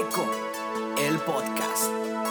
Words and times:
Eco, 0.00 0.24
el 0.96 1.18
podcast. 1.18 2.27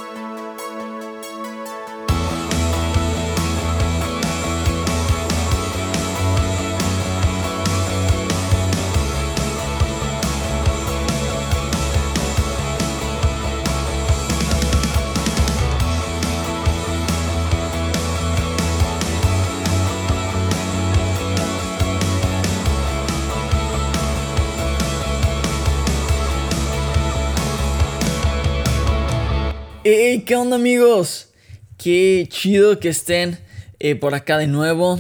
Hey, 29.90 30.24
¿qué 30.26 30.36
onda 30.36 30.58
amigos? 30.58 31.30
Qué 31.78 32.28
chido 32.30 32.78
que 32.78 32.90
estén 32.90 33.40
eh, 33.80 33.96
por 33.96 34.16
acá 34.16 34.38
de 34.38 34.46
nuevo. 34.46 35.00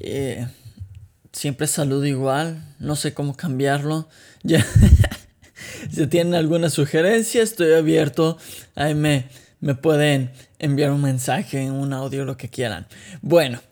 Eh, 0.00 0.46
siempre 1.32 1.66
saludo 1.66 2.04
igual, 2.04 2.76
no 2.78 2.94
sé 2.94 3.14
cómo 3.14 3.34
cambiarlo. 3.34 4.06
Ya, 4.42 4.66
si 5.90 6.06
tienen 6.08 6.34
alguna 6.34 6.68
sugerencia, 6.68 7.42
estoy 7.42 7.72
abierto. 7.72 8.36
Ahí 8.74 8.94
me, 8.94 9.30
me 9.60 9.74
pueden 9.74 10.30
enviar 10.58 10.90
un 10.90 11.00
mensaje, 11.00 11.70
un 11.70 11.94
audio, 11.94 12.26
lo 12.26 12.36
que 12.36 12.50
quieran. 12.50 12.86
Bueno, 13.22 13.62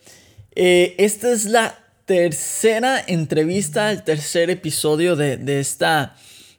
eh, 0.52 0.95
esta 0.96 1.32
es 1.32 1.45
la 1.45 1.79
tercera 2.07 3.04
entrevista, 3.07 3.93
el 3.93 4.04
tercer 4.04 4.48
episodio 4.48 5.16
de, 5.16 5.37
de 5.37 5.60
esta 5.60 6.16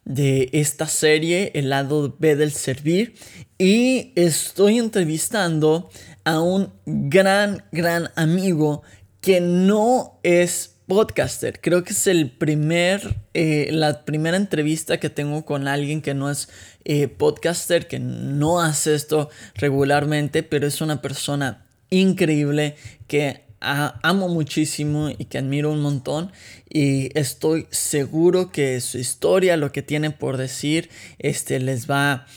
de 0.08 0.50
esta 0.54 0.88
serie, 0.88 1.52
El 1.54 1.70
lado 1.70 2.16
B 2.18 2.36
del 2.38 2.54
servir. 2.54 3.16
Y 3.58 4.14
estoy 4.16 4.80
entrevistando 4.80 5.90
a 6.24 6.40
un 6.40 6.72
gran, 6.86 7.64
gran 7.72 8.10
amigo 8.16 8.84
que 9.20 9.42
no 9.42 10.20
es 10.24 10.76
podcaster. 10.88 11.60
Creo 11.60 11.84
que 11.84 11.92
es 11.92 12.08
el 12.08 12.32
primer, 12.32 13.18
eh, 13.34 13.68
la 13.72 14.06
primera 14.06 14.38
entrevista 14.38 14.98
que 14.98 15.10
tengo 15.10 15.44
con 15.44 15.68
alguien 15.68 16.02
que 16.02 16.14
no 16.14 16.32
es 16.32 16.48
eh, 16.86 17.10
podcaster, 17.10 17.88
que 17.88 18.00
no 18.00 18.62
hace 18.62 18.96
esto 18.96 19.30
regularmente, 19.56 20.42
pero 20.42 20.68
es 20.68 20.80
una 20.80 21.02
persona 21.02 21.66
increíble 21.90 22.78
que 23.08 23.47
amo 23.60 24.30
muchísimo 24.30 25.10
y 25.10 25.26
que 25.26 25.38
admiro 25.38 25.72
un 25.72 25.82
montón 25.82 26.32
y 26.70 27.10
estoy 27.18 27.68
seguro 27.72 28.52
que 28.52 28.80
su 28.82 28.98
historia, 28.98 29.58
lo 29.58 29.72
que 29.72 29.82
tienen 29.82 30.14
por 30.14 30.38
decir, 30.38 30.90
este, 31.20 31.60
les 31.60 31.90
va 31.90 32.28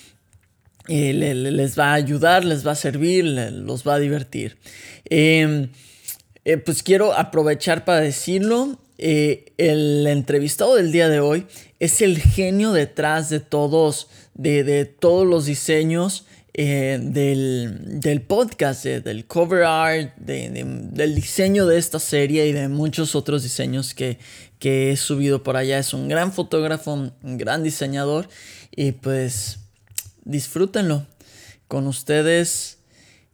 eh, 0.89 1.13
les 1.13 1.79
va 1.79 1.91
a 1.91 1.95
ayudar, 1.95 2.45
les 2.45 2.67
va 2.67 2.73
a 2.73 2.75
servir, 2.75 3.25
los 3.25 3.87
va 3.87 3.95
a 3.95 3.99
divertir. 3.99 4.59
Em, 5.05 5.69
eh, 6.45 6.57
pues 6.57 6.83
quiero 6.83 7.13
aprovechar 7.13 7.85
para 7.85 8.01
decirlo. 8.01 8.79
Eh, 9.03 9.53
el 9.57 10.07
entrevistado 10.07 10.75
del 10.75 10.93
día 10.93 11.09
de 11.09 11.21
hoy 11.21 11.47
es 11.79 12.03
el 12.03 12.19
genio 12.19 12.73
detrás 12.73 13.31
de 13.31 13.41
todos, 13.41 14.09
de, 14.35 14.85
todos 14.85 15.27
los 15.27 15.47
diseños 15.47 16.27
del, 16.55 18.25
podcast, 18.27 18.85
del 18.85 19.27
cover 19.27 19.65
art, 19.65 20.17
del 20.17 21.15
diseño 21.15 21.67
de 21.67 21.79
esta 21.79 21.99
serie 21.99 22.47
y 22.47 22.53
de 22.53 22.69
muchos 22.69 23.15
otros 23.15 23.43
diseños 23.43 23.95
que, 23.95 24.19
que 24.59 24.91
he 24.91 24.97
subido 24.97 25.43
por 25.43 25.57
allá. 25.57 25.79
Es 25.79 25.95
un 25.95 26.09
gran 26.09 26.33
fotógrafo, 26.33 26.93
un 26.93 27.39
gran 27.39 27.63
diseñador 27.63 28.29
y 28.71 28.93
pues 28.93 29.59
disfrútenlo. 30.25 31.07
Con 31.69 31.87
ustedes, 31.87 32.81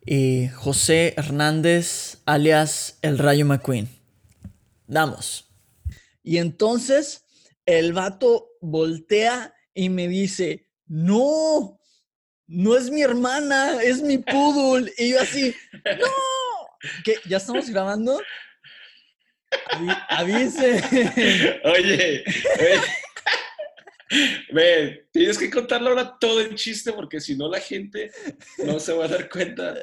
y 0.07 0.47
José 0.49 1.15
Hernández, 1.17 2.19
alias 2.27 2.99
El 3.03 3.19
Rayo 3.19 3.45
McQueen. 3.45 3.89
Damos. 4.87 5.47
Y 6.23 6.39
entonces 6.39 7.25
el 7.67 7.93
vato 7.93 8.51
voltea 8.61 9.53
y 9.75 9.89
me 9.89 10.07
dice, 10.07 10.69
no, 10.87 11.76
no 12.47 12.77
es 12.77 12.91
mi 12.91 13.03
hermana, 13.03 13.83
es 13.83 14.03
mi 14.03 14.19
poodle. 14.19 14.93
Y 14.99 15.11
yo 15.11 15.21
así, 15.21 15.55
no. 15.85 16.07
¿Qué? 17.05 17.17
¿Ya 17.27 17.39
estamos 17.39 17.69
grabando? 17.71 18.21
Avise. 20.09 20.83
Oye, 21.65 22.25
oye. 22.61 22.81
Ve, 24.53 25.09
tienes 25.13 25.39
que 25.39 25.51
contarle 25.51 25.89
ahora 25.89 26.17
todo 26.19 26.41
el 26.41 26.55
chiste 26.55 26.93
porque 26.93 27.21
si 27.21 27.37
no 27.37 27.49
la 27.49 27.61
gente 27.61 28.13
no 28.59 28.79
se 28.79 28.93
va 28.93 29.07
a 29.07 29.09
dar 29.09 29.29
cuenta. 29.29 29.75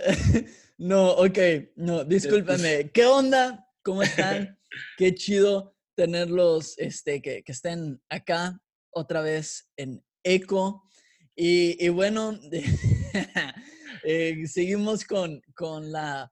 No, 0.78 1.12
ok, 1.12 1.38
no, 1.76 2.04
discúlpame. 2.04 2.90
¿Qué 2.92 3.06
onda? 3.06 3.68
¿Cómo 3.84 4.02
están? 4.02 4.58
Qué 4.98 5.14
chido 5.14 5.76
tenerlos, 5.96 6.78
este, 6.78 7.22
que, 7.22 7.44
estén 7.46 8.02
acá 8.10 8.60
otra 8.90 9.22
vez 9.22 9.70
en 9.78 10.04
Eco. 10.24 10.83
Y, 11.36 11.90
bueno, 11.90 12.40
eh, 14.04 14.46
seguimos 14.46 15.04
con, 15.04 15.42
con 15.56 15.92
la, 15.92 16.32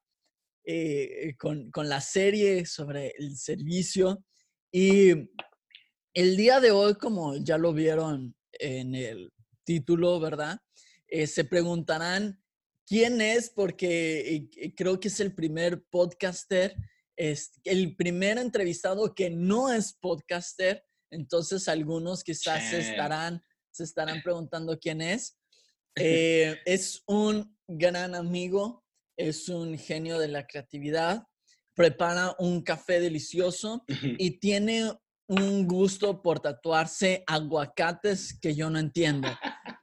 eh, 0.63 1.35
con, 1.39 1.71
con 1.71 1.89
la 1.89 2.01
serie 2.01 2.65
sobre 2.65 3.13
el 3.17 3.35
servicio. 3.35 4.23
Y 4.71 5.11
el 6.13 6.37
día 6.37 6.59
de 6.59 6.71
hoy, 6.71 6.95
como 6.95 7.35
ya 7.37 7.57
lo 7.57 7.73
vieron 7.73 8.35
en 8.53 8.93
el 8.95 9.33
título, 9.63 10.19
¿verdad? 10.19 10.59
Eh, 11.07 11.25
se 11.25 11.45
preguntarán 11.45 12.41
quién 12.85 13.21
es, 13.21 13.49
porque 13.49 14.47
creo 14.75 14.99
que 14.99 15.07
es 15.07 15.19
el 15.19 15.33
primer 15.33 15.83
podcaster, 15.89 16.75
es 17.15 17.51
el 17.63 17.95
primer 17.95 18.37
entrevistado 18.37 19.15
que 19.15 19.29
no 19.29 19.71
es 19.71 19.93
podcaster. 19.93 20.85
Entonces, 21.09 21.67
algunos 21.67 22.23
quizás 22.23 22.71
estarán, 22.71 23.43
se 23.71 23.83
estarán 23.83 24.21
preguntando 24.21 24.77
quién 24.79 25.01
es. 25.01 25.37
Eh, 25.95 26.57
es 26.65 27.03
un 27.07 27.57
gran 27.67 28.15
amigo, 28.15 28.83
es 29.17 29.49
un 29.49 29.77
genio 29.77 30.19
de 30.19 30.27
la 30.27 30.47
creatividad, 30.47 31.23
prepara 31.73 32.35
un 32.39 32.61
café 32.61 32.99
delicioso 32.99 33.83
y 33.87 34.39
tiene 34.39 34.91
un 35.27 35.67
gusto 35.67 36.21
por 36.21 36.39
tatuarse 36.39 37.23
aguacates 37.27 38.37
que 38.39 38.53
yo 38.55 38.69
no 38.69 38.79
entiendo. 38.79 39.29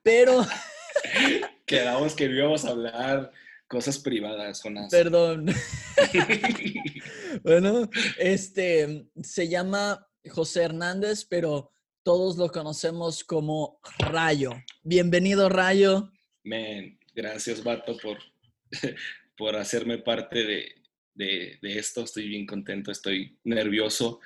Pero... 0.02 0.46
Quedamos 1.66 2.14
que 2.14 2.24
íbamos 2.24 2.64
a 2.64 2.70
hablar 2.70 3.30
cosas 3.68 3.98
privadas, 3.98 4.62
Jonás. 4.62 4.90
Perdón. 4.90 5.46
bueno, 7.42 7.88
este 8.18 9.06
se 9.22 9.48
llama 9.48 10.06
José 10.30 10.62
Hernández, 10.64 11.26
pero 11.26 11.70
todos 12.08 12.38
lo 12.38 12.48
conocemos 12.48 13.22
como 13.22 13.82
Rayo. 13.98 14.52
Bienvenido, 14.82 15.50
Rayo. 15.50 16.10
Gracias, 17.14 17.62
Vato, 17.62 17.98
por, 17.98 18.16
por 19.36 19.54
hacerme 19.56 19.98
parte 19.98 20.42
de, 20.42 21.58
de, 21.60 21.78
esto, 21.78 22.04
estoy 22.04 22.26
bien 22.26 22.46
contento, 22.46 22.90
estoy 22.90 23.38
nervioso. 23.44 24.20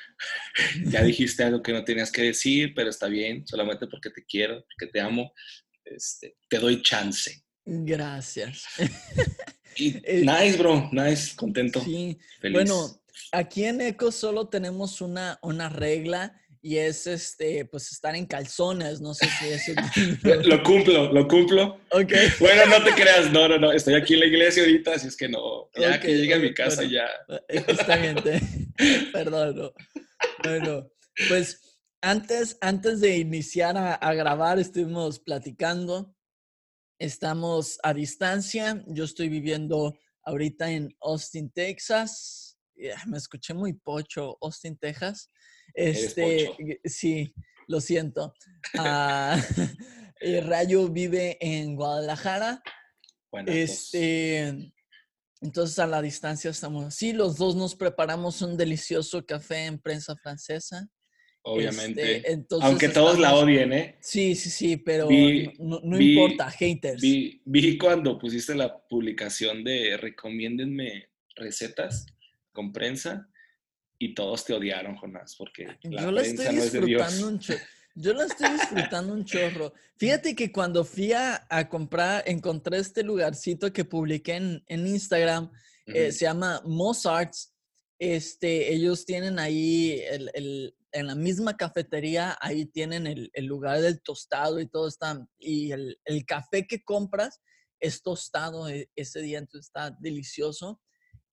ya 0.92 1.02
dijiste 1.02 1.42
algo 1.42 1.60
que 1.60 1.72
no 1.72 1.82
tenías 1.82 2.12
que 2.12 2.22
decir, 2.22 2.72
pero 2.72 2.88
está 2.88 3.08
bien, 3.08 3.44
solamente 3.48 3.88
porque 3.88 4.10
te 4.10 4.24
quiero, 4.24 4.64
porque 4.64 4.92
te 4.92 5.00
amo, 5.00 5.32
este, 5.84 6.36
te 6.48 6.60
doy 6.60 6.82
chance. 6.82 7.42
Gracias. 7.64 8.64
Eh, 9.74 10.22
nice, 10.22 10.58
bro, 10.58 10.90
nice, 10.92 11.34
contento. 11.34 11.80
Sí, 11.80 12.18
bueno, 12.52 13.02
aquí 13.32 13.64
en 13.64 13.80
ECO 13.80 14.12
solo 14.12 14.46
tenemos 14.50 15.00
una, 15.00 15.38
una 15.40 15.70
regla 15.70 16.41
y 16.64 16.76
es 16.78 17.08
este, 17.08 17.64
pues 17.64 17.90
estar 17.90 18.14
en 18.14 18.24
calzones, 18.24 19.00
no 19.00 19.14
sé 19.14 19.26
si 19.26 19.48
eso... 19.48 19.72
lo 20.48 20.62
cumplo, 20.62 21.12
lo 21.12 21.26
cumplo. 21.26 21.80
Ok. 21.90 22.12
Bueno, 22.38 22.66
no 22.66 22.84
te 22.84 22.92
creas, 22.92 23.32
no, 23.32 23.48
no, 23.48 23.58
no, 23.58 23.72
estoy 23.72 23.94
aquí 23.94 24.14
en 24.14 24.20
la 24.20 24.26
iglesia 24.26 24.62
ahorita, 24.62 24.94
así 24.94 25.08
es 25.08 25.16
que 25.16 25.28
no, 25.28 25.68
ya 25.74 25.98
que 25.98 26.16
llegue 26.16 26.34
a 26.34 26.38
mi 26.38 26.54
casa 26.54 26.84
ya. 26.84 27.06
Eh, 27.48 27.64
está 27.66 27.96
bien, 27.96 28.16
perdón, 29.12 29.56
no. 29.56 29.72
Bueno, 30.44 30.88
pues 31.28 31.80
antes, 32.00 32.56
antes 32.60 33.00
de 33.00 33.18
iniciar 33.18 33.76
a, 33.76 33.94
a 33.94 34.14
grabar 34.14 34.60
estuvimos 34.60 35.18
platicando, 35.18 36.14
estamos 37.00 37.80
a 37.82 37.92
distancia, 37.92 38.84
yo 38.86 39.02
estoy 39.02 39.28
viviendo 39.28 39.98
ahorita 40.22 40.70
en 40.70 40.94
Austin, 41.00 41.50
Texas, 41.50 42.56
me 43.06 43.18
escuché 43.18 43.52
muy 43.52 43.72
pocho, 43.72 44.38
Austin, 44.40 44.76
Texas. 44.76 45.30
Este, 45.74 46.80
sí, 46.84 47.34
lo 47.68 47.80
siento. 47.80 48.34
Eh, 50.24 50.40
Rayo 50.40 50.88
vive 50.88 51.36
en 51.40 51.74
Guadalajara. 51.74 52.62
Bueno, 53.32 53.50
este, 53.50 54.72
entonces 55.40 55.76
a 55.80 55.86
la 55.88 56.00
distancia 56.00 56.48
estamos 56.48 56.84
así. 56.84 57.12
Los 57.12 57.36
dos 57.38 57.56
nos 57.56 57.74
preparamos 57.74 58.40
un 58.40 58.56
delicioso 58.56 59.26
café 59.26 59.64
en 59.66 59.80
prensa 59.80 60.14
francesa 60.16 60.88
obviamente. 61.44 62.18
Este, 62.18 62.32
entonces 62.32 62.70
Aunque 62.70 62.88
todos 62.88 63.18
la 63.18 63.34
odien, 63.34 63.72
¿eh? 63.72 63.96
Sí, 64.00 64.36
sí, 64.36 64.48
sí, 64.48 64.76
pero 64.76 65.08
Vi- 65.08 65.52
no, 65.58 65.80
no 65.82 65.98
vi- 65.98 66.12
importa, 66.12 66.48
haters. 66.50 67.02
Vi, 67.02 67.42
vi 67.44 67.76
cuando 67.76 68.16
pusiste 68.16 68.54
la 68.54 68.78
publicación 68.88 69.64
de 69.64 69.96
recomiéndenme 69.96 71.08
recetas 71.34 72.06
con 72.52 72.72
prensa 72.72 73.28
y 74.04 74.14
todos 74.14 74.44
te 74.44 74.52
odiaron, 74.52 74.96
Jonás, 74.96 75.36
porque 75.36 75.64
la 75.84 76.02
Yo 76.02 76.10
la 76.10 76.22
estoy 76.22 76.46
no 76.46 76.62
es 76.64 76.72
disfrutando 76.72 77.28
un 77.28 77.38
chorro. 77.38 77.60
Yo 77.94 78.14
la 78.14 78.24
estoy 78.24 78.50
disfrutando 78.54 79.12
un 79.12 79.24
chorro. 79.24 79.72
Fíjate 79.96 80.34
que 80.34 80.50
cuando 80.50 80.84
fui 80.84 81.12
a, 81.12 81.46
a 81.48 81.68
comprar, 81.68 82.24
encontré 82.26 82.78
este 82.78 83.04
lugarcito 83.04 83.72
que 83.72 83.84
publiqué 83.84 84.34
en, 84.36 84.64
en 84.66 84.86
Instagram, 84.88 85.52
eh, 85.86 86.06
Ujú. 86.08 86.12
se 86.12 86.24
llama 86.24 86.60
Mozart's. 86.64 87.54
Este, 88.00 88.72
ellos 88.74 89.04
tienen 89.06 89.38
ahí, 89.38 90.00
el, 90.10 90.30
el- 90.34 90.74
en 90.94 91.06
la 91.06 91.14
misma 91.14 91.56
cafetería, 91.56 92.36
ahí 92.40 92.66
tienen 92.66 93.06
el, 93.06 93.30
el 93.32 93.46
lugar 93.46 93.80
del 93.80 94.02
tostado 94.02 94.58
y 94.60 94.66
todo 94.66 94.88
está. 94.88 95.24
Y 95.38 95.70
el, 95.70 95.98
el 96.04 96.26
café 96.26 96.66
que 96.66 96.82
compras 96.82 97.40
es 97.80 98.02
tostado 98.02 98.68
e- 98.68 98.90
ese 98.96 99.20
día, 99.22 99.38
entonces 99.38 99.68
está 99.68 99.96
delicioso. 100.00 100.80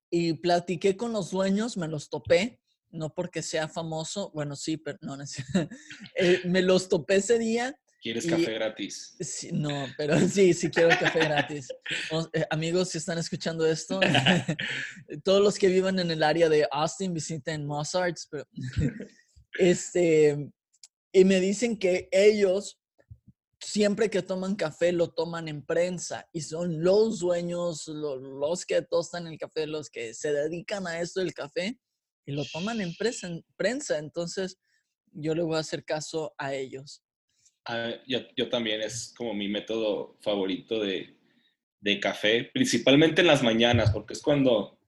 Y 0.10 0.34
platiqué 0.34 0.98
con 0.98 1.14
los 1.14 1.32
dueños, 1.32 1.78
me 1.78 1.88
los 1.88 2.10
topé, 2.10 2.60
no 2.90 3.14
porque 3.14 3.42
sea 3.42 3.68
famoso, 3.68 4.32
bueno, 4.34 4.56
sí, 4.56 4.78
pero 4.78 4.98
no, 5.02 5.16
no 5.18 5.24
eh, 6.16 6.42
me 6.46 6.62
los 6.62 6.90
topé 6.90 7.18
ese 7.18 7.38
día 7.38 7.78
¿Quieres 8.02 8.26
y- 8.26 8.30
café 8.30 8.54
gratis? 8.54 9.16
Sí, 9.20 9.50
no, 9.52 9.88
pero 9.98 10.18
sí, 10.30 10.54
sí 10.54 10.70
quiero 10.70 10.90
café 10.90 11.20
gratis. 11.20 11.68
Eh, 12.34 12.46
amigos, 12.50 12.90
si 12.90 12.98
están 12.98 13.18
escuchando 13.18 13.66
esto, 13.66 14.00
todos 15.24 15.44
los 15.44 15.58
que 15.58 15.68
vivan 15.68 16.00
en 16.00 16.10
el 16.12 16.24
área 16.24 16.48
de 16.50 16.68
Austin 16.72 17.14
visiten 17.14 17.66
Mozart's. 17.66 18.28
Pero, 18.32 18.46
este, 19.58 20.50
y 21.12 21.26
me 21.26 21.40
dicen 21.42 21.78
que 21.78 22.08
ellos 22.12 22.79
siempre 23.60 24.10
que 24.10 24.22
toman 24.22 24.56
café 24.56 24.92
lo 24.92 25.10
toman 25.10 25.48
en 25.48 25.62
prensa 25.66 26.28
y 26.34 26.42
son 26.42 26.82
los 26.84 27.20
dueños, 27.20 27.88
lo- 27.88 28.16
los 28.18 28.66
que 28.66 28.82
tostan 28.82 29.28
el 29.28 29.38
café, 29.38 29.68
los 29.68 29.90
que 29.90 30.14
se 30.14 30.32
dedican 30.32 30.88
a 30.88 31.00
esto 31.02 31.20
del 31.20 31.34
café 31.34 31.78
y 32.26 32.32
lo 32.32 32.44
toman 32.46 32.80
en 32.82 32.96
prensa. 32.96 33.28
en 33.28 33.44
prensa. 33.58 33.98
Entonces, 33.98 34.58
yo 35.12 35.36
le 35.36 35.42
voy 35.44 35.56
a 35.58 35.60
hacer 35.60 35.84
caso 35.84 36.34
a 36.38 36.54
ellos. 36.54 37.04
Ah, 37.66 37.92
yo, 38.08 38.20
yo 38.38 38.50
también 38.50 38.82
es 38.82 39.14
como 39.18 39.34
mi 39.34 39.48
método 39.48 40.18
favorito 40.22 40.80
de, 40.82 41.18
de 41.82 42.00
café, 42.00 42.50
principalmente 42.54 43.22
en 43.22 43.28
las 43.28 43.44
mañanas, 43.44 43.92
porque 43.92 44.14
es 44.14 44.22
cuando 44.22 44.80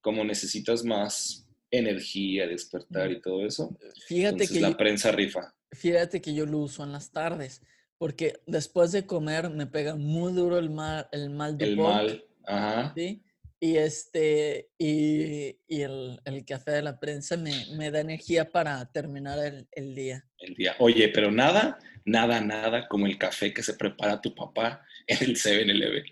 como 0.00 0.24
necesitas 0.24 0.84
más 0.84 1.46
energía, 1.70 2.46
despertar 2.46 3.10
y 3.10 3.20
todo 3.20 3.44
eso. 3.44 3.76
Fíjate 4.06 4.28
Entonces 4.44 4.50
que 4.50 4.60
la 4.60 4.70
yo- 4.70 4.76
prensa 4.76 5.12
rifa. 5.12 5.52
Fíjate 5.72 6.20
que 6.20 6.32
yo 6.32 6.46
lo 6.46 6.58
uso 6.58 6.84
en 6.84 6.92
las 6.92 7.10
tardes, 7.10 7.60
porque 7.98 8.40
después 8.46 8.92
de 8.92 9.06
comer 9.06 9.50
me 9.50 9.66
pega 9.66 9.94
muy 9.96 10.32
duro 10.32 10.58
el 10.58 10.70
mal, 10.70 11.08
el 11.12 11.30
mal 11.30 11.56
de 11.56 11.64
El 11.66 11.76
porc, 11.76 11.94
mal, 11.94 12.24
ajá. 12.46 12.92
¿sí? 12.96 13.22
Y 13.58 13.76
este, 13.78 14.68
y, 14.78 15.56
y 15.66 15.80
el, 15.80 16.20
el 16.26 16.44
café 16.44 16.72
de 16.72 16.82
la 16.82 17.00
prensa 17.00 17.38
me, 17.38 17.52
me 17.76 17.90
da 17.90 18.00
energía 18.00 18.50
para 18.50 18.84
terminar 18.92 19.38
el, 19.38 19.66
el 19.72 19.94
día. 19.94 20.26
el 20.40 20.54
día. 20.54 20.76
Oye, 20.78 21.08
pero 21.08 21.32
nada, 21.32 21.78
nada, 22.04 22.42
nada 22.42 22.86
como 22.86 23.06
el 23.06 23.16
café 23.16 23.54
que 23.54 23.62
se 23.62 23.72
prepara 23.72 24.20
tu 24.20 24.34
papá 24.34 24.84
en 25.06 25.18
el 25.22 25.36
7-Eleven. 25.36 26.04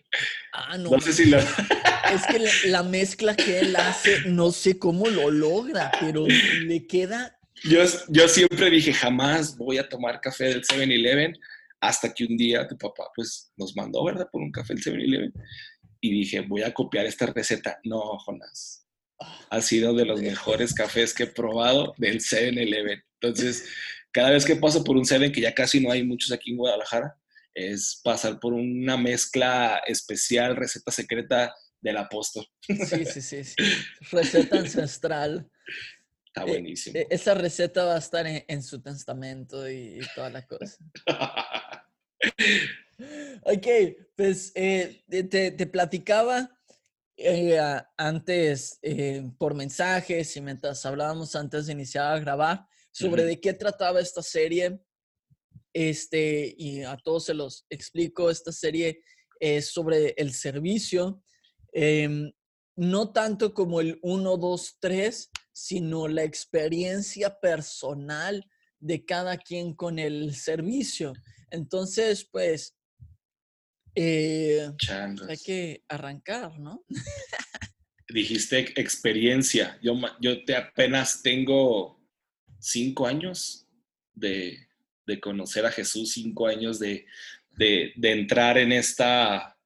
Ah, 0.54 0.78
no, 0.78 0.90
No 0.90 1.00
sé 1.00 1.12
si 1.12 1.26
lo... 1.26 1.38
es 1.38 2.26
que 2.30 2.38
la, 2.38 2.50
la 2.66 2.82
mezcla 2.82 3.36
que 3.36 3.58
él 3.58 3.76
hace, 3.76 4.22
no 4.26 4.50
sé 4.50 4.78
cómo 4.78 5.06
lo 5.08 5.30
logra, 5.30 5.92
pero 6.00 6.26
le 6.26 6.86
queda, 6.86 7.38
Yo, 7.62 7.82
yo 8.08 8.26
siempre 8.26 8.70
dije, 8.70 8.94
jamás 8.94 9.56
voy 9.58 9.76
a 9.76 9.86
tomar 9.86 10.22
café 10.22 10.44
del 10.44 10.64
7-Eleven 10.64 11.38
hasta 11.88 12.12
que 12.12 12.24
un 12.24 12.36
día 12.36 12.66
tu 12.68 12.76
papá 12.78 13.04
pues 13.14 13.52
nos 13.56 13.74
mandó, 13.76 14.04
¿verdad? 14.04 14.28
Por 14.30 14.42
un 14.42 14.50
café 14.52 14.74
del 14.74 14.82
7-Eleven. 14.82 15.32
Y 16.00 16.10
dije, 16.12 16.40
voy 16.40 16.62
a 16.62 16.72
copiar 16.74 17.06
esta 17.06 17.26
receta. 17.26 17.78
No, 17.84 18.18
Jonás. 18.18 18.86
Ha 19.50 19.60
sido 19.62 19.94
de 19.94 20.04
los 20.04 20.20
mejores 20.20 20.74
cafés 20.74 21.14
que 21.14 21.22
he 21.24 21.26
probado 21.26 21.94
del 21.98 22.20
7-Eleven. 22.20 23.02
Entonces, 23.20 23.68
cada 24.12 24.30
vez 24.30 24.44
que 24.44 24.56
paso 24.56 24.84
por 24.84 24.96
un 24.96 25.04
7, 25.04 25.32
que 25.32 25.40
ya 25.40 25.54
casi 25.54 25.80
no 25.80 25.90
hay 25.90 26.02
muchos 26.04 26.30
aquí 26.32 26.50
en 26.50 26.56
Guadalajara, 26.58 27.16
es 27.54 28.00
pasar 28.02 28.38
por 28.40 28.52
una 28.52 28.96
mezcla 28.96 29.80
especial, 29.86 30.56
receta 30.56 30.90
secreta 30.90 31.54
del 31.80 31.96
apóstol. 31.98 32.46
sí, 32.62 33.04
sí, 33.06 33.20
sí, 33.22 33.44
sí, 33.44 33.54
receta 34.10 34.58
ancestral. 34.58 35.48
Está 36.26 36.42
Eh, 36.42 36.46
buenísimo. 36.46 36.98
E- 36.98 37.06
Esa 37.10 37.34
receta 37.34 37.84
va 37.84 37.94
a 37.94 37.98
estar 37.98 38.26
en, 38.26 38.44
en 38.48 38.62
su 38.62 38.82
testamento 38.82 39.70
y, 39.70 40.00
y 40.00 40.00
toda 40.16 40.30
la 40.30 40.44
cosa. 40.46 40.76
Ok, 43.42 43.66
pues 44.16 44.52
eh, 44.54 45.04
te- 45.08 45.50
te, 45.50 45.66
platicaba 45.66 46.50
eh, 47.16 47.58
antes 47.96 48.78
eh, 48.82 49.22
por 49.38 49.54
mensajes 49.54 50.36
y 50.36 50.40
mientras 50.40 50.84
hablábamos 50.86 51.34
antes 51.34 51.66
de 51.66 51.72
iniciar 51.72 52.14
a 52.14 52.18
grabar 52.20 52.66
sobre 52.92 53.24
de 53.24 53.40
qué 53.40 53.52
trataba 53.52 54.00
esta 54.00 54.22
serie. 54.22 54.80
Este, 55.72 56.54
y 56.56 56.82
a 56.82 56.96
todos 56.96 57.24
se 57.24 57.34
los 57.34 57.66
explico, 57.68 58.30
esta 58.30 58.52
serie 58.52 59.02
es 59.40 59.72
sobre 59.72 60.14
el 60.16 60.32
servicio, 60.32 61.20
em, 61.72 62.30
no 62.76 63.12
tanto 63.12 63.52
como 63.52 63.80
el 63.80 63.98
1, 64.02 64.36
2, 64.36 64.76
3, 64.80 65.30
sino 65.52 66.06
la 66.06 66.22
experiencia 66.22 67.40
personal 67.40 68.44
de 68.78 69.04
cada 69.04 69.36
quien 69.36 69.74
con 69.74 69.98
el 69.98 70.34
servicio. 70.34 71.12
Entonces, 71.54 72.28
pues, 72.30 72.76
eh, 73.94 74.70
Changos. 74.76 75.28
hay 75.28 75.38
que 75.38 75.84
arrancar, 75.88 76.58
¿no? 76.58 76.84
Dijiste 78.08 78.58
experiencia. 78.80 79.78
Yo, 79.82 79.94
yo 80.20 80.44
te 80.44 80.56
apenas 80.56 81.22
tengo 81.22 82.04
cinco 82.58 83.06
años 83.06 83.68
de, 84.12 84.66
de 85.06 85.20
conocer 85.20 85.64
a 85.64 85.70
Jesús, 85.72 86.12
cinco 86.12 86.46
años 86.48 86.78
de, 86.78 87.06
de, 87.52 87.92
de 87.96 88.12
entrar 88.12 88.58
en 88.58 88.72
esta, 88.72 89.56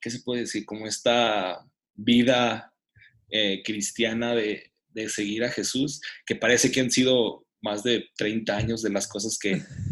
¿qué 0.00 0.10
se 0.10 0.20
puede 0.20 0.42
decir? 0.42 0.64
Como 0.64 0.86
esta 0.86 1.66
vida 1.94 2.74
eh, 3.28 3.62
cristiana 3.62 4.34
de, 4.34 4.72
de 4.88 5.08
seguir 5.10 5.44
a 5.44 5.50
Jesús, 5.50 6.00
que 6.24 6.34
parece 6.34 6.72
que 6.72 6.80
han 6.80 6.90
sido 6.90 7.46
más 7.62 7.82
de 7.82 8.08
30 8.16 8.56
años 8.56 8.82
de 8.82 8.90
las 8.90 9.06
cosas 9.06 9.38
que, 9.38 9.62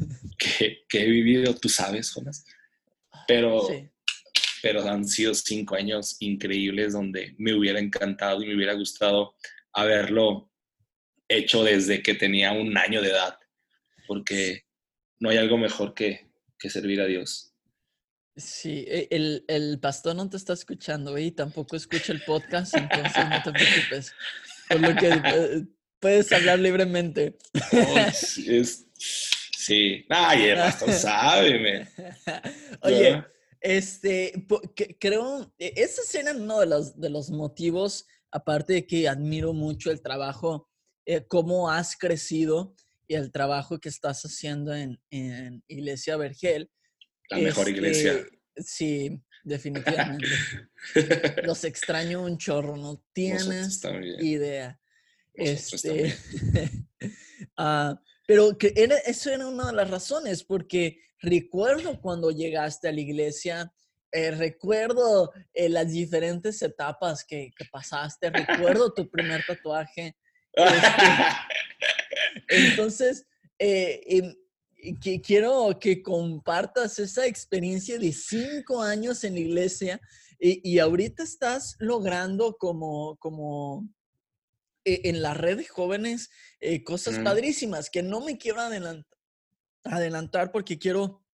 que, 0.58 0.84
que 0.88 1.02
he 1.04 1.06
vivido, 1.08 1.54
tú 1.54 1.68
sabes, 1.68 2.10
Jonas. 2.12 2.44
Pero, 3.28 3.66
Sí. 3.68 3.88
pero 4.62 4.82
han 4.88 5.04
sido 5.06 5.34
cinco 5.34 5.76
años 5.76 6.16
increíbles 6.20 6.94
donde 6.94 7.34
me 7.38 7.54
hubiera 7.54 7.78
encantado 7.78 8.42
y 8.42 8.46
me 8.46 8.56
hubiera 8.56 8.72
gustado 8.74 9.34
haberlo 9.72 10.50
hecho 11.28 11.62
desde 11.62 12.02
que 12.02 12.14
tenía 12.14 12.52
un 12.52 12.76
año 12.76 13.00
de 13.02 13.10
edad, 13.10 13.38
porque 14.06 14.64
no 15.20 15.30
hay 15.30 15.36
algo 15.36 15.58
mejor 15.58 15.94
que, 15.94 16.30
que 16.58 16.70
servir 16.70 17.00
a 17.02 17.06
Dios. 17.06 17.52
Sí, 18.36 18.84
e- 18.88 19.08
el, 19.10 19.44
el 19.48 19.78
pastor 19.80 20.16
no 20.16 20.28
te 20.30 20.36
está 20.36 20.54
escuchando 20.54 21.18
y 21.18 21.30
tampoco 21.32 21.76
escucha 21.76 22.12
el 22.12 22.22
podcast, 22.22 22.74
entonces 22.76 23.28
no 23.28 23.42
te 23.42 23.52
preocupes. 23.52 24.12
Por 24.68 24.80
lo 24.80 24.94
que 24.96 25.08
eh, 25.08 25.64
puedes 26.00 26.32
hablar 26.32 26.58
libremente. 26.60 27.36
Oh, 27.72 27.98
es- 27.98 28.86
sí, 29.68 30.06
ay, 30.08 30.44
el 30.44 30.56
pastor 30.56 30.92
sabe. 30.92 31.88
Oye, 32.82 33.24
este, 33.60 34.46
creo, 34.98 35.54
e- 35.58 35.74
esa 35.76 36.02
escena 36.02 36.30
es 36.30 36.36
uno 36.36 36.60
de 36.60 36.66
los, 36.66 36.98
de 36.98 37.10
los 37.10 37.30
motivos, 37.30 38.06
aparte 38.30 38.72
de 38.72 38.86
que 38.86 39.08
admiro 39.08 39.52
mucho 39.52 39.90
el 39.90 40.00
trabajo, 40.00 40.68
eh, 41.06 41.26
cómo 41.26 41.70
has 41.70 41.96
crecido 41.96 42.74
y 43.06 43.14
el 43.14 43.30
trabajo 43.30 43.78
que 43.78 43.88
estás 43.88 44.22
haciendo 44.22 44.74
en, 44.74 45.00
en 45.10 45.62
Iglesia 45.68 46.16
Vergel. 46.16 46.70
la 47.30 47.38
mejor 47.38 47.68
iglesia. 47.68 48.12
Este, 48.12 48.38
Sí, 48.64 49.22
definitivamente. 49.44 50.26
Los 51.44 51.64
extraño 51.64 52.22
un 52.22 52.38
chorro, 52.38 52.76
no 52.76 53.04
tienes 53.12 53.80
idea. 54.20 54.80
Este, 55.34 56.16
ah, 57.56 58.00
pero 58.28 58.58
que 58.58 58.74
era, 58.76 58.94
eso 58.98 59.30
era 59.30 59.46
una 59.46 59.68
de 59.68 59.72
las 59.72 59.90
razones, 59.90 60.44
porque 60.44 61.00
recuerdo 61.18 61.98
cuando 61.98 62.30
llegaste 62.30 62.86
a 62.86 62.92
la 62.92 63.00
iglesia, 63.00 63.72
eh, 64.12 64.32
recuerdo 64.32 65.32
eh, 65.54 65.70
las 65.70 65.90
diferentes 65.90 66.60
etapas 66.60 67.24
que, 67.24 67.50
que 67.56 67.64
pasaste, 67.72 68.28
recuerdo 68.28 68.92
tu 68.92 69.08
primer 69.08 69.42
tatuaje. 69.46 70.14
Entonces, 72.48 73.26
eh, 73.58 74.02
em, 74.06 74.34
que 75.00 75.22
quiero 75.22 75.78
que 75.80 76.02
compartas 76.02 76.98
esa 76.98 77.24
experiencia 77.24 77.98
de 77.98 78.12
cinco 78.12 78.82
años 78.82 79.24
en 79.24 79.32
la 79.32 79.40
iglesia 79.40 80.00
y, 80.38 80.60
y 80.70 80.78
ahorita 80.80 81.22
estás 81.22 81.76
logrando 81.78 82.58
como, 82.58 83.16
como 83.16 83.88
eh, 84.94 85.00
en 85.04 85.22
la 85.22 85.34
red 85.34 85.56
de 85.58 85.64
jóvenes 85.66 86.30
eh, 86.60 86.82
cosas 86.84 87.18
padrísimas 87.24 87.90
que 87.90 88.02
no 88.02 88.20
me 88.20 88.36
quiero 88.38 88.60
adelant- 88.60 89.06
adelantar 89.84 90.50
porque 90.52 90.78
quiero 90.78 91.24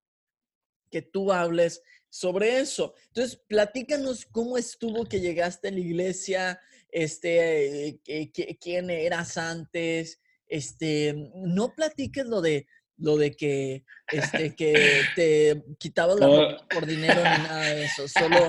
que 0.90 1.02
tú 1.02 1.32
hables 1.32 1.82
sobre 2.08 2.58
eso. 2.60 2.94
Entonces, 3.08 3.36
platícanos 3.48 4.26
cómo 4.26 4.56
estuvo 4.58 5.04
que 5.06 5.20
llegaste 5.20 5.68
a 5.68 5.72
la 5.72 5.80
iglesia, 5.80 6.60
este, 6.90 7.98
eh, 8.06 8.56
quién 8.60 8.90
eras 8.90 9.36
antes, 9.36 10.20
este, 10.46 11.14
no 11.34 11.74
platiques 11.74 12.26
lo 12.26 12.40
de 12.40 12.66
lo 12.96 13.16
de 13.16 13.32
que, 13.34 13.84
este, 14.12 14.54
que 14.56 15.02
te 15.16 15.64
quitabas 15.80 16.20
la 16.20 16.26
ropa 16.28 16.68
por 16.70 16.86
dinero 16.86 17.16
ni 17.22 17.42
nada 17.42 17.74
de 17.74 17.84
eso, 17.86 18.06
solo, 18.06 18.48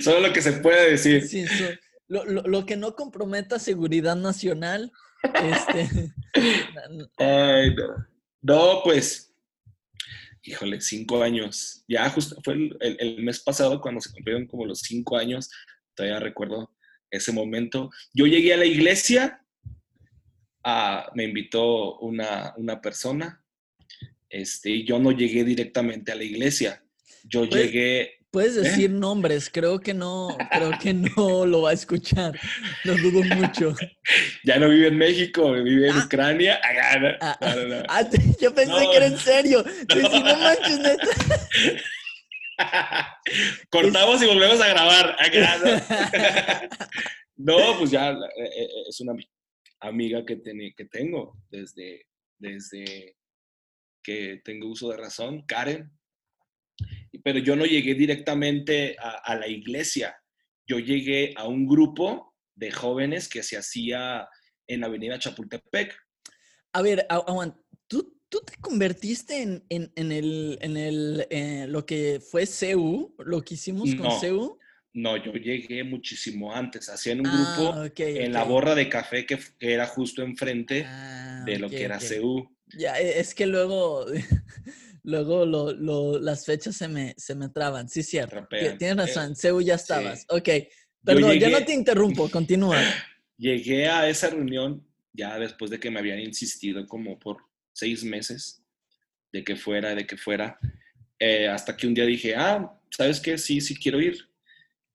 Solo 0.00 0.20
lo 0.28 0.32
que 0.32 0.40
se 0.42 0.52
puede 0.52 0.92
decir. 0.92 1.26
sí, 1.26 1.44
so- 1.48 1.70
lo, 2.08 2.24
lo- 2.24 2.42
lo 2.42 2.66
que 2.66 2.76
no 2.76 2.94
comprometa 2.94 3.58
seguridad 3.58 4.16
nacional, 4.16 4.92
este, 5.22 6.12
Ay, 7.18 7.74
no. 7.74 8.06
No, 8.42 8.80
pues, 8.84 9.34
híjole, 10.42 10.80
cinco 10.80 11.22
años. 11.22 11.84
Ya 11.88 12.08
justo 12.10 12.36
fue 12.44 12.54
el, 12.54 12.76
el- 12.80 12.96
el 13.00 13.22
mes 13.24 13.40
pasado 13.40 13.80
cuando 13.80 14.00
se 14.00 14.12
cumplieron 14.12 14.46
como 14.46 14.64
los 14.66 14.80
cinco 14.80 15.16
años. 15.16 15.50
Todavía 15.94 16.20
recuerdo 16.20 16.70
ese 17.10 17.32
momento. 17.32 17.90
Yo 18.14 18.26
llegué 18.26 18.54
a 18.54 18.58
la 18.58 18.66
iglesia, 18.66 19.42
me 21.14 21.24
invitó 21.24 21.98
una, 21.98 22.52
una 22.56 22.80
persona, 22.80 23.42
este, 24.28 24.70
y 24.70 24.84
yo 24.84 24.98
no 24.98 25.12
llegué 25.12 25.44
directamente 25.44 26.12
a 26.12 26.16
la 26.16 26.24
iglesia. 26.24 26.84
Yo 27.24 27.48
Pues- 27.48 27.64
llegué, 27.64 28.15
Puedes 28.30 28.56
¿Eh? 28.56 28.60
decir 28.62 28.90
nombres, 28.90 29.48
creo 29.50 29.80
que 29.80 29.94
no, 29.94 30.36
creo 30.50 30.72
que 30.80 30.92
no 30.92 31.46
lo 31.46 31.62
va 31.62 31.70
a 31.70 31.74
escuchar. 31.74 32.38
Lo 32.84 32.94
dudo 32.96 33.22
mucho. 33.34 33.74
ya 34.44 34.58
no 34.58 34.68
vive 34.68 34.88
en 34.88 34.98
México, 34.98 35.52
vive 35.52 35.88
en 35.88 35.96
Ah. 35.96 36.02
Ucrania. 36.04 36.60
Ah, 36.62 36.98
no, 36.98 37.08
Ah, 37.20 37.38
no, 37.40 37.56
no, 37.56 37.76
no. 37.76 37.82
Ah, 37.88 38.02
yo 38.40 38.54
pensé 38.54 38.72
que 38.90 38.96
era 38.96 39.06
en 39.06 39.18
serio. 39.18 39.64
No 39.94 40.36
manches, 40.38 40.78
neta. 40.78 41.06
Cortamos 43.70 44.22
y 44.22 44.26
volvemos 44.26 44.60
a 44.60 44.68
grabar. 44.68 45.16
¿no? 47.36 47.56
Pues 47.78 47.90
ya 47.90 48.10
eh, 48.10 48.16
eh, 48.38 48.68
es 48.88 49.00
una 49.00 49.12
ami- 49.12 49.28
amiga 49.80 50.24
que, 50.24 50.40
que 50.76 50.84
tengo 50.86 51.36
desde, 51.50 52.06
desde 52.38 53.16
que 54.02 54.40
tengo 54.44 54.68
uso 54.68 54.90
de 54.90 54.96
razón, 54.96 55.42
Karen. 55.46 55.90
Pero 57.22 57.38
yo 57.38 57.56
no 57.56 57.64
llegué 57.64 57.94
directamente 57.94 58.96
a, 58.98 59.10
a 59.24 59.36
la 59.36 59.48
iglesia. 59.48 60.16
Yo 60.66 60.78
llegué 60.78 61.32
a 61.36 61.46
un 61.46 61.66
grupo 61.66 62.34
de 62.54 62.70
jóvenes 62.70 63.28
que 63.28 63.42
se 63.42 63.56
hacía 63.56 64.28
en 64.66 64.84
Avenida 64.84 65.18
Chapultepec. 65.18 65.96
A 66.72 66.82
ver, 66.82 67.06
agu- 67.08 67.24
aguanta. 67.28 67.58
¿Tú, 67.86 68.18
tú 68.28 68.40
te 68.44 68.56
convertiste 68.60 69.42
en, 69.42 69.64
en, 69.68 69.92
en 69.94 70.12
el, 70.12 70.58
en 70.60 70.76
el, 70.76 71.26
eh, 71.30 71.66
lo 71.68 71.86
que 71.86 72.20
fue 72.20 72.46
CEU, 72.46 73.14
lo 73.24 73.42
que 73.42 73.54
hicimos 73.54 73.94
con 73.94 74.06
No, 74.06 74.20
CEU? 74.20 74.58
No, 74.94 75.16
yo 75.16 75.32
llegué 75.32 75.84
muchísimo 75.84 76.52
antes. 76.54 76.88
Hacían 76.88 77.20
un 77.20 77.26
Ah, 77.26 77.32
grupo 77.32 77.82
ok, 77.86 78.00
en 78.00 78.32
la 78.32 78.42
ok. 78.42 78.48
borra 78.48 78.74
de 78.74 78.88
café 78.88 79.26
que, 79.26 79.38
que 79.58 79.72
era 79.74 79.86
justo 79.86 80.22
enfrente 80.22 80.84
Ah, 80.86 81.44
de 81.46 81.58
lo 81.58 81.66
ok, 81.66 81.70
que 81.70 81.84
era. 81.84 81.98
CU. 81.98 82.56
Ya, 82.78 82.98
e- 82.98 83.20
es 83.20 83.34
que 83.34 83.46
luego, 83.46 84.06
luego 85.06 85.46
lo, 85.46 85.72
lo- 85.72 86.18
las 86.18 86.44
fechas 86.44 86.76
se 86.76 86.88
me, 86.88 87.14
se 87.16 87.34
me 87.34 87.48
traban. 87.48 87.88
Sí, 87.88 88.02
cierto. 88.02 88.46
Tienes 88.50 88.82
Eh, 88.82 88.94
razón, 88.94 89.34
CEU 89.36 89.60
ya 89.62 89.78
sí. 89.78 89.82
estabas. 89.82 90.26
Ok, 90.28 90.48
perdón, 91.04 91.38
ya 91.38 91.48
no 91.48 91.58
llegué- 91.58 91.64
te 91.66 91.72
interrumpo, 91.74 92.28
continúa. 92.30 92.78
Llegué 93.38 93.88
a 93.88 94.08
esa 94.08 94.30
reunión 94.30 94.86
ya 95.12 95.38
después 95.38 95.70
de 95.70 95.80
que 95.80 95.90
me 95.90 96.00
habían 96.00 96.20
insistido 96.20 96.86
como 96.86 97.18
por 97.18 97.38
seis 97.72 98.04
meses 98.04 98.62
de 99.32 99.42
que 99.44 99.56
fuera, 99.56 99.94
de 99.94 100.06
que 100.06 100.16
fuera, 100.16 100.58
eh, 101.18 101.48
hasta 101.48 101.76
que 101.76 101.86
un 101.86 101.94
día 101.94 102.04
dije, 102.04 102.34
ah, 102.36 102.78
¿sabes 102.90 103.20
qué? 103.20 103.38
Sí, 103.38 103.60
sí 103.60 103.76
quiero 103.76 104.00
ir. 104.00 104.16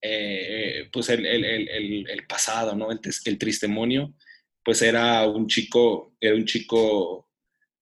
Eh, 0.03 0.79
eh, 0.81 0.89
pues 0.91 1.09
el, 1.09 1.25
el- 1.25 1.45
el- 1.45 2.09
el- 2.09 2.27
pasado, 2.27 2.75
¿no? 2.75 2.91
El, 2.91 2.99
el 3.25 3.37
tristemonio, 3.37 4.15
pues 4.63 4.81
era 4.81 5.27
un 5.27 5.47
chico, 5.47 6.15
era 6.19 6.35
un 6.35 6.45
chico 6.45 7.29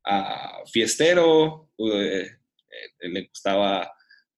ah, 0.05 0.59
fiestero, 0.71 1.68
eh, 1.79 2.27
eh, 2.99 3.09
le 3.09 3.27
gustaba 3.27 3.91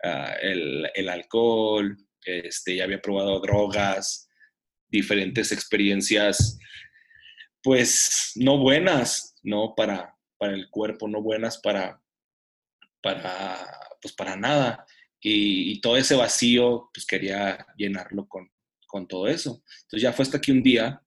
ah, 0.03 0.35
el, 0.41 1.09
alcohol, 1.09 1.97
este, 2.23 2.75
ya 2.75 2.83
había 2.83 3.01
probado 3.01 3.39
drogas, 3.39 4.29
diferentes 4.87 5.51
experiencias, 5.51 6.59
pues 7.63 8.33
no 8.35 8.57
buenas, 8.57 9.35
¿no? 9.43 9.73
Para, 9.75 10.17
para 10.37 10.53
el 10.53 10.69
cuerpo, 10.69 11.07
no 11.07 11.21
buenas 11.21 11.59
para, 11.59 12.01
para, 13.01 13.57
pues 14.01 14.13
para 14.13 14.35
nada. 14.35 14.85
Y, 15.19 15.71
y 15.71 15.81
todo 15.81 15.97
ese 15.97 16.15
vacío, 16.15 16.89
pues 16.93 17.05
quería 17.05 17.65
llenarlo 17.77 18.27
con, 18.27 18.51
con 18.87 19.07
todo 19.07 19.27
eso. 19.27 19.63
Entonces 19.83 20.01
ya 20.01 20.13
fue 20.13 20.23
hasta 20.23 20.41
que 20.41 20.51
un 20.51 20.61
día 20.61 21.01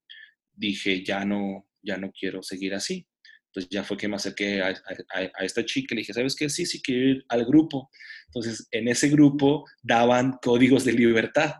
dije, 0.52 1.04
ya 1.04 1.24
no, 1.24 1.68
ya 1.82 1.96
no 1.96 2.10
quiero 2.10 2.42
seguir 2.42 2.74
así. 2.74 3.06
Entonces 3.54 3.70
ya 3.70 3.84
fue 3.84 3.96
que 3.96 4.08
me 4.08 4.16
acerqué 4.16 4.60
a, 4.62 4.68
a- 4.70 5.30
a 5.32 5.44
esta 5.44 5.64
chica 5.64 5.94
y 5.94 5.96
le 5.96 6.00
dije, 6.00 6.12
¿sabes 6.12 6.34
qué? 6.34 6.48
Sí, 6.48 6.66
sí 6.66 6.82
quiero 6.82 7.08
ir 7.10 7.24
al 7.28 7.44
grupo. 7.44 7.88
Entonces 8.26 8.66
en 8.72 8.88
ese 8.88 9.08
grupo 9.10 9.64
daban 9.80 10.38
códigos 10.42 10.84
de 10.84 10.92
libertad. 10.92 11.54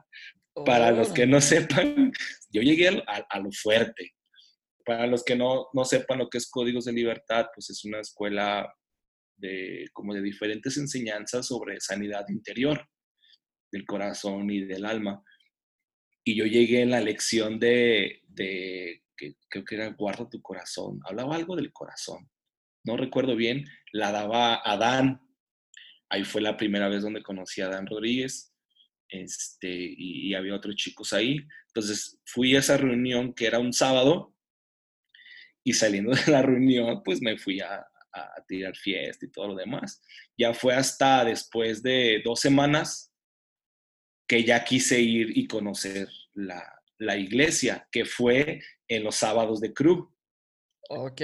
Para 0.67 0.91
los 0.93 1.13
que 1.13 1.27
no 1.27 1.41
sepan, 1.41 2.13
yo 2.51 2.63
llegué 2.63 2.89
a, 2.89 3.03
a- 3.07 3.27
a 3.31 3.39
lo 3.41 3.51
fuerte. 3.53 4.13
Para 4.85 5.07
los 5.07 5.23
que 5.25 5.35
no, 5.37 5.69
no 5.73 5.85
sepan 5.85 6.19
lo 6.19 6.29
que 6.29 6.39
es 6.39 6.51
Códigos 6.51 6.85
de 6.85 6.93
Libertad, 6.93 7.47
pues 7.55 7.71
es 7.71 7.85
una 7.87 8.01
escuela 8.01 8.71
de, 9.37 9.89
como 9.95 10.13
de 10.13 10.21
diferentes 10.21 10.77
enseñanzas 10.77 11.47
sobre 11.47 11.81
sanidad 11.81 12.27
interior 12.29 12.87
del 13.73 13.87
corazón 13.87 14.51
y 14.51 14.61
del 14.65 14.85
alma. 14.85 15.25
Y 16.23 16.35
yo 16.37 16.45
llegué 16.45 16.83
en 16.83 16.91
la 16.91 17.01
lección 17.01 17.59
de, 17.59 18.21
de 18.29 19.03
que 19.17 19.37
creo 19.49 19.65
que 19.65 19.75
era 19.77 19.89
guarda 19.93 20.29
tu 20.29 20.41
corazón. 20.43 21.01
Hablaba 21.05 21.37
algo 21.37 21.57
del 21.57 21.73
corazón. 21.73 22.29
No 22.85 22.97
recuerdo 22.97 23.37
bien. 23.37 23.65
La 23.93 24.13
daba 24.13 24.57
Adán. 24.57 25.21
Ahí 26.09 26.25
fue 26.25 26.41
la 26.43 26.57
primera 26.57 26.89
vez 26.89 27.03
donde 27.03 27.23
conocí 27.23 27.61
a 27.61 27.67
Adán 27.67 27.87
Rodríguez 27.87 28.55
este, 29.09 29.69
y, 29.71 30.35
había 30.35 30.55
otros 30.55 30.77
chicos 30.77 31.13
ahí. 31.13 31.39
Entonces 31.69 32.21
fui 32.25 32.55
a 32.57 32.61
esa 32.61 32.77
reunión 32.77 33.33
que 33.35 33.47
era 33.47 33.59
un 33.59 33.73
sábado 33.73 34.35
y 35.65 35.73
saliendo 35.73 36.13
de 36.15 36.31
la 36.31 36.43
reunión, 36.43 37.03
pues 37.03 37.21
me 37.23 37.39
fui 37.39 37.61
a, 37.61 37.77
a- 37.77 37.87
a 38.13 38.45
tirar 38.47 38.77
fiesta 38.77 39.25
y 39.27 39.31
todo 39.31 39.49
lo 39.49 39.55
demás. 39.55 40.03
Ya 40.37 40.53
fue 40.53 40.75
hasta 40.75 41.25
después 41.25 41.83
de 41.83 42.21
dos 42.25 42.41
semanas 42.41 43.13
que 44.29 44.45
ya 44.45 44.65
quise 44.65 45.01
ir 45.01 45.37
y 45.37 45.47
conocer 45.47 46.09
la, 46.35 46.63
la 47.05 47.17
iglesia, 47.17 47.89
que 47.91 48.05
fue 48.05 48.63
en 48.89 49.05
los 49.05 49.17
sábados 49.17 49.61
de 49.61 49.73
Cruz. 49.73 50.09
Ok. 50.89 51.23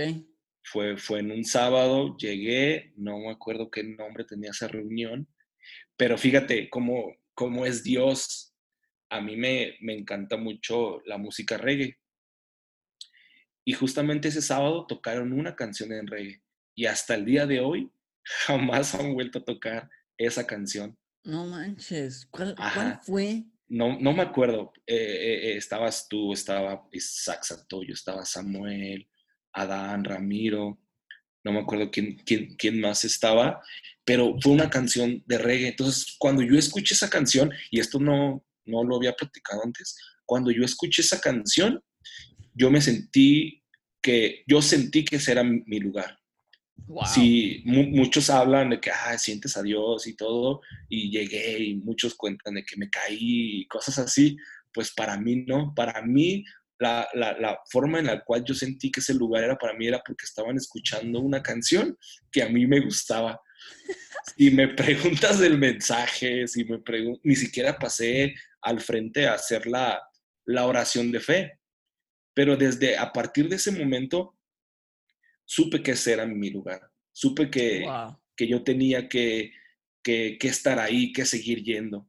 Fue, 0.62 0.96
fue 0.96 1.20
en 1.20 1.32
un 1.32 1.44
sábado, 1.44 2.16
llegué, 2.16 2.92
no 2.96 3.18
me 3.18 3.30
acuerdo 3.30 3.70
qué 3.70 3.82
nombre 3.82 4.24
tenía 4.24 4.50
esa 4.50 4.68
reunión, 4.68 5.28
pero 5.96 6.16
fíjate 6.16 6.68
cómo, 6.70 7.16
cómo 7.34 7.66
es 7.66 7.82
Dios. 7.82 8.54
A 9.10 9.20
mí 9.20 9.36
me, 9.36 9.76
me 9.80 9.94
encanta 9.94 10.36
mucho 10.36 11.00
la 11.06 11.18
música 11.18 11.56
reggae. 11.58 11.98
Y 13.64 13.72
justamente 13.72 14.28
ese 14.28 14.42
sábado 14.42 14.86
tocaron 14.86 15.32
una 15.32 15.56
canción 15.56 15.92
en 15.92 16.06
reggae. 16.06 16.42
Y 16.74 16.86
hasta 16.86 17.14
el 17.14 17.24
día 17.24 17.46
de 17.46 17.60
hoy 17.60 17.90
jamás 18.46 18.94
han 18.94 19.14
vuelto 19.14 19.40
a 19.40 19.44
tocar 19.44 19.90
esa 20.16 20.46
canción. 20.46 20.96
No 21.24 21.46
manches. 21.46 22.26
¿Cuál, 22.30 22.54
cuál 22.54 23.00
fue? 23.02 23.44
No, 23.70 23.96
no 24.00 24.12
me 24.12 24.22
acuerdo. 24.22 24.72
Eh, 24.84 24.96
eh, 24.96 25.56
estabas 25.56 26.08
tú, 26.08 26.32
estaba 26.32 26.88
Isaac 26.90 27.44
Santoyo, 27.44 27.94
estaba 27.94 28.24
Samuel, 28.24 29.08
Adán, 29.52 30.04
Ramiro. 30.04 30.80
No 31.44 31.52
me 31.52 31.60
acuerdo 31.60 31.90
quién, 31.90 32.16
quién, 32.26 32.56
quién 32.56 32.80
más 32.80 33.04
estaba, 33.04 33.62
pero 34.04 34.36
fue 34.42 34.52
una 34.52 34.68
canción 34.68 35.22
de 35.24 35.38
reggae. 35.38 35.68
Entonces, 35.68 36.16
cuando 36.18 36.42
yo 36.42 36.58
escuché 36.58 36.94
esa 36.94 37.08
canción, 37.08 37.52
y 37.70 37.78
esto 37.78 38.00
no, 38.00 38.44
no 38.66 38.84
lo 38.84 38.96
había 38.96 39.14
platicado 39.14 39.62
antes, 39.64 39.96
cuando 40.26 40.50
yo 40.50 40.64
escuché 40.64 41.02
esa 41.02 41.20
canción, 41.20 41.80
yo 42.52 42.70
me 42.72 42.80
sentí 42.80 43.62
que, 44.02 44.42
yo 44.48 44.60
sentí 44.62 45.04
que 45.04 45.16
ese 45.16 45.30
era 45.32 45.44
mi 45.44 45.78
lugar. 45.78 46.19
Wow. 46.86 47.04
Muchos 47.64 48.30
hablan 48.30 48.70
de 48.70 48.80
que 48.80 48.90
ah, 48.90 49.16
sientes 49.18 49.56
a 49.56 49.62
Dios 49.62 50.06
y 50.06 50.14
todo, 50.14 50.60
y 50.88 51.10
llegué 51.10 51.58
y 51.58 51.76
muchos 51.76 52.14
cuentan 52.14 52.54
de 52.54 52.64
que 52.64 52.76
me 52.76 52.90
caí 52.90 53.60
y 53.60 53.66
cosas 53.66 53.98
así. 53.98 54.36
Pues 54.72 54.92
para 54.92 55.18
mí 55.18 55.44
no, 55.46 55.72
para 55.74 56.02
mí 56.02 56.44
la, 56.80 57.08
la, 57.14 57.60
forma 57.70 57.98
en 57.98 58.06
la 58.06 58.24
cual 58.24 58.42
yo 58.44 58.54
sentí 58.54 58.90
que 58.90 59.00
ese 59.00 59.14
lugar 59.14 59.44
era 59.44 59.58
para 59.58 59.74
mí 59.74 59.86
era 59.86 60.02
porque 60.04 60.24
estaban 60.24 60.56
escuchando 60.56 61.20
una 61.20 61.42
canción 61.42 61.96
que 62.32 62.42
a 62.42 62.48
mí 62.48 62.66
me 62.66 62.80
gustaba. 62.80 63.40
Si 64.36 64.50
me 64.50 64.68
preguntas 64.74 65.38
del 65.38 65.58
mensaje, 65.58 66.48
si 66.48 66.64
me 66.64 66.80
ni 67.22 67.36
siquiera 67.36 67.78
pasé 67.78 68.34
al 68.62 68.80
frente 68.80 69.26
a 69.26 69.34
hacer 69.34 69.66
la, 69.66 70.00
la 70.46 70.66
oración 70.66 71.12
de 71.12 71.20
fe, 71.20 71.58
Pero 72.34 72.56
desde 72.56 72.96
a 72.96 73.12
partir 73.12 73.48
de 73.48 73.56
ese 73.56 73.72
momento, 73.72 74.38
supe 75.50 75.82
que 75.82 75.92
ese 75.92 76.12
era 76.12 76.26
mi 76.26 76.48
lugar. 76.48 76.80
Supe 77.10 77.50
que, 77.50 77.84
que 78.36 78.46
yo 78.46 78.62
tenía 78.62 79.08
que, 79.08 79.52
que, 80.00 80.38
estar 80.42 80.78
ahí, 80.78 81.12
que 81.12 81.26
seguir 81.26 81.64
yendo. 81.64 82.08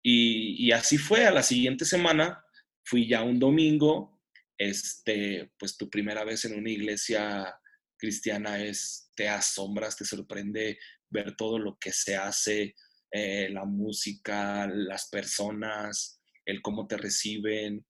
Y, 0.00 0.64
y, 0.64 0.70
así 0.70 0.96
fue. 0.96 1.24
A 1.26 1.32
la 1.32 1.42
siguiente 1.42 1.84
semana 1.84 2.44
fui 2.84 3.08
ya 3.08 3.24
un 3.24 3.40
domingo. 3.40 4.20
Este, 4.56 5.50
pues 5.58 5.76
tu 5.76 5.90
primera 5.90 6.22
vez 6.22 6.44
en 6.44 6.56
una 6.56 6.70
iglesia 6.70 7.52
cristiana 7.98 8.62
es, 8.62 9.10
te 9.16 9.28
asombras, 9.28 9.96
te 9.96 10.04
sorprende 10.04 10.78
ver 11.10 11.34
todo 11.34 11.58
lo 11.58 11.76
que 11.80 11.90
se 11.90 12.14
hace, 12.14 12.76
eh, 13.10 13.48
la 13.50 13.64
música, 13.64 14.68
las 14.68 15.08
personas, 15.08 16.20
el 16.46 16.62
cómo 16.62 16.86
te 16.86 16.96
reciben, 16.96 17.84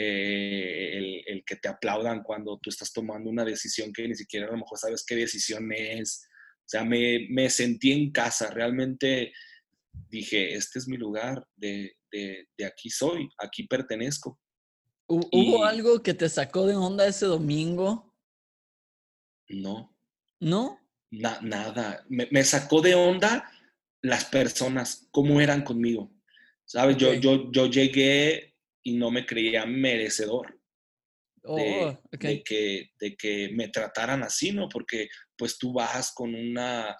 eh, 0.00 1.22
el, 1.26 1.42
que 1.44 1.56
te 1.56 1.68
aplaudan 1.68 2.22
cuando 2.22 2.58
tú 2.62 2.70
estás 2.70 2.92
tomando 2.92 3.30
una 3.30 3.44
decisión 3.44 3.92
que 3.92 4.06
ni 4.06 4.14
siquiera 4.14 4.46
a 4.46 4.52
lo 4.52 4.58
mejor 4.58 4.78
sabes 4.78 5.04
qué 5.04 5.16
decisión 5.16 5.72
es. 5.72 6.28
O 6.58 6.68
sea, 6.68 6.84
me, 6.84 7.26
me 7.30 7.50
sentí 7.50 7.90
en 7.90 8.12
casa, 8.12 8.50
realmente 8.50 9.32
dije, 10.08 10.54
este 10.54 10.78
es 10.78 10.86
mi 10.86 10.96
lugar, 10.96 11.44
de, 11.56 11.96
de, 12.12 12.46
de 12.56 12.64
aquí 12.64 12.90
soy, 12.90 13.28
aquí 13.38 13.66
pertenezco. 13.66 14.38
¿Hubo 15.08 15.64
algo 15.64 16.02
que 16.02 16.14
te 16.14 16.28
sacó 16.28 16.66
de 16.66 16.76
onda 16.76 17.06
ese 17.06 17.26
domingo? 17.26 18.14
No. 19.48 19.96
¿No? 20.38 20.78
nada. 21.10 22.04
Me, 22.08 22.28
me, 22.30 22.44
sacó 22.44 22.82
de 22.82 22.94
onda 22.94 23.50
las 24.02 24.26
personas, 24.26 25.08
cómo 25.10 25.40
eran 25.40 25.64
conmigo. 25.64 26.12
¿Sabes? 26.66 26.98
Yo, 26.98 27.14
yo, 27.14 27.50
yo 27.50 27.66
llegué 27.66 28.47
y 28.88 28.96
no 28.96 29.10
me 29.10 29.26
creía 29.26 29.66
merecedor 29.66 30.58
de, 31.42 31.84
oh, 31.84 32.00
que, 32.18 32.90
de 32.98 33.16
que 33.16 33.50
me 33.52 33.68
trataran 33.68 34.22
así, 34.22 34.52
¿no? 34.52 34.68
Porque 34.68 35.08
pues 35.36 35.58
tú 35.58 35.72
vas 35.72 36.12
con 36.12 36.34
una, 36.34 36.96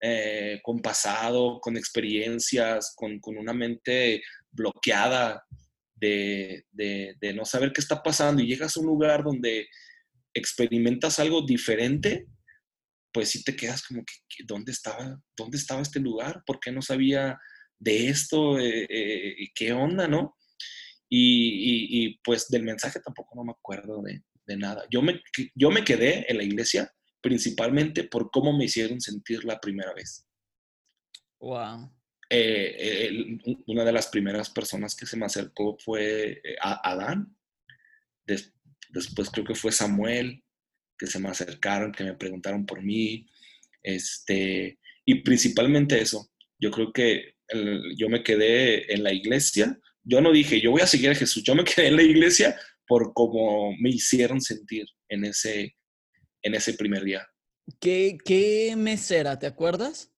eh, 0.00 0.60
con 0.62 0.80
pasado, 0.80 1.60
con 1.60 1.76
experiencias, 1.76 2.94
con, 2.96 3.20
con 3.20 3.36
una 3.36 3.52
mente 3.52 4.22
bloqueada 4.50 5.44
de, 5.94 6.64
de, 6.70 7.16
de, 7.20 7.34
no 7.34 7.44
saber 7.44 7.72
qué 7.72 7.80
está 7.80 8.02
pasando 8.02 8.42
y 8.42 8.46
llegas 8.46 8.76
a 8.76 8.80
un 8.80 8.86
lugar 8.86 9.22
donde 9.22 9.68
experimentas 10.32 11.18
algo 11.18 11.42
diferente 11.42 12.26
pues 13.12 13.30
sí 13.30 13.42
te 13.42 13.56
quedas 13.56 13.82
como 13.82 14.04
que, 14.04 14.44
¿dónde 14.44 14.72
estaba, 14.72 15.20
dónde 15.36 15.58
estaba 15.58 15.82
este 15.82 16.00
lugar? 16.00 16.42
¿Por 16.46 16.60
qué 16.60 16.70
no 16.70 16.82
sabía 16.82 17.38
de 17.78 18.08
esto? 18.08 18.58
Eh, 18.58 18.86
eh, 18.88 19.48
¿Qué 19.54 19.72
onda, 19.72 20.06
no? 20.06 20.36
Y, 21.12 22.18
pues 22.22 22.48
del 22.48 22.62
mensaje 22.62 23.00
tampoco 23.00 23.34
no 23.34 23.44
me 23.44 23.52
acuerdo 23.52 24.02
de, 24.02 24.22
nada. 24.56 24.84
Yo 24.90 25.02
me, 25.02 25.20
yo 25.54 25.70
me 25.70 25.84
quedé 25.84 26.30
en 26.30 26.36
la 26.36 26.42
iglesia 26.42 26.92
principalmente 27.20 28.04
por 28.04 28.30
cómo 28.30 28.56
me 28.56 28.64
hicieron 28.64 29.00
sentir 29.00 29.44
la 29.44 29.60
primera 29.60 29.92
vez. 29.92 30.26
Wow. 31.38 31.92
Eh, 32.28 33.38
una 33.66 33.84
de 33.84 33.92
las 33.92 34.08
primeras 34.08 34.50
personas 34.50 34.96
que 34.96 35.06
se 35.06 35.16
me 35.16 35.26
acercó 35.26 35.76
fue 35.78 36.42
Adán. 36.60 37.36
después 38.88 39.30
creo 39.30 39.44
que 39.44 39.54
fue 39.54 39.72
Samuel 39.72 40.42
que 41.00 41.06
se 41.06 41.18
me 41.18 41.30
acercaron, 41.30 41.92
que 41.92 42.04
me 42.04 42.14
preguntaron 42.14 42.66
por 42.66 42.82
mí, 42.82 43.26
este, 43.82 44.78
y 45.06 45.22
principalmente 45.22 45.98
eso. 45.98 46.30
Yo 46.58 46.70
creo 46.70 46.92
que 46.92 47.36
yo 47.96 48.10
me 48.10 48.22
quedé 48.22 48.92
en 48.92 49.02
la 49.02 49.12
iglesia. 49.12 49.80
Yo 50.02 50.20
no 50.20 50.32
dije, 50.32 50.60
yo 50.60 50.70
voy 50.70 50.80
a 50.80 50.86
seguir 50.86 51.10
a 51.10 51.14
Jesús, 51.14 51.42
yo 51.42 51.54
me 51.54 51.64
quedé 51.64 51.88
en 51.88 51.96
la 51.96 52.02
iglesia 52.02 52.58
por 52.86 53.12
cómo 53.12 53.72
me 53.78 53.90
hicieron 53.90 54.40
sentir 54.40 54.86
en 55.08 55.24
ese, 55.24 55.76
en 56.42 56.54
ese 56.54 56.74
primer 56.74 57.04
día. 57.04 57.26
¿Qué, 57.80 58.18
qué 58.24 58.74
mes 58.76 59.10
era? 59.10 59.38
¿Te 59.38 59.46
acuerdas? 59.46 60.12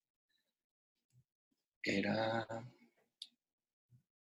Era. 1.82 2.46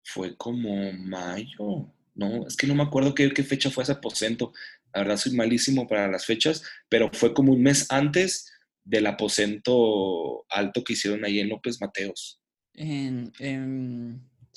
Fue 0.05 0.37
como 0.37 0.93
mayo. 0.93 1.93
No, 2.15 2.47
es 2.47 2.57
que 2.57 2.67
no 2.67 2.75
me 2.75 2.85
acuerdo 2.85 3.15
qué, 3.15 3.31
qué 3.33 3.45
fecha 3.45 3.71
fue 3.71 3.83
ese 3.83 3.93
aposento. 3.93 4.53
La 4.95 5.03
verdad 5.03 5.19
soy 5.19 5.33
malísimo 5.35 5.87
para 5.87 6.09
las 6.09 6.25
fechas, 6.25 6.63
pero 6.89 7.11
fue 7.13 7.35
como 7.35 7.53
un 7.53 7.63
mes 7.63 7.87
antes 7.91 8.51
del 8.89 9.07
aposento 9.07 10.47
alto 10.49 10.83
que 10.83 10.95
hicieron 10.95 11.25
ahí 11.25 11.41
en 11.41 11.51
López 11.51 11.79
Mateos. 11.81 12.41
En, 12.73 13.33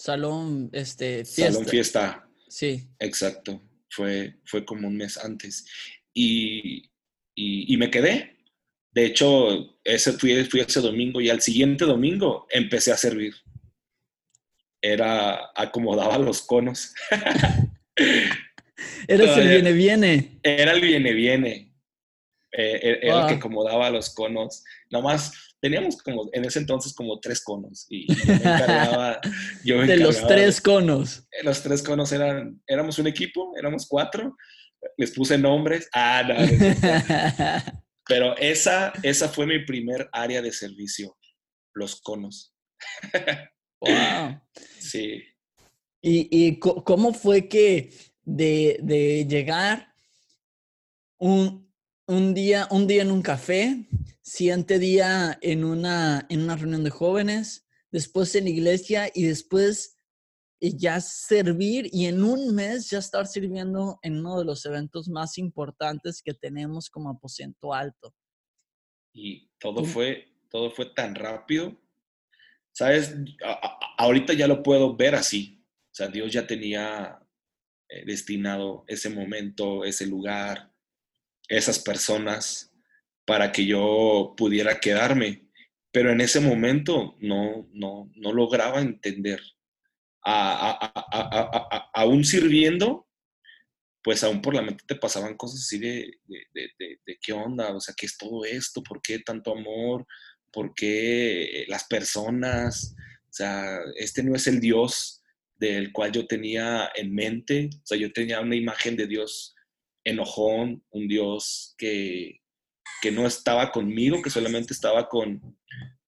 Salón 0.02 0.72
este, 0.74 1.24
Fiesta. 1.26 1.52
Salón 1.52 1.68
Fiesta. 1.68 2.28
Sí. 2.48 2.90
Exacto. 2.98 3.62
Fue, 3.88 4.40
fue 4.46 4.66
como 4.66 4.88
un 4.88 4.98
mes 4.98 5.16
antes. 5.20 5.64
Y, 6.12 6.90
y, 7.36 7.78
me 7.78 7.92
quedé. 7.92 8.36
De 8.92 9.06
hecho, 9.06 9.80
ese 9.84 10.14
fui, 10.14 10.44
fui 10.46 10.62
ese 10.62 10.82
domingo 10.82 11.22
y 11.22 11.30
al 11.30 11.40
siguiente 11.40 11.86
domingo 11.86 12.48
empecé 12.50 12.92
a 12.92 12.98
servir. 12.98 13.36
Era, 14.82 15.52
acomodaba 15.56 16.18
los 16.18 16.42
conos. 16.42 16.96
Eres 19.08 19.38
el 19.38 19.50
viene 19.50 19.72
viene. 19.74 20.40
Era 20.42 20.72
el 20.72 20.82
viene 20.82 21.14
viene. 21.14 21.76
Eh, 22.52 23.00
era 23.04 23.22
el 23.22 23.28
que 23.28 23.34
acomodaba 23.36 23.92
los 23.92 24.10
conos. 24.10 24.64
Nomás 24.90 25.51
teníamos 25.62 25.98
como 26.02 26.30
en 26.34 26.46
ese 26.46 26.60
entonces 26.60 26.94
como 26.94 27.20
tres 27.20 27.42
conos 27.44 27.86
y 27.90 28.14
yo 28.14 28.26
me 28.26 28.34
encargaba. 28.36 29.22
de 29.64 29.98
los 29.98 30.26
tres 30.28 30.60
conos. 30.60 31.20
Eh, 31.32 31.44
los 31.44 31.62
tres 31.62 31.84
conos 31.84 32.12
eran, 32.12 32.62
éramos 32.68 33.00
un 33.00 33.08
equipo, 33.08 33.54
éramos 33.58 33.88
cuatro. 33.88 34.36
Les 34.98 35.12
puse 35.12 35.38
nombres. 35.38 35.88
Ah, 35.94 36.24
no. 36.28 36.36
Pero 38.08 38.36
esa, 38.38 38.92
esa 39.04 39.30
fue 39.30 39.46
mi 39.46 39.64
primer 39.64 40.10
área 40.12 40.42
de 40.42 40.52
servicio, 40.52 41.16
los 41.74 42.02
conos. 42.02 42.54
Wow. 43.80 44.42
Sí. 44.80 45.24
¿Y, 46.02 46.28
y 46.48 46.60
cómo 46.60 47.14
fue 47.14 47.48
que 47.48 47.92
de, 48.24 49.26
llegar 49.30 49.94
un, 51.20 51.71
día, 52.34 52.68
un 52.72 52.88
día 52.88 53.04
en 53.04 53.12
un 53.12 53.22
café, 53.22 53.88
siguiente 54.22 54.80
día 54.80 55.38
en 55.42 55.64
una, 55.64 56.26
en 56.30 56.42
una 56.42 56.58
reunión 56.58 56.84
de 56.84 56.90
jóvenes, 56.90 57.66
después 57.90 58.36
en 58.36 58.50
iglesia 58.50 59.10
y 59.14 59.24
después 59.24 59.96
eh, 60.60 60.74
ya 60.76 61.00
servir 61.00 61.90
y 61.94 62.08
en 62.08 62.22
un 62.22 62.54
mes 62.54 62.90
ya 62.90 63.00
estar 63.00 63.28
sirviendo 63.28 63.98
en 64.02 64.20
uno 64.20 64.40
de 64.40 64.46
los 64.46 64.66
eventos 64.66 65.08
más 65.08 65.38
importantes 65.38 66.22
que 66.22 66.34
tenemos 66.34 66.90
como 66.90 67.10
aposento 67.10 67.74
alto. 67.74 68.14
Y 69.14 69.50
todo 69.58 69.86
fue, 69.86 70.28
todo 70.50 70.70
fue 70.70 70.88
tan 70.88 71.16
rápido. 71.16 71.80
Sabes, 72.74 73.16
ahorita 73.98 74.34
ya 74.34 74.48
lo 74.48 74.64
puedo 74.64 74.98
ver 74.98 75.16
así. 75.16 75.66
O 75.92 75.94
sea, 75.94 76.10
Dios 76.10 76.32
ya 76.32 76.46
tenía 76.46 77.26
eh, 77.88 78.04
destinado 78.06 78.84
ese 78.88 79.10
momento, 79.10 79.84
ese 79.86 80.08
lugar, 80.08 80.71
esas 81.48 81.80
personas 81.80 82.72
para 83.26 83.52
que 83.52 83.66
yo 83.66 84.34
pudiera 84.38 84.80
quedarme. 84.80 85.48
Pero 85.92 86.12
en 86.12 86.22
ese 86.22 86.40
momento 86.40 87.18
no, 87.20 87.68
no, 87.74 88.12
no 88.16 88.34
lograba 88.34 88.82
entender. 88.82 89.42
aún 91.94 92.24
sirviendo, 92.24 93.08
pues 94.04 94.24
aún 94.24 94.42
por 94.42 94.56
la 94.56 94.62
mente 94.62 94.84
te 94.88 94.96
pasaban 94.96 95.36
cosas 95.38 95.62
así 95.62 95.78
de, 95.80 96.20
de, 96.28 97.18
qué 97.22 97.34
onda, 97.34 97.76
o 97.76 97.80
sea, 97.80 97.94
qué 97.96 98.06
es 98.06 98.18
todo 98.18 98.46
esto, 98.46 98.82
por 98.82 99.02
qué 99.02 99.20
tanto 99.20 99.56
amor, 99.56 100.08
por 100.52 100.74
qué 100.74 101.66
las 101.68 101.86
personas, 101.86 102.96
o 103.30 103.34
sea, 103.34 103.80
este 103.96 104.24
no 104.24 104.36
es 104.36 104.48
el 104.48 104.60
Dios 104.60 105.22
del 105.62 105.94
cual 105.94 106.12
yo 106.12 106.26
tenía 106.26 106.92
en 106.96 107.14
mente. 107.14 107.70
O 107.76 107.86
sea, 107.86 107.98
yo 107.98 108.12
tenía 108.12 108.42
una 108.42 108.56
imagen 108.56 108.96
de 108.98 109.08
Dios 109.08 109.56
enojón, 110.04 110.84
un 110.90 111.08
Dios 111.08 111.76
que, 111.78 112.42
que 113.02 113.12
no 113.12 113.26
estaba 113.26 113.72
conmigo, 113.72 114.22
que 114.22 114.30
solamente 114.30 114.74
estaba 114.74 115.08
con, 115.10 115.58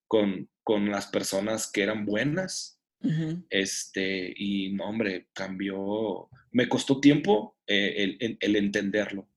con, 0.07 0.49
con 0.63 0.89
las 0.89 1.07
personas 1.07 1.71
que 1.71 1.83
eran 1.83 2.05
buenas. 2.05 2.79
este, 3.49 4.33
y 4.37 4.71
no, 4.71 4.85
hombre, 4.85 5.27
cambió. 5.33 6.29
Me 6.51 6.69
costó 6.69 7.01
tiempo 7.01 7.57
eh, 7.67 8.17
el, 8.19 8.37
el, 8.39 8.55
entenderlo, 8.55 9.27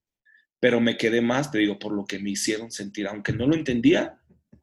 pero 0.61 0.81
me 0.81 0.97
quedé 0.97 1.21
más, 1.21 1.51
te 1.51 1.59
digo, 1.59 1.79
por 1.79 1.93
lo 1.93 2.05
que 2.05 2.19
me 2.19 2.31
hicieron 2.31 2.71
sentir. 2.71 3.09
Aunque 3.09 3.33
no 3.33 3.47
lo 3.47 3.57
entendía, 3.57 4.21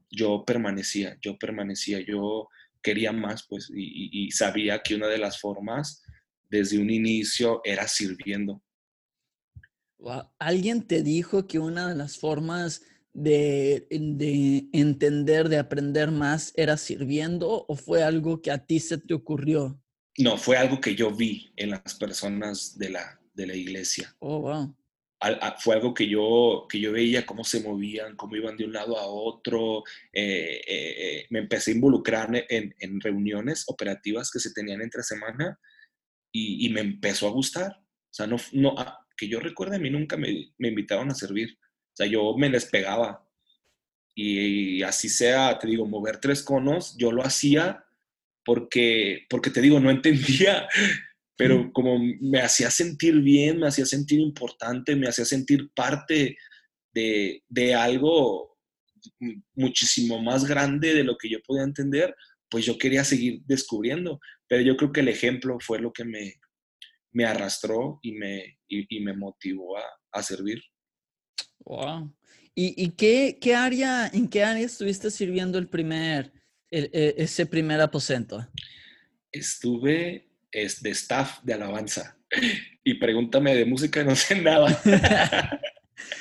yo 0.10 0.45
permanecía, 0.45 1.17
yo 1.21 1.38
permanecía, 1.38 1.99
yo 1.99 2.47
quería 2.84 3.12
más, 3.12 3.47
pues, 3.47 3.71
y, 3.73 4.29
sabía 4.32 4.84
que 4.84 4.95
una 4.95 5.08
de 5.08 5.17
las 5.17 5.39
formas 5.39 6.03
desde 6.49 6.77
un 6.77 6.91
inicio 6.91 7.62
era 7.63 7.88
sirviendo. 7.88 8.62
¿Alguien 10.39 10.88
te 10.88 11.02
dijo 11.02 11.48
que 11.48 11.60
una 11.60 11.88
de 11.88 11.96
las 11.96 12.18
formas 12.18 12.84
de, 13.13 13.88
de, 13.89 14.68
entender, 14.74 15.50
de 15.50 15.58
aprender 15.58 16.12
más, 16.12 16.52
era 16.56 16.78
sirviendo 16.78 17.66
o 17.68 17.76
fue 17.76 18.04
algo 18.04 18.42
que 18.42 18.52
a 18.52 18.66
ti 18.66 18.80
se 18.80 18.98
te 18.98 19.13
ocurrió? 19.13 19.80
No, 20.18 20.38
fue 20.38 20.58
algo 20.58 20.80
que 20.82 20.96
yo 20.96 21.12
vi 21.12 21.54
en 21.56 21.72
las 21.72 21.96
personas 21.96 22.78
de 22.78 22.89
la, 22.89 23.20
de 23.34 23.48
la 23.48 23.56
iglesia. 23.56 24.16
Oh, 24.20 24.42
wow. 24.42 24.76
fue 25.60 25.76
algo 25.76 25.94
que 25.94 26.08
yo, 26.08 26.68
que 26.70 26.80
yo 26.80 26.92
veía 26.92 27.26
cómo 27.26 27.44
se 27.44 27.62
movían, 27.62 28.16
cómo 28.16 28.36
iban 28.36 28.58
de 28.58 28.66
un 28.66 28.74
lado 28.74 28.98
a 28.98 29.06
otro. 29.06 29.84
Eh, 30.12 30.62
eh, 30.68 30.96
eh, 30.98 31.28
me 31.30 31.39
empecé 31.39 31.72
a 31.72 31.76
involucrar 31.76 32.30
en, 32.50 32.76
en, 32.80 33.00
reuniones 33.00 33.63
operativas 33.68 34.30
que 34.30 34.39
se 34.39 34.54
tenían 34.54 34.82
entre 34.82 35.02
semana 35.02 35.60
y, 36.32 36.66
y, 36.66 36.70
me 36.70 36.82
empezó 36.82 37.28
a 37.28 37.32
gustar. 37.32 37.72
O 37.72 38.13
sea, 38.16 38.28
no, 38.28 38.38
no, 38.52 38.76
que 39.24 39.30
yo 39.30 39.40
recuerde, 39.40 39.78
a 39.78 39.80
mí 39.80 39.90
nunca 39.90 40.18
me, 40.18 40.54
me 40.58 40.70
invitaron 40.70 41.10
a 41.10 41.16
servir. 41.16 41.58
O 41.60 41.96
sea, 41.96 42.08
yo 42.08 42.36
me 42.38 42.50
les 42.50 42.66
pegaba. 42.66 43.28
Y, 44.16 44.78
y 44.78 44.84
así 44.84 45.10
sea, 45.10 45.58
te 45.58 45.68
digo, 45.68 45.86
mover 45.86 46.20
tres 46.20 46.44
conos, 46.44 46.96
yo 46.98 47.12
lo 47.12 47.24
hacía 47.24 47.84
porque, 48.46 49.26
porque 49.30 49.50
te 49.50 49.62
digo, 49.62 49.80
no 49.80 49.90
entendía 49.92 50.68
pero 51.36 51.72
como 51.74 52.00
me 52.22 52.40
hacía 52.40 52.70
sentir 52.70 53.20
bien, 53.22 53.60
me 53.60 53.68
hacía 53.68 53.86
sentir 53.86 54.20
importante, 54.20 54.96
me 54.96 55.08
hacía 55.08 55.26
sentir 55.26 55.72
parte 55.74 56.38
de, 56.94 57.44
de 57.50 57.74
algo 57.74 58.58
muchísimo 59.56 60.22
más 60.22 60.46
grande 60.46 60.94
de 60.94 61.04
lo 61.04 61.18
que 61.18 61.30
yo 61.30 61.42
podía 61.42 61.64
entender, 61.64 62.16
pues 62.50 62.66
yo 62.66 62.78
quería 62.78 63.04
seguir 63.04 63.42
descubriendo. 63.46 64.20
Pero 64.48 64.62
yo 64.62 64.78
creo 64.78 64.92
que 64.92 65.02
el 65.02 65.08
ejemplo 65.08 65.58
fue 65.60 65.80
lo 65.80 65.92
que 65.92 66.06
me, 66.06 66.36
me 67.12 67.26
arrastró 67.26 68.00
y 68.04 68.14
me, 68.14 68.60
y, 68.90 69.00
me 69.02 69.14
motivó 69.14 69.78
a, 69.78 69.84
a, 70.12 70.24
servir. 70.24 70.62
Wow. 71.60 72.14
¿Y, 72.56 72.84
y 72.84 72.90
qué, 72.92 73.38
qué, 73.42 73.56
área, 73.56 74.08
en 74.08 74.28
qué 74.28 74.44
área 74.44 74.66
estuviste 74.66 75.10
sirviendo 75.12 75.58
el 75.58 75.68
primer, 75.68 76.32
e, 76.72 77.16
ese 77.18 77.46
primer 77.46 77.82
aposento? 77.82 78.48
Estuve 79.32 80.34
es 80.54 80.82
de 80.82 80.92
staff 80.92 81.42
de 81.44 81.54
alabanza. 81.54 82.18
Y 82.86 82.96
pregúntame 82.96 83.56
de 83.56 83.64
música, 83.64 84.04
no 84.04 84.14
sé 84.14 84.36
nada. 84.36 84.68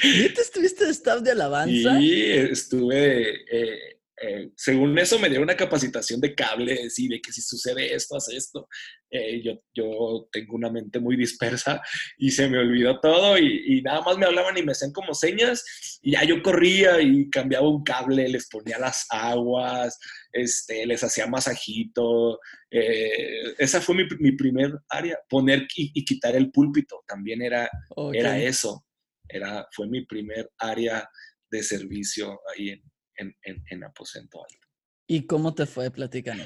¿Y 0.04 0.28
te 0.28 0.42
estuviste 0.42 0.84
de 0.84 0.92
staff 0.92 1.20
de 1.20 1.32
alabanza? 1.32 1.98
Sí, 1.98 2.22
estuve, 2.30 3.32
eh, 3.50 3.98
eh, 4.22 4.52
según 4.54 4.96
eso 4.96 5.18
me 5.18 5.28
dio 5.28 5.42
una 5.42 5.56
capacitación 5.56 6.20
de 6.20 6.36
cables 6.36 6.96
y 7.00 7.08
de 7.08 7.20
que 7.20 7.32
si 7.32 7.42
sucede 7.42 7.92
esto, 7.92 8.16
hace 8.16 8.36
esto. 8.36 8.68
Eh, 9.14 9.42
yo, 9.42 9.60
yo 9.74 10.26
tengo 10.32 10.56
una 10.56 10.70
mente 10.70 10.98
muy 10.98 11.16
dispersa 11.16 11.82
y 12.16 12.30
se 12.30 12.48
me 12.48 12.58
olvidó 12.58 12.98
todo 12.98 13.36
y, 13.36 13.62
y, 13.66 13.82
nada 13.82 14.00
más 14.00 14.16
me 14.16 14.24
hablaban 14.24 14.56
y 14.56 14.62
me 14.62 14.72
hacían 14.72 14.90
como 14.90 15.12
señas 15.12 16.00
y 16.00 16.12
ya 16.12 16.24
yo 16.24 16.42
corría 16.42 16.98
y 17.02 17.28
cambiaba 17.28 17.68
un 17.68 17.84
cable, 17.84 18.26
les 18.26 18.48
ponía 18.48 18.78
las 18.78 19.04
aguas, 19.10 19.98
este, 20.32 20.86
les 20.86 21.04
hacía 21.04 21.26
masajito. 21.26 22.40
Eh, 22.70 23.52
esa 23.58 23.82
fue 23.82 23.96
mi, 23.96 24.04
mi, 24.18 24.32
primer 24.32 24.72
área. 24.88 25.18
Poner 25.28 25.68
y, 25.76 26.04
quitar 26.06 26.34
el 26.34 26.50
púlpito 26.50 27.04
también 27.06 27.42
era, 27.42 27.70
era 28.14 28.38
eso. 28.38 28.86
Era, 29.28 29.68
fue 29.72 29.88
mi 29.88 30.06
primer 30.06 30.50
área 30.56 31.06
de 31.50 31.62
servicio 31.62 32.40
ahí 32.54 32.70
en, 32.70 32.82
en, 33.16 33.36
en, 33.42 33.64
en 33.68 33.84
Aposento 33.84 34.42
Alto. 34.42 34.68
¿Y 35.06 35.26
cómo 35.26 35.54
te 35.54 35.66
fue? 35.66 35.90
platicando? 35.90 36.44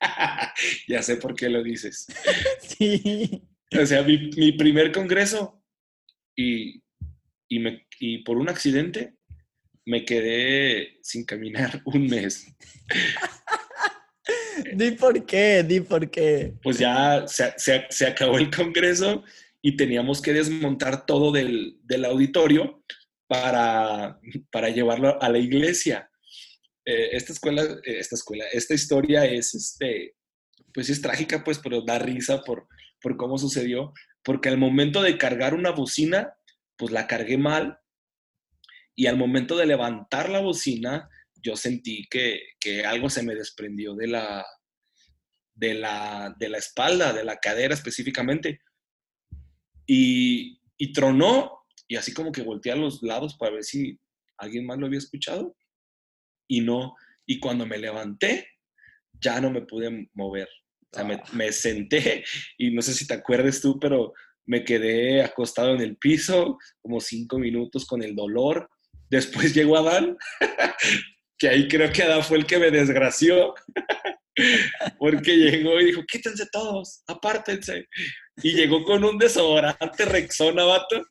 ya 0.88 1.02
sé 1.02 1.16
por 1.16 1.34
qué 1.34 1.48
lo 1.48 1.62
dices. 1.62 2.06
sí. 2.60 3.42
O 3.78 3.84
sea, 3.84 4.02
mi, 4.02 4.30
mi 4.36 4.52
primer 4.52 4.92
congreso 4.92 5.62
y, 6.36 6.82
y, 7.48 7.58
me, 7.58 7.86
y 8.00 8.18
por 8.18 8.38
un 8.38 8.48
accidente 8.48 9.14
me 9.84 10.04
quedé 10.04 10.98
sin 11.02 11.24
caminar 11.24 11.82
un 11.86 12.06
mes. 12.06 12.46
di 14.74 14.92
por 14.92 15.24
qué, 15.24 15.62
di 15.62 15.80
por 15.80 16.10
qué. 16.10 16.54
Pues 16.62 16.78
ya 16.78 17.26
se, 17.26 17.52
se, 17.56 17.86
se, 17.88 18.06
acabó 18.06 18.38
el 18.38 18.50
congreso 18.50 19.24
y 19.62 19.76
teníamos 19.76 20.20
que 20.20 20.32
desmontar 20.32 21.06
todo 21.06 21.32
del, 21.32 21.78
del 21.82 22.04
auditorio 22.04 22.82
para, 23.26 24.20
para, 24.50 24.68
llevarlo 24.68 25.20
a 25.22 25.28
la 25.28 25.38
iglesia. 25.38 26.10
Eh, 26.90 27.14
esta 27.14 27.34
escuela, 27.34 27.62
eh, 27.62 27.98
esta 27.98 28.14
escuela, 28.14 28.46
esta 28.50 28.72
historia 28.72 29.26
es, 29.26 29.54
este, 29.54 30.16
pues 30.72 30.88
es 30.88 31.02
trágica, 31.02 31.44
pues, 31.44 31.58
pero 31.58 31.82
da 31.82 31.98
risa 31.98 32.42
por, 32.42 32.66
por 33.02 33.18
cómo 33.18 33.36
sucedió, 33.36 33.92
porque 34.24 34.48
al 34.48 34.56
momento 34.56 35.02
de 35.02 35.18
cargar 35.18 35.52
una 35.52 35.70
bocina, 35.70 36.32
pues 36.78 36.90
la 36.90 37.06
cargué 37.06 37.36
mal 37.36 37.78
y 38.94 39.06
al 39.06 39.18
momento 39.18 39.54
de 39.58 39.66
levantar 39.66 40.30
la 40.30 40.40
bocina, 40.40 41.10
yo 41.42 41.56
sentí 41.56 42.06
que, 42.08 42.40
que 42.58 42.86
algo 42.86 43.10
se 43.10 43.22
me 43.22 43.34
desprendió 43.34 43.94
de 43.94 44.06
la, 44.06 44.46
de, 45.54 45.74
la, 45.74 46.34
de 46.38 46.48
la 46.48 46.56
espalda, 46.56 47.12
de 47.12 47.22
la 47.22 47.36
cadera 47.36 47.74
específicamente. 47.74 48.62
Y, 49.86 50.58
y 50.78 50.92
tronó, 50.94 51.66
y 51.86 51.96
así 51.96 52.14
como 52.14 52.32
que 52.32 52.40
volteé 52.40 52.72
a 52.72 52.76
los 52.76 53.02
lados 53.02 53.36
para 53.36 53.52
ver 53.52 53.64
si 53.64 54.00
alguien 54.38 54.64
más 54.64 54.78
lo 54.78 54.86
había 54.86 55.00
escuchado, 55.00 55.54
y 56.48 56.62
no. 56.62 56.96
Y 57.26 57.38
cuando 57.38 57.66
me 57.66 57.78
levanté, 57.78 58.48
ya 59.20 59.40
no 59.40 59.50
me 59.50 59.62
pude 59.62 60.08
mover. 60.14 60.48
O 60.90 60.96
sea, 60.96 61.04
me, 61.04 61.14
ah. 61.14 61.24
me, 61.32 61.52
senté 61.52 62.24
y 62.58 62.70
no 62.70 62.82
sé 62.82 62.94
si 62.94 63.06
te 63.06 63.14
acuerdas 63.14 63.60
tú, 63.60 63.78
pero 63.78 64.12
me 64.46 64.64
quedé 64.64 65.22
acostado 65.22 65.74
en 65.74 65.82
el 65.82 65.98
piso 65.98 66.58
como 66.80 67.00
cinco 67.00 67.38
minutos 67.38 67.84
con 67.86 68.02
el 68.02 68.16
dolor 68.16 68.68
Después 69.10 69.54
llegó 69.54 69.76
Adán, 69.78 70.16
que 71.38 71.48
ahí 71.48 71.68
creo 71.68 71.92
que 71.92 72.02
Adán 72.02 72.22
fue 72.22 72.38
el 72.38 72.46
que 72.46 72.58
me 72.58 72.70
desgració, 72.70 73.54
porque 74.98 75.36
llegó 75.36 75.80
y 75.80 75.86
dijo, 75.86 76.02
quítense 76.06 76.46
todos, 76.52 77.02
apártense. 77.06 77.86
Y 78.42 78.52
llegó 78.52 78.84
con 78.84 79.02
un 79.04 79.18
desodorante 79.18 80.04
Rexona, 80.04 80.64
vato. 80.64 81.04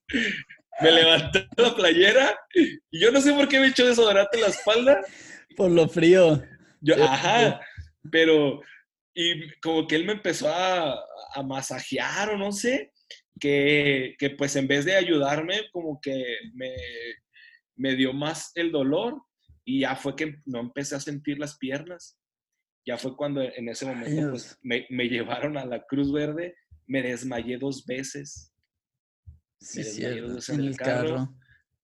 Me 0.82 0.92
levantó 0.92 1.40
la 1.58 1.76
playera 1.76 2.40
y 2.54 3.00
yo 3.00 3.12
no 3.12 3.22
sé 3.22 3.34
por 3.34 3.48
qué 3.48 3.60
me 3.60 3.68
echó 3.68 3.86
desodorante 3.88 4.38
en 4.38 4.44
la 4.44 4.50
espalda. 4.50 5.02
Por 5.56 5.72
lo 5.72 5.88
frío. 5.88 6.44
Yo, 6.82 6.96
ajá, 7.04 7.60
pero 8.12 8.62
y 9.20 9.52
como 9.62 9.88
que 9.88 9.96
él 9.96 10.06
me 10.06 10.13
empezó 10.13 10.48
a, 10.48 10.94
a 11.34 11.44
masajear 11.44 12.30
o 12.30 12.38
no 12.38 12.52
sé, 12.52 12.92
que, 13.40 14.16
que, 14.20 14.30
pues 14.30 14.56
en 14.56 14.68
vez 14.68 14.86
de 14.86 14.96
ayudarme, 14.96 15.70
como 15.72 16.00
que 16.00 16.24
me, 16.54 16.76
me 17.76 17.96
dio 17.96 18.13
más 18.13 18.52
el 18.54 18.72
dolor 18.72 19.20
y 19.66 19.82
ya 19.82 19.96
fue 19.96 20.16
que 20.16 20.36
no 20.46 20.60
empecé 20.60 20.96
a 20.96 21.00
sentir 21.00 21.40
las 21.40 21.58
piernas. 21.58 22.20
Ya 22.86 22.98
fue 22.98 23.18
cuando 23.18 23.42
en 23.42 23.70
ese 23.70 23.88
momento 23.88 24.30
pues, 24.30 24.58
me, 24.62 24.86
me, 24.92 25.10
llevaron 25.10 25.58
a 25.58 25.66
la 25.66 25.84
Cruz 25.86 26.12
Verde, 26.12 26.56
me 26.86 27.02
desmayé 27.02 27.58
dos 27.58 27.86
veces. 27.86 28.54
Sí, 29.60 29.82
en, 29.82 30.60
el 30.62 30.78
carro. 30.78 31.36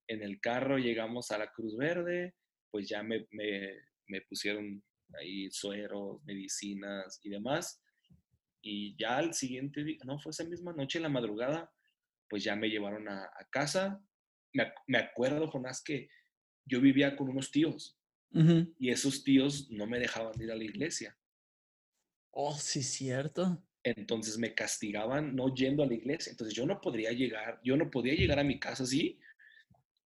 En 0.06 0.22
el 0.22 0.40
carro 0.40 0.78
llegamos 0.78 1.30
a 1.30 1.38
la 1.38 1.50
Cruz 1.50 1.76
Verde, 1.76 2.34
pues 2.70 2.88
ya 2.88 3.02
me, 3.02 3.26
me, 3.30 3.74
me 4.06 4.20
pusieron 4.22 4.82
ahí 5.18 5.50
sueros, 5.50 6.22
medicinas 6.24 7.20
y 7.22 7.30
demás. 7.30 7.82
Y 8.62 8.96
ya 8.96 9.18
al 9.18 9.34
siguiente 9.34 9.84
día, 9.84 9.98
no, 10.04 10.18
fue 10.18 10.30
esa 10.30 10.44
misma 10.44 10.72
noche, 10.72 10.98
en 10.98 11.02
la 11.02 11.08
madrugada, 11.08 11.72
pues 12.28 12.44
ya 12.44 12.56
me 12.56 12.68
llevaron 12.68 13.08
a, 13.08 13.24
a 13.24 13.48
casa 13.50 14.02
me, 14.86 14.98
acuerdo, 14.98 15.50
Jonás, 15.50 15.82
que 15.82 16.08
yo 16.64 16.80
vivía 16.80 17.16
con 17.16 17.28
unos 17.28 17.50
tíos 17.50 17.98
y 18.80 18.90
esos 18.90 19.22
tíos 19.22 19.70
no 19.70 19.86
me 19.86 20.00
dejaban 20.00 20.40
ir 20.42 20.50
a 20.50 20.56
la 20.56 20.64
iglesia. 20.64 21.16
Oh, 22.32 22.56
sí, 22.58 22.82
cierto. 22.82 23.62
Entonces 23.84 24.38
me 24.38 24.54
castigaban 24.54 25.36
no 25.36 25.54
yendo 25.54 25.82
a 25.82 25.86
la 25.86 25.94
iglesia. 25.94 26.30
Entonces 26.30 26.54
yo 26.54 26.66
no 26.66 26.80
podría 26.80 27.12
llegar, 27.12 27.60
yo 27.62 27.76
no 27.76 27.90
podía 27.90 28.14
llegar 28.14 28.38
a 28.38 28.44
mi 28.44 28.58
casa 28.58 28.84
así 28.84 29.20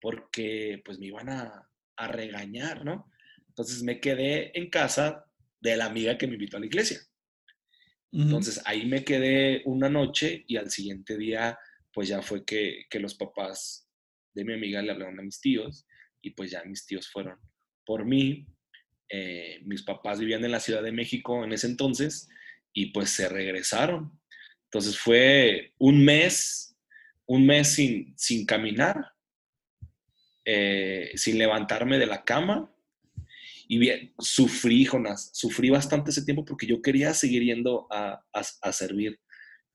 porque 0.00 0.82
pues 0.84 0.98
me 0.98 1.06
iban 1.06 1.28
a, 1.28 1.68
a 1.96 2.08
regañar, 2.08 2.84
¿no? 2.84 3.10
Entonces 3.48 3.82
me 3.82 4.00
quedé 4.00 4.58
en 4.58 4.70
casa 4.70 5.26
de 5.60 5.76
la 5.76 5.86
amiga 5.86 6.16
que 6.16 6.26
me 6.26 6.34
invitó 6.34 6.56
a 6.56 6.60
la 6.60 6.66
iglesia. 6.66 7.00
Entonces 8.12 8.62
ahí 8.64 8.86
me 8.86 9.04
quedé 9.04 9.62
una 9.66 9.90
noche 9.90 10.44
y 10.46 10.56
al 10.56 10.70
siguiente 10.70 11.18
día 11.18 11.58
pues 11.92 12.08
ya 12.08 12.22
fue 12.22 12.46
que, 12.46 12.86
que 12.88 12.98
los 12.98 13.14
papás 13.14 13.90
de 14.32 14.44
mi 14.44 14.54
amiga 14.54 14.80
le 14.80 14.92
hablaron 14.92 15.18
a 15.18 15.22
mis 15.22 15.40
tíos 15.40 15.86
y 16.22 16.30
pues 16.30 16.50
ya 16.50 16.64
mis 16.64 16.86
tíos 16.86 17.08
fueron 17.10 17.38
por 17.84 18.06
mí. 18.06 18.46
Eh, 19.08 19.60
mis 19.64 19.82
papás 19.82 20.18
vivían 20.18 20.44
en 20.44 20.52
la 20.52 20.60
Ciudad 20.60 20.82
de 20.82 20.92
México 20.92 21.44
en 21.44 21.52
ese 21.52 21.66
entonces 21.66 22.28
y 22.76 22.86
pues 22.92 23.10
se 23.10 23.26
regresaron. 23.28 24.12
Entonces 24.64 24.98
fue 24.98 25.72
un 25.78 26.04
mes, 26.04 26.76
un 27.24 27.46
mes 27.46 27.72
sin, 27.72 28.14
sin 28.18 28.44
caminar, 28.44 29.12
eh, 30.44 31.10
sin 31.14 31.38
levantarme 31.38 31.98
de 31.98 32.06
la 32.06 32.22
cama. 32.22 32.70
Y 33.66 33.78
bien, 33.78 34.12
sufrí, 34.18 34.84
Jonas, 34.84 35.30
sufrí 35.32 35.70
bastante 35.70 36.10
ese 36.10 36.24
tiempo 36.24 36.44
porque 36.44 36.66
yo 36.66 36.82
quería 36.82 37.14
seguir 37.14 37.42
yendo 37.42 37.86
a, 37.90 38.22
a, 38.34 38.72
servir. 38.72 39.18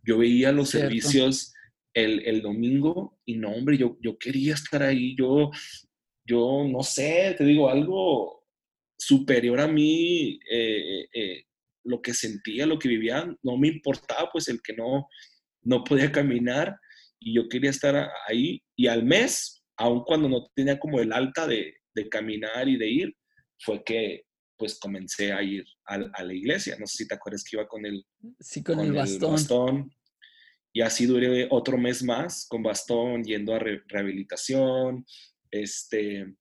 Yo 0.04 0.20
veía 0.20 0.52
los 0.52 0.70
servicios 0.70 1.54
el, 1.96 2.42
domingo 2.44 3.20
y 3.26 3.36
no, 3.36 3.50
hombre, 3.50 3.80
yo, 3.80 3.98
yo 4.00 4.18
quería 4.20 4.54
estar 4.54 4.84
ahí, 4.84 5.16
yo, 5.16 5.50
yo 6.24 6.68
no 6.70 6.84
sé, 6.84 7.34
te 7.36 7.44
digo, 7.46 7.68
algo 7.68 8.46
superior 8.96 9.60
a 9.60 9.68
mí, 9.68 10.40
eh, 10.50 11.08
eh, 11.12 11.46
lo 11.84 12.02
que 12.02 12.14
sentía, 12.14 12.66
lo 12.66 12.80
que 12.80 12.90
vivía, 12.90 13.26
no 13.44 13.58
me 13.58 13.68
importaba 13.68 14.30
pues 14.32 14.48
el 14.48 14.62
que 14.62 14.74
no, 14.74 15.08
no 15.64 15.84
podía 15.84 16.12
caminar 16.12 16.76
y 17.20 17.36
yo 17.36 17.48
quería 17.50 17.70
estar 17.70 18.10
ahí 18.28 18.62
y 18.76 18.88
al 18.88 19.04
mes, 19.04 19.64
aun 19.78 20.04
cuando 20.04 20.30
no 20.30 20.50
tenía 20.56 20.80
como 20.80 21.00
el 21.00 21.14
alta 21.14 21.48
de, 21.48 21.76
de 21.94 22.10
caminar 22.10 22.68
y 22.68 22.78
de 22.78 22.90
ir, 22.90 23.16
fue 23.60 23.84
que 23.84 24.24
pues 24.62 24.78
comencé 24.80 25.34
a 25.34 25.42
ir 25.42 25.66
a, 25.86 26.24
la 26.24 26.34
iglesia. 26.36 26.78
No 26.80 26.86
sé 26.86 26.98
si 26.98 27.08
te 27.08 27.16
acuerdas 27.16 27.44
que 27.44 27.56
iba 27.58 27.68
con 27.68 27.84
el, 27.84 28.06
sí, 28.40 28.64
con, 28.64 28.80
el, 28.80 28.92
bastón. 28.92 29.92
Y 30.72 30.82
así 30.82 31.08
duré 31.08 31.48
otro 31.50 31.80
mes 31.80 32.04
más 32.04 32.46
con 32.48 32.62
bastón, 32.62 33.24
yendo 33.24 33.56
a 33.56 33.60
rehabilitación, 33.60 35.04
este, 35.50 36.36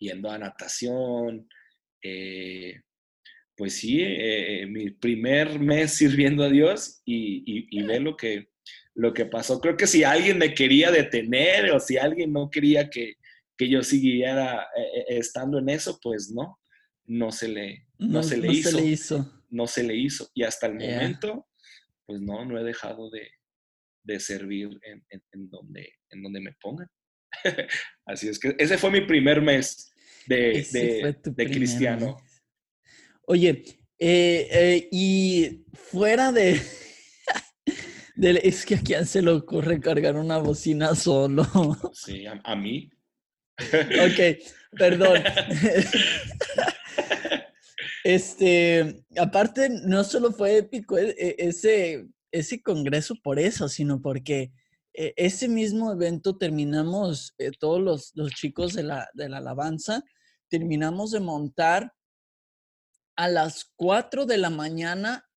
yendo 0.00 0.30
a 0.32 0.38
natación. 0.38 1.48
Eh, 2.02 2.74
pues 3.56 3.76
sí, 3.76 4.00
eh, 4.02 4.66
mi 4.66 4.90
primer 4.90 5.58
mes 5.60 5.92
sirviendo 5.94 6.44
a 6.44 6.48
Dios 6.48 7.02
y, 7.04 7.68
y, 7.70 7.82
ve 7.82 8.00
lo 8.00 8.16
que, 8.16 8.48
lo 8.94 9.12
que 9.12 9.26
pasó. 9.26 9.60
Creo 9.60 9.76
que 9.76 9.86
si 9.86 10.02
alguien 10.02 10.38
me 10.38 10.54
quería 10.54 10.90
detener 10.90 11.70
o 11.70 11.78
si 11.78 11.96
alguien 11.96 12.32
no 12.32 12.50
quería 12.50 12.90
que, 12.90 13.14
que 13.56 13.68
yo 13.68 13.82
siguiera 13.82 14.66
eh, 14.76 15.04
estando 15.08 15.58
en 15.58 15.68
eso, 15.68 15.98
pues 16.02 16.30
no 16.30 16.58
no 17.06 17.30
se 17.32 17.48
le, 17.48 17.86
no, 17.98 18.22
se, 18.22 18.36
le 18.36 18.52
hizo, 18.52 18.70
No 19.50 19.66
se 19.66 19.82
le 19.82 19.94
hizo. 19.94 20.30
Y 20.34 20.42
hasta 20.42 20.66
el 20.66 20.74
momento, 20.74 21.46
pues 22.06 22.20
no, 22.20 22.44
no 22.44 22.58
he 22.58 22.64
dejado 22.64 23.10
de, 23.10 24.20
servir 24.20 24.68
en, 24.82 25.50
donde, 25.50 25.94
en 26.10 26.22
donde 26.22 26.40
me 26.40 26.52
pongan. 26.60 26.88
Así 28.06 28.28
es 28.28 28.38
que 28.38 28.54
ese 28.58 28.78
fue 28.78 28.90
mi 28.90 29.02
primer 29.02 29.42
mes 29.42 29.92
de, 30.26 30.66
cristiano. 31.50 32.16
Oye, 33.26 33.64
eh, 33.98 34.48
eh, 34.50 34.88
y 34.90 35.64
fuera 35.72 36.32
de, 36.32 36.60
Es 38.16 38.64
que 38.64 38.76
a 38.76 38.80
quién 38.80 39.06
se 39.06 39.22
le 39.22 39.30
ocurre 39.30 39.80
cargar 39.80 40.16
una 40.16 40.38
bocina 40.38 40.94
solo. 40.94 41.44
Sí, 41.92 42.24
a 42.26 42.56
mí. 42.56 42.90
ok, 43.58 44.38
perdón. 44.76 45.22
Este, 48.04 49.02
aparte, 49.16 49.70
no 49.70 50.04
solo 50.04 50.30
fue 50.30 50.58
épico 50.58 50.98
e, 50.98 51.14
e, 51.16 51.36
ese, 51.38 52.06
ese 52.30 52.60
congreso 52.60 53.14
por 53.22 53.38
eso, 53.38 53.66
sino 53.66 54.02
porque 54.02 54.52
e, 54.92 55.14
ese 55.16 55.48
mismo 55.48 55.90
evento 55.90 56.36
terminamos, 56.36 57.34
eh, 57.38 57.50
todos 57.58 57.80
los, 57.80 58.12
los, 58.14 58.32
chicos 58.32 58.74
de 58.74 58.82
la, 58.82 59.08
de 59.14 59.30
la 59.30 59.38
alabanza, 59.38 60.02
terminamos 60.50 61.12
de 61.12 61.20
montar 61.20 61.94
a 63.16 63.28
las 63.28 63.72
4 63.76 64.26
de 64.26 64.38
la 64.38 64.50
mañana, 64.50 65.28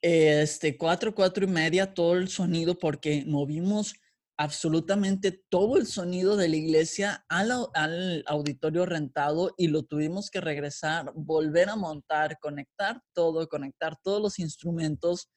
este, 0.00 0.76
4, 0.76 1.14
4 1.14 1.44
y 1.44 1.48
media, 1.48 1.94
todo 1.94 2.14
el 2.14 2.28
sonido 2.28 2.78
porque 2.78 3.24
movimos 3.26 3.94
absolutamente 4.42 5.44
todo 5.50 5.76
el 5.76 5.86
sonido 5.86 6.36
de 6.36 6.48
la 6.48 6.56
iglesia 6.56 7.24
al, 7.28 8.24
auditorio 8.26 8.86
rentado 8.86 9.54
y 9.56 9.68
lo 9.68 9.84
tuvimos 9.84 10.30
que 10.30 10.40
regresar, 10.40 11.12
volver 11.14 11.68
a 11.68 11.76
montar, 11.76 12.38
conectar 12.40 13.00
todo, 13.12 13.48
conectar 13.48 13.96
todos 14.02 14.20
los 14.20 14.38
instrumentos. 14.38 15.30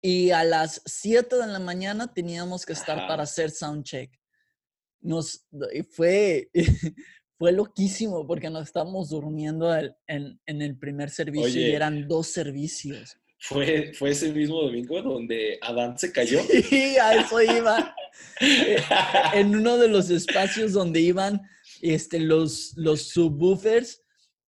Y 0.00 0.30
a 0.30 0.44
las 0.44 0.80
7 0.86 1.36
de 1.36 1.46
la 1.46 1.58
mañana 1.58 2.12
teníamos 2.12 2.64
que 2.64 2.74
estar 2.74 3.06
para 3.06 3.24
hacer 3.24 3.50
soundcheck. 3.50 4.10
Nos, 5.00 5.46
fue, 5.90 6.50
fue 7.38 7.52
loquísimo 7.52 8.26
porque 8.26 8.50
nos 8.50 8.64
estábamos 8.64 9.10
durmiendo 9.10 9.74
en, 10.06 10.38
el 10.46 10.78
primer 10.78 11.10
servicio 11.10 11.60
y 11.60 11.72
eran 11.72 12.06
dos 12.06 12.28
servicios. 12.28 13.16
Fue, 13.38 13.92
fue 13.92 14.10
ese 14.10 14.32
mismo 14.32 14.62
domingo 14.62 15.02
donde 15.02 15.58
Adán 15.60 15.98
se 15.98 16.12
cayó. 16.12 16.40
Sí, 16.68 16.96
a 16.96 17.14
eso 17.14 17.42
iba. 17.42 17.94
Eh, 18.40 18.78
en 19.34 19.54
uno 19.54 19.76
de 19.76 19.88
los 19.88 20.08
espacios 20.10 20.72
donde 20.72 21.00
iban 21.00 21.42
este, 21.82 22.20
los, 22.20 22.72
los 22.76 23.08
subwoofers 23.08 24.02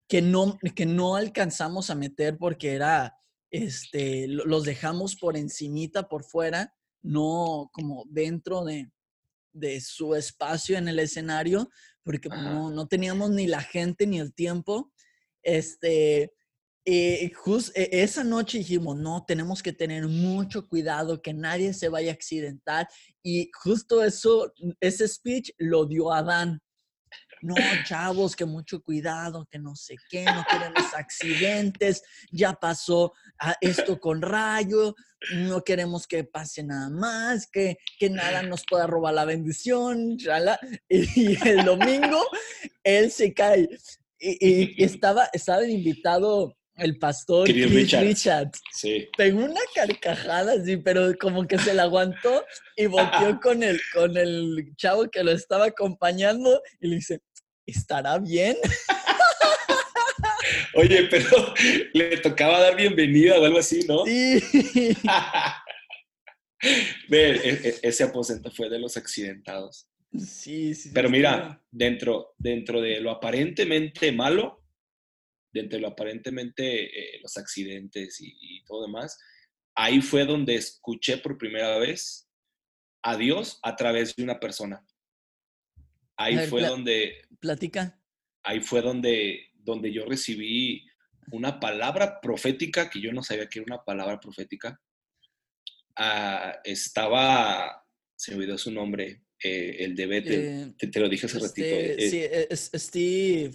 que 0.08 0.20
no, 0.20 0.58
que 0.74 0.84
no 0.84 1.16
alcanzamos 1.16 1.88
a 1.88 1.94
meter 1.94 2.36
porque 2.36 2.72
era, 2.74 3.16
este, 3.50 4.26
los 4.28 4.64
dejamos 4.64 5.16
por 5.16 5.36
encimita, 5.36 6.08
por 6.08 6.24
fuera, 6.24 6.74
no 7.00 7.70
como 7.72 8.04
dentro 8.08 8.64
de, 8.64 8.90
de 9.52 9.80
su 9.80 10.14
espacio 10.14 10.76
en 10.76 10.88
el 10.88 10.98
escenario, 10.98 11.70
porque 12.04 12.28
no, 12.28 12.70
no, 12.70 12.86
teníamos 12.86 13.30
ni 13.30 13.46
la 13.46 13.60
gente 13.60 14.06
ni 14.06 14.18
el 14.18 14.34
tiempo. 14.34 14.92
Este, 15.42 16.32
eh, 16.84 17.30
just, 17.34 17.76
e, 17.76 17.88
esa 18.02 18.24
noche 18.24 18.58
dijimos, 18.58 18.96
no, 18.96 19.24
tenemos 19.26 19.62
que 19.62 19.72
tener 19.72 20.06
mucho 20.08 20.68
cuidado, 20.68 21.22
que 21.22 21.32
nadie 21.32 21.72
se 21.74 21.88
vaya 21.88 22.10
a 22.10 22.14
accidentar. 22.14 22.88
Y 23.22 23.50
justo 23.62 24.02
eso, 24.02 24.52
ese 24.80 25.06
speech 25.06 25.50
lo 25.58 25.86
dio 25.86 26.12
Adán. 26.12 26.60
No, 27.42 27.54
chavos, 27.84 28.36
que 28.36 28.44
mucho 28.44 28.82
cuidado, 28.82 29.46
que 29.50 29.58
no 29.58 29.74
sé 29.74 29.96
qué, 30.08 30.24
no 30.24 30.44
queremos 30.48 30.94
accidentes, 30.94 32.02
ya 32.30 32.52
pasó 32.52 33.12
ah, 33.40 33.56
esto 33.60 33.98
con 33.98 34.22
rayo, 34.22 34.94
no 35.34 35.62
queremos 35.64 36.06
que 36.06 36.22
pase 36.22 36.62
nada 36.62 36.88
más, 36.88 37.48
que, 37.48 37.78
que 37.98 38.10
nada 38.10 38.42
nos 38.42 38.64
pueda 38.64 38.86
robar 38.86 39.14
la 39.14 39.24
bendición, 39.24 40.16
Y 40.88 41.48
el 41.48 41.64
domingo 41.64 42.22
él 42.84 43.10
se 43.10 43.34
cae. 43.34 43.68
Y, 44.18 44.80
y 44.80 44.84
estaba, 44.84 45.28
estaba 45.32 45.66
invitado 45.66 46.56
el 46.76 46.98
pastor 46.98 47.46
Chris, 47.46 47.92
Richards. 47.92 48.60
Sí. 48.72 49.08
Pegó 49.16 49.44
una 49.44 49.60
carcajada 49.74 50.54
así, 50.54 50.76
pero 50.78 51.12
como 51.18 51.46
que 51.46 51.58
se 51.58 51.74
la 51.74 51.84
aguantó 51.84 52.44
y 52.76 52.86
volteó 52.86 53.38
con 53.40 53.62
el, 53.62 53.80
con 53.92 54.16
el 54.16 54.72
chavo 54.76 55.08
que 55.10 55.22
lo 55.22 55.32
estaba 55.32 55.66
acompañando 55.66 56.62
y 56.80 56.88
le 56.88 56.96
dice, 56.96 57.20
¿estará 57.72 58.18
bien? 58.18 58.56
Oye, 60.74 61.08
pero 61.10 61.54
le 61.94 62.16
tocaba 62.18 62.60
dar 62.60 62.76
bienvenida 62.76 63.38
o 63.38 63.44
algo 63.44 63.58
así, 63.58 63.84
¿no? 63.86 64.04
Sí. 64.04 64.42
Ve, 67.08 67.32
e, 67.32 67.68
e, 67.68 67.78
ese 67.82 68.04
aposento 68.04 68.50
fue 68.50 68.70
de 68.70 68.78
los 68.78 68.96
accidentados. 68.96 69.88
Sí, 70.16 70.74
sí. 70.74 70.90
Pero 70.94 71.10
mira, 71.10 71.62
dentro, 71.70 72.34
dentro 72.38 72.80
de 72.80 73.00
lo 73.00 73.10
aparentemente 73.10 74.12
malo, 74.12 74.62
dentro 75.52 75.76
de 75.76 75.82
lo 75.82 75.88
aparentemente 75.88 77.16
eh, 77.16 77.20
los 77.20 77.36
accidentes 77.36 78.18
y, 78.20 78.62
todo 78.64 78.86
demás, 78.86 79.18
ahí 79.74 80.00
fue 80.00 80.24
donde 80.24 80.54
escuché 80.54 81.18
por 81.18 81.38
primera 81.38 81.78
vez 81.78 82.28
a 83.02 83.16
Dios 83.16 83.58
a 83.62 83.74
través 83.74 84.14
de 84.14 84.22
una 84.22 84.38
persona. 84.38 84.84
Ahí 86.22 86.46
fue 86.48 86.62
donde... 86.62 87.22
Platica. 87.40 87.98
Ahí 88.42 88.60
fue 88.60 88.82
donde, 88.82 89.50
donde 89.54 89.92
yo 89.92 90.04
recibí 90.04 90.84
una 91.30 91.60
palabra 91.60 92.20
profética, 92.20 92.90
que 92.90 93.00
yo 93.00 93.12
no 93.12 93.22
sabía 93.22 93.48
que 93.48 93.60
era 93.60 93.66
una 93.66 93.84
palabra 93.84 94.20
profética. 94.20 94.80
Ah, 95.96 96.60
estaba, 96.64 97.84
se 98.16 98.32
me 98.32 98.38
olvidó 98.38 98.58
su 98.58 98.70
nombre, 98.70 99.22
eh, 99.42 99.76
el 99.80 99.94
de 99.94 100.06
Bethel, 100.06 100.76
te, 100.76 101.00
lo 101.00 101.08
dije 101.08 101.26
hace 101.26 101.38
ratito. 101.38 101.66
Este, 101.66 102.10
sí, 102.10 102.20
es 102.50 102.70
Steve, 102.74 103.54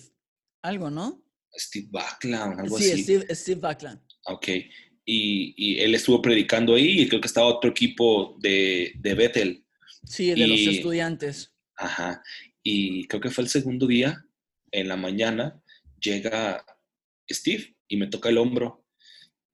algo, 0.62 0.90
¿no? 0.90 1.24
Steve 1.56 1.88
Backlund, 1.90 2.60
algo 2.60 2.78
así. 2.78 3.04
Sí, 3.04 3.20
Steve, 3.32 3.60
Backlund. 3.60 4.00
Ok. 4.26 4.48
Y, 5.06 5.80
él 5.80 5.96
estuvo 5.96 6.22
predicando 6.22 6.76
ahí 6.76 7.02
y 7.02 7.08
creo 7.08 7.22
que 7.22 7.28
estaba 7.28 7.48
otro 7.48 7.70
equipo 7.70 8.38
de, 8.40 8.94
de 8.96 9.14
Bethel. 9.14 9.66
Sí, 10.04 10.32
de 10.32 10.48
los 10.48 10.60
estudiantes. 10.60 11.54
Ajá. 11.78 12.22
Y 12.70 13.08
creo 13.08 13.22
que 13.22 13.30
fue 13.30 13.46
el 13.46 13.50
segundo 13.50 13.88
día, 13.88 14.26
en 14.72 14.90
la 14.90 14.98
mañana, 14.98 15.58
llega 16.02 16.66
Steve 17.32 17.78
y 17.88 17.96
me 17.96 18.08
toca 18.08 18.28
el 18.28 18.38
hombro. 18.38 18.86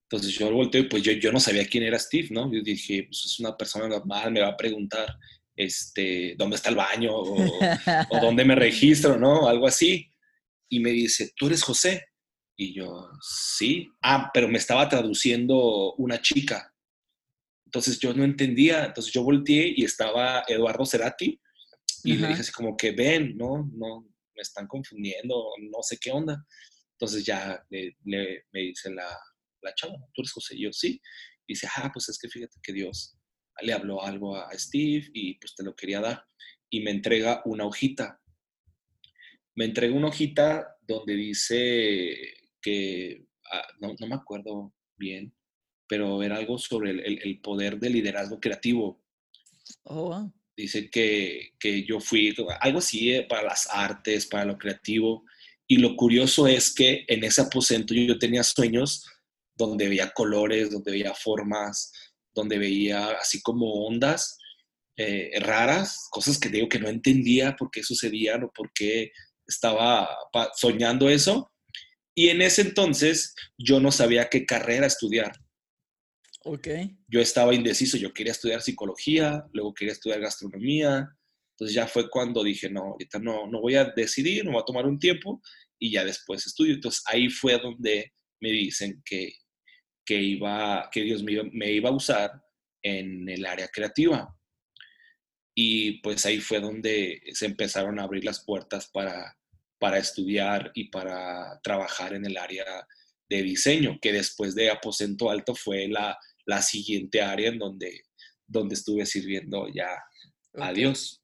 Entonces 0.09 0.33
yo 0.33 0.51
volteo 0.51 0.81
y 0.81 0.87
pues 0.87 1.03
yo, 1.03 1.11
yo 1.11 1.31
no 1.31 1.39
sabía 1.39 1.67
quién 1.67 1.83
era 1.83 1.99
Steve, 1.99 2.29
¿no? 2.31 2.51
Yo 2.51 2.63
dije, 2.63 3.03
pues 3.03 3.23
es 3.25 3.39
una 3.39 3.55
persona 3.55 3.87
normal, 3.87 4.31
me 4.31 4.41
va 4.41 4.47
a 4.47 4.57
preguntar, 4.57 5.15
este, 5.55 6.33
¿dónde 6.39 6.55
está 6.55 6.69
el 6.69 6.75
baño? 6.75 7.15
O, 7.15 7.35
o 8.09 8.19
dónde 8.19 8.45
me 8.45 8.55
registro, 8.55 9.19
¿no? 9.19 9.47
Algo 9.47 9.67
así 9.67 10.11
y 10.67 10.79
me 10.79 10.89
dice, 10.89 11.33
¿tú 11.35 11.45
eres 11.45 11.61
José? 11.61 12.07
Y 12.57 12.73
yo, 12.73 13.11
sí. 13.21 13.91
Ah, 14.01 14.31
pero 14.33 14.47
me 14.47 14.57
estaba 14.57 14.89
traduciendo 14.89 15.93
una 15.99 16.19
chica. 16.19 16.73
Entonces 17.67 17.99
yo 17.99 18.11
no 18.15 18.23
entendía. 18.23 18.85
Entonces 18.85 19.13
yo 19.13 19.21
volteé 19.21 19.71
y 19.77 19.83
estaba 19.83 20.43
Eduardo 20.47 20.83
Cerati 20.83 21.39
y 22.03 22.17
le 22.17 22.27
dije 22.27 22.41
así 22.41 22.51
como 22.51 22.75
que 22.75 22.91
ven, 22.91 23.37
no, 23.37 23.69
no, 23.73 24.01
me 24.35 24.41
están 24.41 24.67
confundiendo, 24.67 25.45
no 25.59 25.81
sé 25.81 25.97
qué 25.99 26.11
onda. 26.11 26.45
Entonces 26.91 27.25
ya 27.25 27.63
le, 27.69 27.95
me 28.03 28.59
dice 28.61 28.91
la, 28.91 29.07
la 29.61 29.73
chava, 29.75 29.95
¿tú 30.13 30.21
eres 30.21 30.31
José? 30.31 30.55
Y 30.55 30.63
yo, 30.63 30.73
sí. 30.73 31.01
Y 31.47 31.53
dice, 31.53 31.67
ah, 31.75 31.89
pues 31.93 32.09
es 32.09 32.17
que 32.17 32.29
fíjate 32.29 32.59
que 32.61 32.73
Dios 32.73 33.17
le 33.61 33.73
habló 33.73 34.03
algo 34.03 34.35
a 34.35 34.51
Steve 34.57 35.09
y 35.13 35.35
pues 35.35 35.55
te 35.55 35.63
lo 35.63 35.75
quería 35.75 36.01
dar. 36.01 36.25
Y 36.69 36.81
me 36.81 36.91
entrega 36.91 37.41
una 37.45 37.65
hojita 37.65 38.19
me 39.55 39.65
entregó 39.65 39.95
una 39.95 40.07
hojita 40.07 40.75
donde 40.81 41.15
dice 41.15 42.15
que, 42.61 43.25
ah, 43.51 43.67
no, 43.79 43.95
me 44.07 44.15
acuerdo 44.15 44.73
bien, 44.97 45.35
pero 45.87 46.23
era 46.23 46.37
algo 46.37 46.57
sobre 46.57 46.91
el, 46.91 47.41
poder 47.41 47.79
del 47.79 47.93
liderazgo 47.93 48.39
creativo. 48.39 49.03
Oh, 49.83 50.09
wow. 50.09 50.33
Dice 50.55 50.89
que, 50.89 51.51
que 51.59 51.83
yo 51.83 51.99
fui 51.99 52.33
algo 52.59 52.79
así 52.79 53.13
eh, 53.13 53.25
para 53.27 53.43
las 53.43 53.67
artes, 53.71 54.27
para 54.27 54.45
lo 54.45 54.57
creativo. 54.57 55.23
Y 55.67 55.77
lo 55.77 55.95
curioso 55.95 56.47
es 56.47 56.73
que 56.73 57.05
en 57.07 57.23
ese 57.23 57.41
aposento 57.41 57.93
yo 57.93 58.19
tenía 58.19 58.43
sueños 58.43 59.05
donde 59.55 59.87
veía 59.87 60.11
colores, 60.11 60.71
donde 60.71 60.91
veía 60.91 61.13
formas, 61.13 61.91
donde 62.33 62.57
veía 62.57 63.11
así 63.11 63.41
como 63.41 63.85
ondas 63.85 64.37
eh, 64.95 65.31
raras, 65.39 66.07
cosas 66.11 66.37
que 66.37 66.49
digo 66.49 66.69
que 66.69 66.79
no 66.79 66.87
entendía 66.87 67.55
por 67.55 67.71
qué 67.71 67.81
sucedían 67.81 68.43
o 68.43 68.51
por 68.51 68.71
qué 68.73 69.11
estaba 69.47 70.07
soñando 70.55 71.09
eso. 71.09 71.51
Y 72.15 72.29
en 72.29 72.41
ese 72.41 72.61
entonces 72.61 73.33
yo 73.57 73.79
no 73.79 73.91
sabía 73.91 74.29
qué 74.29 74.45
carrera 74.45 74.85
estudiar. 74.85 75.33
Ok. 76.45 76.67
Yo 77.07 77.21
estaba 77.21 77.55
indeciso, 77.55 77.97
yo 77.97 78.13
quería 78.13 78.33
estudiar 78.33 78.61
psicología, 78.61 79.45
luego 79.53 79.73
quería 79.73 79.93
estudiar 79.93 80.19
gastronomía. 80.19 81.09
Entonces 81.51 81.75
ya 81.75 81.87
fue 81.87 82.09
cuando 82.09 82.43
dije, 82.43 82.69
no, 82.69 82.81
ahorita 82.81 83.19
no, 83.19 83.47
no 83.47 83.61
voy 83.61 83.75
a 83.75 83.85
decidir, 83.85 84.43
no 84.43 84.51
voy 84.51 84.61
a 84.61 84.65
tomar 84.65 84.85
un 84.85 84.99
tiempo 84.99 85.41
y 85.79 85.91
ya 85.91 86.03
después 86.03 86.45
estudio. 86.45 86.73
Entonces 86.73 87.01
ahí 87.05 87.29
fue 87.29 87.57
donde 87.59 88.13
me 88.41 88.51
dicen 88.51 89.01
que, 89.05 89.33
que, 90.05 90.21
iba, 90.21 90.89
que 90.91 91.01
Dios 91.01 91.23
me 91.23 91.43
me 91.51 91.71
iba 91.71 91.89
a 91.89 91.93
usar 91.93 92.31
en 92.83 93.29
el 93.29 93.45
área 93.45 93.69
creativa. 93.69 94.35
Y 95.55 96.01
pues 96.01 96.25
ahí 96.25 96.39
fue 96.39 96.59
donde 96.59 97.21
se 97.33 97.45
empezaron 97.45 97.99
a 97.99 98.03
abrir 98.03 98.25
las 98.25 98.43
puertas 98.43 98.89
para, 98.91 99.37
para 99.79 99.99
estudiar 99.99 100.71
y 100.73 100.89
para 100.89 101.59
trabajar 101.63 102.13
en 102.13 102.25
el 102.25 102.37
área 102.37 102.65
de 103.29 103.43
diseño, 103.43 103.99
que 104.01 104.11
después 104.11 104.55
de 104.55 104.71
aposento 104.71 105.29
alto 105.29 105.55
fue 105.55 105.87
la, 105.87 106.17
la 106.45 106.61
siguiente 106.61 107.21
área 107.21 107.49
en 107.49 107.59
donde, 107.59 108.03
donde 108.47 108.75
estuve 108.75 109.05
sirviendo 109.05 109.67
ya 109.73 109.87
a 110.55 110.73
Dios. 110.73 111.21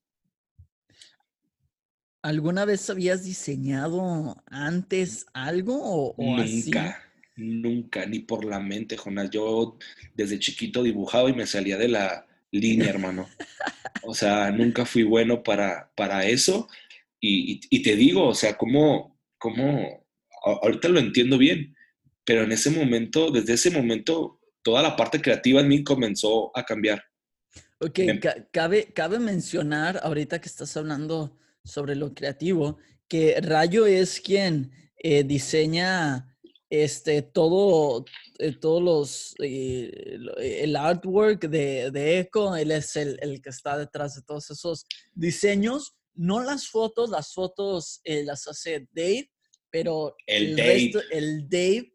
¿Alguna 2.22 2.66
vez 2.66 2.90
habías 2.90 3.24
diseñado 3.24 4.44
antes 4.48 5.26
algo 5.34 5.80
o, 5.82 6.16
nunca, 6.18 7.02
nunca, 7.38 8.06
ni 8.06 8.20
por 8.20 8.44
la 8.44 8.60
mente, 8.60 8.98
Jonás. 8.98 9.30
Yo 9.30 9.78
desde 10.16 10.40
chiquito 10.40 10.84
dibujaba 10.84 11.30
y 11.30 11.34
me 11.34 11.48
salía 11.48 11.78
de 11.78 11.88
la 11.88 12.28
línea, 12.52 12.90
hermano. 12.90 13.28
O 14.04 14.14
sea, 14.14 14.52
nunca 14.52 14.86
fui 14.86 15.04
bueno 15.04 15.44
para, 15.44 15.92
para 15.96 16.26
eso. 16.26 16.68
Y, 17.22 17.62
y, 17.70 17.82
te 17.84 17.96
digo, 17.96 18.28
o 18.28 18.36
sea, 18.36 18.58
como, 18.58 19.18
como, 19.38 20.06
ahorita 20.44 20.90
lo 20.90 21.00
entiendo 21.00 21.38
bien, 21.38 21.76
pero 22.26 22.44
en 22.44 22.52
ese 22.52 22.70
momento, 22.70 23.32
desde 23.32 23.54
ese 23.54 23.72
momento, 23.72 24.39
toda 24.62 24.82
la 24.82 24.96
parte 24.96 25.22
creativa 25.22 25.62
en 25.62 25.68
mí 25.68 25.84
comenzó 25.84 26.52
a 26.58 26.64
cambiar. 26.64 27.04
Ok, 27.80 28.00
cabe, 28.52 28.92
cabe 28.94 29.20
mencionar, 29.20 30.00
ahorita 30.04 30.42
que 30.42 30.50
estás 30.50 30.76
hablando 30.76 31.38
sobre 31.64 31.96
lo 31.96 32.14
creativo, 32.14 32.78
que 33.08 33.40
Rayo 33.42 33.86
es 33.86 34.20
quien 34.20 34.72
eh, 34.98 35.24
diseña 35.24 36.38
este, 36.70 37.22
todo, 37.22 38.06
eh, 38.38 38.54
todos 38.60 38.84
los, 38.84 39.36
eh, 39.42 40.20
el 40.38 40.76
artwork 40.76 41.48
de, 41.48 41.90
de 41.90 42.20
Echo, 42.20 42.56
él 42.56 42.72
es 42.72 42.96
el, 42.98 43.18
el, 43.22 43.42
que 43.42 43.50
está 43.50 43.78
detrás 43.78 44.16
de 44.16 44.22
todos 44.24 44.52
esos 44.52 44.86
diseños, 45.14 45.96
no 46.16 46.44
las 46.44 46.68
fotos, 46.68 47.10
las 47.10 47.34
fotos 47.34 48.02
las 48.04 48.46
hace 48.48 48.88
Dave, 48.92 49.32
pero 49.72 50.16
el, 50.28 50.56
Dave. 50.56 50.92
el 51.12 51.50
Dave, 51.50 51.94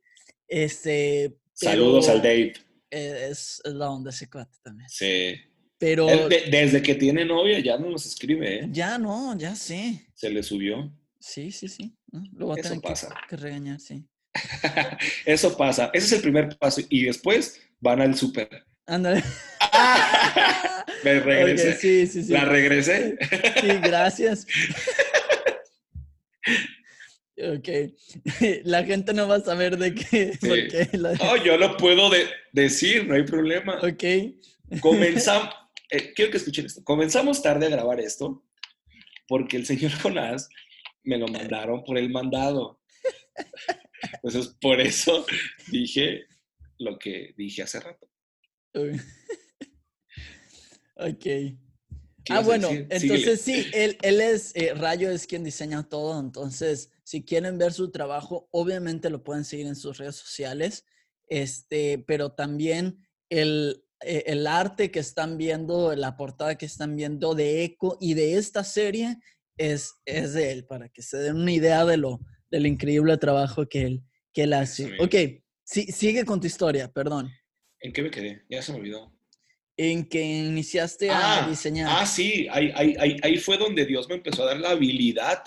este... 0.48 1.36
Saludos 1.54 2.08
al 2.08 2.18
Dave. 2.18 2.54
Es, 2.90 3.62
la 3.64 3.90
onda 3.90 4.10
ese 4.10 4.28
cuate 4.28 4.56
también. 4.62 4.88
Sí. 4.88 5.34
Pero... 5.78 6.06
desde 6.28 6.82
que 6.82 6.94
tiene 6.94 7.24
novia 7.24 7.58
ya 7.60 7.78
no 7.78 7.90
nos 7.90 8.06
escribe, 8.06 8.60
¿eh? 8.60 8.68
Ya 8.70 8.98
no, 8.98 9.36
ya 9.36 9.54
sí. 9.54 10.00
Se 10.14 10.30
le 10.30 10.42
subió. 10.42 10.92
Sí, 11.18 11.50
sí, 11.52 11.68
sí. 11.68 11.96
Lo 12.32 12.48
va 12.48 12.54
a 12.54 12.56
tener 12.56 12.80
Que, 12.80 12.94
que 13.28 13.36
regañar, 13.36 13.80
sí. 13.80 14.04
Eso 15.24 15.56
pasa. 15.56 15.90
Ese 15.92 16.06
es 16.06 16.12
el 16.12 16.20
primer 16.22 16.56
paso. 16.58 16.80
Y 16.88 17.04
después 17.04 17.60
van 17.80 18.00
al 18.00 18.14
súper. 18.14 18.64
Ándale. 18.86 19.22
Me 21.04 21.20
regresé. 21.20 21.74
sí, 21.76 22.06
sí, 22.06 22.24
sí. 22.24 22.32
La 22.32 22.44
regresé. 22.44 23.16
Sí, 23.60 23.68
gracias. 23.82 24.46
Ok. 27.36 27.68
La 28.64 28.84
gente 28.84 29.12
no 29.12 29.26
va 29.26 29.36
a 29.36 29.40
saber 29.40 29.76
de 29.76 29.94
qué. 29.94 30.38
No, 30.92 31.44
yo 31.44 31.56
lo 31.56 31.76
puedo 31.76 32.10
decir, 32.52 33.06
no 33.06 33.14
hay 33.14 33.24
problema. 33.24 33.78
Ok. 33.82 34.80
Comenzamos. 34.80 35.52
Eh, 35.90 36.14
quiero 36.14 36.30
que 36.30 36.38
escuchen 36.38 36.64
esto. 36.64 36.82
Comenzamos 36.82 37.42
tarde 37.42 37.66
a 37.66 37.68
grabar 37.68 38.00
esto 38.00 38.42
porque 39.28 39.58
el 39.58 39.66
señor 39.66 39.92
Jonás 40.02 40.48
me 41.04 41.18
lo 41.18 41.28
mandaron 41.28 41.84
por 41.84 41.98
el 41.98 42.08
mandado. 42.10 42.80
Entonces, 44.14 44.56
por 44.60 44.80
eso 44.80 45.26
dije 45.70 46.24
lo 46.78 46.98
que 46.98 47.34
dije 47.36 47.62
hace 47.62 47.80
rato. 47.80 48.10
ok. 50.96 51.26
Ah, 52.30 52.40
bueno, 52.40 52.70
entonces 52.70 53.42
sí, 53.42 53.66
él, 53.74 53.98
él 54.00 54.22
es, 54.22 54.56
eh, 54.56 54.72
Rayo 54.74 55.10
es 55.10 55.26
quien 55.26 55.44
diseña 55.44 55.82
todo, 55.86 56.18
entonces 56.18 56.90
si 57.04 57.24
quieren 57.24 57.58
ver 57.58 57.72
su 57.72 57.90
trabajo, 57.90 58.48
obviamente 58.50 59.10
lo 59.10 59.22
pueden 59.22 59.44
seguir 59.44 59.66
en 59.66 59.76
sus 59.76 59.98
redes 59.98 60.16
sociales, 60.16 60.84
este, 61.28 61.98
pero 61.98 62.32
también 62.32 63.06
el, 63.30 63.84
eh, 64.00 64.24
el 64.26 64.46
arte 64.46 64.90
que 64.90 65.00
están 65.00 65.38
viendo, 65.38 65.94
la 65.94 66.16
portada 66.16 66.56
que 66.56 66.66
están 66.66 66.96
viendo 66.96 67.34
de 67.34 67.64
Eco 67.64 67.98
y 68.00 68.14
de 68.14 68.36
esta 68.36 68.64
serie 68.64 69.18
es, 69.56 69.94
es 70.04 70.32
de 70.32 70.50
él, 70.52 70.66
para 70.66 70.88
que 70.88 71.02
se 71.02 71.18
den 71.18 71.36
una 71.36 71.52
idea 71.52 71.84
de 71.84 71.96
lo, 71.96 72.20
del 72.50 72.66
increíble 72.66 73.16
trabajo 73.18 73.66
que 73.68 73.82
él, 73.82 74.02
que 74.32 74.44
él 74.44 74.52
hace. 74.52 74.92
Ok, 74.98 75.14
sí, 75.62 75.84
sigue 75.92 76.24
con 76.24 76.40
tu 76.40 76.46
historia, 76.46 76.90
perdón. 76.90 77.30
¿En 77.80 77.92
qué 77.92 78.02
me 78.02 78.10
quedé? 78.10 78.42
Ya 78.48 78.62
se 78.62 78.72
me 78.72 78.78
olvidó. 78.78 79.12
En 79.76 80.08
que 80.08 80.22
iniciaste 80.22 81.10
a 81.10 81.44
ah, 81.44 81.48
diseñar. 81.48 81.88
Ah, 81.90 82.06
sí, 82.06 82.46
ahí, 82.50 82.72
ahí, 82.74 83.16
ahí, 83.22 83.38
fue 83.38 83.58
donde 83.58 83.84
Dios 83.84 84.08
me 84.08 84.14
empezó 84.14 84.44
a 84.44 84.46
dar 84.46 84.60
la 84.60 84.70
habilidad 84.70 85.44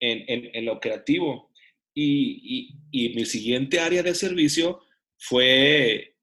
en, 0.00 0.24
en, 0.26 0.50
en 0.54 0.64
lo 0.64 0.80
creativo. 0.80 1.50
Y, 1.94 2.76
y, 2.92 3.06
y, 3.06 3.14
mi 3.14 3.24
siguiente 3.24 3.80
área 3.80 4.02
de 4.02 4.14
servicio 4.14 4.80
fue, 5.18 6.14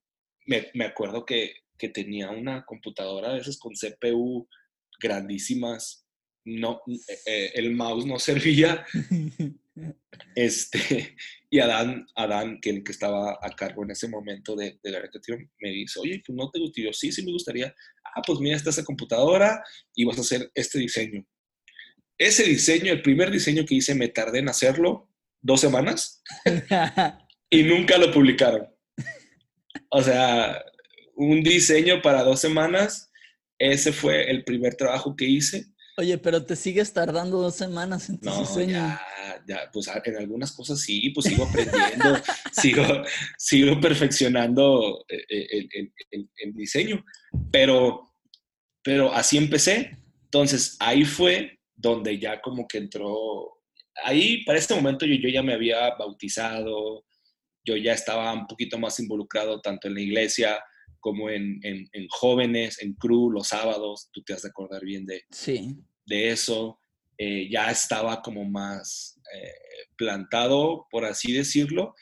me, 0.46 0.68
me 0.74 0.86
acuerdo 0.86 1.26
que, 1.26 1.54
que, 1.78 1.90
tenía 1.90 2.30
una 2.30 2.64
computadora 2.66 3.34
de 3.34 3.42
esas 3.42 3.58
con 3.58 3.74
CPU 3.74 4.48
grandísimas. 5.02 6.08
No, 6.46 6.82
eh, 6.88 7.18
eh, 7.26 7.52
el 7.56 7.74
mouse 7.74 8.06
no 8.06 8.20
servía 8.20 8.86
Este, 10.36 11.16
y 11.50 11.60
Adán, 11.60 12.06
Adán, 12.16 12.60
que 12.62 12.84
que 12.84 12.92
estaba 12.92 13.38
a 13.42 13.50
cargo 13.52 13.84
en 13.84 13.92
ese 13.92 14.08
momento 14.08 14.56
de, 14.56 14.80
la 14.84 15.00
recreación, 15.00 15.50
me 15.60 15.70
dice, 15.70 16.00
oye, 16.00 16.22
pues 16.26 16.36
no 16.36 16.50
te 16.50 16.60
gustaría, 16.60 16.94
sí, 16.94 17.12
sí 17.12 17.26
me 17.26 17.32
gustaría. 17.32 17.74
Ah, 18.04 18.22
pues 18.26 18.40
mira, 18.40 18.56
está 18.56 18.70
esa 18.70 18.84
computadora 18.84 19.64
y 19.94 20.06
vas 20.06 20.18
a 20.18 20.22
hacer 20.22 20.50
este 20.54 20.80
diseño. 20.80 21.26
Ese 22.17 22.43
diseño, 22.43 22.91
el 22.91 23.01
primer 23.01 23.32
diseño 23.32 23.65
que 23.65 23.75
hice, 23.75 23.95
me 23.95 24.08
tardé 24.08 24.39
en 24.39 24.49
hacerlo 24.49 25.10
dos 25.41 25.62
semanas 25.62 26.23
y 27.49 27.63
nunca 27.63 27.97
lo 27.97 28.12
publicaron. 28.12 28.67
O 29.89 30.01
sea, 30.01 30.63
un 31.15 31.43
diseño 31.43 32.01
para 32.01 32.23
dos 32.23 32.39
semanas, 32.39 33.12
ese 33.60 33.91
fue 33.91 34.30
el 34.30 34.43
primer 34.43 34.75
trabajo 34.75 35.15
que 35.15 35.25
hice. 35.25 35.67
Oye, 35.97 36.17
pero 36.17 36.45
te 36.45 36.56
sigues 36.56 36.91
tardando 36.91 37.41
dos 37.41 37.56
semanas 37.56 38.10
en 38.10 38.19
tu 38.19 38.30
no, 38.30 38.39
diseño 38.39 38.97
ya, 39.47 39.69
pues 39.71 39.89
en 40.04 40.17
algunas 40.17 40.51
cosas 40.51 40.80
sí, 40.80 41.10
pues 41.12 41.28
sigo 41.28 41.45
aprendiendo, 41.45 42.21
sigo, 42.51 42.84
sigo 43.38 43.80
perfeccionando 43.80 45.06
eh, 45.08 45.25
eh, 45.30 45.67
el, 46.12 46.30
el, 46.38 46.54
diseño, 46.54 47.05
pero, 47.51 48.09
pero 48.84 49.13
así 49.13 49.38
empecé. 49.38 49.97
Entonces 50.24 50.76
ahí 50.80 51.05
fue 51.05 51.59
donde 51.76 52.19
ya 52.19 52.41
como 52.41 52.67
que 52.67 52.78
entró, 52.78 53.59
ahí 54.03 54.43
para 54.45 54.59
este 54.59 54.76
momento 54.76 55.05
yo, 55.05 55.15
yo 55.15 55.30
ya 55.30 55.43
me 55.43 55.53
había 55.53 55.95
bautizado, 55.95 57.05
yo 57.63 57.76
ya 57.76 57.93
estaba 57.93 58.32
un 58.34 58.47
poquito 58.47 58.78
más 58.78 58.99
involucrado 58.99 59.61
tanto 59.61 59.88
en 59.88 59.95
la 59.95 60.01
iglesia 60.01 60.59
como 60.99 61.30
en, 61.30 61.59
en, 61.63 61.88
en 61.91 62.07
jóvenes, 62.09 62.82
en 62.82 62.93
crew, 62.93 63.30
los 63.30 63.49
sábados, 63.49 64.09
tú 64.11 64.23
te 64.23 64.34
has 64.34 64.41
de 64.41 64.49
acordar 64.49 64.84
bien 64.84 65.05
de, 65.05 65.23
sí. 65.30 65.78
de 66.05 66.30
eso. 66.30 66.80
Eh, 67.17 67.47
ya 67.49 67.71
estaba 67.71 68.21
como 68.21 68.43
más 68.43 69.19
eh, 69.34 69.53
plantado, 69.95 70.86
por 70.91 71.05
así 71.05 71.32
decirlo, 71.32 71.95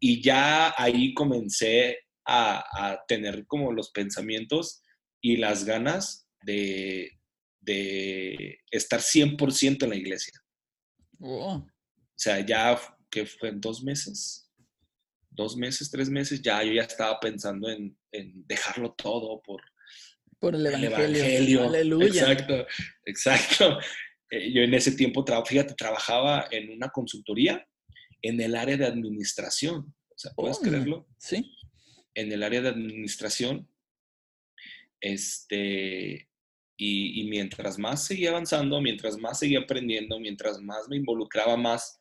y 0.00 0.20
ya 0.20 0.74
ahí 0.76 1.14
comencé 1.14 2.00
a, 2.26 3.04
tener 3.06 3.46
como 3.46 3.72
los 3.72 3.92
pensamientos 3.92 4.82
y 5.20 5.36
las 5.36 5.64
ganas 5.64 6.28
de, 6.42 7.12
de 7.66 8.60
estar 8.70 9.00
100% 9.00 9.82
en 9.82 9.90
la 9.90 9.96
iglesia. 9.96 10.32
O 11.18 11.66
sea, 12.14 12.40
ya 12.44 12.80
que 13.10 13.26
fue 13.26 13.48
en 13.48 13.60
dos 13.60 13.82
meses, 13.82 14.50
dos 15.30 15.56
meses, 15.56 15.90
tres 15.90 16.08
meses, 16.08 16.40
ya 16.40 16.62
yo 16.62 16.72
ya 16.72 16.82
estaba 16.82 17.18
pensando 17.20 17.68
en, 17.68 17.98
en 18.12 18.46
dejarlo 18.46 18.94
todo 18.94 19.42
por, 19.42 19.62
Por 20.38 20.54
el 20.54 20.66
el 20.66 20.84
evangelio. 20.84 21.64
Aleluya. 21.64 22.06
Exacto, 22.06 22.66
exacto. 23.04 23.78
Eh, 24.28 24.52
yo 24.52 24.62
en 24.62 24.74
ese 24.74 24.90
tiempo, 24.90 25.24
fíjate, 25.46 25.74
trabajaba 25.74 26.48
en 26.50 26.72
una 26.72 26.88
consultoría 26.88 27.64
en 28.22 28.40
el 28.40 28.56
área 28.56 28.76
de 28.76 28.84
administración. 28.84 29.94
O 30.08 30.18
sea, 30.18 30.32
¿puedes 30.34 30.56
Oh, 30.58 30.62
creerlo? 30.62 31.06
Sí. 31.16 31.48
En 32.12 32.32
el 32.32 32.42
área 32.42 32.60
de 32.60 32.70
administración. 32.70 33.70
Este, 35.00 36.28
y, 36.76 37.20
y 37.20 37.24
mientras 37.24 37.78
más 37.78 38.04
seguía 38.04 38.30
avanzando, 38.30 38.80
mientras 38.80 39.18
más 39.18 39.38
seguía 39.38 39.60
aprendiendo, 39.60 40.18
mientras 40.20 40.60
más 40.60 40.88
me 40.88 40.96
involucraba 40.96 41.56
más 41.56 42.00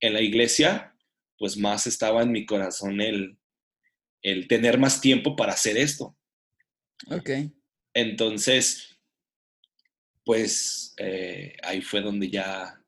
en 0.00 0.14
la 0.14 0.20
iglesia, 0.20 0.94
pues 1.38 1.56
más 1.56 1.86
estaba 1.86 2.22
en 2.22 2.32
mi 2.32 2.44
corazón 2.46 3.00
el, 3.00 3.38
el 4.22 4.46
tener 4.48 4.78
más 4.78 5.00
tiempo 5.00 5.34
para 5.34 5.52
hacer 5.52 5.76
esto. 5.76 6.16
Ok. 7.10 7.30
Entonces, 7.94 8.98
pues 10.24 10.94
eh, 10.98 11.56
ahí 11.62 11.80
fue 11.80 12.00
donde 12.00 12.30
ya 12.30 12.78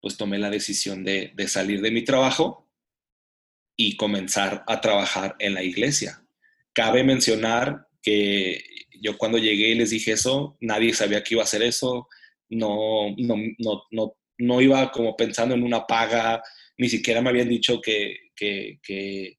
pues 0.00 0.16
tomé 0.16 0.38
la 0.38 0.50
decisión 0.50 1.04
de, 1.04 1.32
de 1.34 1.48
salir 1.48 1.82
de 1.82 1.90
mi 1.90 2.04
trabajo 2.04 2.70
y 3.76 3.96
comenzar 3.96 4.64
a 4.66 4.80
trabajar 4.80 5.36
en 5.38 5.54
la 5.54 5.62
iglesia. 5.62 6.24
Cabe 6.72 7.04
mencionar 7.04 7.89
que 8.02 8.62
yo 9.00 9.16
cuando 9.18 9.38
llegué 9.38 9.68
y 9.68 9.74
les 9.74 9.90
dije 9.90 10.12
eso, 10.12 10.56
nadie 10.60 10.94
sabía 10.94 11.22
que 11.22 11.34
iba 11.34 11.42
a 11.42 11.44
hacer 11.44 11.62
eso, 11.62 12.08
no, 12.48 13.14
no, 13.16 13.36
no, 13.58 13.82
no, 13.90 14.16
no 14.38 14.60
iba 14.60 14.90
como 14.90 15.16
pensando 15.16 15.54
en 15.54 15.62
una 15.62 15.86
paga, 15.86 16.42
ni 16.78 16.88
siquiera 16.88 17.20
me 17.20 17.30
habían 17.30 17.48
dicho 17.48 17.80
que, 17.80 18.16
que, 18.34 18.78
que, 18.82 19.38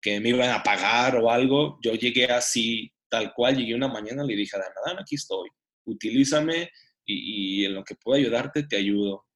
que 0.00 0.20
me 0.20 0.30
iban 0.30 0.50
a 0.50 0.62
pagar 0.62 1.16
o 1.16 1.30
algo. 1.30 1.78
Yo 1.82 1.94
llegué 1.94 2.26
así, 2.26 2.92
tal 3.08 3.32
cual, 3.34 3.56
llegué 3.56 3.74
una 3.74 3.88
mañana 3.88 4.24
y 4.24 4.28
le 4.28 4.36
dije 4.36 4.56
a 4.56 4.60
Dan, 4.60 4.72
Dan, 4.86 4.98
aquí 4.98 5.14
estoy, 5.14 5.48
utilízame 5.84 6.70
y, 7.04 7.62
y 7.62 7.64
en 7.66 7.74
lo 7.74 7.84
que 7.84 7.94
pueda 7.94 8.18
ayudarte 8.18 8.64
te 8.64 8.76
ayudo. 8.76 9.26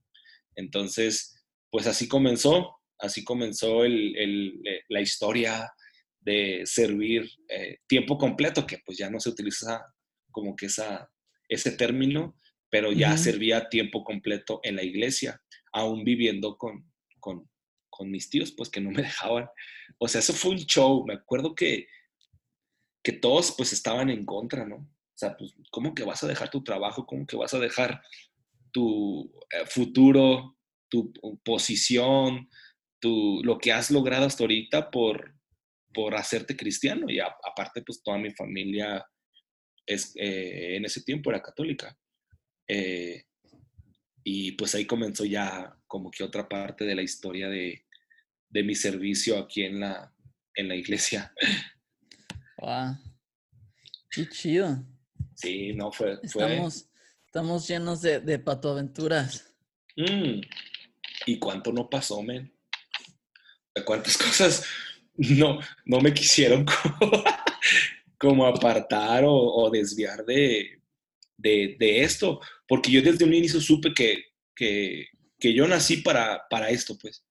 Entonces, 0.56 1.44
pues 1.70 1.86
así 1.86 2.08
comenzó, 2.08 2.76
así 2.98 3.24
comenzó 3.24 3.84
el, 3.84 4.16
el, 4.16 4.62
la 4.88 5.00
historia 5.00 5.70
de 6.24 6.62
servir 6.64 7.30
eh, 7.48 7.78
tiempo 7.86 8.16
completo, 8.18 8.66
que 8.66 8.78
pues 8.84 8.98
ya 8.98 9.10
no 9.10 9.20
se 9.20 9.28
utiliza 9.28 9.84
como 10.30 10.56
que 10.56 10.66
esa, 10.66 11.10
ese 11.48 11.72
término, 11.72 12.36
pero 12.70 12.92
ya 12.92 13.16
servía 13.16 13.68
tiempo 13.68 14.02
completo 14.02 14.60
en 14.64 14.76
la 14.76 14.82
iglesia, 14.82 15.40
aún 15.72 16.02
viviendo 16.02 16.56
con, 16.56 16.90
con, 17.20 17.48
con 17.88 18.10
mis 18.10 18.28
tíos, 18.30 18.52
pues 18.52 18.68
que 18.68 18.80
no 18.80 18.90
me 18.90 19.02
dejaban. 19.02 19.48
O 19.98 20.08
sea, 20.08 20.20
eso 20.20 20.32
fue 20.32 20.52
un 20.52 20.58
show. 20.58 21.04
Me 21.06 21.14
acuerdo 21.14 21.54
que, 21.54 21.86
que 23.02 23.12
todos 23.12 23.54
pues 23.56 23.72
estaban 23.72 24.10
en 24.10 24.24
contra, 24.24 24.66
¿no? 24.66 24.76
O 24.76 25.16
sea, 25.16 25.36
pues, 25.36 25.54
¿cómo 25.70 25.94
que 25.94 26.02
vas 26.02 26.24
a 26.24 26.26
dejar 26.26 26.50
tu 26.50 26.64
trabajo? 26.64 27.06
¿Cómo 27.06 27.26
que 27.26 27.36
vas 27.36 27.54
a 27.54 27.60
dejar 27.60 28.02
tu 28.72 29.30
eh, 29.50 29.66
futuro, 29.66 30.56
tu 30.88 31.12
posición, 31.44 32.48
tu, 32.98 33.40
lo 33.44 33.58
que 33.58 33.72
has 33.72 33.90
logrado 33.90 34.26
hasta 34.26 34.42
ahorita 34.42 34.90
por, 34.90 35.33
por 35.94 36.14
hacerte 36.14 36.56
cristiano? 36.56 37.06
Y 37.08 37.20
a, 37.20 37.26
aparte, 37.26 37.80
pues 37.80 38.02
toda 38.02 38.18
mi 38.18 38.30
familia 38.32 39.02
es, 39.86 40.12
eh, 40.16 40.76
en 40.76 40.84
ese 40.84 41.02
tiempo 41.02 41.30
era 41.30 41.40
católica. 41.40 41.96
Eh, 42.68 43.24
y 44.22 44.52
pues 44.52 44.74
ahí 44.74 44.86
comenzó 44.86 45.24
ya 45.24 45.74
como 45.86 46.10
que 46.10 46.24
otra 46.24 46.48
parte 46.48 46.84
de 46.84 46.94
la 46.94 47.02
historia 47.02 47.48
de, 47.48 47.86
de 48.48 48.62
mi 48.62 48.74
servicio 48.74 49.38
aquí 49.38 49.62
en 49.62 49.80
la, 49.80 50.12
en 50.54 50.68
la 50.68 50.74
iglesia. 50.74 51.32
Wow. 52.58 52.96
Qué 54.10 54.28
chido. 54.28 54.84
Sí, 55.34 55.72
no 55.74 55.92
fue. 55.92 56.18
fue 56.28 56.44
Estamos, 56.44 56.88
estamos 57.26 57.68
llenos 57.68 58.00
de, 58.00 58.20
de 58.20 58.38
patoaventuras. 58.38 59.54
mm, 59.96 60.40
¿Y 61.26 61.38
cuánto 61.38 61.72
no 61.72 61.90
pasó, 61.90 62.22
men? 62.22 62.52
¿Cuántas 63.84 64.16
cosas 64.18 64.64
no, 65.16 65.60
no 65.84 66.00
me 66.00 66.12
quisieron 66.12 66.64
como, 66.98 67.24
como 68.18 68.46
apartar 68.46 69.24
o, 69.24 69.34
o 69.34 69.70
desviar 69.70 70.24
de, 70.24 70.80
de, 71.36 71.76
de, 71.78 72.02
esto? 72.02 72.40
Porque 72.66 72.90
yo 72.90 73.02
desde 73.02 73.24
un 73.24 73.34
inicio 73.34 73.60
supe 73.60 73.92
que, 73.94 74.24
que, 74.54 75.06
que 75.38 75.52
yo 75.52 75.66
nací 75.66 75.98
para, 75.98 76.42
para 76.50 76.70
esto, 76.70 76.96
pues. 77.00 77.24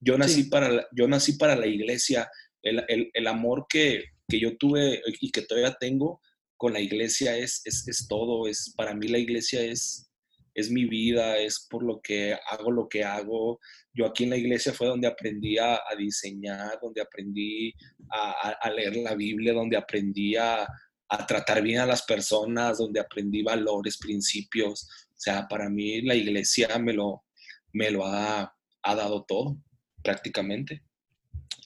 Yo 0.00 0.18
nací, 0.18 0.44
sí. 0.44 0.50
para, 0.50 0.68
la, 0.68 0.86
yo 0.92 1.08
nací 1.08 1.34
para 1.34 1.56
la 1.56 1.66
iglesia. 1.66 2.30
El, 2.62 2.84
el, 2.88 3.10
el 3.12 3.26
amor 3.26 3.66
que, 3.68 4.04
que, 4.28 4.38
yo 4.38 4.56
tuve 4.56 5.02
y 5.20 5.30
que 5.30 5.42
todavía 5.42 5.76
tengo 5.78 6.20
con 6.56 6.72
la 6.72 6.80
iglesia 6.80 7.36
es, 7.36 7.62
es, 7.64 7.86
es 7.88 8.06
todo. 8.08 8.46
Es, 8.46 8.72
para 8.76 8.94
mí 8.94 9.08
la 9.08 9.18
iglesia 9.18 9.62
es, 9.62 10.10
es 10.54 10.70
mi 10.70 10.84
vida, 10.84 11.36
es 11.38 11.66
por 11.68 11.82
lo 11.82 12.00
que 12.00 12.32
hago 12.32 12.70
lo 12.70 12.88
que 12.88 13.02
hago. 13.02 13.60
Yo 13.92 14.06
aquí 14.06 14.24
en 14.24 14.30
la 14.30 14.36
iglesia 14.36 14.72
fue 14.72 14.86
donde 14.86 15.08
aprendí 15.08 15.58
a, 15.58 15.74
a 15.74 15.96
diseñar, 15.98 16.78
donde 16.80 17.02
aprendí 17.02 17.74
a, 18.08 18.50
a, 18.60 18.70
leer 18.70 18.96
la 18.96 19.14
Biblia, 19.14 19.52
donde 19.52 19.76
aprendí 19.76 20.36
a, 20.36 20.62
a, 20.62 21.26
tratar 21.26 21.60
bien 21.60 21.80
a 21.80 21.86
las 21.86 22.02
personas, 22.02 22.78
donde 22.78 23.00
aprendí 23.00 23.42
valores, 23.42 23.98
principios. 23.98 24.88
O 25.10 25.20
sea, 25.20 25.48
para 25.48 25.68
mí 25.68 26.02
la 26.02 26.14
iglesia 26.14 26.78
me 26.78 26.92
lo, 26.92 27.24
me 27.72 27.90
lo 27.90 28.06
ha, 28.06 28.54
ha 28.82 28.94
dado 28.94 29.24
todo, 29.24 29.58
prácticamente, 30.02 30.84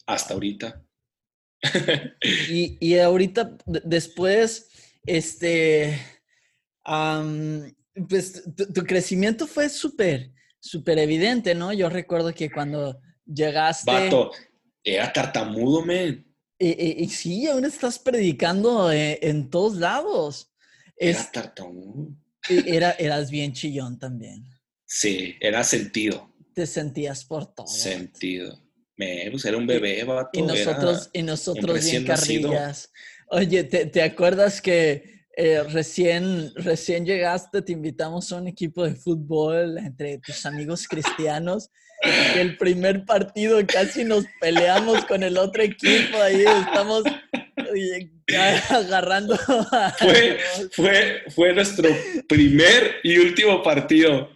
hasta 0.06 0.32
ahorita. 0.32 0.82
y, 2.48 2.78
y, 2.80 2.98
ahorita, 2.98 3.58
después, 3.66 4.70
este, 5.04 6.00
um, 6.86 7.64
pues 8.08 8.44
tu, 8.56 8.72
tu, 8.72 8.82
crecimiento 8.84 9.46
fue 9.46 9.68
súper, 9.68 10.32
súper 10.60 10.98
evidente, 10.98 11.54
¿no? 11.54 11.72
Yo 11.72 11.88
recuerdo 11.88 12.34
que 12.34 12.50
cuando 12.50 13.00
llegaste... 13.24 13.90
Vato, 13.90 14.32
era 14.82 15.12
tartamudo, 15.12 15.84
men. 15.84 16.26
Y, 16.58 16.68
y, 16.68 17.04
y 17.04 17.08
sí, 17.08 17.46
aún 17.46 17.64
estás 17.64 17.98
predicando 17.98 18.90
en, 18.90 19.18
en 19.22 19.50
todos 19.50 19.76
lados. 19.76 20.52
Era 20.96 21.20
es, 21.20 21.32
tartamudo. 21.32 22.16
Era, 22.48 22.92
eras 22.92 23.30
bien 23.30 23.52
chillón 23.52 23.98
también. 23.98 24.44
Sí, 24.84 25.36
era 25.40 25.62
sentido. 25.64 26.34
Te 26.54 26.66
sentías 26.66 27.24
por 27.24 27.54
todo. 27.54 27.66
Sentido. 27.66 28.58
Me, 28.96 29.28
pues 29.30 29.44
era 29.44 29.56
un 29.56 29.66
bebé, 29.66 30.02
vato. 30.04 30.38
Y 30.38 30.42
nosotros, 30.42 31.10
y 31.12 31.22
nosotros 31.22 31.84
bien 31.84 32.04
carrillas. 32.04 32.90
Oye, 33.28 33.62
¿te, 33.64 33.86
¿te, 33.86 34.02
acuerdas 34.02 34.60
que 34.60 35.17
eh, 35.40 35.62
recién, 35.62 36.52
recién 36.56 37.06
llegaste, 37.06 37.62
te 37.62 37.70
invitamos 37.70 38.32
a 38.32 38.36
un 38.38 38.48
equipo 38.48 38.82
de 38.82 38.96
fútbol 38.96 39.78
entre 39.78 40.18
tus 40.18 40.44
amigos 40.44 40.88
cristianos? 40.88 41.70
Y 42.02 42.40
el 42.40 42.56
primer 42.56 43.04
partido 43.04 43.64
casi 43.64 44.02
nos 44.02 44.24
peleamos 44.40 45.04
con 45.04 45.22
el 45.22 45.38
otro 45.38 45.62
equipo, 45.62 46.18
ahí 46.20 46.44
estamos 46.44 47.04
agarrando. 48.68 49.36
Fue, 49.98 50.40
fue, 50.72 51.22
fue 51.32 51.52
nuestro 51.52 51.88
primer 52.28 52.96
y 53.04 53.18
último 53.18 53.62
partido. 53.62 54.30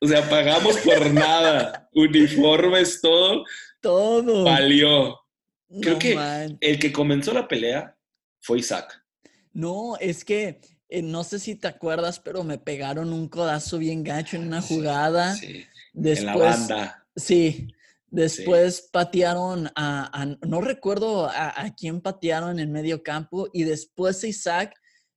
O 0.00 0.08
sea, 0.08 0.28
pagamos 0.28 0.78
por 0.78 1.12
nada. 1.12 1.88
Uniformes, 1.94 3.00
todo. 3.00 3.44
Todo. 3.80 4.42
Valió. 4.42 5.16
Creo 5.80 5.92
no, 5.92 5.98
que 6.00 6.14
man. 6.16 6.58
el 6.60 6.80
que 6.80 6.90
comenzó 6.90 7.32
la 7.32 7.46
pelea 7.46 7.96
fue 8.40 8.58
Isaac. 8.58 9.00
No, 9.58 9.96
es 9.96 10.24
que 10.24 10.60
eh, 10.88 11.02
no 11.02 11.24
sé 11.24 11.40
si 11.40 11.56
te 11.56 11.66
acuerdas, 11.66 12.20
pero 12.20 12.44
me 12.44 12.58
pegaron 12.58 13.12
un 13.12 13.28
codazo 13.28 13.78
bien 13.78 14.04
gacho 14.04 14.36
en 14.36 14.46
una 14.46 14.62
jugada. 14.62 15.34
Sí. 15.34 15.64
Después, 15.92 16.20
en 16.20 16.26
la 16.26 16.36
banda. 16.36 17.06
Sí. 17.16 17.74
Después 18.06 18.76
sí. 18.76 18.82
patearon 18.92 19.66
a, 19.74 20.22
a, 20.22 20.26
no 20.46 20.60
recuerdo 20.60 21.26
a, 21.26 21.60
a, 21.60 21.74
quién 21.74 22.00
patearon 22.00 22.60
en 22.60 22.70
medio 22.70 23.02
campo 23.02 23.48
y 23.52 23.64
después 23.64 24.22
Isaac, 24.22 24.74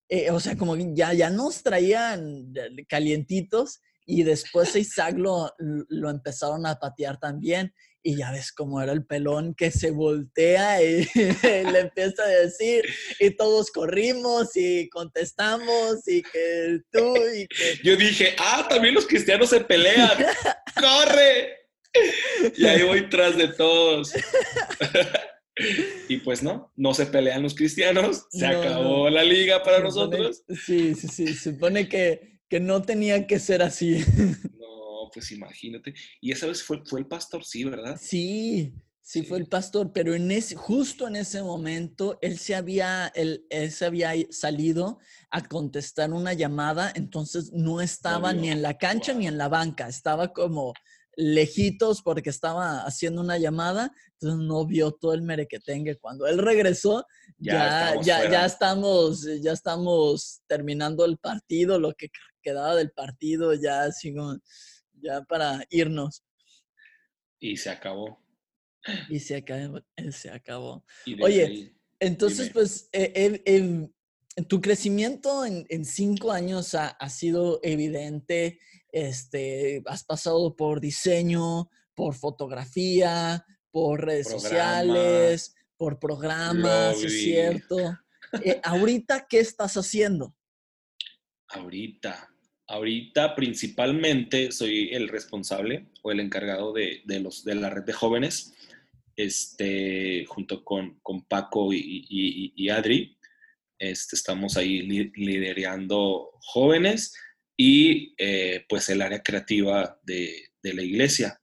eh, 0.09 0.31
o 0.31 0.39
sea, 0.39 0.57
como 0.57 0.75
ya, 0.75 1.13
ya 1.13 1.29
nos 1.29 1.61
traían 1.61 2.51
calientitos 2.89 3.79
y 4.07 4.23
después 4.23 4.75
Isaac 4.75 5.15
lo, 5.19 5.53
lo 5.59 6.09
empezaron 6.09 6.65
a 6.65 6.79
patear 6.79 7.19
también 7.19 7.75
y 8.03 8.17
ya 8.17 8.31
ves 8.31 8.51
cómo 8.51 8.81
era 8.81 8.93
el 8.93 9.05
pelón 9.05 9.53
que 9.53 9.71
se 9.71 9.91
voltea 9.91 10.81
y, 10.83 11.07
le 11.43 11.79
empieza 11.79 12.23
a 12.23 12.27
decir 12.27 12.85
y 13.19 13.31
todos 13.31 13.71
corrimos 13.71 14.55
y 14.55 14.89
contestamos 14.89 16.07
y 16.07 16.21
que 16.23 16.79
tú 16.91 17.15
y 17.35 17.47
que... 17.47 17.79
Yo 17.83 17.95
dije, 17.95 18.35
ah, 18.39 18.67
también 18.69 18.95
los 18.95 19.07
cristianos 19.07 19.49
se 19.49 19.61
pelean, 19.61 20.11
corre. 20.75 21.57
Y 22.55 22.65
ahí 22.65 22.83
voy 22.83 23.09
tras 23.09 23.37
de 23.37 23.49
todos. 23.49 24.13
y 26.07 26.17
pues 26.17 26.41
no, 26.41 26.71
no 26.75 26.93
se 26.93 27.05
pelean 27.05 27.43
los 27.43 27.53
cristianos, 27.53 28.25
se 28.31 28.47
no, 28.47 28.59
acabó 28.59 29.09
la 29.09 29.23
liga 29.23 29.61
para 29.63 29.79
nosotros. 29.79 30.43
Sí, 30.65 30.95
sí, 30.95 31.07
sí, 31.07 31.33
supone 31.33 31.89
que, 31.89 32.39
que 32.49 32.59
no 32.59 32.81
tenía 32.81 33.27
que 33.27 33.39
ser 33.39 33.61
así. 33.61 34.03
Pues 35.13 35.31
imagínate. 35.31 35.93
Y 36.19 36.31
esa 36.31 36.47
vez 36.47 36.63
fue, 36.63 36.83
fue 36.85 36.99
el 36.99 37.07
pastor, 37.07 37.43
sí, 37.43 37.63
¿verdad? 37.63 37.99
Sí, 38.01 38.73
Sí, 39.03 39.23
fue 39.23 39.39
el 39.39 39.47
pastor, 39.47 39.91
pero 39.91 40.13
en 40.13 40.31
ese, 40.31 40.55
justo 40.55 41.07
en 41.07 41.15
ese 41.15 41.41
momento 41.41 42.19
él 42.21 42.37
se 42.37 42.55
había, 42.55 43.07
él, 43.15 43.45
se 43.69 43.85
había 43.85 44.13
salido 44.29 44.99
a 45.31 45.43
contestar 45.43 46.13
una 46.13 46.33
llamada, 46.33 46.93
entonces 46.95 47.51
no 47.51 47.81
estaba 47.81 48.31
ni 48.31 48.49
en 48.49 48.61
la 48.61 48.77
cancha 48.77 49.13
ni 49.13 49.27
en 49.27 49.37
la 49.37 49.49
banca, 49.49 49.87
estaba 49.87 50.31
como 50.31 50.73
lejitos 51.17 52.01
porque 52.03 52.29
estaba 52.29 52.83
haciendo 52.83 53.21
una 53.21 53.37
llamada, 53.37 53.91
entonces 54.13 54.47
no 54.47 54.65
vio 54.65 54.91
todo 54.91 55.13
el 55.13 55.23
merequetengue. 55.23 55.97
Cuando 55.97 56.27
él 56.27 56.37
regresó, 56.37 57.05
ya, 57.37 57.95
ya, 58.03 58.29
ya, 58.29 58.45
estamos, 58.45 59.27
ya 59.41 59.51
estamos 59.51 60.41
terminando 60.47 61.05
el 61.05 61.17
partido, 61.17 61.79
lo 61.79 61.93
que 61.95 62.09
quedaba 62.41 62.75
del 62.75 62.91
partido, 62.91 63.53
ya 63.55 63.83
así 63.83 64.13
ya 65.01 65.21
para 65.23 65.65
irnos. 65.69 66.23
Y 67.39 67.57
se 67.57 67.69
acabó. 67.69 68.19
Y 69.09 69.19
se 69.19 69.35
acabó. 69.37 69.79
Eh, 69.95 70.11
se 70.11 70.29
acabó. 70.29 70.83
Oye, 71.21 71.73
entonces, 71.99 72.49
pues, 72.51 72.89
eh, 72.93 73.89
tu 74.47 74.61
crecimiento 74.61 75.45
en, 75.45 75.85
cinco 75.85 76.31
años 76.31 76.75
ha, 76.75 77.09
sido 77.09 77.59
evidente. 77.63 78.59
Este, 78.91 79.83
has 79.85 80.03
pasado 80.03 80.55
por 80.55 80.81
diseño, 80.81 81.69
por 81.93 82.15
fotografía, 82.15 83.45
por 83.71 84.05
redes 84.05 84.29
sociales, 84.29 85.55
por 85.77 85.99
programas, 85.99 86.97
es 87.03 87.23
cierto. 87.23 87.77
Eh, 88.43 88.59
ahorita, 88.63 89.27
¿qué 89.27 89.39
estás 89.39 89.75
haciendo? 89.75 90.35
Ahorita, 91.49 92.30
ahorita 92.71 93.35
principalmente 93.35 94.51
soy 94.51 94.89
el 94.93 95.09
responsable 95.09 95.87
o 96.01 96.11
el 96.11 96.21
encargado 96.21 96.71
de, 96.71 97.03
los, 97.21 97.43
de 97.43 97.55
la 97.55 97.69
red 97.69 97.83
de 97.83 97.93
jóvenes 97.93 98.53
este, 99.15 100.25
junto 100.25 100.63
con, 100.63 100.99
con 101.01 101.25
Paco 101.25 101.73
y, 101.73 102.69
Adri. 102.69 103.17
Este, 103.77 104.15
estamos 104.15 104.57
ahí 104.57 104.83
liderando 104.83 106.31
jóvenes 106.39 107.13
y 107.57 108.13
eh, 108.17 108.65
pues 108.69 108.87
el 108.89 109.01
área 109.01 109.21
creativa 109.21 109.99
de, 110.03 110.51
la 110.63 110.81
iglesia, 110.81 111.41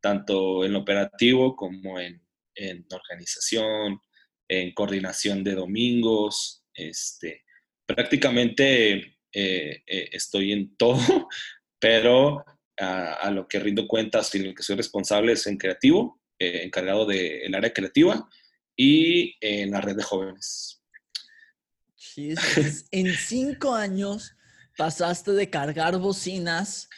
tanto 0.00 0.64
en 0.64 0.76
operativo 0.76 1.56
como 1.56 1.98
en, 1.98 2.22
organización, 2.90 4.00
en 4.48 4.72
coordinación 4.72 5.44
de 5.44 5.54
domingos. 5.54 6.64
Este, 6.72 7.44
prácticamente 7.84 9.19
eh, 9.32 9.82
eh, 9.86 10.08
estoy 10.12 10.52
en 10.52 10.76
todo, 10.76 10.98
pero 11.78 12.44
a, 12.78 13.14
a, 13.14 13.30
lo 13.30 13.46
que 13.46 13.60
rindo 13.60 13.86
cuentas 13.86 14.34
y 14.34 14.40
lo 14.40 14.54
que 14.54 14.62
soy 14.62 14.76
responsable 14.76 15.32
es 15.32 15.46
en 15.46 15.56
creativo 15.56 16.20
eh, 16.42 16.62
encargado 16.64 17.04
del 17.04 17.54
área 17.54 17.70
creativa 17.70 18.26
y 18.74 19.36
en 19.42 19.72
la 19.72 19.82
red 19.82 19.94
de 19.94 20.02
jóvenes. 20.02 20.82
en 22.16 23.14
cinco 23.14 23.74
años 23.74 24.34
pasaste 24.78 25.32
de 25.32 25.50
cargar 25.50 25.98
bocinas, 25.98 26.88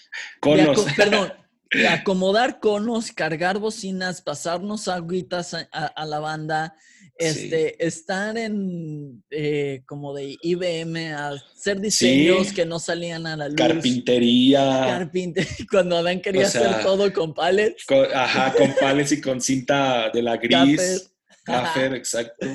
conos. 0.41 0.87
perdón, 0.97 1.33
de 1.73 1.89
acomodar 1.89 2.61
conos, 2.61 3.11
cargar 3.11 3.59
bocinas, 3.59 4.23
pasarnos 4.23 4.87
agüitas 4.87 5.55
a 5.55 6.05
la 6.07 6.21
banda, 6.21 6.77
este, 7.29 7.87
estar 7.87 8.37
en 8.37 9.23
eh, 9.31 9.83
como 9.87 10.15
de 10.15 10.37
IBM, 10.43 11.15
a 11.15 11.31
hacer 11.31 11.81
diseños 11.81 12.53
que 12.53 12.67
no 12.67 12.79
salían 12.79 13.27
a 13.27 13.37
la 13.37 13.49
luz. 13.49 13.57
Carpintería. 13.57 14.61
Carpintería, 14.89 15.51
cuando 15.71 15.97
Adán 15.97 16.21
quería 16.21 16.47
hacer 16.47 16.83
todo 16.83 17.13
con 17.13 17.33
palets. 17.35 17.85
ajá, 18.15 18.53
con 18.55 18.75
palets 18.81 19.13
y 19.13 19.21
con 19.21 19.41
cinta 19.41 20.11
de 20.13 20.23
la 20.23 20.37
gris. 20.37 21.13
Exacto. 21.47 22.47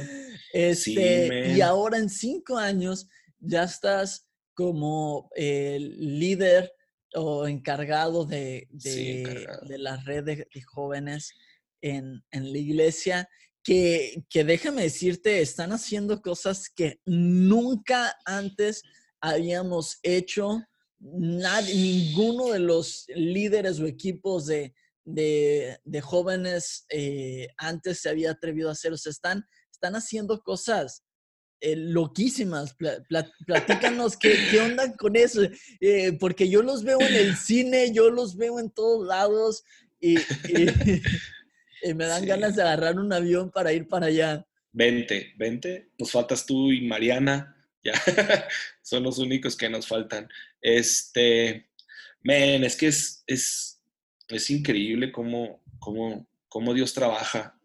Este, 0.54 1.54
y 1.56 1.62
ahora 1.62 1.98
en 1.98 2.10
cinco 2.10 2.58
años 2.58 3.08
ya 3.40 3.64
estás 3.64 4.28
como 4.54 5.30
líder 5.36 6.74
o 7.14 7.48
encargado 7.48 8.26
de, 8.26 8.68
de, 8.72 9.78
la 9.78 9.98
red 9.98 10.24
de, 10.24 10.48
jóvenes 10.74 11.34
en, 11.82 12.24
en 12.32 12.52
la 12.52 12.58
iglesia 12.58 13.30
que, 13.68 14.46
déjame 14.46 14.84
decirte, 14.84 15.42
están 15.42 15.74
haciendo 15.74 16.22
cosas 16.22 16.70
que 16.70 17.02
nunca 17.06 18.16
antes 18.24 18.82
habíamos 19.20 20.00
hecho. 20.04 20.64
Nadie, 21.00 21.76
ninguno 21.76 22.54
de 22.54 22.60
los 22.60 23.04
líderes 23.14 23.82
o 23.82 23.86
equipos 23.86 24.46
de, 24.46 24.74
jóvenes 26.02 26.86
eh, 26.90 27.50
antes 27.58 28.00
se 28.00 28.08
había 28.08 28.32
atrevido 28.32 28.70
a 28.70 28.72
hacer. 28.72 28.94
O 28.94 28.98
sea, 28.98 29.10
están, 29.10 29.46
están 29.70 29.98
haciendo 29.98 30.42
cosas 30.44 31.04
eh, 31.60 31.76
loquísimas. 31.76 32.74
platícanos 33.46 34.16
qué, 34.16 34.62
onda 34.62 34.96
con 34.96 35.18
eso. 35.18 35.42
Eh, 35.82 36.14
porque 36.18 36.48
yo 36.48 36.62
los 36.62 36.86
veo 36.86 37.02
en 37.02 37.16
el 37.16 37.36
cine, 37.36 37.92
yo 37.92 38.12
los 38.12 38.38
veo 38.38 38.60
en 38.60 38.72
todos 38.72 39.06
lados. 39.06 39.66
y 40.00 40.16
y 40.16 40.22
me 41.96 42.06
dan 42.06 42.26
ganas 42.26 42.56
de 42.56 42.62
agarrar 42.62 43.00
un 43.00 43.12
avión 43.12 43.52
para 43.52 43.74
ir 43.74 43.88
para 43.88 44.08
allá. 44.08 44.46
Vente, 44.72 45.34
vente. 45.38 45.92
Nos 45.98 46.12
faltas 46.12 46.46
tú 46.46 46.72
y 46.72 46.88
Mariana. 46.88 47.56
Ya, 47.84 47.94
son 48.82 49.04
los 49.04 49.18
únicos 49.18 49.56
que 49.56 49.70
nos 49.70 49.88
faltan. 49.88 50.30
Este, 50.62 51.70
men, 52.22 52.64
es 52.64 52.76
que 52.76 52.88
es, 52.88 53.24
es, 53.28 53.82
es 54.28 54.50
increíble 54.50 55.12
cómo, 55.12 55.64
cómo, 55.80 56.28
cómo 56.50 56.74
Dios 56.74 56.94
trabaja. 56.94 57.60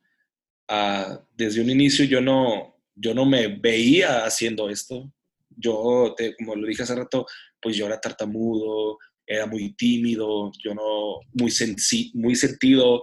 Ah, 0.69 1.23
desde 1.35 1.61
un 1.61 1.71
inicio 1.71 2.05
yo 2.05 2.21
no, 2.21 2.79
yo 2.95 3.15
no 3.15 3.27
me 3.27 3.49
veía 3.49 4.25
haciendo 4.25 4.71
esto. 4.71 5.13
Yo, 5.51 6.15
te, 6.17 6.35
como 6.37 6.57
lo 6.57 6.67
dije 6.67 6.83
hace 6.83 6.95
rato, 6.95 7.27
pues 7.61 7.77
yo 7.77 7.87
era 7.87 8.01
tartamudo, 8.01 8.99
era 9.27 9.47
muy 9.47 9.75
tímido, 9.75 10.51
yo 10.63 10.75
no, 10.75 11.21
muy, 11.33 11.51
sensi 11.51 12.11
muy 12.15 12.35
sentido, 12.35 13.03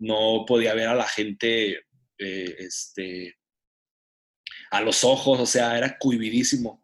no 0.00 0.44
podía 0.46 0.74
ver 0.74 0.88
a 0.88 0.94
la 0.94 1.06
gente 1.06 1.78
eh, 2.18 2.56
este, 2.58 3.36
a 4.70 4.80
los 4.80 5.04
ojos, 5.04 5.38
o 5.38 5.46
sea, 5.46 5.76
era 5.76 5.96
cuividísimo. 5.98 6.82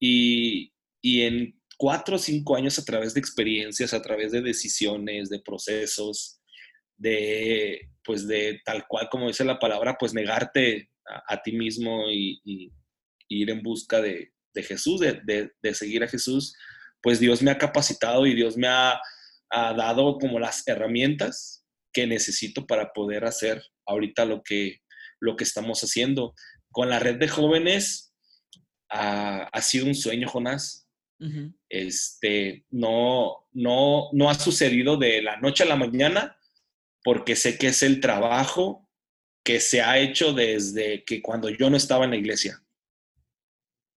Y, 0.00 0.72
en 1.02 1.58
cuatro 1.76 2.16
o 2.16 2.18
cinco 2.18 2.54
años 2.56 2.78
a 2.78 2.84
través 2.84 3.14
de 3.14 3.20
experiencias, 3.20 3.94
a 3.94 4.02
través 4.02 4.32
de 4.32 4.42
decisiones, 4.42 5.28
de 5.30 5.40
procesos, 5.40 6.40
de, 6.96 7.88
pues 8.04 8.28
de 8.28 8.60
tal 8.64 8.86
cual 8.86 9.08
como 9.10 9.28
dice 9.28 9.44
la 9.44 9.58
palabra, 9.58 9.96
pues 9.98 10.12
negarte 10.12 10.90
a, 11.28 11.40
ti 11.42 11.52
mismo 11.52 12.04
y, 12.10 12.70
ir 13.28 13.50
en 13.50 13.62
busca 13.62 14.00
de, 14.00 14.32
Jesús, 14.54 15.00
de, 15.00 15.74
seguir 15.74 16.02
a 16.02 16.08
Jesús, 16.08 16.54
pues 17.00 17.20
Dios 17.20 17.42
me 17.42 17.50
ha 17.50 17.58
capacitado 17.58 18.26
y 18.26 18.34
Dios 18.34 18.56
me 18.56 18.68
ha, 18.68 19.00
ha 19.50 19.72
dado 19.74 20.18
como 20.18 20.38
las 20.38 20.66
herramientas 20.66 21.57
que 21.98 22.06
necesito 22.06 22.64
para 22.64 22.92
poder 22.92 23.24
hacer 23.24 23.60
ahorita 23.84 24.24
lo 24.24 24.44
que, 24.44 24.82
lo 25.18 25.34
que 25.34 25.42
estamos 25.42 25.82
haciendo. 25.82 26.32
Con 26.70 26.90
la 26.90 27.00
red 27.00 27.16
de 27.16 27.26
jóvenes 27.26 28.14
ha, 28.88 29.60
sido 29.60 29.86
un 29.86 29.96
sueño, 29.96 30.28
Jonás. 30.28 30.88
este, 31.68 32.64
no, 32.70 33.48
no, 33.50 34.10
no 34.12 34.30
ha 34.30 34.34
sucedido 34.34 34.96
de 34.96 35.22
la 35.22 35.38
noche 35.38 35.64
a 35.64 35.66
la 35.66 35.74
mañana 35.74 36.38
porque 37.02 37.34
sé 37.34 37.58
que 37.58 37.66
es 37.66 37.82
el 37.82 37.98
trabajo 37.98 38.88
que 39.44 39.58
se 39.58 39.82
ha 39.82 39.98
hecho 39.98 40.32
desde 40.32 41.02
que 41.02 41.20
cuando 41.20 41.48
yo 41.48 41.68
no 41.68 41.76
estaba 41.76 42.04
en 42.04 42.12
la 42.12 42.16
iglesia. 42.16 42.62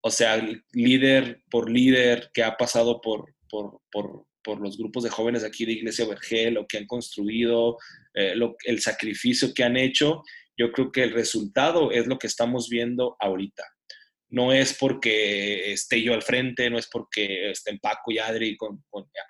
O 0.02 0.10
sea, 0.10 0.42
líder 0.72 1.42
por 1.50 1.68
líder 1.68 2.30
que 2.32 2.44
ha 2.44 2.56
pasado 2.56 3.02
por, 3.02 3.34
por, 3.50 3.82
por 3.92 4.26
los 4.46 4.78
grupos 4.78 5.04
de 5.04 5.10
jóvenes 5.10 5.44
aquí 5.44 5.64
de 5.64 5.72
Iglesia 5.72 6.06
Vergel, 6.06 6.54
lo 6.54 6.66
que 6.66 6.78
han 6.78 6.86
construido, 6.86 7.76
eh, 8.14 8.34
el 8.64 8.80
sacrificio 8.80 9.52
que 9.54 9.64
han 9.64 9.76
hecho, 9.76 10.22
yo 10.56 10.72
creo 10.72 10.90
que 10.90 11.02
el 11.02 11.12
resultado 11.12 11.90
es 11.90 12.06
lo 12.06 12.18
que 12.18 12.26
estamos 12.26 12.68
viendo 12.68 13.16
ahorita. 13.20 13.64
No 14.28 14.52
es 14.52 14.74
porque 14.74 15.72
esté 15.72 16.02
yo 16.02 16.14
al 16.14 16.22
frente, 16.22 16.70
no 16.70 16.78
es 16.78 16.88
porque 16.88 17.50
estén 17.50 17.78
Paco 17.78 18.12
y 18.12 18.18
Adri 18.18 18.56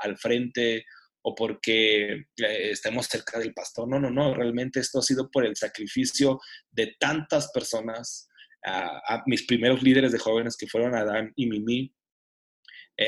al 0.00 0.18
frente 0.18 0.84
o 1.22 1.34
porque 1.34 2.12
eh, 2.12 2.70
estemos 2.70 3.06
cerca 3.06 3.38
del 3.38 3.54
pastor. 3.54 3.88
No, 3.88 3.98
no, 3.98 4.10
no. 4.10 4.34
Realmente 4.34 4.80
esto 4.80 4.98
ha 4.98 5.02
sido 5.02 5.30
por 5.30 5.46
el 5.46 5.56
sacrificio 5.56 6.40
de 6.70 6.94
tantas 6.98 7.50
personas, 7.52 8.28
a 8.62 9.22
mis 9.24 9.46
primeros 9.46 9.82
líderes 9.82 10.12
de 10.12 10.18
jóvenes 10.18 10.54
que 10.54 10.66
fueron 10.66 10.94
Adán 10.94 11.32
y 11.34 11.46
Mimi, 11.46 11.94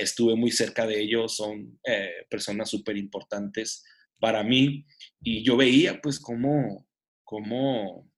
estuve 0.00 0.34
muy 0.36 0.50
cerca 0.50 0.86
de 0.86 1.00
ellos, 1.00 1.36
son 1.36 1.78
eh, 1.84 2.24
personas 2.30 2.70
súper 2.70 2.96
importantes 2.96 3.84
para 4.18 4.42
mí 4.42 4.86
y 5.20 5.44
yo 5.44 5.56
veía 5.56 6.00
pues 6.00 6.18
cómo, 6.18 6.88
cómo 7.24 8.10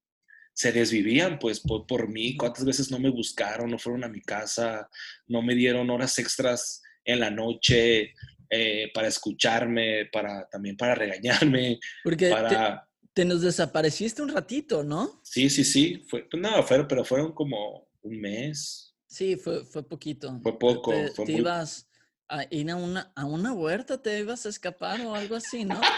se 0.53 0.70
desvivían 0.70 1.39
pues 1.41 1.61
por, 1.61 2.09
mí, 2.09 2.37
cuántas 2.37 2.64
veces 2.64 2.91
no 2.93 3.01
me 3.01 3.11
buscaron, 3.11 3.70
no 3.70 3.79
fueron 3.79 4.05
a 4.05 4.09
mi 4.09 4.20
casa, 4.20 4.89
no 5.27 5.43
me 5.43 5.57
dieron 5.57 5.91
horas 5.91 6.16
extras 6.18 6.81
en 7.05 7.18
la 7.18 7.31
noche 7.31 8.14
eh, 8.51 8.91
para 8.95 9.09
escucharme, 9.09 10.07
para 10.12 10.49
también 10.49 10.77
para 10.77 10.95
regañarme, 10.95 11.81
Porque 12.05 12.31
para... 12.31 12.89
te 13.12 13.25
nos 13.25 13.43
desapareciste 13.43 14.22
un 14.22 14.29
ratito, 14.29 14.85
¿no? 14.85 15.20
Sí, 15.25 15.51
sí, 15.51 15.64
sí. 15.64 16.05
Fue, 16.09 16.29
pues 16.31 16.41
no, 16.41 16.62
fue, 16.62 16.87
pero 16.87 17.05
fueron 17.05 17.33
como 17.33 17.89
un 18.03 18.20
mes. 18.20 18.93
Sí, 19.14 19.36
fue, 19.36 19.64
fue 19.64 19.86
poquito. 19.86 20.40
Fue 20.42 20.58
poco. 20.58 20.90
Te, 20.90 21.08
fue 21.12 21.24
te 21.24 21.32
muy- 21.32 21.40
ibas 21.42 21.88
a 22.28 22.46
ir 22.50 22.68
a 22.68 22.74
una, 22.74 23.12
a 23.14 23.24
una 23.24 23.52
huerta, 23.52 24.02
te 24.02 24.18
ibas 24.18 24.44
a 24.44 24.48
escapar 24.48 25.00
o 25.02 25.14
algo 25.14 25.36
así, 25.36 25.64
¿no? 25.64 25.80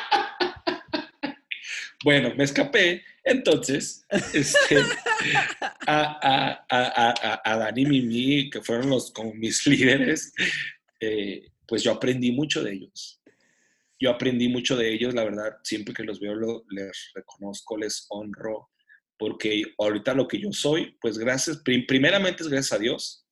Bueno, 2.05 2.33
me 2.37 2.45
escapé. 2.45 3.03
Entonces, 3.25 4.05
este, 4.35 4.77
a, 5.87 6.03
a, 6.23 6.67
a, 6.69 7.15
a, 7.33 7.41
a 7.53 7.57
Dani 7.59 7.83
y 7.83 7.87
Mimi, 7.87 8.51
que 8.51 8.61
fueron 8.61 8.91
los, 8.91 9.11
como 9.13 9.33
mis 9.33 9.67
líderes, 9.67 10.35
eh, 11.01 11.51
pues 11.67 11.83
yo 11.83 11.93
aprendí 11.93 12.33
mucho 12.33 12.63
de 12.63 12.75
ellos. 12.75 13.21
Yo 13.99 14.11
aprendí 14.11 14.49
mucho 14.51 14.77
de 14.77 14.93
ellos, 14.93 15.15
la 15.15 15.25
verdad, 15.25 15.57
siempre 15.65 15.95
que 15.95 16.05
los 16.05 16.21
veo 16.21 16.35
lo- 16.35 16.65
les 16.69 17.13
reconozco, 17.15 17.79
les 17.79 18.05
honro, 18.11 18.69
porque 19.19 19.63
ahorita 19.79 20.15
lo 20.15 20.27
que 20.29 20.41
yo 20.41 20.53
soy, 20.53 20.97
pues 21.01 21.19
gracias, 21.19 21.59
prim- 21.59 21.87
primeramente 21.87 22.43
es 22.43 22.49
gracias 22.49 22.73
a 22.73 22.83
Dios, 22.83 23.27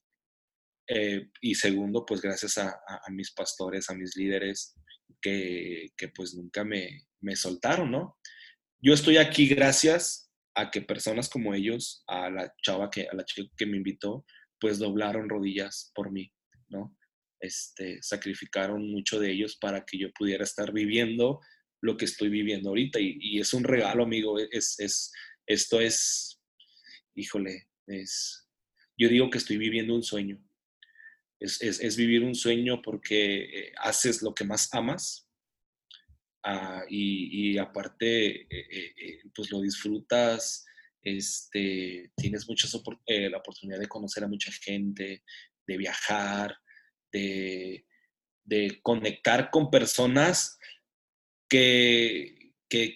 eh, 0.88 1.28
y 1.40 1.54
segundo, 1.54 2.04
pues 2.04 2.20
gracias 2.20 2.58
a, 2.58 2.68
a- 2.68 3.00
a 3.06 3.10
mis 3.10 3.32
pastores, 3.32 3.88
a 3.90 3.94
mis 3.94 4.16
líderes, 4.16 4.74
que, 5.20 5.88
que 5.96 6.08
pues 6.08 6.34
nunca 6.34 6.64
me, 6.64 7.06
me 7.20 7.34
soltaron, 7.36 7.90
¿no? 7.90 8.18
Yo 8.82 8.92
estoy 8.92 9.16
aquí 9.16 9.46
gracias 9.48 10.30
a 10.54 10.70
que 10.70 10.82
personas 10.82 11.28
como 11.30 11.54
ellos, 11.54 12.04
a 12.06 12.28
la 12.30 12.54
chava 12.62 12.90
que, 12.90 13.08
a 13.10 13.14
la 13.14 13.24
chica 13.24 13.50
que 13.56 13.66
me 13.66 13.78
invitó, 13.78 14.24
pues 14.60 14.78
doblaron 14.78 15.28
rodillas 15.28 15.90
por 15.94 16.12
mí, 16.12 16.30
¿no? 16.68 16.96
Este, 17.40 18.02
sacrificaron 18.02 18.90
mucho 18.90 19.18
de 19.18 19.30
ellos 19.32 19.56
para 19.60 19.84
que 19.84 19.98
yo 19.98 20.10
pudiera 20.12 20.44
estar 20.44 20.72
viviendo 20.72 21.40
lo 21.82 21.96
que 21.96 22.04
estoy 22.04 22.28
viviendo 22.28 22.70
ahorita. 22.70 23.00
Y, 23.00 23.16
y 23.20 23.40
es 23.40 23.52
un 23.52 23.64
regalo, 23.64 24.04
amigo. 24.04 24.38
Es, 24.38 24.78
es, 24.78 25.12
esto 25.46 25.80
es, 25.80 26.40
híjole, 27.14 27.68
es, 27.86 28.48
yo 28.96 29.08
digo 29.08 29.30
que 29.30 29.38
estoy 29.38 29.58
viviendo 29.58 29.94
un 29.94 30.02
sueño. 30.02 30.40
Es, 31.40 31.60
es, 31.60 31.96
vivir 31.96 32.22
un 32.22 32.34
sueño 32.34 32.80
porque 32.80 33.42
eh, 33.42 33.72
haces 33.78 34.22
lo 34.22 34.34
que 34.34 34.44
más 34.44 34.72
amas, 34.72 35.24
Ah, 36.46 36.84
y, 36.90 37.56
aparte, 37.56 38.42
eh, 38.42 38.46
eh, 38.50 39.22
pues 39.34 39.50
lo 39.50 39.62
disfrutas, 39.62 40.66
este, 41.02 42.12
tienes 42.14 42.46
muchas 42.46 42.74
la 43.06 43.38
oportunidad 43.38 43.78
de 43.80 43.88
conocer 43.88 44.24
a 44.24 44.28
mucha 44.28 44.52
gente, 44.52 45.24
de 45.66 45.76
viajar, 45.78 46.54
de, 47.10 47.86
de 48.44 48.78
conectar 48.82 49.50
con 49.50 49.70
personas 49.70 50.58
que, 51.48 52.43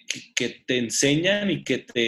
que, 0.07 0.31
que- 0.35 0.63
te 0.67 0.77
enseñan 0.77 1.49
y 1.51 1.63
que, 1.63 1.79
te, 1.79 2.01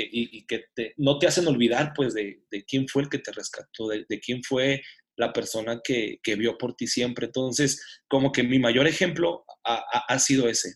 eh, 0.00 0.08
y, 0.12 0.38
y 0.38 0.46
que 0.46 0.64
te, 0.74 0.94
no 0.98 1.18
te 1.18 1.26
hacen 1.26 1.46
olvidar 1.46 1.92
pues 1.94 2.14
de, 2.14 2.42
de 2.50 2.64
quién 2.64 2.86
fue 2.88 3.02
el 3.04 3.08
que 3.08 3.18
te 3.18 3.32
rescató, 3.32 3.88
de, 3.88 4.04
de 4.08 4.20
quién 4.20 4.42
fue 4.42 4.82
la 5.16 5.32
persona 5.32 5.80
que, 5.82 6.18
que 6.22 6.34
vio 6.36 6.58
por 6.58 6.74
ti 6.76 6.86
siempre. 6.86 7.26
Entonces, 7.26 7.82
como 8.08 8.32
que 8.32 8.42
mi 8.42 8.58
mayor 8.58 8.86
ejemplo 8.86 9.44
ha, 9.64 9.76
ha- 9.76 10.04
ha 10.08 10.18
sido 10.18 10.48
ese, 10.48 10.74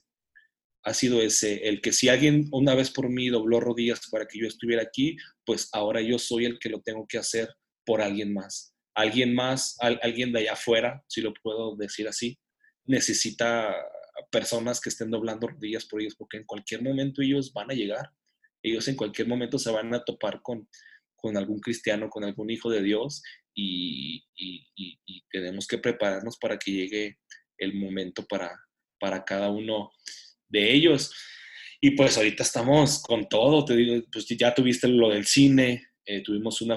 ha 0.85 0.95
sido 0.95 1.21
ese, 1.21 1.69
el 1.69 1.81
que 1.83 1.93
si 1.93 2.09
alguien 2.09 2.49
una 2.53 2.75
vez 2.75 2.91
por 2.91 3.11
mí 3.11 3.29
dobló 3.29 3.61
rodillas 3.61 4.01
para 4.11 4.27
que 4.27 4.39
yo 4.39 4.47
estuviera 4.47 4.83
aquí, 4.83 5.17
pues 5.45 5.69
ahora 5.73 6.01
yo 6.01 6.19
soy 6.19 6.47
el 6.47 6.59
que 6.59 6.71
lo 6.71 6.81
tengo 6.81 7.07
que 7.07 7.19
hacer 7.19 7.49
por 7.85 8.01
alguien 8.01 8.33
más. 8.33 8.75
Alguien 8.95 9.35
más, 9.35 9.77
al- 9.81 10.01
alguien 10.03 10.33
de 10.33 10.41
allá 10.41 10.53
afuera, 10.55 11.05
si 11.09 11.21
lo 11.21 11.33
puedo 11.43 11.77
decir 11.77 12.09
así, 12.09 12.39
necesita 12.87 13.75
personas 14.31 14.81
que 14.81 14.91
estén 14.91 15.11
doblando 15.11 15.49
rodillas 15.49 15.87
por 15.87 16.01
ellos, 16.01 16.15
porque 16.17 16.37
en 16.39 16.45
cualquier 16.45 16.83
momento 16.83 17.23
ellos 17.23 17.53
van 17.53 17.71
a 17.71 17.75
llegar. 17.75 18.11
Ellos 18.63 18.87
en 18.89 18.97
cualquier 18.97 19.29
momento 19.29 19.59
se 19.59 19.71
van 19.71 19.93
a 19.95 20.05
topar 20.05 20.41
con, 20.43 20.69
con 21.17 21.37
algún 21.37 21.61
cristiano, 21.61 22.09
con 22.11 22.25
algún 22.25 22.51
hijo 22.51 22.71
de 22.71 22.83
Dios, 22.83 23.23
y, 23.55 24.25
y- 24.37 24.67
y- 24.77 24.99
y 25.07 25.23
tenemos 25.31 25.67
que 25.67 25.79
prepararnos 25.79 26.37
para 26.39 26.59
que 26.59 26.71
llegue 26.73 27.19
el 27.59 27.75
momento 27.75 28.25
para, 28.27 28.51
para 28.99 29.25
cada 29.25 29.51
uno 29.51 29.91
de 30.49 30.73
ellos. 30.73 31.13
Y 31.81 31.93
pues 31.93 32.17
ahorita 32.17 32.43
estamos 32.43 33.03
con 33.03 33.29
todo, 33.29 33.65
te 33.65 33.75
digo, 33.77 34.03
pues 34.13 34.27
ya 34.29 34.55
tuviste 34.55 34.87
lo 34.89 35.09
del 35.11 35.27
cine, 35.27 35.87
eh, 36.07 36.23
tuvimos 36.23 36.61
una, 36.61 36.77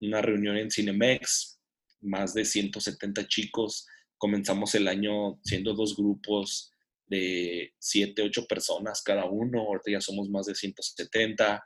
una 0.00 0.22
reunión 0.22 0.56
en 0.56 0.70
Cinemex, 0.70 1.60
más 2.00 2.34
de 2.34 2.44
170 2.44 3.28
chicos, 3.28 3.86
comenzamos 4.22 4.72
el 4.76 4.86
año 4.86 5.40
siendo 5.42 5.74
dos 5.74 5.96
grupos 5.96 6.72
de 7.08 7.74
7, 7.80 8.22
8 8.22 8.46
personas 8.46 9.02
cada 9.02 9.24
uno, 9.24 9.62
ahorita 9.62 9.90
ya 9.90 10.00
somos 10.00 10.28
más 10.30 10.46
de 10.46 10.54
170, 10.54 11.60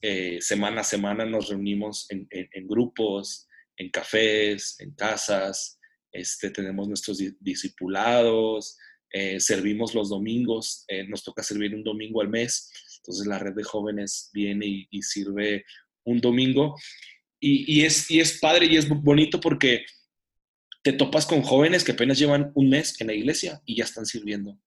eh, 0.00 0.38
semana 0.40 0.80
a 0.80 0.84
semana 0.84 1.26
nos 1.26 1.50
reunimos 1.50 2.06
en, 2.10 2.26
en- 2.30 2.48
en 2.50 2.66
grupos, 2.66 3.46
en 3.76 3.90
cafés, 3.90 4.76
en 4.80 4.94
casas, 4.94 5.78
este, 6.10 6.48
tenemos 6.50 6.88
nuestros 6.88 7.18
di- 7.18 7.36
discipulados, 7.40 8.78
eh, 9.12 9.38
servimos 9.38 9.94
los 9.94 10.08
domingos, 10.08 10.84
eh, 10.88 11.06
nos 11.06 11.22
toca 11.22 11.42
servir 11.42 11.74
un 11.74 11.84
domingo 11.84 12.22
al 12.22 12.30
mes, 12.30 12.70
entonces 13.00 13.26
la 13.26 13.38
red 13.38 13.52
de 13.54 13.64
jóvenes 13.64 14.30
viene 14.32 14.66
y, 14.66 14.86
y 14.90 15.02
sirve 15.02 15.64
un 16.06 16.20
domingo. 16.22 16.74
Y, 17.38 17.70
y 17.70 17.84
es, 17.84 18.10
y 18.10 18.18
es 18.20 18.38
padre 18.40 18.64
y 18.66 18.76
es 18.78 18.88
bonito 18.88 19.38
porque 19.40 19.84
te 20.82 20.92
topas 20.92 21.26
con 21.26 21.42
jóvenes 21.42 21.84
que 21.84 21.92
apenas 21.92 22.18
llevan 22.18 22.50
un 22.54 22.68
mes 22.68 23.00
en 23.00 23.06
la 23.08 23.14
iglesia 23.14 23.60
y 23.64 23.76
ya 23.76 23.84
están 23.84 24.06
sirviendo. 24.06 24.58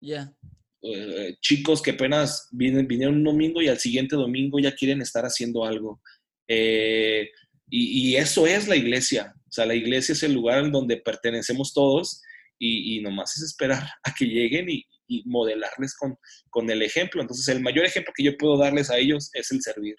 Ya. 0.00 0.34
Eh, 0.82 1.36
chicos 1.40 1.80
que 1.80 1.92
apenas 1.92 2.48
vienen, 2.50 2.86
vinieron 2.86 3.16
un 3.16 3.24
domingo 3.24 3.62
y 3.62 3.68
al 3.68 3.78
siguiente 3.78 4.16
domingo 4.16 4.58
ya 4.58 4.74
quieren 4.74 5.00
estar 5.00 5.24
haciendo 5.24 5.64
algo. 5.64 6.02
Eh, 6.48 7.30
y, 7.68 8.10
y 8.10 8.16
eso 8.16 8.46
es 8.46 8.68
la 8.68 8.76
iglesia. 8.76 9.34
O 9.36 9.52
sea, 9.52 9.64
la 9.64 9.74
iglesia 9.74 10.12
es 10.12 10.22
el 10.22 10.34
lugar 10.34 10.64
en 10.64 10.72
donde 10.72 10.98
pertenecemos 10.98 11.72
todos 11.72 12.20
y, 12.58 12.96
y 12.96 13.00
nomás 13.00 13.36
es 13.36 13.42
esperar 13.42 13.82
a 14.04 14.14
que 14.14 14.26
lleguen 14.26 14.68
y, 14.68 14.84
y 15.08 15.22
modelarles 15.24 15.94
con, 15.96 16.16
con 16.50 16.68
el 16.70 16.82
ejemplo. 16.82 17.22
Entonces, 17.22 17.48
el 17.48 17.62
mayor 17.62 17.84
ejemplo 17.84 18.12
que 18.14 18.24
yo 18.24 18.36
puedo 18.36 18.58
darles 18.58 18.90
a 18.90 18.98
ellos 18.98 19.30
es 19.32 19.50
el 19.52 19.62
servir. 19.62 19.96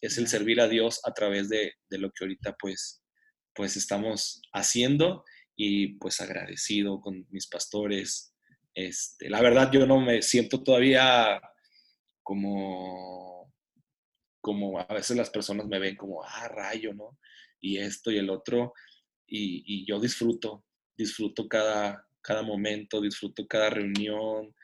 Es 0.00 0.18
el 0.18 0.28
servir 0.28 0.60
a 0.60 0.68
Dios 0.68 1.00
a 1.04 1.12
través 1.12 1.48
de, 1.48 1.72
de 1.90 1.98
lo 1.98 2.10
que 2.10 2.24
ahorita 2.24 2.56
pues, 2.60 3.02
pues 3.58 3.76
estamos 3.76 4.40
haciendo 4.52 5.24
y 5.56 5.94
pues 5.94 6.20
agradecido 6.20 7.00
con 7.00 7.26
mis 7.30 7.48
pastores. 7.48 8.32
Este, 8.72 9.28
la 9.28 9.42
verdad 9.42 9.72
yo 9.72 9.84
no 9.84 10.00
me 10.00 10.22
siento 10.22 10.62
todavía 10.62 11.40
como, 12.22 13.52
como 14.40 14.78
a 14.78 14.86
veces 14.86 15.16
las 15.16 15.30
personas 15.30 15.66
me 15.66 15.80
ven 15.80 15.96
como, 15.96 16.22
ah, 16.22 16.46
rayo, 16.46 16.94
¿no? 16.94 17.18
Y 17.58 17.78
esto 17.78 18.12
y 18.12 18.18
el 18.18 18.30
otro. 18.30 18.74
Y, 19.26 19.84
yo 19.84 19.98
disfruto, 19.98 20.64
disfruto 20.96 21.48
cada, 21.48 22.06
cada 22.22 22.42
momento, 22.42 23.00
disfruto 23.00 23.44
cada 23.48 23.70
reunión, 23.70 24.54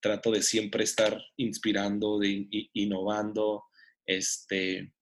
trato 0.00 0.30
de 0.30 0.42
siempre 0.42 0.84
estar 0.84 1.20
inspirando, 1.38 2.20
de 2.20 2.46
innovando, 2.72 3.64
este, 4.06 4.94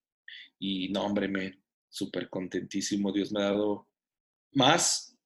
y 0.59 0.89
no, 0.89 1.05
hombre, 1.05 1.29
me 1.29 1.62
súper 1.93 2.29
contentísimo. 2.31 3.13
Dios 3.13 3.31
me 3.31 3.41
ha 3.41 3.45
dado 3.53 3.87
más 4.53 5.17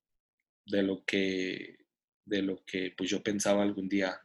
de 0.66 0.82
lo 0.82 1.04
que, 1.04 1.78
de 2.24 2.42
lo 2.42 2.64
que 2.64 2.92
pues 2.96 3.08
yo 3.08 3.22
pensaba 3.22 3.62
algún 3.62 3.88
día 3.88 4.20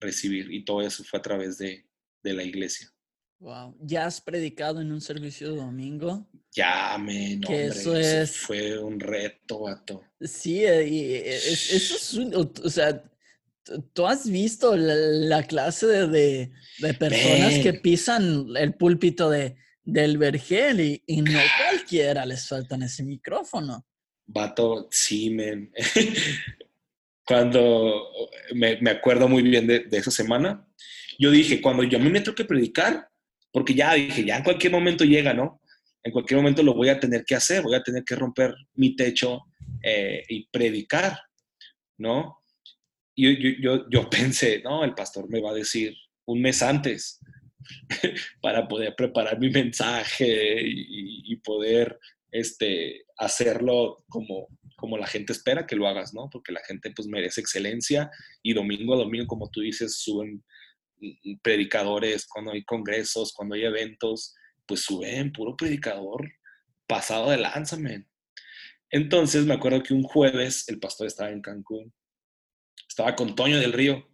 recibir, 0.00 0.50
y 0.52 0.64
todo 0.64 0.80
eso 0.82 1.04
fue 1.04 1.18
a 1.18 1.22
través 1.22 1.58
de, 1.58 1.86
de 2.22 2.32
la 2.32 2.42
iglesia. 2.42 2.90
Wow. 3.38 3.76
¿Ya 3.82 4.06
has 4.06 4.20
predicado 4.22 4.80
en 4.80 4.90
un 4.90 5.00
servicio 5.02 5.50
de 5.50 5.56
domingo? 5.58 6.26
Ya, 6.52 6.96
me, 6.98 7.36
no, 7.36 7.50
eso 7.50 7.94
es- 7.94 8.36
fue 8.38 8.78
un 8.78 8.98
reto, 8.98 9.60
vato. 9.60 10.02
Sí, 10.20 10.64
eh, 10.64 10.88
y 10.88 11.00
eh, 11.14 11.36
es- 11.36 11.72
eso 11.74 11.96
es 11.96 12.14
un, 12.14 12.34
o 12.34 12.70
sea, 12.70 13.04
tú 13.92 14.06
has 14.06 14.28
visto 14.30 14.74
la, 14.76 14.94
la 14.94 15.42
clase 15.42 15.86
de, 15.86 16.08
de- 16.08 16.52
de 16.78 16.94
personas 16.94 17.58
que 17.58 17.74
pisan 17.74 18.46
el 18.56 18.72
púlpito 18.74 19.28
de, 19.28 19.56
del 19.84 20.16
vergel 20.16 20.80
y, 20.80 21.02
y 21.06 21.20
no 21.20 21.38
cualquiera 21.86 22.26
les 22.26 22.42
sueltan 22.42 22.82
ese 22.82 23.04
micrófono. 23.04 23.86
Vato, 24.26 24.88
sí, 24.90 25.30
men. 25.30 25.72
Cuando 27.24 28.08
me, 28.54 28.80
me 28.80 28.90
acuerdo 28.90 29.28
muy 29.28 29.42
bien 29.42 29.68
de, 29.68 29.80
de 29.80 29.96
esa 29.96 30.10
semana, 30.10 30.66
yo 31.18 31.30
dije, 31.30 31.60
cuando 31.60 31.82
yo 31.82 31.98
a 31.98 32.00
mí 32.00 32.08
me 32.08 32.20
toque 32.20 32.44
predicar, 32.44 33.08
porque 33.50 33.74
ya 33.74 33.94
dije, 33.94 34.24
ya 34.24 34.36
en 34.36 34.44
cualquier 34.44 34.72
momento 34.72 35.04
llega, 35.04 35.32
¿no? 35.34 35.60
En 36.04 36.12
cualquier 36.12 36.38
momento 36.38 36.62
lo 36.62 36.74
voy 36.74 36.88
a 36.88 37.00
tener 37.00 37.24
que 37.24 37.34
hacer, 37.34 37.62
voy 37.62 37.74
a 37.74 37.82
tener 37.82 38.04
que 38.04 38.14
romper 38.14 38.54
mi 38.74 38.94
techo 38.94 39.40
eh, 39.82 40.22
y 40.28 40.46
predicar, 40.48 41.18
¿no? 41.98 42.38
Y 43.16 43.42
yo, 43.42 43.50
yo, 43.60 43.90
yo 43.90 44.10
pensé, 44.10 44.60
no, 44.62 44.84
el 44.84 44.94
pastor 44.94 45.28
me 45.28 45.40
va 45.40 45.50
a 45.50 45.54
decir 45.54 45.96
un 46.26 46.42
mes 46.42 46.62
antes 46.62 47.18
para 48.40 48.68
poder 48.68 48.94
preparar 48.96 49.38
mi 49.38 49.50
mensaje 49.50 50.60
y, 50.62 51.32
y 51.32 51.36
poder 51.36 51.98
este, 52.30 53.04
hacerlo 53.16 54.04
como, 54.08 54.48
como 54.76 54.98
la 54.98 55.06
gente 55.06 55.32
espera 55.32 55.66
que 55.66 55.76
lo 55.76 55.88
hagas, 55.88 56.12
¿no? 56.12 56.28
Porque 56.30 56.52
la 56.52 56.62
gente 56.66 56.92
pues 56.94 57.08
merece 57.08 57.40
excelencia 57.40 58.10
y 58.42 58.52
domingo 58.52 58.94
a 58.94 58.98
domingo, 58.98 59.26
como 59.26 59.50
tú 59.50 59.60
dices, 59.60 60.00
suben 60.00 60.44
predicadores, 61.42 62.26
cuando 62.26 62.52
hay 62.52 62.64
congresos, 62.64 63.32
cuando 63.32 63.54
hay 63.54 63.64
eventos, 63.64 64.34
pues 64.66 64.80
suben 64.82 65.32
puro 65.32 65.56
predicador 65.56 66.30
pasado 66.86 67.30
de 67.30 67.38
lanza, 67.38 67.76
Entonces 68.90 69.44
me 69.44 69.54
acuerdo 69.54 69.82
que 69.82 69.94
un 69.94 70.02
jueves 70.02 70.68
el 70.68 70.78
pastor 70.78 71.06
estaba 71.06 71.30
en 71.30 71.42
Cancún, 71.42 71.92
estaba 72.88 73.16
con 73.16 73.34
Toño 73.34 73.58
del 73.58 73.72
Río 73.72 74.08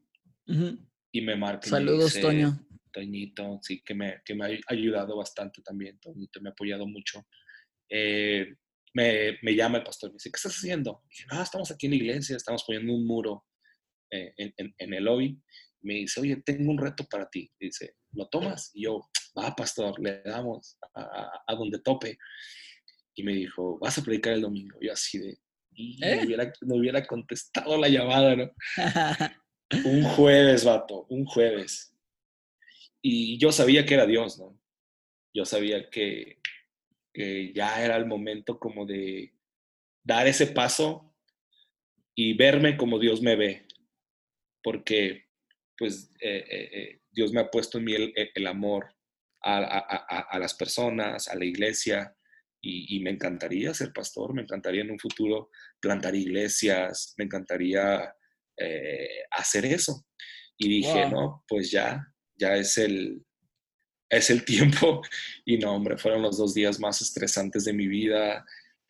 y 1.12 1.20
me 1.20 1.36
marca. 1.36 1.68
Saludos, 1.68 2.18
Toño. 2.20 2.66
Toñito, 2.92 3.58
sí, 3.62 3.82
que 3.84 3.94
me, 3.94 4.22
que 4.24 4.34
me 4.34 4.46
ha 4.46 4.58
ayudado 4.68 5.16
bastante 5.16 5.62
también, 5.62 5.98
Toñito 5.98 6.40
me 6.40 6.50
ha 6.50 6.52
apoyado 6.52 6.86
mucho. 6.86 7.26
Eh, 7.88 8.54
me, 8.94 9.38
me, 9.42 9.54
llama 9.54 9.78
el 9.78 9.84
pastor, 9.84 10.10
me 10.10 10.14
dice, 10.14 10.30
¿qué 10.30 10.36
estás 10.36 10.56
haciendo? 10.56 11.02
Y 11.06 11.08
dije, 11.08 11.26
no, 11.32 11.42
estamos 11.42 11.70
aquí 11.70 11.86
en 11.86 11.92
la 11.92 11.96
iglesia, 11.96 12.36
estamos 12.36 12.64
poniendo 12.66 12.92
un 12.92 13.06
muro 13.06 13.44
eh, 14.10 14.32
en, 14.36 14.54
en, 14.56 14.74
en, 14.78 14.94
el 14.94 15.04
lobby. 15.04 15.40
Me 15.80 15.94
dice, 15.94 16.20
oye, 16.20 16.36
tengo 16.44 16.70
un 16.70 16.78
reto 16.78 17.04
para 17.10 17.28
ti. 17.28 17.50
dice, 17.58 17.96
¿lo 18.12 18.28
tomas? 18.28 18.70
Y 18.74 18.84
yo, 18.84 19.08
va, 19.38 19.54
pastor, 19.56 19.98
le 20.00 20.22
damos 20.22 20.78
a, 20.94 21.42
a, 21.46 21.54
donde 21.54 21.80
tope. 21.80 22.18
Y 23.14 23.22
me 23.22 23.32
dijo, 23.32 23.78
vas 23.78 23.98
a 23.98 24.02
predicar 24.02 24.34
el 24.34 24.42
domingo. 24.42 24.78
Y 24.80 24.86
yo 24.86 24.92
así 24.92 25.18
de, 25.18 25.38
y 25.74 26.04
¿Eh? 26.04 26.16
no, 26.16 26.26
hubiera, 26.26 26.52
no 26.62 26.74
hubiera 26.76 27.06
contestado 27.06 27.78
la 27.78 27.88
llamada, 27.88 28.36
¿no? 28.36 28.50
un 29.84 30.02
jueves, 30.02 30.64
vato, 30.64 31.06
un 31.08 31.24
jueves. 31.24 31.91
Y 33.02 33.36
yo 33.38 33.50
sabía 33.50 33.84
que 33.84 33.94
era 33.94 34.06
Dios, 34.06 34.38
¿no? 34.38 34.56
Yo 35.34 35.44
sabía 35.44 35.90
que, 35.90 36.38
que 37.12 37.52
ya 37.52 37.84
era 37.84 37.96
el 37.96 38.06
momento 38.06 38.58
como 38.60 38.86
de 38.86 39.34
dar 40.04 40.28
ese 40.28 40.46
paso 40.46 41.12
y 42.14 42.34
verme 42.34 42.76
como 42.76 43.00
Dios 43.00 43.20
me 43.20 43.34
ve. 43.34 43.66
Porque, 44.62 45.26
pues, 45.76 46.12
eh, 46.20 46.44
eh, 46.48 46.70
eh, 46.72 47.00
Dios 47.10 47.32
me 47.32 47.40
ha 47.40 47.50
puesto 47.50 47.78
en 47.78 47.84
mí 47.84 47.94
el, 47.94 48.12
el 48.14 48.46
amor 48.46 48.94
a, 49.42 49.58
a, 49.58 50.20
a, 50.20 50.38
las 50.38 50.54
personas, 50.54 51.26
a 51.28 51.34
la 51.34 51.44
iglesia, 51.44 52.16
y, 52.60 52.96
y, 52.96 53.00
me 53.00 53.10
encantaría 53.10 53.74
ser 53.74 53.92
pastor, 53.92 54.32
me 54.32 54.42
encantaría 54.42 54.82
en 54.82 54.92
un 54.92 54.98
futuro 55.00 55.50
plantar 55.80 56.14
iglesias, 56.14 57.12
me 57.18 57.24
encantaría 57.24 58.14
hacer 59.32 59.64
eso. 59.64 60.06
Y 60.56 60.68
dije, 60.68 61.08
no, 61.10 61.44
pues 61.48 61.72
ya, 61.72 62.11
ya 62.42 62.56
es 62.56 62.76
el, 62.78 63.24
es 64.10 64.30
el 64.30 64.44
tiempo. 64.52 65.02
Y 65.44 65.58
no, 65.58 65.74
hombre, 65.74 65.96
fueron 65.96 66.22
los 66.22 66.36
dos 66.36 66.54
días 66.54 66.80
más 66.80 67.00
estresantes 67.00 67.64
de 67.64 67.72
mi 67.72 67.86
vida. 67.86 68.44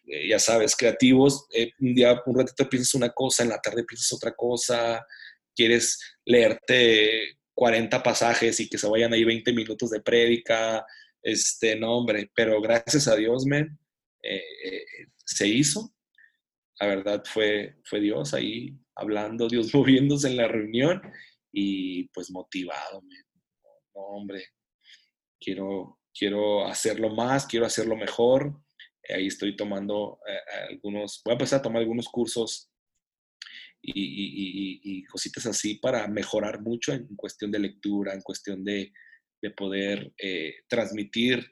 Eh, 0.06 0.28
ya 0.28 0.38
sabes, 0.38 0.74
creativos, 0.74 1.46
eh, 1.54 1.72
un 1.80 1.94
día, 1.94 2.20
un 2.26 2.38
ratito 2.38 2.68
piensas 2.68 2.94
una 2.94 3.10
cosa, 3.10 3.42
en 3.42 3.50
la 3.50 3.60
tarde 3.60 3.84
piensas 3.84 4.12
otra 4.12 4.34
cosa, 4.34 5.06
quieres 5.54 6.00
leerte 6.24 7.38
40 7.54 8.02
pasajes 8.02 8.58
y 8.58 8.68
que 8.68 8.78
se 8.78 8.88
vayan 8.88 9.12
ahí 9.12 9.24
20 9.24 9.52
minutos 9.52 9.90
de 9.90 10.00
prédica, 10.00 10.84
este, 11.22 11.76
no, 11.76 11.98
hombre, 11.98 12.30
pero 12.34 12.60
gracias 12.60 13.06
a 13.06 13.14
Dios, 13.14 13.44
men, 13.46 13.78
eh, 14.22 14.42
se 15.24 15.46
hizo. 15.46 15.94
La 16.80 16.88
verdad 16.88 17.22
fue, 17.24 17.76
fue 17.84 18.00
Dios 18.00 18.34
ahí 18.34 18.74
hablando, 18.96 19.48
Dios 19.48 19.72
moviéndose 19.74 20.28
en 20.28 20.36
la 20.36 20.48
reunión 20.48 21.00
y 21.52 22.08
pues 22.08 22.30
motivado, 22.30 23.02
men. 23.02 23.31
No, 23.94 24.00
hombre, 24.02 24.46
quiero, 25.40 25.98
quiero 26.14 26.66
hacerlo 26.66 27.10
más, 27.14 27.46
quiero 27.46 27.66
hacerlo 27.66 27.96
mejor. 27.96 28.60
Ahí 29.08 29.26
estoy 29.26 29.56
tomando 29.56 30.20
eh, 30.26 30.70
algunos, 30.70 31.20
voy 31.24 31.32
a 31.32 31.34
empezar 31.34 31.58
a 31.58 31.62
tomar 31.62 31.80
algunos 31.80 32.08
cursos 32.08 32.70
y, 33.82 35.04
cositas 35.06 35.46
así 35.46 35.74
para 35.74 36.06
mejorar 36.06 36.60
mucho 36.62 36.92
en 36.92 37.16
cuestión 37.16 37.50
de 37.50 37.58
lectura, 37.58 38.14
en 38.14 38.22
cuestión 38.22 38.64
de, 38.64 38.92
poder 39.56 40.12
eh, 40.18 40.54
transmitir 40.68 41.44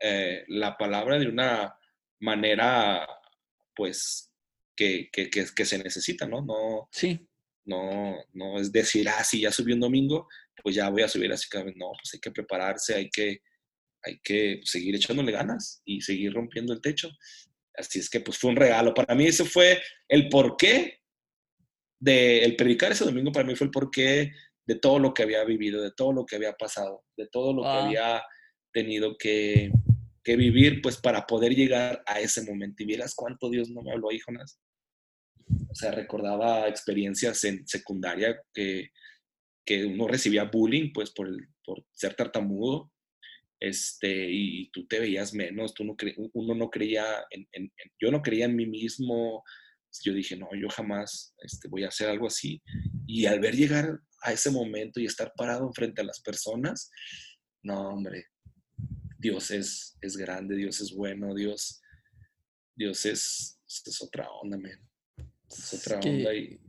eh, 0.00 0.44
la 0.48 0.76
palabra 0.76 1.16
de 1.16 1.28
una 1.28 1.76
manera, 2.18 3.06
pues, 3.74 4.32
que, 4.74 5.08
que, 5.12 5.64
se 5.64 5.78
necesita, 5.78 6.26
¿no? 6.26 6.42
No, 6.42 6.88
sí. 6.90 7.24
no, 7.64 8.16
no 8.32 8.58
es 8.58 8.72
decir, 8.72 9.08
ah, 9.08 9.22
sí, 9.22 9.42
ya 9.42 9.52
subí 9.52 9.72
un 9.72 9.80
domingo, 9.80 10.28
pues 10.62 10.74
ya 10.74 10.88
voy 10.88 11.02
a 11.02 11.08
subir 11.08 11.32
así 11.32 11.48
que 11.50 11.58
no, 11.58 11.92
pues 11.92 12.14
hay 12.14 12.20
que 12.20 12.30
prepararse, 12.30 12.94
hay 12.94 13.10
que, 13.10 13.40
hay 14.02 14.18
que 14.22 14.60
seguir 14.64 14.94
echándole 14.94 15.32
ganas 15.32 15.82
y 15.84 16.00
seguir 16.00 16.32
rompiendo 16.32 16.72
el 16.72 16.80
techo. 16.80 17.10
Así 17.74 17.98
es 17.98 18.08
que 18.08 18.20
pues 18.20 18.38
fue 18.38 18.50
un 18.50 18.56
regalo. 18.56 18.94
Para 18.94 19.14
mí 19.14 19.26
ese 19.26 19.44
fue 19.44 19.80
el 20.08 20.28
porqué 20.28 21.00
de 21.98 22.44
el 22.44 22.56
predicar 22.56 22.92
ese 22.92 23.04
domingo, 23.04 23.32
para 23.32 23.46
mí 23.46 23.54
fue 23.54 23.66
el 23.66 23.70
porqué 23.70 24.32
de 24.66 24.74
todo 24.74 24.98
lo 24.98 25.14
que 25.14 25.22
había 25.22 25.44
vivido, 25.44 25.82
de 25.82 25.92
todo 25.92 26.12
lo 26.12 26.26
que 26.26 26.36
había 26.36 26.52
pasado, 26.54 27.04
de 27.16 27.28
todo 27.28 27.54
lo 27.54 27.62
que 27.62 27.68
había 27.68 28.22
tenido 28.72 29.16
que, 29.16 29.70
que, 30.24 30.36
vivir, 30.36 30.82
pues 30.82 30.96
para 30.96 31.24
poder 31.26 31.54
llegar 31.54 32.02
a 32.06 32.20
ese 32.20 32.42
momento. 32.42 32.82
Y 32.82 32.86
vieras 32.86 33.14
cuánto 33.14 33.48
Dios 33.48 33.70
no 33.70 33.82
me 33.82 33.92
habló 33.92 34.10
ahí, 34.10 34.18
Jonas. 34.18 34.58
O 35.70 35.74
sea, 35.74 35.92
recordaba 35.92 36.68
experiencias 36.68 37.44
en 37.44 37.66
secundaria 37.66 38.36
que 38.52 38.90
que 39.66 39.84
uno 39.84 40.06
recibía 40.06 40.44
bullying, 40.44 40.92
pues, 40.92 41.10
por, 41.10 41.28
por 41.64 41.84
ser 41.92 42.14
tartamudo, 42.14 42.92
este, 43.58 44.30
y 44.30 44.70
tú 44.70 44.86
te 44.86 45.00
veías 45.00 45.34
menos, 45.34 45.74
tú 45.74 45.84
no 45.84 45.96
uno 46.34 46.54
no 46.54 46.70
creía, 46.70 47.04
en, 47.30 47.72
yo 48.00 48.10
no 48.10 48.22
creía 48.22 48.44
en 48.44 48.54
mí 48.54 48.66
mismo, 48.66 49.42
yo 50.04 50.12
dije, 50.12 50.36
no, 50.36 50.48
yo 50.54 50.68
jamás 50.68 51.34
este, 51.38 51.68
voy 51.68 51.84
a 51.84 51.88
hacer 51.88 52.08
algo 52.08 52.26
así, 52.26 52.62
y 53.06 53.26
al 53.26 53.40
ver 53.40 53.56
llegar 53.56 54.00
a 54.22 54.32
ese 54.32 54.50
momento 54.50 55.00
y 55.00 55.06
estar 55.06 55.32
parado 55.36 55.72
frente 55.72 56.02
a 56.02 56.04
las 56.04 56.20
personas, 56.20 56.90
no, 57.62 57.88
hombre, 57.88 58.26
Dios 59.18 59.50
es, 59.50 59.96
es 60.00 60.16
grande, 60.16 60.54
Dios 60.54 60.80
es 60.80 60.92
bueno, 60.94 61.34
Dios, 61.34 61.82
Dios 62.76 63.04
es, 63.06 63.60
es 63.66 64.02
otra 64.02 64.30
onda, 64.30 64.58
man. 64.58 64.88
Es 65.50 65.74
otra 65.74 65.98
onda 65.98 66.34
y 66.34 66.60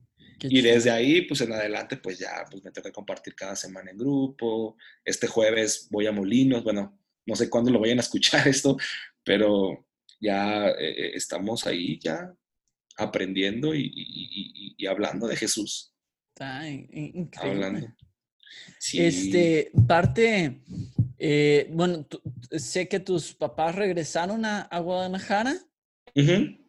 y 0.42 0.62
desde 0.62 0.92
ahí, 0.92 1.24
pues 1.24 1.42
en 1.42 1.54
adelante, 1.54 1.98
pues 1.98 2.20
ya, 2.20 2.46
pues 2.50 2.64
me 2.64 2.72
que 2.72 2.92
compartir 2.92 3.36
cada 3.36 3.56
semana 3.56 3.92
en 3.92 3.98
grupo. 3.98 4.78
Este 5.04 5.28
jueves 5.28 5.88
voy 5.90 6.08
a 6.08 6.12
Molinos, 6.12 6.64
bueno, 6.64 7.00
no 7.26 7.36
sé 7.36 7.50
cuándo 7.50 7.72
lo 7.72 7.80
vayan 7.80 7.98
a 7.98 8.02
escuchar 8.02 8.48
esto, 8.48 8.78
pero 9.24 9.88
ya 10.20 10.70
eh, 10.70 11.12
estamos 11.16 11.66
ahí, 11.66 12.00
ya 12.00 12.34
aprendiendo 12.98 13.76
y, 13.76 13.92
y, 13.94 14.76
y, 14.78 14.88
hablando 14.88 15.28
de 15.28 15.36
Jesús. 15.36 15.94
Está 16.34 16.68
increíble. 16.68 17.66
Hablando. 17.66 17.96
Sí. 18.80 19.04
Este, 19.04 19.72
parte, 19.88 20.62
eh, 21.18 21.70
bueno, 21.72 22.08
sé 22.52 22.88
que 22.88 23.00
tus 23.00 23.34
papás 23.34 23.76
regresaron 23.76 24.46
a, 24.46 24.62
a 24.62 24.80
Guadalajara. 24.80 25.56
Uh 26.16 26.67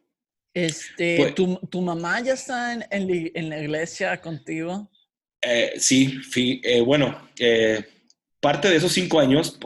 este, 0.67 1.17
pues 1.17 1.35
¿tu, 1.35 1.83
mamá 1.83 2.21
ya 2.21 2.33
está 2.33 2.75
en, 2.75 2.85
en, 2.91 3.49
la 3.49 3.61
iglesia 3.61 4.21
contigo? 4.21 4.91
Eh, 5.41 5.75
sí, 5.79 6.21
eh, 6.65 6.81
bueno, 6.81 7.29
eh, 7.39 7.85
parte 8.41 8.69
de 8.69 8.77
esos 8.77 8.93
cinco 8.93 9.21
años 9.21 9.59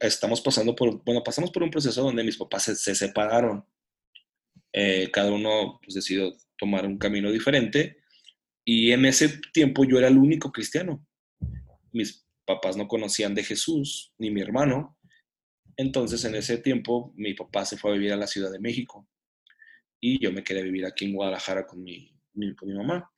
estamos 0.00 0.40
pasando 0.40 0.76
por, 0.76 1.02
bueno, 1.04 1.22
pasamos 1.24 1.50
por 1.50 1.64
un 1.64 1.70
proceso 1.70 2.02
donde 2.02 2.22
mis 2.22 2.36
papás 2.36 2.62
se, 2.64 2.94
separaron. 2.94 3.66
cada 5.12 5.32
uno 5.32 5.80
pues, 5.82 5.94
decidió 5.94 6.32
tomar 6.56 6.86
un 6.86 6.98
camino 6.98 7.32
diferente 7.32 7.98
y 8.64 8.92
en 8.92 9.04
ese 9.04 9.40
tiempo 9.52 9.84
yo 9.84 9.98
era 9.98 10.08
el 10.08 10.18
único 10.18 10.52
cristiano. 10.52 11.04
Mis 11.92 12.24
papás 12.44 12.76
no 12.76 12.86
conocían 12.86 13.34
de 13.34 13.42
Jesús, 13.42 14.12
ni 14.18 14.30
mi 14.30 14.42
hermano. 14.42 14.96
Entonces 15.76 16.24
en 16.24 16.36
ese 16.36 16.58
tiempo 16.58 17.12
mi 17.16 17.34
papá 17.34 17.64
se 17.64 17.76
fue 17.76 17.90
a 17.90 17.94
vivir 17.94 18.12
a 18.12 18.16
la 18.16 18.28
Ciudad 18.28 18.52
de 18.52 18.60
México 18.60 19.08
y 20.14 20.20
yo 20.20 20.30
me 20.32 20.44
quedé 20.44 20.60
a 20.60 20.64
vivir 20.64 20.86
aquí 20.86 21.06
en 21.06 21.14
Guadalajara 21.14 21.66
con 21.66 21.82
mi, 21.82 22.08
con 22.56 22.68
mi 22.68 22.74
mamá. 22.74 23.10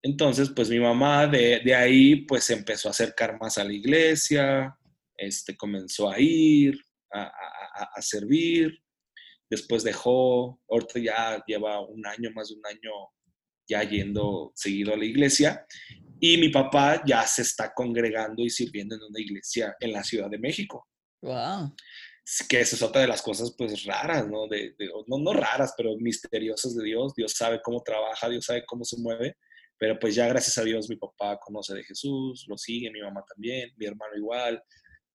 Entonces, 0.00 0.50
pues 0.54 0.68
mi 0.68 0.78
mamá 0.78 1.26
de, 1.26 1.60
de, 1.64 1.74
ahí 1.74 2.16
pues 2.26 2.48
empezó 2.50 2.88
a 2.88 2.92
acercar 2.92 3.38
más 3.40 3.58
a 3.58 3.64
la 3.64 3.72
iglesia, 3.72 4.78
este, 5.16 5.56
comenzó 5.56 6.08
a 6.08 6.20
ir, 6.20 6.78
a, 7.12 7.32
a, 7.96 8.02
servir, 8.02 8.78
después 9.50 9.82
dejó, 9.82 10.60
ahorita 10.68 11.00
ya 11.00 11.44
lleva 11.46 11.80
un 11.80 12.06
año, 12.06 12.30
más 12.32 12.48
de 12.48 12.54
un 12.54 12.66
año 12.66 12.92
ya 13.66 13.82
yendo 13.82 14.52
seguido 14.54 14.92
a 14.92 14.96
la 14.96 15.06
iglesia, 15.06 15.66
y 16.20 16.36
mi 16.36 16.50
papá 16.50 17.02
ya 17.04 17.26
se 17.26 17.42
está 17.42 17.72
congregando 17.74 18.42
y 18.42 18.50
sirviendo 18.50 18.94
en 18.94 19.02
una 19.02 19.20
iglesia 19.20 19.74
en 19.80 19.92
la 19.92 20.04
Ciudad 20.04 20.30
de 20.30 20.38
México. 20.38 20.86
Wow 21.22 21.74
que 22.48 22.60
esa 22.60 22.76
es 22.76 22.82
otra 22.82 23.02
de 23.02 23.06
las 23.08 23.20
cosas 23.20 23.54
pues 23.56 23.84
raras, 23.84 24.26
¿no? 24.28 24.48
De, 24.48 24.74
no, 25.06 25.18
no 25.18 25.32
raras, 25.32 25.74
pero 25.76 25.96
misteriosas 25.98 26.74
de 26.74 26.84
Dios. 26.84 27.14
Dios 27.14 27.32
sabe 27.32 27.60
cómo 27.62 27.82
trabaja, 27.82 28.28
Dios 28.28 28.46
sabe 28.46 28.64
cómo 28.64 28.84
se 28.84 28.96
mueve, 28.98 29.36
pero 29.78 29.98
pues 29.98 30.14
ya 30.14 30.26
gracias 30.26 30.56
a 30.58 30.64
Dios 30.64 30.88
mi 30.88 30.96
papá 30.96 31.38
conoce 31.38 31.74
de 31.74 31.84
Jesús, 31.84 32.46
lo 32.48 32.56
sigue, 32.56 32.90
mi 32.90 33.02
mamá 33.02 33.22
también, 33.28 33.72
mi 33.76 33.86
hermano 33.86 34.16
igual. 34.16 34.62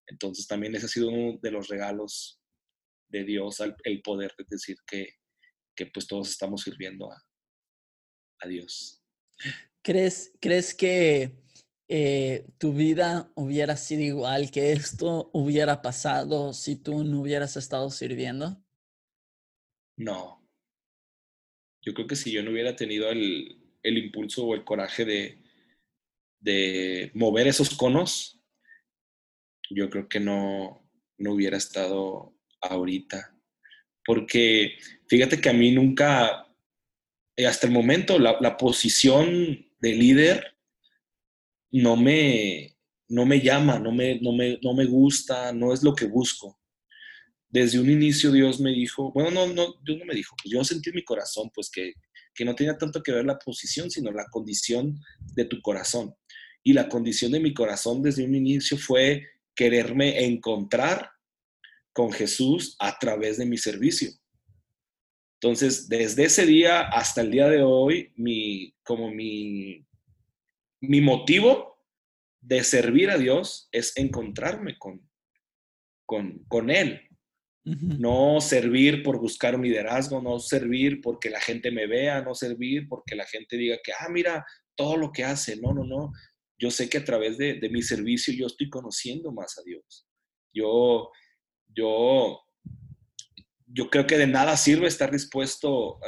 Entonces 0.06 0.46
también 0.48 0.76
ese 0.76 0.86
ha 0.86 0.90
sido 0.90 1.10
uno 1.10 1.40
de 1.42 1.52
los 1.52 1.68
regalos 1.68 2.42
de 3.10 3.24
Dios, 3.24 3.58
el 3.84 4.02
poder 4.02 4.34
de 4.38 4.46
decir 4.48 4.78
que, 4.86 5.16
que 5.76 5.88
pues 5.88 6.06
todos 6.08 6.30
estamos 6.30 6.62
sirviendo 6.62 7.12
a, 7.12 7.24
a 8.42 8.48
Dios. 8.48 9.04
¿Crees, 9.82 10.34
¿Crees 10.40 10.76
que 10.76 11.40
eh, 11.92 12.46
tu 12.60 12.72
vida 12.74 13.32
hubiera 13.34 13.76
sido 13.76 14.04
igual, 14.04 14.52
que 14.52 14.72
esto 14.72 15.32
hubiera 15.34 15.82
pasado 15.82 16.54
si 16.54 16.76
tú 16.76 17.04
no 17.04 17.22
hubieras 17.22 17.58
estado 17.58 17.90
sirviendo? 17.90 18.64
No. 19.98 20.48
Yo 21.82 21.96
creo 21.96 22.06
que 22.06 22.16
si 22.16 22.32
yo 22.32 22.44
no 22.44 22.52
hubiera 22.52 22.76
tenido 22.76 23.10
el, 23.10 23.60
el 23.82 23.98
impulso 23.98 24.46
o 24.46 24.54
el 24.54 24.64
coraje 24.64 25.04
de, 25.04 25.42
de 26.40 27.12
mover 27.16 27.48
esos 27.48 27.76
conos, 27.76 28.40
yo 29.72 29.90
creo 29.90 30.08
que 30.08 30.20
no, 30.20 30.88
no 31.18 31.34
hubiera 31.34 31.58
estado 31.58 32.36
ahorita. 32.62 33.36
Porque 34.06 34.78
fíjate 35.08 35.42
que 35.42 35.50
a 35.50 35.54
mí 35.54 35.72
nunca, 35.72 36.48
eh, 37.36 37.48
hasta 37.48 37.66
el 37.66 37.74
momento, 37.74 38.20
la, 38.20 38.38
la 38.42 38.58
posición 38.58 39.66
de 39.80 39.94
líder 39.94 40.59
no 41.72 41.96
me, 41.96 42.76
no 43.08 43.26
me 43.26 43.42
llama, 43.42 43.80
no 43.80 43.92
me, 43.92 44.20
no, 44.20 44.32
me, 44.34 44.60
no 44.64 44.74
me 44.74 44.86
gusta, 44.86 45.52
no 45.52 45.74
es 45.74 45.84
lo 45.84 45.94
que 45.94 46.06
busco. 46.06 46.60
Desde 47.50 47.80
un 47.80 47.90
inicio 47.90 48.32
Dios 48.32 48.60
me 48.60 48.72
dijo, 48.72 49.12
bueno, 49.12 49.32
no, 49.32 49.54
no, 49.54 49.76
Dios 49.84 49.98
no 49.98 50.06
me 50.06 50.14
dijo, 50.14 50.36
pues 50.42 50.54
yo 50.54 50.64
sentí 50.64 50.90
en 50.90 50.98
mi 50.98 51.04
corazón, 51.04 51.50
pues 51.54 51.70
que, 51.70 51.94
que 52.34 52.46
no 52.46 52.56
tenía 52.56 52.78
tanto 52.78 53.02
que 53.02 53.12
ver 53.12 53.26
la 53.26 53.40
posición, 53.40 53.90
sino 53.90 54.12
la 54.12 54.26
condición 54.32 55.00
de 55.34 55.46
tu 55.46 55.62
corazón. 55.62 56.16
Y 56.64 56.74
la 56.74 56.90
condición 56.90 57.32
de 57.32 57.40
mi 57.40 57.54
corazón 57.54 58.02
desde 58.02 58.24
un 58.24 58.36
inicio 58.36 58.78
fue 58.78 59.26
quererme 59.56 60.26
encontrar 60.26 61.10
con 61.94 62.12
Jesús 62.12 62.76
a 62.80 62.98
través 62.98 63.38
de 63.38 63.46
mi 63.46 63.58
servicio. 63.58 64.12
Entonces, 65.42 65.88
desde 65.88 66.26
ese 66.26 66.46
día 66.46 66.82
hasta 66.82 67.22
el 67.22 67.32
día 67.32 67.48
de 67.48 67.64
hoy, 67.64 68.12
mi, 68.16 68.74
como 68.84 69.10
mi, 69.10 69.86
mi 70.82 71.02
motivo 71.02 71.78
de 72.42 72.64
servir 72.64 73.10
a 73.10 73.18
Dios 73.18 73.68
es 73.72 73.96
encontrarme 73.98 74.78
con, 74.78 75.10
con, 76.06 76.44
con 76.48 76.70
Él. 76.70 77.06
No 77.66 78.42
servir 78.42 79.04
por 79.04 79.20
buscar 79.20 79.54
un 79.54 79.62
liderazgo, 79.62 80.22
no 80.22 80.40
servir 80.40 81.02
porque 81.02 81.30
la 81.30 81.40
gente 81.40 81.70
me 81.70 81.86
vea, 81.86 82.22
no 82.22 82.34
servir 82.34 82.88
porque 82.88 83.16
la 83.16 83.28
gente 83.28 83.58
diga 83.58 83.78
que, 83.84 83.92
ah, 83.92 84.10
mira 84.10 84.44
todo 84.76 84.98
lo 84.98 85.12
que 85.12 85.24
hace. 85.24 85.58
No, 85.58 85.72
no, 85.74 85.84
no. 85.84 86.12
Yo 86.58 86.72
sé 86.72 86.90
que 86.90 86.98
a 86.98 87.06
través 87.06 87.38
de, 87.38 87.60
de 87.60 87.70
mi 87.70 87.84
servicio 87.84 88.34
yo 88.34 88.48
estoy 88.48 88.70
conociendo 88.70 89.32
más 89.32 89.60
a 89.60 89.64
Dios. 89.64 90.08
Yo, 90.52 91.12
yo 91.68 92.42
yo 93.72 93.90
creo 93.90 94.08
que 94.08 94.18
de 94.18 94.28
nada 94.28 94.58
sirve 94.58 94.88
estar 94.88 95.12
dispuesto 95.12 96.00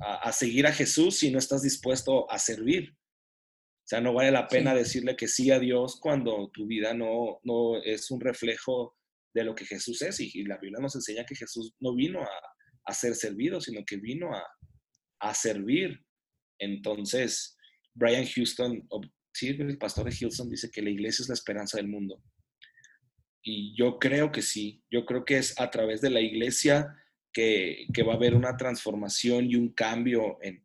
a, 0.00 0.32
seguir 0.32 0.66
a 0.66 0.72
Jesús 0.72 1.18
si 1.18 1.30
no 1.30 1.38
estás 1.38 1.62
dispuesto 1.62 2.30
a 2.30 2.38
servir. 2.38 2.96
O 3.90 3.96
sea, 3.96 4.00
no 4.00 4.14
vale 4.14 4.30
la 4.30 4.46
pena 4.46 4.72
decirle 4.72 5.16
que 5.16 5.26
sí 5.26 5.50
a 5.50 5.58
Dios 5.58 5.98
cuando 6.00 6.48
tu 6.54 6.64
vida 6.68 6.94
no, 6.94 7.40
no 7.42 7.82
es 7.82 8.08
un 8.12 8.20
reflejo 8.20 8.96
de 9.34 9.42
lo 9.42 9.52
que 9.52 9.66
Jesús 9.66 10.00
es. 10.02 10.20
Y, 10.20 10.44
la 10.44 10.58
Biblia 10.58 10.78
nos 10.80 10.94
enseña 10.94 11.24
que 11.24 11.34
Jesús 11.34 11.74
no 11.80 11.96
vino 11.96 12.22
a, 12.22 12.30
a 12.84 12.94
ser 12.94 13.16
servido, 13.16 13.60
sino 13.60 13.84
que 13.84 13.96
vino 13.96 14.32
a, 14.32 14.46
a 15.18 15.34
servir. 15.34 16.04
Entonces, 16.60 17.56
Brian 17.92 18.24
Houston, 18.26 18.88
sí, 19.32 19.48
el 19.48 19.76
pastor 19.76 20.08
de 20.08 20.16
Houston 20.16 20.48
dice 20.48 20.70
que 20.70 20.82
la 20.82 20.90
iglesia 20.90 21.24
es 21.24 21.28
la 21.28 21.34
esperanza 21.34 21.78
del 21.78 21.88
mundo. 21.88 22.22
Y 23.42 23.76
yo 23.76 23.98
creo 23.98 24.30
que 24.30 24.42
sí, 24.42 24.84
yo 24.88 25.04
creo 25.04 25.24
que 25.24 25.38
es 25.38 25.58
a 25.58 25.68
través 25.68 26.00
de 26.00 26.10
la 26.10 26.20
iglesia 26.20 26.94
que, 27.32 27.88
va 28.06 28.12
a 28.12 28.16
haber 28.16 28.36
una 28.36 28.56
transformación 28.56 29.50
y 29.50 29.56
un 29.56 29.72
cambio 29.72 30.38
en, 30.42 30.64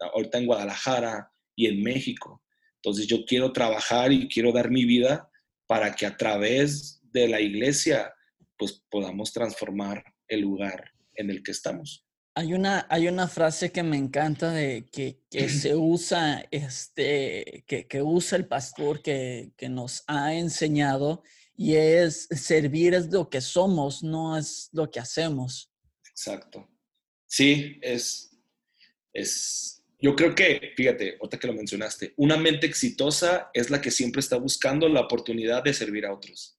ahorita 0.00 0.38
en 0.38 0.46
Guadalajara 0.46 1.30
y 1.54 1.66
en 1.68 1.80
México. 1.80 2.43
Entonces 2.84 3.06
yo 3.06 3.24
quiero 3.24 3.52
trabajar 3.52 4.12
y 4.12 4.28
quiero 4.28 4.52
dar 4.52 4.70
mi 4.70 4.84
vida 4.84 5.30
para 5.66 5.94
que 5.94 6.04
a 6.04 6.16
través 6.16 7.00
de 7.02 7.28
la 7.28 7.40
iglesia 7.40 8.12
pues 8.58 8.84
podamos 8.90 9.32
transformar 9.32 10.04
el 10.28 10.40
lugar 10.40 10.92
en 11.14 11.30
el 11.30 11.42
que 11.42 11.52
estamos. 11.52 12.04
Hay 12.36 12.52
una, 12.52 12.86
hay 12.90 13.08
una 13.08 13.28
frase 13.28 13.70
que 13.70 13.82
me 13.82 13.96
encanta 13.96 14.50
de 14.50 14.86
que, 14.90 15.22
se 15.48 15.74
usa, 15.74 16.44
este, 16.50 17.64
que, 17.66 17.86
que 17.86 18.02
usa 18.02 18.36
el 18.36 18.46
pastor 18.46 19.02
que, 19.02 19.52
que 19.56 19.68
nos 19.68 20.04
ha 20.06 20.34
enseñado 20.34 21.22
y 21.56 21.74
es 21.76 22.28
servir 22.30 22.94
es 22.94 23.10
lo 23.12 23.30
que 23.30 23.40
somos, 23.40 24.02
no 24.02 24.36
es 24.36 24.68
lo 24.72 24.90
que 24.90 25.00
hacemos. 25.00 25.70
Exacto. 26.10 26.68
Sí, 27.26 27.78
es, 27.82 28.36
es, 29.12 29.73
yo 30.04 30.14
creo 30.14 30.34
que, 30.34 30.74
fíjate, 30.76 31.16
ahorita 31.18 31.38
que 31.38 31.46
lo 31.46 31.54
mencionaste, 31.54 32.12
una 32.18 32.36
mente 32.36 32.66
exitosa 32.66 33.48
es 33.54 33.70
la 33.70 33.80
que 33.80 33.90
siempre 33.90 34.20
está 34.20 34.36
buscando 34.36 34.86
la 34.86 35.00
oportunidad 35.00 35.64
de 35.64 35.72
servir 35.72 36.04
a 36.04 36.12
otros. 36.12 36.58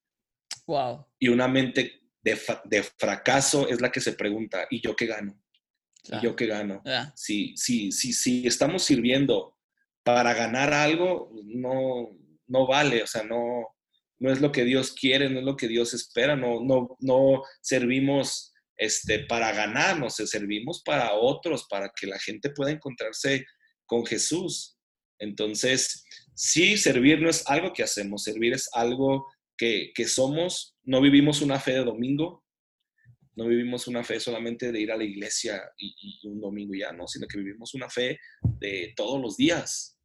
Wow. 0.66 1.06
Y 1.20 1.28
una 1.28 1.48
mente 1.48 2.02
de, 2.24 2.41
de 2.64 2.82
fracaso 2.82 3.68
es 3.68 3.82
la 3.82 3.91
que 3.91 4.02
se 4.02 4.14
pregunta, 4.14 4.66
¿y 4.72 4.82
yo 4.82 4.96
qué 4.96 5.06
gano? 5.06 5.39
¿Y 6.12 6.24
yo 6.24 6.36
qué 6.36 6.48
gano? 6.48 6.82
Si, 7.14 7.56
si, 7.56 7.91
si, 7.91 8.14
si 8.14 8.48
estamos 8.48 8.82
sirviendo 8.82 9.56
para 10.02 10.34
ganar 10.34 10.74
algo, 10.74 11.32
no, 11.43 12.18
no 12.48 12.66
vale, 12.66 13.04
o 13.04 13.08
sea, 13.08 13.22
no, 13.22 13.76
no 14.18 14.32
es 14.32 14.41
lo 14.41 14.52
que 14.52 14.64
Dios 14.64 14.91
quiere, 14.91 15.30
no 15.30 15.38
es 15.38 15.46
lo 15.46 15.56
que 15.56 15.68
Dios 15.68 15.93
espera, 15.93 16.36
no, 16.36 16.64
no, 16.64 16.98
no 17.00 17.43
servimos 17.62 18.55
este, 18.78 19.26
para 19.26 19.52
ganarnos, 19.54 20.16
servimos 20.16 20.82
para 20.84 21.14
otros, 21.14 21.66
para 21.70 21.92
que 21.96 22.08
la 22.08 22.20
gente 22.20 22.50
pueda 22.50 22.72
encontrarse 22.72 23.46
con 23.86 24.06
Jesús. 24.06 24.78
Entonces, 25.20 26.06
sí, 26.34 26.78
servir 26.78 27.22
no 27.22 27.30
es 27.30 27.48
algo 27.48 27.74
que 27.74 27.84
hacemos, 27.84 28.24
servir 28.24 28.54
es 28.54 28.70
algo 28.74 29.28
que, 29.58 29.94
somos, 30.08 30.76
no 30.84 31.02
vivimos 31.02 31.42
una 31.42 31.60
fe 31.60 31.74
de 31.74 31.86
domingo, 31.86 32.44
no 33.36 33.48
vivimos 33.48 33.88
una 33.88 34.04
fe 34.04 34.20
solamente 34.20 34.72
de 34.72 34.80
ir 34.80 34.92
a 34.92 34.98
la 34.98 35.04
iglesia 35.04 35.62
y, 35.78 36.20
un 36.28 36.40
domingo 36.40 36.74
ya, 36.74 36.92
no, 36.92 37.08
sino 37.08 37.28
que 37.28 37.38
vivimos 37.38 37.74
una 37.74 37.90
fe 37.90 38.20
de 38.60 38.94
todos 38.96 39.22
los 39.22 39.38
días. 39.38 39.98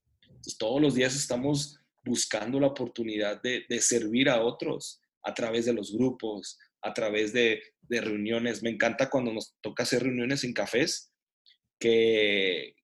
todos 0.59 0.81
los 0.81 0.95
días 0.95 1.15
estamos 1.15 1.77
buscando 2.05 2.59
la 2.59 2.69
oportunidad 2.69 3.41
de, 3.43 3.65
servir 3.81 4.29
a 4.29 4.43
otros 4.43 5.01
a 5.23 5.35
través 5.35 5.67
de 5.67 5.75
los 5.75 5.93
grupos, 5.93 6.59
a 6.83 6.93
través 6.95 7.33
de, 7.33 7.63
reuniones. 7.89 8.63
Me 8.63 8.71
encanta 8.71 9.11
cuando 9.11 9.33
nos 9.33 9.57
toca 9.61 9.83
hacer 9.83 10.05
reuniones 10.05 10.45
en 10.45 10.53
cafés, 10.53 11.13
que, 11.81 12.77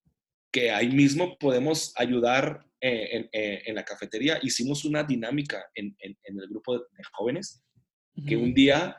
que 0.52 0.72
ahí 0.72 0.88
mismo 0.88 1.38
podemos 1.38 1.92
ayudar 1.96 2.66
eh, 2.80 3.28
eh, 3.32 3.62
en, 3.66 3.74
la 3.74 3.84
cafetería. 3.84 4.40
Hicimos 4.42 4.84
una 4.84 5.04
dinámica 5.04 5.64
en, 5.74 5.96
el 6.00 6.48
grupo 6.48 6.76
de 6.76 7.04
jóvenes, 7.12 7.62
que 8.26 8.36
un 8.36 8.52
día 8.52 8.96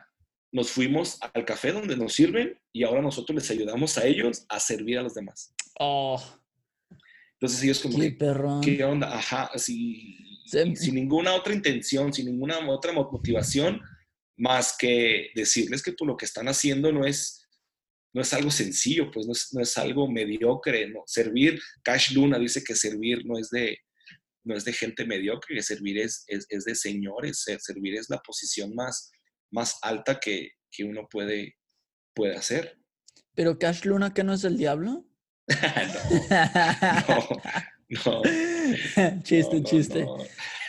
nos 0.52 0.70
fuimos 0.70 1.18
al 1.34 1.44
café 1.44 1.72
donde 1.72 1.96
nos 1.96 2.14
sirven 2.14 2.58
y 2.72 2.84
ahora 2.84 3.02
nosotros 3.02 3.34
les 3.36 3.50
ayudamos 3.50 3.98
a 3.98 4.06
ellos 4.06 4.46
a 4.48 4.58
servir 4.60 4.98
a 4.98 5.02
los 5.02 5.14
demás. 5.14 5.54
Oh. 5.78 6.22
Entonces 7.34 7.62
ellos 7.62 7.80
como, 7.80 7.98
qué, 7.98 8.76
¿qué 8.76 8.84
onda? 8.84 9.14
Ajá, 9.14 9.50
así, 9.52 10.16
sin 10.46 10.94
ninguna 10.94 11.34
otra 11.34 11.54
intención, 11.54 12.12
sin 12.12 12.26
ninguna 12.26 12.58
otra 12.68 12.92
motivación, 12.92 13.80
más 14.38 14.76
que 14.78 15.30
decirles 15.34 15.82
que 15.82 15.92
pues, 15.92 16.06
lo 16.06 16.16
que 16.16 16.24
están 16.24 16.48
haciendo 16.48 16.90
no 16.92 17.04
es, 17.04 17.46
no 18.14 18.22
es 18.22 18.32
algo 18.32 18.50
sencillo, 18.50 19.10
pues 19.10 19.26
no 19.26 19.32
es, 19.32 19.52
no 19.52 19.60
es 19.60 19.76
algo 19.76 20.10
mediocre, 20.10 20.88
¿no? 20.88 21.02
Servir, 21.06 21.60
Cash 21.82 22.14
Luna 22.14 22.38
dice 22.38 22.64
que 22.64 22.74
servir 22.74 23.26
no 23.26 23.38
es 23.38 23.50
de, 23.50 23.76
no 24.44 24.56
es 24.56 24.64
de 24.64 24.72
gente 24.72 25.04
mediocre, 25.04 25.56
que 25.56 25.62
servir 25.62 25.98
es, 25.98 26.24
es, 26.28 26.46
es 26.48 26.64
de 26.64 26.74
señores, 26.74 27.44
servir 27.58 27.96
es 27.96 28.08
la 28.08 28.18
posición 28.18 28.74
más, 28.74 29.10
más 29.50 29.78
alta 29.82 30.18
que, 30.20 30.52
que 30.70 30.84
uno 30.84 31.06
puede, 31.10 31.56
puede 32.14 32.36
hacer. 32.36 32.78
¿Pero 33.34 33.58
Cash 33.58 33.84
Luna 33.84 34.14
que 34.14 34.24
no 34.24 34.32
es 34.34 34.44
el 34.44 34.56
diablo? 34.56 35.04
no, 37.88 38.22
chiste, 39.22 39.62
chiste. 39.64 40.06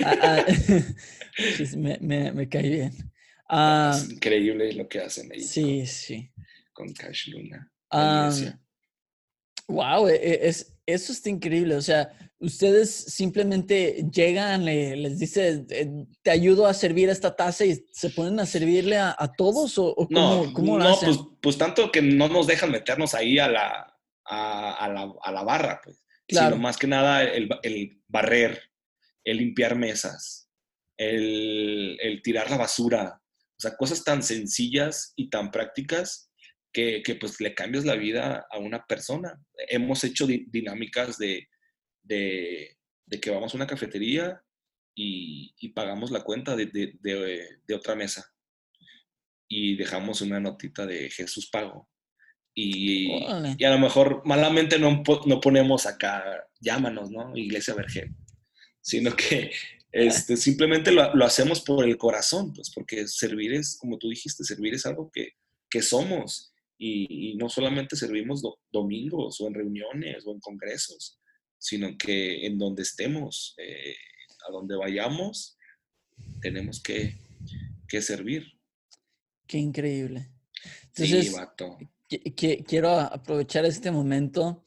Ah, 0.03 0.15
ah, 0.21 0.45
me, 1.77 1.97
me, 2.01 2.31
me, 2.31 2.49
cae 2.49 2.69
bien. 2.69 3.08
Es 3.49 3.55
ah, 3.55 4.01
increíble 4.09 4.73
lo 4.73 4.87
que 4.87 4.99
hacen 4.99 5.31
ahí. 5.31 5.41
Sí, 5.41 5.85
sí. 5.87 6.31
Con 6.71 6.93
Cash 6.93 7.29
Luna. 7.29 7.71
wow, 9.67 10.07
e, 10.07 10.15
e, 10.15 10.47
es, 10.47 10.77
eso 10.85 11.11
está 11.11 11.29
increíble. 11.29 11.75
O 11.75 11.81
sea, 11.81 12.11
ustedes 12.39 12.93
simplemente 12.93 14.05
llegan, 14.11 14.65
les 14.65 15.19
dice, 15.19 15.65
eh, 15.69 16.05
te 16.21 16.31
ayudo 16.31 16.67
a 16.67 16.73
servir 16.73 17.09
esta 17.09 17.35
taza 17.35 17.65
y 17.65 17.85
se 17.91 18.09
ponen 18.09 18.39
a 18.39 18.45
servirle 18.45 18.97
a, 18.97 19.31
todos 19.37 19.77
o, 19.77 19.95
cómo, 19.95 20.77
no, 20.77 20.79
no, 20.79 20.99
Pues, 20.99 21.19
pues 21.41 21.57
tanto 21.57 21.91
que 21.91 22.01
no 22.01 22.29
nos 22.29 22.47
dejan 22.47 22.71
meternos 22.71 23.13
ahí 23.13 23.39
a 23.39 23.47
la, 23.47 23.99
a, 24.25 25.31
la, 25.31 25.43
barra, 25.43 25.81
pues. 25.83 26.03
Sino 26.27 26.57
más 26.57 26.77
que 26.77 26.85
nada 26.85 27.23
el, 27.23 27.49
barrer, 28.07 28.61
el 29.23 29.37
limpiar 29.37 29.75
mesas, 29.75 30.49
el, 30.97 32.21
tirar 32.23 32.49
la 32.51 32.57
basura. 32.57 33.21
O 33.59 33.61
sea, 33.61 33.75
cosas 33.75 34.05
tan 34.05 34.23
sencillas 34.23 35.11
y 35.17 35.29
tan 35.29 35.51
prácticas 35.51 36.31
que, 36.71 37.17
pues 37.19 37.41
le 37.41 37.53
cambias 37.53 37.83
la 37.83 37.95
vida 37.95 38.47
a 38.49 38.57
una 38.57 38.85
persona. 38.85 39.37
Hemos 39.67 40.01
hecho 40.05 40.25
dinámicas 40.25 41.17
de, 41.17 41.49
de, 42.01 42.77
que 43.21 43.31
vamos 43.31 43.53
a 43.53 43.57
una 43.57 43.67
cafetería 43.67 44.41
y, 44.95 45.69
pagamos 45.75 46.09
la 46.09 46.23
cuenta 46.23 46.55
de, 46.55 46.67
de, 46.67 47.75
otra 47.75 47.95
mesa 47.95 48.33
y 49.49 49.75
dejamos 49.75 50.21
una 50.21 50.39
notita 50.39 50.85
de 50.85 51.09
Jesús 51.09 51.49
pago. 51.49 51.89
Y, 52.55 53.11
y, 53.57 53.63
a 53.65 53.71
lo 53.71 53.79
mejor 53.79 54.21
malamente 54.23 54.79
no, 54.79 55.03
no, 55.25 55.41
ponemos 55.41 55.85
acá, 55.85 56.23
llámanos, 56.61 57.11
¿no? 57.11 57.35
Iglesia 57.35 57.73
Vergel, 57.73 58.15
sino 58.79 59.13
que 59.17 59.51
este, 59.91 60.37
simplemente 60.37 60.91
lo, 60.91 61.15
lo, 61.15 61.25
hacemos 61.25 61.61
por 61.61 61.83
el 61.83 61.97
corazón, 61.97 62.53
pues 62.53 62.71
porque 62.73 63.07
servir 63.07 63.53
es, 63.53 63.77
como 63.79 63.97
tú 63.97 64.09
dijiste, 64.09 64.43
servir 64.43 64.73
es 64.75 64.85
algo 64.85 65.09
que, 65.11 65.33
que 65.69 65.81
somos 65.81 66.53
y, 66.77 67.35
no 67.35 67.49
solamente 67.49 67.95
servimos 67.95 68.41
domingos 68.71 69.39
o 69.41 69.47
en 69.47 69.53
reuniones 69.53 70.25
o 70.25 70.31
en 70.31 70.39
congresos, 70.39 71.19
sino 71.57 71.97
que 71.97 72.45
en 72.45 72.57
donde 72.57 72.83
estemos, 72.83 73.55
eh, 73.57 73.95
a 74.47 74.51
donde 74.51 74.75
vayamos, 74.75 75.57
tenemos 76.41 76.81
que, 76.81 77.17
que 77.87 78.01
servir. 78.01 78.45
Qué 79.45 79.57
increíble. 79.57 80.29
Entonces, 80.95 81.35
sí, 82.07 82.63
quiero 82.65 82.91
aprovechar 82.91 83.65
este 83.65 83.91
momento. 83.91 84.65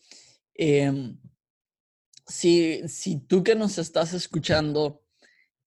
Em, 0.55 1.19
si, 2.27 2.87
si 2.89 3.21
tú 3.21 3.43
que 3.43 3.55
nos 3.55 3.79
estás 3.79 4.13
escuchando 4.13 5.02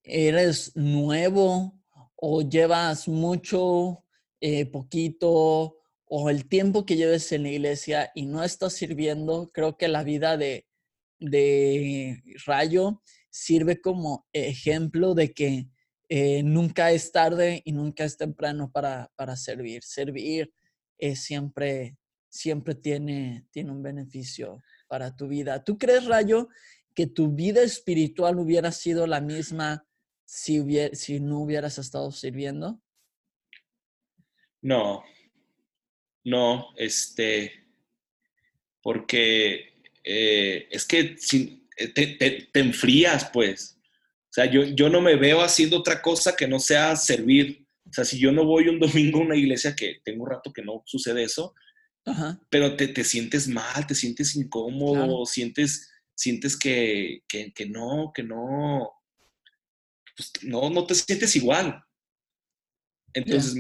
eres 0.05 0.75
nuevo 0.75 1.81
o 2.15 2.41
llevas 2.41 3.07
mucho, 3.07 4.03
eh, 4.39 4.65
poquito, 4.65 5.77
o 6.05 6.29
el 6.29 6.47
tiempo 6.47 6.85
que 6.85 6.95
lleves 6.95 7.31
en 7.31 7.43
la 7.43 7.49
iglesia 7.49 8.11
y 8.15 8.25
no 8.25 8.43
estás 8.43 8.73
sirviendo, 8.73 9.49
creo 9.51 9.77
que 9.77 9.87
la 9.87 10.03
vida 10.03 10.37
de, 10.37 10.67
de 11.19 12.23
Rayo 12.45 13.01
sirve 13.29 13.81
como 13.81 14.27
ejemplo 14.31 15.15
de 15.15 15.33
que 15.33 15.67
eh, 16.07 16.43
nunca 16.43 16.91
es 16.91 17.11
tarde 17.11 17.61
y 17.65 17.71
nunca 17.71 18.05
es 18.05 18.17
temprano 18.17 18.71
para, 18.71 19.11
para 19.15 19.35
servir. 19.35 19.83
Servir 19.83 20.53
siempre, 21.15 21.97
siempre 22.29 22.75
tiene, 22.75 23.45
tiene 23.51 23.71
un 23.71 23.83
beneficio 23.83 24.61
para 24.87 25.15
tu 25.15 25.27
vida. 25.27 25.63
¿Tú 25.63 25.77
crees, 25.77 26.05
Rayo, 26.05 26.47
que 26.93 27.07
tu 27.07 27.31
vida 27.31 27.61
espiritual 27.61 28.39
hubiera 28.39 28.71
sido 28.71 29.05
la 29.07 29.19
misma 29.19 29.85
si, 30.25 30.61
si 30.93 31.19
no 31.19 31.39
hubieras 31.39 31.77
estado 31.77 32.11
sirviendo? 32.11 32.81
No, 34.61 35.03
no, 36.23 36.69
este, 36.75 37.51
porque 38.81 39.73
eh, 40.03 40.67
es 40.71 40.85
que 40.85 41.15
eh, 41.77 41.87
te, 41.89 42.59
enfrías, 42.59 43.29
pues. 43.31 43.79
O 44.23 44.33
sea, 44.35 44.45
yo, 44.45 44.63
yo 44.63 44.89
no 44.89 45.01
me 45.01 45.15
veo 45.15 45.41
haciendo 45.41 45.77
otra 45.77 46.01
cosa 46.01 46.35
que 46.35 46.47
no 46.47 46.59
sea 46.59 46.95
servir. 46.95 47.65
O 47.87 47.93
sea, 47.93 48.03
si 48.03 48.19
yo 48.19 48.31
no 48.31 48.43
voy 48.43 48.67
un 48.67 48.79
domingo 48.79 49.19
a 49.19 49.25
una 49.25 49.37
iglesia, 49.37 49.75
que 49.75 49.97
tengo 50.03 50.23
un 50.23 50.31
rato 50.31 50.51
que 50.51 50.63
no 50.63 50.81
sucede 50.85 51.23
eso, 51.23 51.53
pero 52.49 52.75
te, 52.75 53.03
sientes 53.03 53.47
mal, 53.47 53.87
te 53.87 53.95
sientes 53.95 54.35
incómodo, 54.35 55.25
sientes, 55.25 55.91
sientes 56.13 56.57
que, 56.57 57.23
no, 57.67 58.11
que 58.13 58.23
no, 58.23 58.91
pues, 60.15 60.31
no, 60.43 60.69
no 60.69 60.85
te 60.85 60.95
sientes 60.95 61.35
igual. 61.35 61.83
Entonces, 63.13 63.55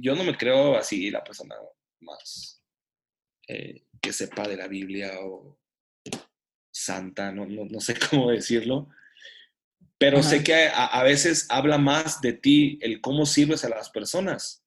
yo 0.00 0.14
no 0.14 0.24
me 0.24 0.36
creo 0.36 0.76
así 0.76 1.10
la 1.10 1.24
persona 1.24 1.56
más 2.00 2.62
eh, 3.48 3.84
que 4.00 4.12
sepa 4.12 4.46
de 4.46 4.56
la 4.56 4.68
Biblia 4.68 5.12
o 5.20 5.58
santa, 6.70 7.32
no, 7.32 7.46
no, 7.46 7.80
sé 7.80 7.94
cómo 8.10 8.30
decirlo, 8.30 8.88
pero 9.98 10.22
sé 10.22 10.42
que 10.42 10.68
a, 10.72 11.02
veces 11.02 11.46
habla 11.48 11.78
más 11.78 12.20
de 12.20 12.32
ti 12.32 12.78
el 12.82 13.00
cómo 13.00 13.26
sirves 13.26 13.64
a 13.64 13.68
las 13.68 13.90
personas 13.90 14.64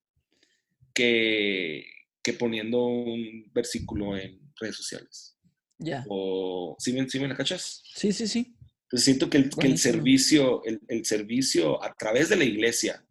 que, 0.93 1.85
que 2.21 2.33
poniendo 2.33 2.85
un 2.85 3.51
versículo 3.53 4.17
en 4.17 4.39
redes 4.55 4.77
sociales. 4.77 5.37
Ya. 5.77 6.05
O, 6.07 6.75
¿sí 6.79 6.95
¿sí 7.09 7.19
me 7.19 7.27
la 7.27 7.35
cachas? 7.35 7.81
Sí, 7.93 8.13
sí, 8.13 8.27
sí. 8.27 8.55
Entonces 8.85 9.05
siento 9.05 9.29
que 9.29 9.37
el, 9.37 9.49
que 9.49 9.67
el 9.67 9.77
servicio, 9.77 10.63
el, 10.63 10.79
el, 10.87 11.05
servicio 11.05 11.83
a 11.83 11.93
través 11.95 12.29
de 12.29 12.35
la 12.35 12.43
iglesia, 12.43 13.05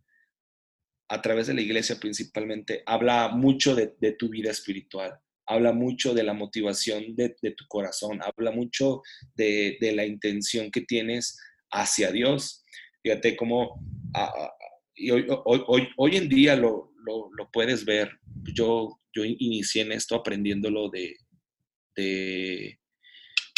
a 1.08 1.20
través 1.20 1.46
de 1.46 1.54
la 1.54 1.60
iglesia 1.60 1.98
principalmente, 2.00 2.82
habla 2.86 3.28
mucho 3.28 3.74
de, 3.74 3.88
tu 4.18 4.28
vida 4.28 4.50
espiritual, 4.50 5.18
habla 5.46 5.72
mucho 5.72 6.14
de 6.14 6.22
la 6.22 6.32
motivación 6.32 7.14
de, 7.14 7.30
tu 7.56 7.66
corazón, 7.68 8.20
habla 8.22 8.50
mucho 8.50 9.02
de, 9.34 9.78
la 9.94 10.06
intención 10.06 10.70
que 10.70 10.82
tienes 10.82 11.38
hacia 11.70 12.10
Dios. 12.10 12.64
Fíjate 13.02 13.36
cómo 13.36 13.80
hoy, 15.96 16.16
en 16.16 16.28
día 16.28 16.56
lo, 16.56 16.92
puedes 17.52 17.84
ver. 17.84 18.10
Yo, 18.54 19.00
yo 19.12 19.24
inicié 19.24 19.82
en 19.82 19.92
esto 19.92 20.16
aprendiéndolo 20.16 20.88
de, 20.88 21.16
de, 21.96 22.78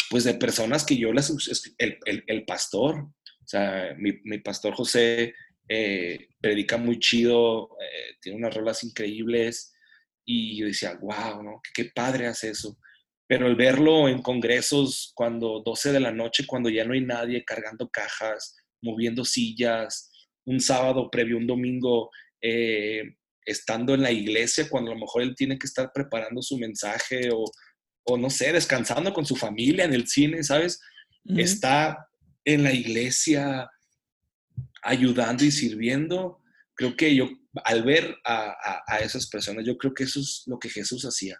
pues 0.09 0.23
de 0.23 0.33
personas 0.33 0.85
que 0.85 0.97
yo 0.97 1.13
las... 1.13 1.31
El, 1.77 1.99
el, 2.05 2.45
pastor, 2.45 2.95
o 2.99 3.47
sea, 3.47 3.95
mi, 3.97 4.13
mi 4.23 4.39
pastor 4.39 4.73
José 4.73 5.33
eh, 5.69 6.29
predica 6.39 6.77
muy 6.77 6.99
chido, 6.99 7.69
eh, 7.81 8.15
tiene 8.21 8.37
unas 8.37 8.55
rolas 8.55 8.83
increíbles 8.83 9.73
y 10.25 10.57
yo 10.57 10.65
decía, 10.65 10.97
wow, 11.01 11.43
¿no? 11.43 11.61
Qué, 11.73 11.85
padre 11.93 12.27
hace 12.27 12.49
eso. 12.49 12.77
Pero 13.27 13.47
el 13.47 13.55
verlo 13.55 14.07
en 14.07 14.21
congresos 14.21 15.11
cuando 15.13 15.61
12 15.65 15.91
de 15.91 15.99
la 15.99 16.11
noche, 16.11 16.45
cuando 16.47 16.69
ya 16.69 16.85
no 16.85 16.93
hay 16.93 17.01
nadie 17.01 17.43
cargando 17.43 17.89
cajas, 17.89 18.55
moviendo 18.81 19.25
sillas, 19.25 20.11
un 20.45 20.61
sábado 20.61 21.09
previo, 21.09 21.37
un 21.37 21.47
domingo, 21.47 22.09
eh, 22.41 23.03
estando 23.45 23.93
en 23.93 24.03
la 24.03 24.11
iglesia, 24.11 24.69
cuando 24.69 24.91
a 24.91 24.93
lo 24.93 25.01
mejor 25.01 25.23
él 25.23 25.35
tiene 25.35 25.57
que 25.57 25.67
estar 25.67 25.91
preparando 25.93 26.41
su 26.41 26.57
mensaje 26.57 27.29
o, 27.33 27.43
o 28.07 28.17
no 28.17 28.29
sé, 28.29 28.53
descansando 28.53 29.13
con 29.13 29.25
su 29.25 29.35
familia 29.35 29.85
en 29.85 29.93
el 29.93 30.07
cine, 30.07 30.43
¿sabes? 30.43 30.79
Está 31.25 32.07
en 32.45 32.63
la 32.63 32.73
iglesia 32.73 33.69
ayudando 34.81 35.43
y 35.43 35.51
sirviendo, 35.51 36.41
creo 36.73 36.95
que 36.95 37.13
yo, 37.13 37.29
al 37.65 37.83
ver 37.83 38.15
a, 38.23 38.99
esas 39.01 39.27
personas, 39.27 39.65
yo 39.65 39.77
creo 39.77 39.93
que 39.93 40.05
eso 40.05 40.21
es 40.21 40.43
lo 40.45 40.57
que 40.57 40.69
Jesús 40.69 41.03
hacía. 41.03 41.37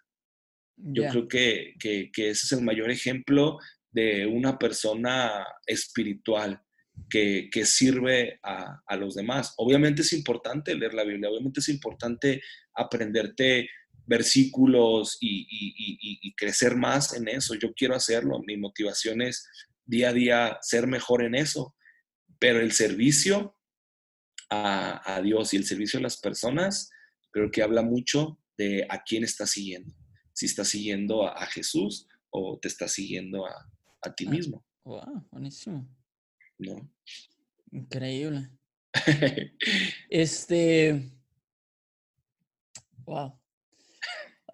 Yo 0.75 1.07
creo 1.07 1.27
que, 1.27 1.73
que, 1.79 2.11
ese 2.15 2.45
es 2.45 2.51
el 2.51 2.61
mayor 2.61 2.91
ejemplo 2.91 3.57
de 3.89 4.27
una 4.27 4.59
persona 4.59 5.47
espiritual 5.65 6.61
que, 7.09 7.49
que 7.49 7.65
sirve 7.65 8.39
a, 8.43 8.81
a, 8.85 8.95
los 8.97 9.15
demás. 9.15 9.53
Obviamente 9.57 10.01
es 10.01 10.11
importante 10.11 10.75
leer 10.75 10.93
la 10.93 11.05
Biblia, 11.05 11.29
obviamente 11.29 11.61
es 11.61 11.69
importante 11.69 12.41
aprenderte 12.73 13.69
versículos 14.07 15.17
y, 15.21 15.41
y, 15.49 16.19
y, 16.21 16.33
crecer 16.33 16.75
más 16.75 17.13
en 17.13 17.27
eso. 17.27 17.53
Yo 17.55 17.73
quiero 17.73 17.95
hacerlo, 17.95 18.41
mi 18.45 18.57
motivación 18.57 19.21
es 19.21 19.47
día 19.85 20.09
a 20.09 20.13
día 20.13 20.57
ser 20.61 20.87
mejor 20.87 21.23
en 21.23 21.35
eso 21.35 21.75
pero 22.39 22.59
el 22.59 22.71
servicio 22.71 23.55
a, 24.49 25.21
Dios 25.23 25.53
y 25.53 25.57
el 25.57 25.65
servicio 25.65 25.99
a 25.99 26.03
las 26.03 26.17
personas, 26.17 26.89
creo 27.31 27.51
que 27.51 27.61
habla 27.61 27.81
mucho 27.81 28.39
de 28.57 28.85
a 28.89 29.03
quién 29.03 29.23
estás 29.23 29.51
siguiendo. 29.51 29.93
Si 30.33 30.45
estás 30.45 30.69
siguiendo 30.69 31.27
a, 31.27 31.45
Jesús 31.47 32.07
o 32.29 32.57
te 32.59 32.67
estás 32.67 32.93
siguiendo 32.93 33.45
a, 33.45 34.15
ti 34.15 34.25
ah, 34.27 34.29
mismo. 34.29 34.65
Wow, 34.83 35.27
buenísimo. 35.31 35.87
¿No? 36.59 36.89
Increíble. 37.71 38.49
este. 40.09 41.11
Wow. 43.05 43.36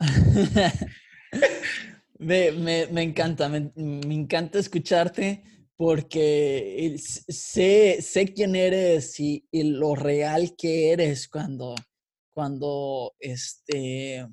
me, 2.19 3.03
encanta, 3.03 3.49
me, 3.49 3.71
encanta 3.75 4.59
escucharte 4.59 5.43
porque 5.75 6.95
sé, 6.99 8.01
sé 8.01 8.33
quién 8.33 8.55
eres 8.55 9.19
y, 9.19 9.45
lo 9.51 9.95
real 9.95 10.55
que 10.57 10.91
eres 10.91 11.27
cuando, 11.27 11.75
cuando, 12.31 13.13
este, 13.19 14.27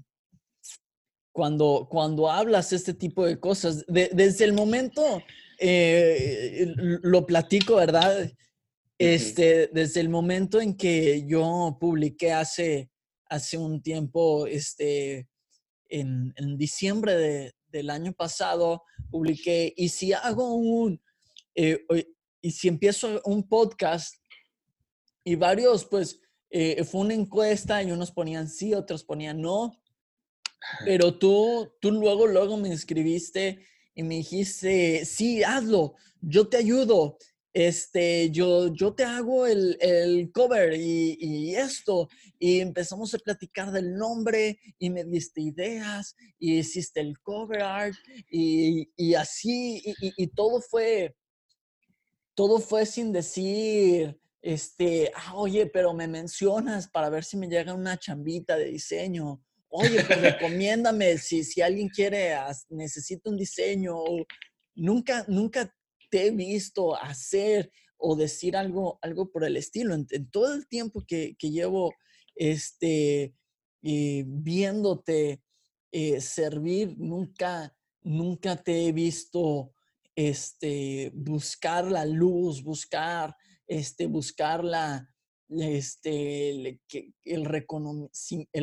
cuando, 1.33 1.89
cuando 1.91 2.31
hablas 2.31 2.73
este 2.73 2.95
tipo 2.95 3.25
de 3.25 3.41
cosas. 3.41 3.85
desde 3.89 4.45
el 4.45 4.53
momento, 4.53 5.23
eh, 5.59 6.73
lo 6.77 7.27
platico, 7.27 7.77
¿verdad? 7.77 8.31
Este, 8.99 9.69
desde 9.73 10.01
el 10.01 10.11
momento 10.11 10.61
en 10.61 10.77
que 10.77 11.25
yo 11.27 11.79
publiqué 11.81 12.33
hace, 12.33 12.91
hace 13.31 13.57
un 13.57 13.83
tiempo, 13.83 14.47
este, 14.47 15.30
en, 15.91 16.33
en 16.37 16.57
diciembre 16.57 17.17
de, 17.17 17.55
del 17.69 17.91
año 17.91 18.13
pasado, 18.13 18.83
publiqué, 19.11 19.73
y 19.77 19.89
si 19.89 20.13
hago 20.13 20.55
un, 20.55 21.01
eh, 21.55 21.85
y 22.41 22.51
si 22.51 22.69
empiezo 22.69 23.21
un 23.25 23.49
podcast 23.49 24.17
y 25.25 25.35
varios, 25.35 25.85
pues 25.85 26.21
eh, 26.51 26.83
fue 26.85 27.03
una 27.03 27.15
encuesta 27.15 27.83
y 27.83 27.93
unos 27.93 28.11
ponían 28.11 28.49
sí, 28.49 28.75
otros 28.75 29.05
ponían 29.05 29.41
no, 29.41 29.81
pero 30.85 31.19
tú, 31.19 31.73
tú 31.81 31.91
luego, 31.93 32.27
luego 32.27 32.57
me 32.57 32.69
inscribiste 32.69 33.65
y 33.95 34.03
me 34.03 34.17
dijiste, 34.17 35.05
sí, 35.05 35.43
hazlo, 35.43 35.95
yo 36.21 36.49
te 36.49 36.59
ayudo. 36.59 37.19
Este, 37.53 38.31
yo, 38.31 38.73
yo 38.73 38.95
te 38.95 39.05
hago 39.05 39.47
el, 39.47 39.77
el 39.81 40.31
cover 40.33 40.75
y, 40.75 41.17
y, 41.21 41.57
esto. 41.57 42.09
Y 42.39 42.61
empezamos 42.61 43.13
a 43.15 43.19
platicar 43.19 43.73
del 43.73 43.97
nombre 43.97 44.59
y 44.79 44.91
me 44.91 45.05
diste 45.05 45.41
ideas 45.41 46.15
y 46.39 46.59
hiciste 46.59 47.01
el 47.01 47.21
cover 47.21 47.63
art 47.63 47.97
y, 48.31 48.91
y 48.97 49.15
así, 49.15 49.83
y, 49.85 49.95
y, 50.17 50.27
todo 50.29 50.61
fue, 50.61 51.17
todo 52.35 52.61
fue 52.61 52.87
sin 52.87 53.13
decir, 53.13 54.19
este, 54.43 55.11
ah, 55.15 55.35
oye, 55.35 55.67
pero 55.67 55.93
me 55.93 56.09
mencionas 56.09 56.89
para 56.89 57.11
ver 57.11 57.25
si 57.25 57.37
me 57.37 57.49
llega 57.49 57.75
una 57.75 57.99
chambita 57.99 58.57
de 58.57 58.67
diseño. 58.67 59.43
Oye, 59.69 60.03
pues 60.05 60.21
recomiéndame 60.21 61.19
si, 61.19 61.45
si 61.45 61.63
alguien 61.63 61.89
quiere, 61.89 62.35
necesita 62.71 63.31
un 63.31 63.37
diseño. 63.37 63.97
Nunca, 64.75 65.25
nunca 65.29 65.73
te 66.11 66.27
he 66.27 66.31
visto 66.31 66.97
hacer 66.97 67.71
o 67.97 68.17
decir 68.17 68.57
algo, 68.57 68.99
algo 69.03 69.31
por 69.31 69.45
el 69.45 69.57
estilo. 69.57 69.95
En, 69.95 70.07
todo 70.31 70.55
el 70.55 70.67
tiempo 70.67 71.05
que, 71.07 71.37
llevo 71.41 71.95
este, 72.35 73.35
eh, 73.83 74.25
viéndote 74.27 75.43
eh, 75.93 76.21
servir, 76.21 76.97
nunca, 76.99 77.77
nunca 78.03 78.57
te 78.57 78.87
he 78.87 78.93
visto 78.93 79.73
este, 80.17 81.11
buscar 81.15 81.91
la 81.91 82.05
luz, 82.05 82.63
buscar, 82.63 83.37
este, 83.67 84.07
buscar 84.07 84.65
la, 84.65 85.09
este, 85.49 86.51
el, 86.51 86.81
el, 87.25 87.45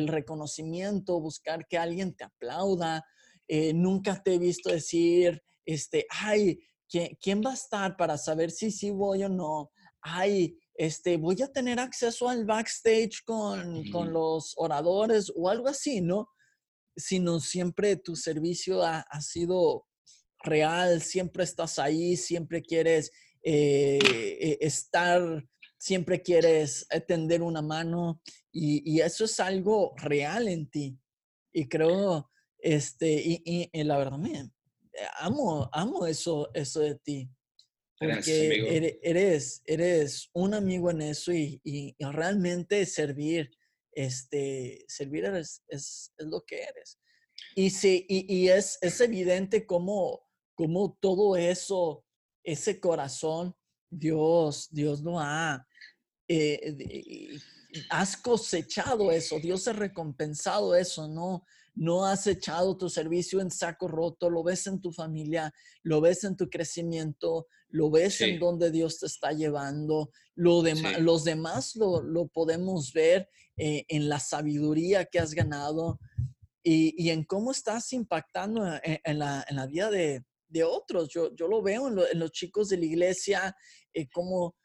reconocimiento, 0.08 1.20
buscar 1.20 1.66
que 1.68 1.78
alguien 1.78 2.14
te 2.14 2.24
aplauda. 2.24 3.04
Eh, 3.46 3.72
nunca 3.72 4.22
te 4.22 4.34
he 4.34 4.38
visto 4.38 4.70
decir, 4.70 5.42
este, 5.64 6.06
ay, 6.10 6.60
¿quién, 6.88 7.42
va 7.44 7.50
a 7.50 7.54
estar 7.54 7.96
para 7.96 8.16
saber 8.16 8.50
si 8.50 8.70
sí 8.70 8.90
voy 8.90 9.24
o 9.24 9.28
no? 9.28 9.70
Ay, 10.00 10.58
este, 10.74 11.16
voy 11.16 11.42
a 11.42 11.52
tener 11.52 11.78
acceso 11.78 12.28
al 12.28 12.44
backstage 12.44 13.22
con, 13.24 13.90
con 13.90 14.12
los 14.12 14.54
oradores 14.56 15.32
o 15.34 15.48
algo 15.48 15.68
así, 15.68 16.00
¿no? 16.00 16.28
Sino 16.96 17.40
siempre 17.40 17.96
tu 17.96 18.16
servicio 18.16 18.82
ha, 18.82 19.00
ha 19.00 19.20
sido 19.20 19.86
real, 20.42 21.02
siempre 21.02 21.44
estás 21.44 21.78
ahí, 21.78 22.16
siempre 22.16 22.62
quieres 22.62 23.10
eh, 23.42 23.98
eh, 24.02 24.58
estar, 24.60 25.44
siempre 25.78 26.22
quieres 26.22 26.86
tender 27.06 27.42
una 27.42 27.62
mano 27.62 28.20
y, 28.52 28.82
y, 28.90 29.00
eso 29.00 29.24
es 29.24 29.38
algo 29.40 29.94
real 29.96 30.48
en 30.48 30.68
ti. 30.70 30.98
Y 31.52 31.68
creo, 31.68 32.30
este, 32.58 33.12
y, 33.12 33.70
y 33.72 33.84
la 33.84 33.98
verdad, 33.98 34.18
me, 34.18 34.50
amo, 35.18 35.68
amo 35.72 36.06
eso, 36.06 36.50
eso 36.54 36.80
de 36.80 36.94
ti. 36.96 37.30
Porque 37.98 38.98
eres, 39.02 39.60
eres 39.64 40.30
un 40.32 40.54
amigo 40.54 40.90
en 40.90 41.02
eso 41.02 41.32
y, 41.32 41.60
y, 41.64 41.96
realmente 41.98 42.86
servir, 42.86 43.50
este, 43.92 44.84
servir 44.86 45.24
es, 45.24 45.64
es, 45.66 46.12
lo 46.18 46.44
que 46.44 46.62
eres. 46.62 46.98
Y, 47.56 47.70
sí, 47.70 48.06
y, 48.08 48.32
y, 48.32 48.48
es, 48.50 48.78
es 48.82 49.00
evidente 49.00 49.66
cómo, 49.66 50.20
cómo 50.54 50.96
todo 51.00 51.36
eso, 51.36 52.04
ese 52.44 52.78
corazón, 52.78 53.56
Dios, 53.90 54.68
Dios 54.70 55.00
lo 55.00 55.18
ha, 55.18 55.66
eh, 56.28 57.38
has 57.90 58.16
cosechado 58.16 59.10
eso, 59.10 59.38
Dios 59.40 59.66
ha 59.66 59.72
recompensado 59.72 60.74
eso, 60.74 61.08
¿no? 61.08 61.44
No 61.78 62.04
has 62.04 62.26
echado 62.26 62.76
tu 62.76 62.90
servicio 62.90 63.40
en 63.40 63.52
saco 63.52 63.86
roto, 63.86 64.28
lo 64.28 64.42
ves 64.42 64.66
en 64.66 64.80
tu 64.80 64.90
familia, 64.90 65.54
lo 65.84 66.00
ves 66.00 66.24
en 66.24 66.36
tu 66.36 66.50
crecimiento, 66.50 67.46
lo 67.68 67.88
ves 67.88 68.20
en 68.20 68.40
donde 68.40 68.72
Dios 68.72 68.98
te 68.98 69.06
está 69.06 69.30
llevando. 69.30 70.10
Lo 70.34 70.62
Los 70.98 71.22
demás 71.24 71.76
lo, 71.76 72.26
podemos 72.28 72.92
ver 72.92 73.28
eh, 73.56 73.84
en 73.88 74.08
la 74.08 74.18
sabiduría 74.18 75.04
que 75.04 75.20
has 75.20 75.34
ganado 75.34 76.00
y, 76.64 77.10
en 77.10 77.22
cómo 77.24 77.52
estás 77.52 77.92
impactando 77.92 78.64
en, 78.82 79.18
la, 79.18 79.66
vida 79.70 79.88
de, 79.88 80.64
otros. 80.64 81.08
Yo, 81.10 81.32
yo, 81.36 81.46
lo 81.46 81.62
veo 81.62 81.86
en, 81.86 82.18
los 82.18 82.32
chicos 82.32 82.70
de 82.70 82.78
la 82.78 82.86
iglesia, 82.86 83.56
eh, 83.94 84.08
cómo 84.10 84.56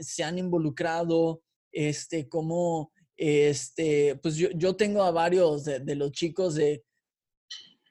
se 0.00 0.22
han 0.22 0.38
involucrado, 0.38 1.42
este, 1.72 2.28
cómo 2.28 2.92
este, 3.20 4.16
pues 4.22 4.34
yo, 4.36 4.76
tengo 4.76 5.02
a 5.02 5.10
varios 5.10 5.66
de, 5.66 5.94
los 5.94 6.10
chicos 6.10 6.54
de, 6.54 6.82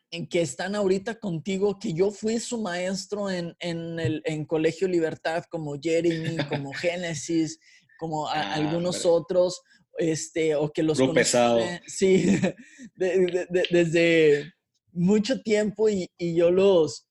en 0.09 0.27
que 0.27 0.41
están 0.41 0.73
ahorita 0.73 1.19
contigo, 1.19 1.77
que 1.77 1.93
yo 1.93 2.09
fui 2.09 2.39
su 2.39 2.59
maestro 2.59 3.29
en, 3.29 3.55
el 3.59 4.23
en 4.25 4.45
Colegio 4.45 4.87
Libertad, 4.87 5.43
como 5.51 5.79
Jeremy, 5.79 6.37
como 6.49 6.73
Génesis, 6.73 7.59
como 7.99 8.27
ah, 8.27 8.55
algunos 8.55 9.05
otros, 9.05 9.61
este, 9.99 10.55
o 10.55 10.71
que 10.71 10.81
los 10.81 10.99
pesado. 11.13 11.59
Sí, 11.85 12.25
desde 12.95 14.51
mucho 14.91 15.43
tiempo 15.43 15.89
y, 15.89 16.09
yo 16.17 16.49
los 16.49 17.07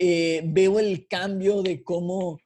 eh, 0.00 0.42
veo 0.44 0.80
el 0.80 1.06
cambio 1.06 1.62
de 1.62 1.84
cómo, 1.84 2.40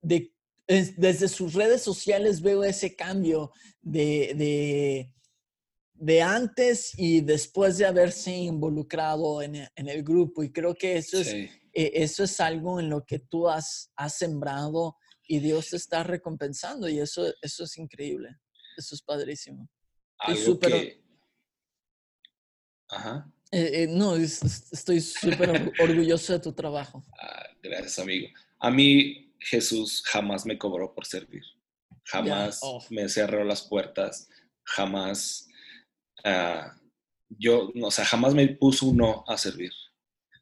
de 0.00 0.32
desde 0.68 1.28
sus 1.28 1.54
redes 1.54 1.82
sociales 1.82 2.42
veo 2.42 2.62
ese 2.62 2.94
cambio 2.94 3.52
de, 3.80 5.10
de, 5.94 6.22
antes 6.22 6.92
y 6.96 7.22
después 7.22 7.78
de 7.78 7.86
haberse 7.86 8.36
involucrado 8.36 9.40
en, 9.40 9.68
el 9.74 10.02
grupo. 10.02 10.42
Y 10.42 10.52
creo 10.52 10.74
que 10.74 10.98
eso, 10.98 11.18
es, 11.18 11.28
e, 11.28 11.50
eso 11.72 12.24
es 12.24 12.38
algo 12.38 12.78
en 12.78 12.90
lo 12.90 13.04
que 13.04 13.18
tú 13.18 13.48
has, 13.48 13.90
has 13.96 14.18
sembrado 14.18 14.96
y 15.26 15.40
Dios 15.40 15.70
te 15.70 15.76
está 15.76 16.04
recompensando 16.04 16.88
y 16.88 17.00
eso, 17.00 17.32
eso 17.40 17.64
es 17.64 17.78
increíble. 17.78 18.36
Eso 18.76 18.94
es 18.94 19.02
padrísimo. 19.02 19.68
Algo 20.18 20.58
Ajá. 22.90 23.30
Eh, 23.50 23.82
eh, 23.82 23.86
no, 23.88 24.14
estoy 24.16 25.00
súper 25.00 25.50
orgulloso 25.80 26.34
de 26.34 26.40
tu 26.40 26.52
trabajo. 26.52 27.04
Ah, 27.20 27.46
gracias, 27.62 27.98
amigo. 27.98 28.28
A 28.58 28.70
mí, 28.70 29.27
Jesús 29.40 30.02
jamás 30.06 30.46
me 30.46 30.58
cobró 30.58 30.94
por 30.94 31.06
servir. 31.06 31.42
Jamás 32.04 32.60
oh. 32.62 32.84
me 32.90 33.08
cerró 33.08 33.44
las 33.44 33.62
puertas. 33.62 34.28
Jamás, 34.64 35.48
uh, 36.24 36.70
yo, 37.28 37.70
o 37.80 37.90
sea, 37.90 38.04
jamás 38.04 38.34
me 38.34 38.48
puso 38.48 38.86
un 38.86 38.98
no 38.98 39.24
a 39.26 39.36
servir. 39.36 39.72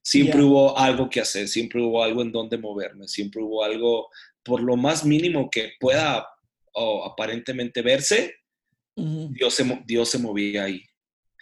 Siempre 0.03 0.43
hubo 0.43 0.79
algo 0.79 1.11
que 1.11 1.21
hacer, 1.21 1.49
siempre 1.49 1.83
hubo 1.83 2.03
algo 2.03 2.23
en 2.23 2.31
donde 2.31 2.59
moverme, 2.59 3.09
siempre 3.09 3.43
hubo 3.43 3.65
algo, 3.65 4.09
por 4.45 4.63
lo 4.63 4.77
más 4.77 5.05
mínimo 5.05 5.51
que 5.51 5.73
pueda 5.81 6.25
o 6.75 7.05
aparentemente 7.05 7.83
verse, 7.83 8.37
Dios, 8.95 9.55
se, 9.55 9.83
Dios 9.85 10.09
se 10.09 10.19
movía 10.19 10.65
ahí. 10.65 10.83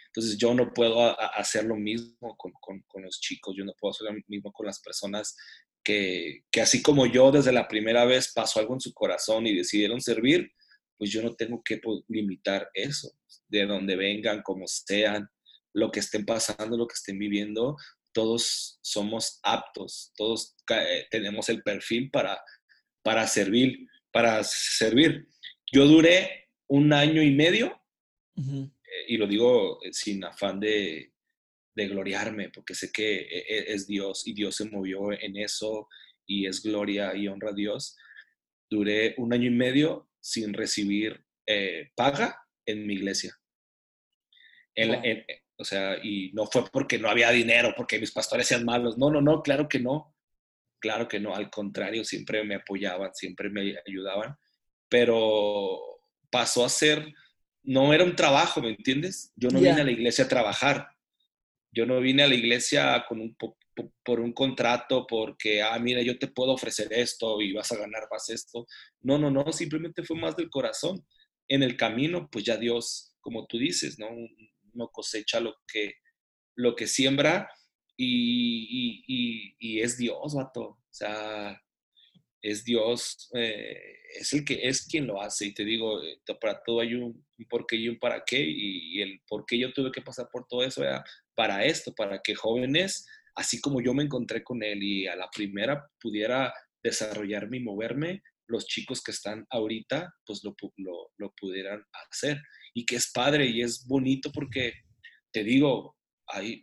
Entonces 0.06 0.38
yo 0.38 0.54
no 0.54 0.72
puedo 0.72 1.20
hacer 1.36 1.64
lo 1.64 1.76
mismo 1.76 2.36
con, 2.36 2.52
con, 2.60 2.80
con, 2.86 3.02
los 3.02 3.20
chicos, 3.20 3.54
yo 3.56 3.64
no 3.64 3.74
puedo 3.78 3.92
hacer 3.92 4.06
lo 4.06 4.20
mismo 4.28 4.52
con 4.52 4.66
las 4.66 4.80
personas 4.80 5.36
que, 5.84 6.42
así 6.60 6.82
como 6.82 7.06
yo 7.06 7.30
desde 7.30 7.52
la 7.52 7.68
primera 7.68 8.04
vez 8.04 8.32
pasó 8.34 8.58
algo 8.58 8.74
en 8.74 8.80
su 8.80 8.92
corazón 8.92 9.46
y 9.46 9.54
decidieron 9.54 10.00
servir, 10.00 10.50
pues 10.96 11.10
yo 11.10 11.22
no 11.22 11.34
tengo 11.34 11.62
que 11.62 11.78
pues, 11.78 12.00
limitar 12.08 12.70
eso, 12.72 13.12
de 13.48 13.66
donde 13.66 13.96
vengan, 13.96 14.42
como 14.42 14.66
sean, 14.66 15.28
lo 15.74 15.90
que 15.90 16.00
estén 16.00 16.24
pasando, 16.24 16.76
lo 16.76 16.86
que 16.86 16.94
estén 16.94 17.18
viviendo, 17.18 17.76
todos 18.12 18.78
somos 18.80 19.40
aptos, 19.42 20.12
todos 20.16 20.54
eh, 20.70 21.06
tenemos 21.10 21.48
el 21.48 21.62
perfil 21.62 22.10
para, 22.10 22.40
para 23.02 23.26
servir, 23.26 23.86
para 24.12 24.42
servir. 24.44 25.28
Yo 25.70 25.86
duré 25.86 26.48
un 26.68 26.92
año 26.92 27.22
y 27.22 27.32
medio, 27.32 27.78
eh, 28.36 28.70
y 29.08 29.16
lo 29.16 29.26
digo 29.26 29.82
eh, 29.82 29.92
sin 29.92 30.24
afán 30.24 30.60
de, 30.60 31.13
de 31.74 31.88
gloriarme, 31.88 32.50
porque 32.50 32.74
sé 32.74 32.92
que 32.92 33.16
e, 33.16 33.38
e, 33.48 33.72
es 33.74 33.86
Dios 33.86 34.26
y 34.26 34.32
Dios 34.32 34.56
se 34.56 34.68
movió 34.68 35.12
en 35.12 35.36
eso 35.36 35.88
y 36.26 36.46
es 36.46 36.62
gloria 36.62 37.14
y 37.14 37.28
honra 37.28 37.50
a 37.50 37.54
Dios. 37.54 37.96
Duré 38.70 39.14
un 39.18 39.32
año 39.32 39.48
y 39.48 39.54
medio 39.54 40.08
sin 40.20 40.54
recibir 40.54 41.24
eh, 41.46 41.90
paga 41.94 42.42
en 42.66 42.86
mi 42.86 42.94
iglesia. 42.94 43.38
o 45.56 45.64
sea, 45.64 45.98
y 46.02 46.32
no 46.32 46.46
fue 46.46 46.64
porque 46.72 46.98
no 46.98 47.08
había 47.08 47.30
dinero, 47.30 47.74
porque 47.76 47.98
mis 47.98 48.12
pastores 48.12 48.46
sean 48.46 48.64
malos. 48.64 48.96
No, 48.98 49.10
no, 49.10 49.20
no, 49.20 49.42
claro 49.42 49.68
que 49.68 49.78
no. 49.78 50.14
Claro 50.80 51.08
que 51.08 51.18
no, 51.18 51.34
al 51.34 51.50
contrario, 51.50 52.04
siempre 52.04 52.44
me 52.44 52.56
apoyaban, 52.56 53.14
siempre 53.14 53.48
me 53.48 53.76
ayudaban, 53.86 54.36
pero 54.88 55.80
pasó 56.30 56.62
a 56.62 56.68
ser, 56.68 57.14
no 57.62 57.94
era 57.94 58.04
un 58.04 58.14
trabajo, 58.14 58.60
¿me 58.60 58.70
entiendes? 58.70 59.32
Yo 59.34 59.48
no 59.48 59.60
vine 59.60 59.80
a 59.80 59.84
la 59.84 59.92
iglesia 59.92 60.26
a 60.26 60.28
trabajar, 60.28 60.93
yo 61.74 61.86
no 61.86 62.00
vine 62.00 62.22
a 62.22 62.28
la 62.28 62.34
iglesia 62.34 63.04
con 63.08 63.20
un, 63.20 63.36
por 64.04 64.20
un 64.20 64.32
contrato 64.32 65.06
porque, 65.06 65.62
ah, 65.62 65.78
mira, 65.78 66.02
yo 66.02 66.18
te 66.18 66.28
puedo 66.28 66.52
ofrecer 66.52 66.92
esto 66.92 67.40
y 67.40 67.52
vas 67.52 67.72
a 67.72 67.78
ganar 67.78 68.04
más 68.10 68.30
esto. 68.30 68.66
No, 69.00 69.18
no, 69.18 69.30
no, 69.30 69.52
simplemente 69.52 70.04
fue 70.04 70.16
más 70.16 70.36
del 70.36 70.50
corazón. 70.50 71.04
En 71.48 71.62
el 71.62 71.76
camino, 71.76 72.28
pues 72.30 72.44
ya 72.44 72.56
Dios, 72.56 73.14
como 73.20 73.46
tú 73.46 73.58
dices, 73.58 73.98
¿no? 73.98 74.08
No 74.72 74.88
cosecha 74.88 75.40
lo 75.40 75.56
que, 75.66 75.94
lo 76.56 76.74
que 76.76 76.86
siembra 76.86 77.50
y, 77.96 79.02
y, 79.06 79.56
y, 79.58 79.80
es 79.80 79.98
Dios, 79.98 80.34
vato. 80.34 80.62
O 80.62 80.88
sea, 80.90 81.60
es 82.40 82.64
Dios, 82.64 83.30
eh, 83.34 83.80
es 84.20 84.32
el 84.32 84.44
que 84.44 84.68
es 84.68 84.86
quien 84.86 85.06
lo 85.06 85.20
hace. 85.20 85.46
Y 85.46 85.54
te 85.54 85.64
digo, 85.64 86.02
eh, 86.02 86.20
para 86.40 86.62
todo 86.62 86.80
hay 86.80 86.94
un, 86.94 87.26
un 87.38 87.44
por 87.48 87.66
qué 87.66 87.76
y 87.76 87.88
un 87.88 87.98
para 87.98 88.24
qué. 88.24 88.44
Y, 88.46 89.00
el 89.02 89.20
por 89.26 89.44
qué 89.46 89.58
yo 89.58 89.72
tuve 89.72 89.90
que 89.92 90.02
pasar 90.02 90.28
por 90.30 90.46
todo 90.46 90.62
eso 90.62 90.82
era 90.82 91.04
para 91.34 91.64
esto, 91.64 91.94
para 91.94 92.20
que 92.20 92.34
jóvenes, 92.34 93.06
así 93.34 93.60
como 93.60 93.80
yo 93.80 93.94
me 93.94 94.04
encontré 94.04 94.42
con 94.42 94.62
él 94.62 94.82
y 94.82 95.06
a 95.06 95.16
la 95.16 95.28
primera 95.30 95.88
pudiera 96.00 96.52
desarrollarme 96.82 97.58
y 97.58 97.62
moverme, 97.62 98.22
los 98.46 98.66
chicos 98.66 99.02
que 99.02 99.10
están 99.10 99.46
ahorita, 99.50 100.14
pues 100.26 100.42
lo, 100.44 100.54
lo, 101.16 101.34
pudieran 101.40 101.82
hacer. 102.10 102.40
Y 102.74 102.84
que 102.84 102.96
es 102.96 103.10
padre 103.10 103.46
y 103.46 103.62
es 103.62 103.86
bonito 103.86 104.30
porque, 104.32 104.72
te 105.32 105.42
digo, 105.44 105.96
hay 106.26 106.60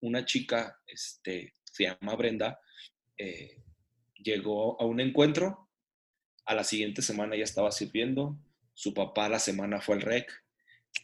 una 0.00 0.24
chica, 0.24 0.78
este, 0.86 1.54
se 1.64 1.84
llama 1.84 2.16
Brenda, 2.16 2.58
eh, 3.18 3.62
llegó 4.14 4.80
a 4.80 4.84
un 4.84 5.00
encuentro, 5.00 5.70
a 6.44 6.54
la 6.54 6.64
siguiente 6.64 7.02
semana 7.02 7.36
ya 7.36 7.44
estaba 7.44 7.70
sirviendo, 7.72 8.38
su 8.74 8.94
papá 8.94 9.28
la 9.28 9.38
semana 9.38 9.80
fue 9.80 9.96
al 9.96 10.02
rec, 10.02 10.41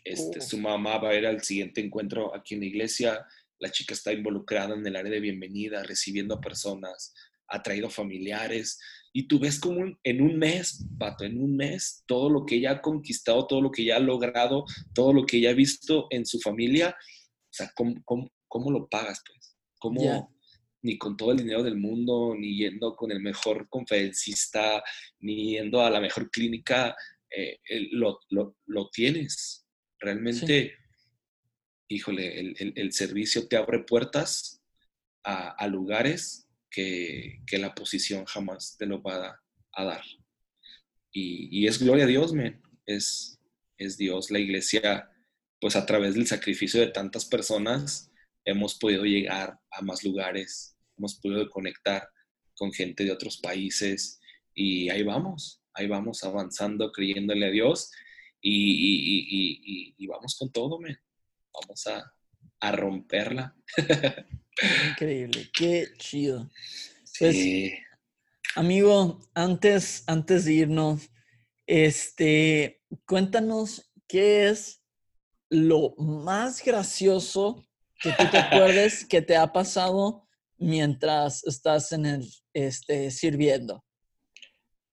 este, 0.05 0.41
su 0.41 0.59
mamá 0.59 0.99
va 0.99 1.11
a 1.11 1.15
ir 1.15 1.27
al 1.27 1.43
siguiente 1.43 1.81
encuentro 1.81 2.35
aquí 2.35 2.55
en 2.55 2.61
la 2.61 2.67
iglesia, 2.67 3.27
la 3.59 3.71
chica 3.71 3.95
está 3.95 4.13
involucrada 4.13 4.75
en 4.75 4.87
el 4.87 4.97
área 4.97 5.11
de 5.11 5.21
bienvenida, 5.21 5.83
recibiendo 5.83 6.35
a 6.35 6.41
personas, 6.41 7.15
ha 7.49 7.63
traído 7.63 7.91
familiares, 7.91 8.79
y 9.13 9.27
tú 9.27 9.39
ves 9.39 9.59
como 9.59 9.99
en 10.03 10.21
un 10.21 10.39
mes, 10.39 10.85
Pato, 10.99 11.25
en 11.25 11.41
un 11.41 11.57
mes, 11.57 12.05
todo 12.07 12.29
lo 12.31 12.45
que 12.45 12.57
ella 12.57 12.73
ha 12.73 12.83
conquistado, 12.83 13.47
todo 13.47 13.61
lo 13.61 13.71
que 13.71 13.83
ella 13.83 13.97
ha 13.97 14.01
logrado, 14.01 14.65
todo 14.95 15.13
lo 15.13 15.25
que 15.25 15.39
ella 15.39 15.51
ha 15.51 15.55
visto 15.55 16.07
en 16.11 16.27
su 16.27 16.39
familia, 16.41 16.91
o 16.91 17.53
sea, 17.53 17.73
¿cómo, 17.75 18.71
lo 18.71 18.89
pagas, 18.89 19.23
pues? 19.27 19.57
¿Cómo, 19.79 20.31
ni 20.83 20.99
con 20.99 21.17
todo 21.17 21.33
el 21.33 21.39
dinero 21.39 21.63
del 21.63 21.77
mundo, 21.77 22.35
ni 22.39 22.57
yendo 22.57 22.95
con 22.95 23.11
el 23.11 23.21
mejor 23.21 23.69
conferencista, 23.69 24.83
ni 25.21 25.53
yendo 25.53 25.81
a 25.81 25.91
la 25.91 26.01
mejor 26.01 26.31
clínica, 26.31 26.95
eh, 27.31 27.59
lo, 27.93 28.21
tienes. 28.93 29.58
Realmente, 30.01 30.77
híjole, 31.89 32.55
el, 32.57 32.93
servicio 32.93 33.49
te 33.49 33.57
abre 33.57 33.81
puertas 33.81 34.63
a, 35.25 35.67
lugares 35.67 36.49
que, 36.71 37.41
la 37.53 37.75
posición 37.75 38.25
jamás 38.25 38.77
te 38.79 38.87
lo 38.87 39.03
va 39.03 39.41
a, 39.73 39.85
dar. 39.85 40.05
Y, 41.13 41.67
es 41.67 41.83
gloria 41.83 42.05
a 42.05 42.09
Dios, 42.09 42.33
me 42.33 42.61
Es, 42.87 43.41
es 43.77 43.97
Dios. 43.97 44.31
La 44.31 44.39
iglesia, 44.39 45.11
pues 45.61 45.75
a 45.75 45.85
través 45.85 46.15
del 46.15 46.27
sacrificio 46.27 46.81
de 46.81 46.89
tantas 46.89 47.25
personas, 47.25 48.13
hemos 48.45 48.77
podido 48.77 49.05
llegar 49.05 49.59
a 49.71 49.83
más 49.83 50.05
lugares, 50.05 50.77
hemos 50.97 51.17
podido 51.17 51.49
conectar 51.51 52.09
con 52.55 52.73
gente 52.73 53.05
de 53.05 53.13
otros 53.13 53.39
países 53.39 54.21
y 54.55 54.89
ahí 54.91 55.03
vamos, 55.03 55.61
ahí 55.75 55.87
vamos 55.87 56.25
avanzando, 56.25 56.91
creyéndole 56.93 57.47
a 57.47 57.51
Dios 57.51 57.91
y, 58.41 60.07
vamos 60.07 60.37
con 60.39 60.51
todo, 60.51 60.79
me 60.79 60.99
vamos 61.53 61.87
a, 61.87 62.73
romperla. 62.73 63.55
Increíble, 64.91 65.49
qué 65.53 65.89
chido. 65.99 66.51
Pues, 67.19 67.37
amigo, 68.55 69.21
antes, 69.35 70.05
antes 70.07 70.45
de 70.45 70.53
irnos, 70.55 71.11
este, 71.67 72.83
cuéntanos 73.07 73.93
qué 74.07 74.49
es 74.49 74.83
lo 75.51 75.95
más 75.97 76.65
gracioso 76.65 77.65
que 78.01 78.11
tú 78.11 78.25
te 78.31 78.39
acuerdes 78.39 79.05
que 79.05 79.23
te 79.23 79.37
ha 79.37 79.53
pasado 79.53 80.27
mientras 80.57 81.45
estás 81.45 81.93
en 81.93 82.07
el, 82.07 82.33
este, 82.53 83.11
sirviendo. 83.11 83.85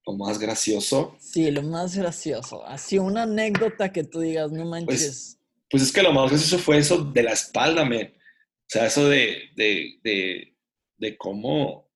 Lo 0.05 0.13
más 0.13 0.39
gracioso. 0.39 1.17
Sí, 1.19 1.49
lo 1.51 1.63
más 1.63 1.95
gracioso. 1.95 2.65
Así 2.65 2.97
una 2.97 3.23
anécdota 3.23 3.91
que 3.91 4.03
tú 4.03 4.19
digas, 4.19 4.51
no 4.51 4.59
pues, 4.59 4.69
manches. 4.69 5.39
Pues, 5.69 5.83
es 5.83 5.91
que 5.91 6.03
lo 6.03 6.13
más 6.13 6.29
gracioso 6.29 6.59
fue 6.59 6.77
eso 6.77 7.03
de 7.03 7.23
la 7.23 7.31
espalda, 7.31 7.85
me. 7.85 8.03
O 8.03 8.67
sea, 8.67 8.85
eso 8.85 9.07
de, 9.07 9.49
de, 9.55 9.99
de, 10.03 10.55
de 10.97 11.17
cómo 11.17 11.89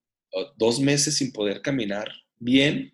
dos 0.58 0.80
meses 0.80 1.18
sin 1.18 1.32
poder 1.32 1.62
caminar 1.62 2.08
bien 2.38 2.94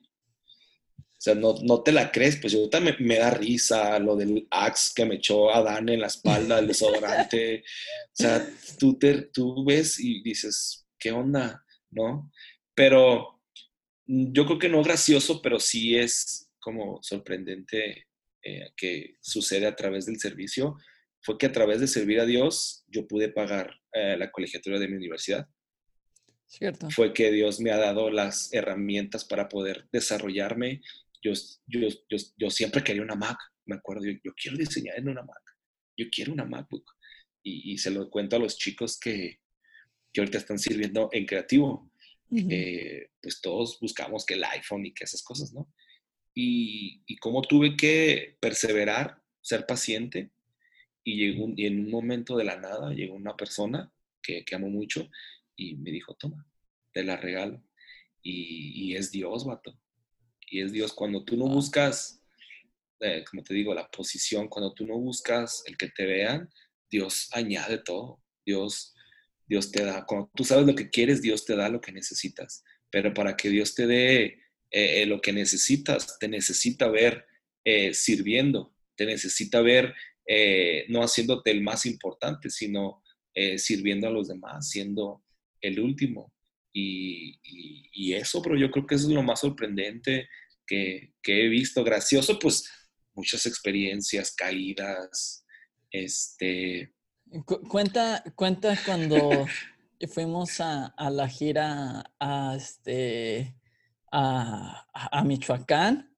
o 1.18 1.22
sea, 1.26 1.34
no, 1.34 1.56
no 1.64 1.82
te 1.82 1.92
la 1.92 2.12
crees, 2.12 2.36
pues 2.36 2.54
yo 2.54 2.70
también 2.70 2.98
me, 3.00 3.18
da 3.18 3.32
risa 3.32 3.98
lo 3.98 4.16
del 4.16 4.48
axe 4.52 4.92
que 4.96 5.06
me 5.06 5.16
echó 5.16 5.50
Adán 5.50 5.90
en 5.90 6.02
la 6.02 6.08
espalda, 6.08 6.60
el 6.60 6.68
desodorante. 6.68 7.64
o 7.64 8.10
sea, 8.14 8.48
tú, 8.78 9.00
te, 9.00 9.24
tú 9.34 9.66
ves 9.66 10.00
y 10.00 10.22
dices, 10.22 10.86
¿qué 11.00 11.12
onda? 11.12 11.66
¿No? 11.90 12.32
Pero 12.76 13.35
yo 14.06 14.46
creo 14.46 14.60
que 14.60 14.70
no 14.70 14.84
gracioso, 14.84 15.42
pero 15.42 15.60
sí 15.60 15.96
es 15.96 16.50
como 16.60 17.00
sorprendente 17.02 18.08
eh, 18.44 18.72
que 18.76 19.16
sucede 19.22 19.68
a 19.68 19.76
través 19.76 20.06
del 20.06 20.20
servicio. 20.20 20.76
Fue 21.22 21.38
que 21.38 21.48
a 21.48 21.52
través 21.52 21.80
de 21.80 21.88
servir 21.88 22.20
a 22.20 22.26
Dios 22.26 22.84
yo 22.88 23.08
pude 23.08 23.30
pagar 23.30 23.74
eh, 23.94 24.16
la 24.18 24.32
colegiatura 24.32 24.80
de 24.80 24.88
mi 24.88 24.96
universidad. 24.96 25.48
Cierto. 26.48 26.90
Fue 26.92 27.14
que 27.14 27.32
Dios 27.32 27.60
me 27.60 27.72
ha 27.72 27.78
dado 27.78 28.12
las 28.12 28.54
herramientas 28.54 29.26
para 29.26 29.50
poder 29.50 29.88
desarrollarme 29.92 30.82
yo, 31.26 31.34
yo, 31.68 31.88
yo, 32.10 32.18
yo, 32.38 32.50
siempre 32.50 32.84
quería 32.84 33.02
una 33.02 33.16
Mac, 33.16 33.38
me 33.66 33.76
acuerdo, 33.76 34.06
yo, 34.06 34.34
quiero 34.36 34.58
diseñar 34.58 34.98
en 34.98 35.10
una 35.10 35.24
Mac, 35.24 35.42
yo 35.98 36.06
quiero 36.12 36.34
una 36.34 36.46
MacBook. 36.46 36.86
Y, 37.44 37.74
y 37.74 37.78
se 37.78 37.92
lo 37.92 38.10
cuento 38.10 38.36
a 38.36 38.40
los 38.40 38.58
chicos 38.58 39.00
que, 39.00 39.40
que 40.14 40.22
ahorita 40.22 40.38
están 40.38 40.60
sirviendo 40.60 41.10
en 41.12 41.26
creativo. 41.26 41.92
Eh, 42.32 43.10
pues 43.22 43.40
todos 43.42 43.80
buscamos 43.80 44.26
que 44.26 44.34
el 44.34 44.44
iPhone 44.44 44.86
y 44.86 44.94
que 44.94 45.04
esas 45.04 45.24
cosas, 45.24 45.54
¿no? 45.54 45.72
Y, 46.34 47.04
y 47.06 47.18
cómo 47.18 47.42
tuve 47.42 47.78
que 47.78 48.38
perseverar, 48.40 49.22
ser 49.42 49.66
paciente, 49.66 50.32
y, 51.04 51.18
llegó, 51.18 51.48
y 51.56 51.66
en 51.68 51.80
un 51.80 51.92
momento 51.92 52.36
de 52.36 52.44
la 52.44 52.58
nada 52.58 52.92
llegó 52.92 53.16
una 53.16 53.38
persona 53.38 53.92
que, 54.22 54.44
que 54.44 54.56
amo 54.56 54.70
mucho 54.70 55.10
y 55.56 55.76
me 55.76 55.92
dijo, 55.92 56.16
toma, 56.16 56.46
te 56.92 57.04
la 57.04 57.16
regalo. 57.16 57.64
Y, 58.22 58.90
y 58.92 58.96
es 58.96 59.12
Dios, 59.12 59.46
vato 59.46 59.80
y 60.50 60.62
es 60.62 60.72
Dios. 60.72 60.94
Cuando 60.94 61.24
tú 61.24 61.38
no 61.38 61.48
buscas, 61.48 62.22
eh, 63.00 63.24
como 63.30 63.44
te 63.44 63.54
digo, 63.54 63.74
la 63.74 63.90
posición, 63.90 64.48
cuando 64.48 64.74
tú 64.74 64.86
no 64.86 64.98
buscas 64.98 65.64
el 65.66 65.78
que 65.78 65.90
te 65.90 66.06
vean, 66.06 66.50
Dios 66.90 67.30
añade 67.34 67.80
todo. 67.80 68.22
Dios, 68.46 68.95
Dios 69.48 69.72
te 69.72 69.84
da, 69.84 70.06
cuando 70.06 70.32
tú 70.36 70.44
sabes 70.44 70.66
lo 70.66 70.76
que 70.76 70.90
quieres, 70.90 71.22
Dios 71.22 71.46
te 71.46 71.56
da 71.56 71.70
lo 71.70 71.82
que 71.82 71.92
necesitas. 71.92 72.64
Pero 72.90 73.14
para 73.14 73.36
que 73.36 73.50
Dios 73.50 73.76
te 73.76 73.88
dé 73.88 74.24
eh, 74.24 74.40
eh, 74.72 75.06
lo 75.06 75.22
que 75.22 75.34
necesitas, 75.34 76.18
te 76.20 76.28
necesita 76.28 76.88
ver 76.88 77.26
sirviendo, 77.94 78.76
te 78.96 79.08
necesita 79.08 79.60
ver 79.62 79.96
no 80.90 81.02
haciéndote 81.02 81.50
el 81.50 81.64
más 81.64 81.88
importante, 81.88 82.52
sino 82.52 83.02
sirviendo 83.58 84.08
a 84.08 84.12
los 84.12 84.28
demás, 84.28 84.70
siendo 84.70 85.24
el 85.62 85.80
último. 85.80 86.32
Y, 86.72 88.14
eso, 88.14 88.42
pero 88.42 88.58
yo 88.58 88.70
creo 88.70 88.86
que 88.86 88.96
eso 88.96 89.08
es 89.08 89.14
lo 89.14 89.24
más 89.24 89.40
sorprendente 89.40 90.30
que, 90.68 91.14
he 91.26 91.48
visto. 91.48 91.84
Gracioso, 91.84 92.38
pues 92.40 92.70
muchas 93.14 93.46
experiencias, 93.46 94.34
caídas, 94.36 95.46
este... 95.92 96.94
cuenta, 97.68 98.24
cuenta 98.36 98.78
cuando 98.86 99.48
fuimos 100.08 100.60
a, 100.60 100.94
la 101.12 101.28
gira 101.28 102.12
a, 102.20 102.56
este, 102.56 103.56
a, 104.12 105.24
Michoacán, 105.26 106.14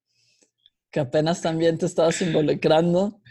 que 0.92 1.00
apenas 1.00 1.42
también 1.42 1.78
te 1.78 1.86
estabas 1.86 2.22
involucrando. 2.22 3.22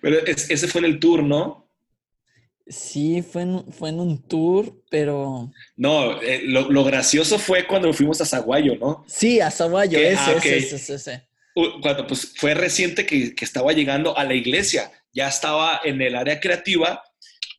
Pero 0.00 0.26
ese 0.26 0.68
fue 0.68 0.80
en 0.80 0.84
el 0.84 1.00
tour, 1.00 1.22
¿no? 1.22 1.68
Sí, 2.68 3.22
fue 3.22 3.42
en, 3.42 3.72
fue 3.72 3.88
en 3.88 4.00
un 4.00 4.22
tour, 4.28 4.82
pero... 4.90 5.50
No, 5.76 6.20
eh, 6.20 6.42
lo, 6.44 6.84
gracioso 6.84 7.38
fue 7.38 7.66
cuando 7.66 7.92
fuimos 7.94 8.20
a 8.20 8.26
Zaguayo, 8.26 8.76
¿no? 8.76 9.04
Sí, 9.08 9.40
a 9.40 9.50
Zaguayo, 9.50 9.98
ah, 9.98 10.32
ese, 10.36 10.58
ese, 10.58 10.94
ese, 10.94 11.28
Cuando 11.80 12.06
pues 12.06 12.34
fue 12.36 12.52
reciente 12.52 13.06
que, 13.06 13.34
estaba 13.40 13.72
llegando 13.72 14.16
a 14.18 14.24
la 14.24 14.34
iglesia, 14.34 14.92
ya 15.12 15.28
estaba 15.28 15.80
en 15.84 16.00
el 16.00 16.14
área 16.14 16.40
creativa 16.40 17.02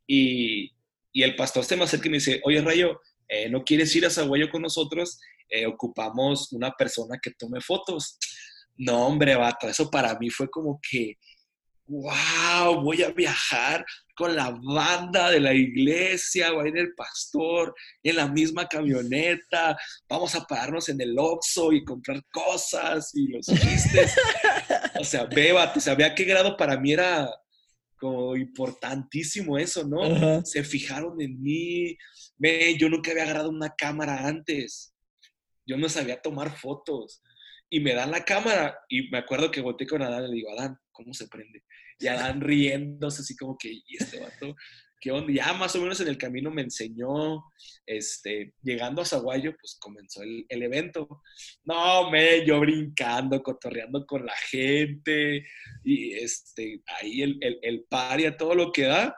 y, 0.08 0.72
el 1.12 1.36
pastor 1.36 1.66
se 1.66 1.76
me 1.76 1.84
acerca 1.84 2.08
y 2.08 2.12
me 2.12 2.18
dice, 2.18 2.40
oye 2.46 2.62
Rayo, 2.62 3.02
eh, 3.28 3.50
¿no 3.50 3.66
quieres 3.66 3.94
ir 3.94 4.06
a 4.06 4.10
Zaguayo 4.10 4.50
con 4.50 4.62
nosotros? 4.62 5.20
Eh, 5.50 5.66
ocupamos 5.66 6.54
una 6.54 6.72
persona 6.72 7.20
que 7.22 7.32
tome 7.32 7.60
fotos. 7.60 8.18
No, 8.78 9.06
hombre, 9.06 9.36
vato, 9.36 9.68
eso 9.68 9.90
para 9.90 10.18
mí 10.18 10.30
fue 10.30 10.50
como 10.50 10.80
que 10.90 11.18
wow, 11.90 12.82
voy 12.82 13.02
a 13.04 13.10
viajar 13.10 13.84
con 14.20 14.36
la 14.36 14.50
banda 14.50 15.32
de 15.32 15.40
la 15.40 15.54
iglesia, 15.54 16.52
va 16.52 16.64
a 16.64 16.68
ir 16.68 16.78
el 16.78 16.94
pastor 16.94 17.74
en 18.04 18.18
la 18.18 18.28
misma 18.28 18.68
camioneta, 18.68 19.78
vamos 20.10 20.36
a 20.36 20.44
pararnos 20.44 20.90
en 20.90 21.00
el 21.00 21.18
Oxxo 21.18 21.72
y 21.72 21.86
comprar 21.86 22.22
cosas 22.30 23.12
y 23.16 23.30
los 23.30 23.46
chistes. 23.46 24.14
o 25.00 25.06
sea, 25.06 25.24
beba, 25.24 25.72
o 25.74 25.80
sea, 25.80 25.96
vea 25.96 26.14
qué 26.14 26.26
grado 26.26 26.58
para 26.58 26.78
mí 26.78 26.92
era 26.92 27.30
como 27.98 28.36
importantísimo 28.36 29.58
eso, 29.58 29.88
¿no? 29.88 30.44
Se 30.44 30.66
fijaron 30.66 31.22
en 31.22 31.42
mí, 31.42 31.98
ve, 32.36 32.76
yo 32.78 32.90
nunca 32.90 33.12
había 33.12 33.24
agarrado 33.24 33.50
una 33.50 33.74
cámara 33.74 34.28
antes. 34.28 34.94
yo 35.66 35.78
no 35.78 35.88
sabía 35.88 36.22
tomar 36.22 36.58
fotos. 36.58 37.22
Y 37.70 37.80
me 37.80 37.94
dan 37.94 38.12
la 38.12 38.26
cámara 38.26 38.78
y 38.90 39.10
me 39.12 39.20
acuerdo 39.20 39.50
que 39.50 39.62
volteé 39.62 39.88
con 39.88 40.02
Adán 40.02 40.26
y 40.26 40.28
le 40.28 40.36
digo, 40.36 40.52
Adán, 40.52 40.78
¿cómo 41.00 41.14
se 41.14 41.30
prende? 41.30 41.64
Y 41.98 42.08
Adán 42.08 42.42
riéndose 42.42 43.22
así 43.22 43.36
como 43.38 43.58
que, 43.58 43.72
¿y 43.72 43.98
este 43.98 44.20
vato? 44.20 44.54
¿Qué 45.00 45.12
onda? 45.12 45.32
Ya 45.32 45.54
más 45.54 45.74
o 45.78 45.82
menos 45.82 46.02
en 46.02 46.10
el 46.10 46.18
camino 46.18 46.52
me 46.52 46.62
enseñó, 46.62 47.42
este, 47.86 48.54
llegando 48.62 49.02
a 49.02 49.06
Zaguayo, 49.06 49.56
pues 49.58 49.78
comenzó 49.80 50.22
el, 50.24 50.46
el 50.50 50.62
evento. 50.62 51.22
No, 51.64 52.12
me, 52.12 52.46
yo 52.46 52.60
brincando, 52.60 53.42
cotorreando 53.42 54.06
con 54.06 54.26
la 54.26 54.36
gente, 54.52 55.46
y 55.86 56.12
este, 56.16 56.84
ahí 57.00 57.22
el, 57.22 57.38
el, 57.40 57.60
el 57.62 57.88
a 58.28 58.38
todo 58.38 58.56
lo 58.56 58.74
que 58.74 58.84
da. 58.84 59.16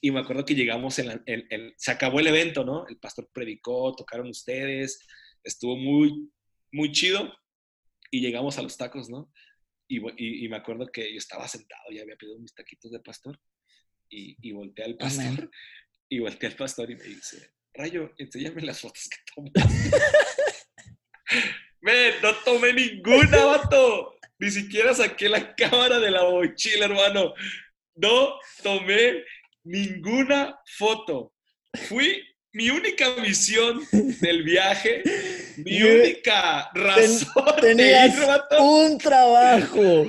Y 0.00 0.10
me 0.10 0.20
acuerdo 0.20 0.44
que 0.44 0.56
llegamos, 0.56 0.98
en, 0.98 1.06
la, 1.06 1.22
en, 1.26 1.46
en, 1.50 1.72
se 1.76 1.92
acabó 1.92 2.18
el 2.18 2.26
evento, 2.26 2.64
¿no? 2.64 2.84
El 2.88 2.98
pastor 2.98 3.30
predicó, 3.32 3.94
tocaron 3.94 4.28
ustedes, 4.28 4.98
estuvo 5.44 5.76
muy, 5.76 6.32
muy 6.72 6.90
chido. 6.90 7.32
Y 8.10 8.20
llegamos 8.20 8.58
a 8.58 8.62
los 8.62 8.76
tacos, 8.76 9.08
¿no? 9.08 9.32
Y, 9.94 9.98
y, 10.16 10.44
y, 10.44 10.48
me 10.48 10.56
acuerdo 10.56 10.86
que 10.86 11.12
yo 11.12 11.18
estaba 11.18 11.46
sentado, 11.46 11.84
ya 11.90 12.02
había 12.02 12.16
pedido 12.16 12.38
mis 12.38 12.54
taquitos 12.54 12.90
de 12.90 13.00
pastor, 13.00 13.38
y, 14.08 14.36
y 14.40 14.52
volteé 14.52 14.84
al 14.84 14.96
pastor, 14.96 15.24
Amén. 15.24 15.50
y 16.08 16.18
volteé 16.18 16.48
al 16.48 16.56
pastor 16.56 16.90
y 16.90 16.96
me 16.96 17.04
dice, 17.04 17.52
Rayo, 17.72 18.12
enséñame 18.18 18.62
las 18.62 18.80
fotos 18.80 19.08
que 19.08 19.18
tomaste. 19.34 19.60
Men, 21.80 22.14
no 22.22 22.34
tomé 22.44 22.72
ninguna, 22.72 23.44
vato. 23.44 24.18
Ni 24.38 24.50
siquiera 24.50 24.94
saqué 24.94 25.28
la 25.28 25.54
cámara 25.54 25.98
de 25.98 26.10
la 26.10 26.22
mochila, 26.22 26.86
hermano. 26.86 27.34
No 27.96 28.38
tomé 28.62 29.24
ninguna 29.64 30.58
foto. 30.78 31.34
Fui 31.88 32.22
mi 32.54 32.70
única 32.70 33.16
misión 33.16 33.80
del 34.20 34.44
viaje, 34.44 35.02
mi 35.56 35.82
única 35.82 36.70
razón 36.72 37.28
Ten, 37.60 37.76
tenías 37.76 38.16
de 38.16 38.22
ir, 38.22 38.60
un 38.60 38.96
trabajo. 38.98 40.08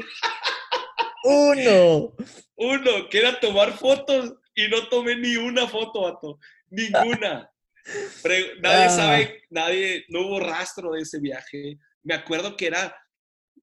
Uno. 1.23 2.15
Uno, 2.55 3.09
que 3.09 3.17
era 3.17 3.39
tomar 3.39 3.73
fotos 3.73 4.35
y 4.53 4.67
no 4.67 4.87
tomé 4.87 5.15
ni 5.15 5.35
una 5.35 5.67
foto, 5.67 6.03
vato. 6.03 6.39
Ninguna. 6.69 7.51
Nadie 8.61 8.85
ah. 8.85 8.89
sabe, 8.89 9.43
nadie, 9.49 10.05
no 10.09 10.27
hubo 10.27 10.39
rastro 10.39 10.91
de 10.91 11.01
ese 11.01 11.19
viaje. 11.19 11.79
Me 12.03 12.13
acuerdo 12.13 12.55
que 12.55 12.67
era, 12.67 12.95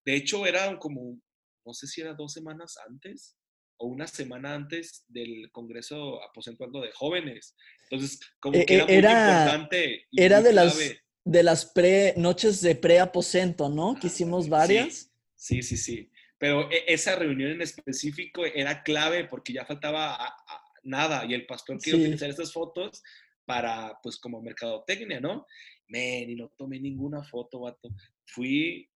de 0.04 0.16
hecho, 0.16 0.44
era 0.44 0.76
como, 0.78 1.20
no 1.64 1.72
sé 1.72 1.86
si 1.86 2.00
era 2.00 2.14
dos 2.14 2.32
semanas 2.32 2.76
antes 2.88 3.36
o 3.76 3.86
una 3.86 4.06
semana 4.06 4.54
antes 4.54 5.04
del 5.08 5.50
Congreso 5.52 6.22
Aposentuando 6.22 6.80
de 6.80 6.92
Jóvenes. 6.92 7.56
Entonces, 7.92 8.20
como 8.40 8.64
que 8.64 8.74
era, 8.74 8.86
era 8.86 9.10
muy 9.10 9.38
importante. 9.38 10.06
Y 10.10 10.22
era 10.22 10.40
muy 10.40 10.48
de, 10.48 10.54
las, 10.54 10.78
de 11.24 11.42
las 11.42 11.66
pre, 11.66 12.14
noches 12.16 12.62
de 12.62 12.74
pre-aposento, 12.74 13.68
¿no? 13.68 13.98
Que 14.00 14.06
hicimos 14.06 14.48
varias. 14.48 15.12
Sí, 15.34 15.62
sí, 15.62 15.76
sí. 15.76 15.76
sí. 15.76 16.12
Pero 16.38 16.68
esa 16.70 17.16
reunión 17.16 17.50
en 17.50 17.60
específico 17.60 18.46
era 18.46 18.82
clave 18.82 19.26
porque 19.26 19.52
ya 19.52 19.66
faltaba 19.66 20.14
a, 20.14 20.26
a, 20.26 20.62
nada 20.82 21.24
y 21.26 21.34
el 21.34 21.44
pastor 21.44 21.78
quiere 21.78 21.98
sí. 21.98 22.04
utilizar 22.04 22.30
estas 22.30 22.52
fotos 22.52 23.02
para, 23.44 23.98
pues, 24.02 24.16
como 24.16 24.40
mercadotecnia, 24.40 25.20
¿no? 25.20 25.46
Men, 25.88 26.30
y 26.30 26.34
no 26.34 26.48
tomé 26.56 26.80
ninguna 26.80 27.22
foto, 27.22 27.60
vato. 27.60 27.90
Fui 28.24 28.88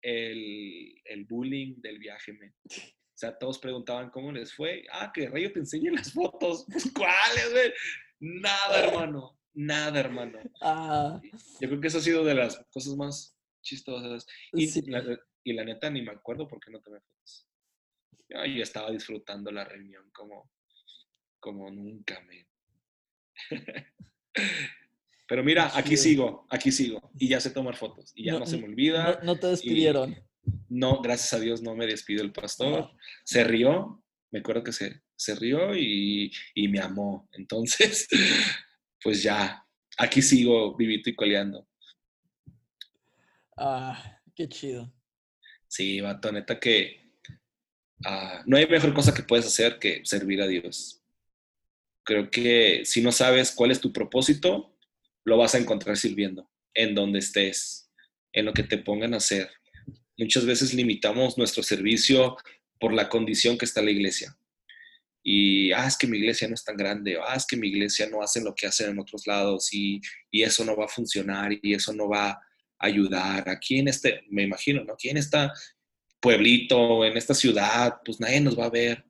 el, 0.00 0.94
el 1.04 1.24
bullying 1.26 1.74
del 1.82 1.98
viaje, 1.98 2.32
men. 2.32 2.54
O 2.64 3.20
sea, 3.20 3.36
todos 3.36 3.58
preguntaban 3.58 4.10
cómo 4.10 4.32
les 4.32 4.54
fue. 4.54 4.84
Ah, 4.90 5.10
que 5.12 5.28
Rayo 5.28 5.52
te 5.52 5.58
enseñe 5.58 5.90
las 5.90 6.12
fotos. 6.12 6.64
Pues, 6.72 6.90
¿cuáles, 6.92 7.50
güey? 7.50 7.72
Nada, 8.20 8.84
hermano. 8.84 9.38
Nada, 9.54 9.98
hermano. 10.00 10.38
Ah. 10.60 11.20
Yo 11.60 11.68
creo 11.68 11.80
que 11.80 11.88
eso 11.88 11.98
ha 11.98 12.02
sido 12.02 12.24
de 12.24 12.34
las 12.34 12.64
cosas 12.70 12.94
más 12.96 13.36
chistosas. 13.62 14.26
Y, 14.52 14.68
sí. 14.68 14.82
la, 14.82 15.02
y 15.44 15.52
la 15.52 15.64
neta 15.64 15.90
ni 15.90 16.02
me 16.02 16.12
acuerdo 16.12 16.46
por 16.46 16.60
qué 16.60 16.70
no 16.70 16.80
tomé 16.80 17.00
fotos. 17.00 17.48
Yo, 18.28 18.44
yo 18.44 18.62
estaba 18.62 18.90
disfrutando 18.90 19.50
la 19.50 19.64
reunión 19.64 20.10
como, 20.12 20.50
como 21.40 21.70
nunca, 21.70 22.20
men. 22.22 22.46
Pero 25.28 25.44
mira, 25.44 25.70
aquí 25.76 25.96
sigo, 25.96 26.46
aquí 26.48 26.72
sigo. 26.72 27.10
Y 27.18 27.28
ya 27.28 27.40
sé 27.40 27.50
tomar 27.50 27.76
fotos. 27.76 28.12
Y 28.14 28.24
ya 28.24 28.32
no, 28.32 28.40
no 28.40 28.46
se 28.46 28.56
me 28.56 28.64
olvida. 28.64 29.18
No, 29.20 29.34
no 29.34 29.36
te 29.38 29.48
despidieron. 29.48 30.16
no, 30.68 31.02
gracias 31.02 31.34
a 31.34 31.40
Dios 31.40 31.62
no 31.62 31.74
me 31.74 31.86
despidió 31.86 32.22
el 32.22 32.32
pastor. 32.32 32.90
Se 33.24 33.44
rió, 33.44 34.02
me 34.30 34.38
acuerdo 34.38 34.64
que 34.64 34.72
se, 34.72 35.02
se 35.18 35.34
rió 35.34 35.74
y, 35.74 36.32
y, 36.54 36.68
me 36.68 36.80
amó. 36.80 37.28
Entonces, 37.32 38.06
pues 39.02 39.22
ya, 39.22 39.66
aquí 39.98 40.22
sigo 40.22 40.76
vivito 40.76 41.10
y 41.10 41.16
coleando. 41.16 41.68
Ah, 43.56 44.20
qué 44.34 44.48
chido. 44.48 44.92
Sí, 45.66 46.00
vato, 46.00 46.30
neta 46.30 46.58
que 46.60 47.12
uh, 48.06 48.42
no 48.46 48.56
hay 48.56 48.66
mejor 48.66 48.94
cosa 48.94 49.12
que 49.12 49.24
puedes 49.24 49.46
hacer 49.46 49.78
que 49.78 50.02
servir 50.04 50.40
a 50.40 50.46
Dios. 50.46 51.02
Creo 52.04 52.30
que 52.30 52.84
si 52.84 53.02
no 53.02 53.12
sabes 53.12 53.50
cuál 53.50 53.72
es 53.72 53.80
tu 53.80 53.92
propósito, 53.92 54.78
lo 55.24 55.36
vas 55.36 55.54
a 55.54 55.58
encontrar 55.58 55.96
sirviendo, 55.96 56.48
en 56.72 56.94
donde 56.94 57.18
estés, 57.18 57.90
en 58.32 58.46
lo 58.46 58.52
que 58.52 58.62
te 58.62 58.78
pongan 58.78 59.14
a 59.14 59.18
hacer. 59.18 59.50
Muchas 60.16 60.46
veces 60.46 60.72
limitamos 60.72 61.36
nuestro 61.36 61.62
servicio 61.62 62.36
por 62.80 62.94
la 62.94 63.08
condición 63.08 63.58
que 63.58 63.64
está 63.64 63.82
la 63.82 63.90
iglesia. 63.90 64.38
Y, 65.30 65.72
ah, 65.72 65.86
es 65.86 65.96
que 65.98 66.06
mi 66.06 66.18
iglesia 66.18 66.48
no 66.48 66.54
es 66.54 66.64
tan 66.64 66.76
grande, 66.76 67.18
ah, 67.22 67.34
es 67.36 67.46
que 67.46 67.56
mi 67.56 67.68
iglesia 67.68 68.08
no 68.08 68.22
hace 68.22 68.40
lo 68.40 68.54
que 68.54 68.66
hacen 68.66 68.90
en 68.90 68.98
otros 68.98 69.26
lados 69.26 69.68
y, 69.72 70.00
y 70.30 70.42
eso 70.42 70.64
no 70.64 70.76
va 70.76 70.86
a 70.86 70.88
funcionar 70.88 71.50
y 71.60 71.74
eso 71.74 71.92
no 71.92 72.08
va 72.08 72.40
ayudar. 72.78 73.48
Aquí 73.48 73.78
en 73.78 73.88
este, 73.88 74.22
me 74.30 74.42
imagino, 74.42 74.84
¿no? 74.84 74.94
Aquí 74.94 75.08
en 75.08 75.16
este 75.16 75.38
pueblito, 76.20 77.04
en 77.04 77.16
esta 77.16 77.34
ciudad, 77.34 77.96
pues 78.04 78.20
nadie 78.20 78.40
nos 78.40 78.58
va 78.58 78.66
a 78.66 78.70
ver. 78.70 79.04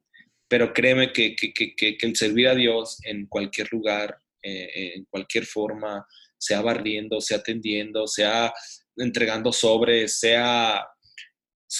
Pero 0.48 0.72
créeme 0.72 1.12
que, 1.12 1.36
que, 1.36 1.52
que, 1.52 1.74
que 1.74 2.06
el 2.06 2.16
servir 2.16 2.48
a 2.48 2.54
Dios 2.54 2.98
en 3.04 3.26
cualquier 3.26 3.70
lugar, 3.70 4.18
eh, 4.42 4.94
en 4.96 5.04
cualquier 5.04 5.44
forma, 5.44 6.06
sea 6.38 6.62
barriendo, 6.62 7.20
sea 7.20 7.38
atendiendo, 7.38 8.06
sea 8.06 8.52
entregando 8.96 9.52
sobres, 9.52 10.18
sea 10.18 10.86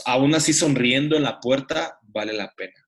aún 0.05 0.35
así 0.35 0.52
sonriendo 0.52 1.16
en 1.16 1.23
la 1.23 1.40
puerta, 1.40 1.98
vale 2.02 2.35
la 2.35 2.52
pena. 2.55 2.88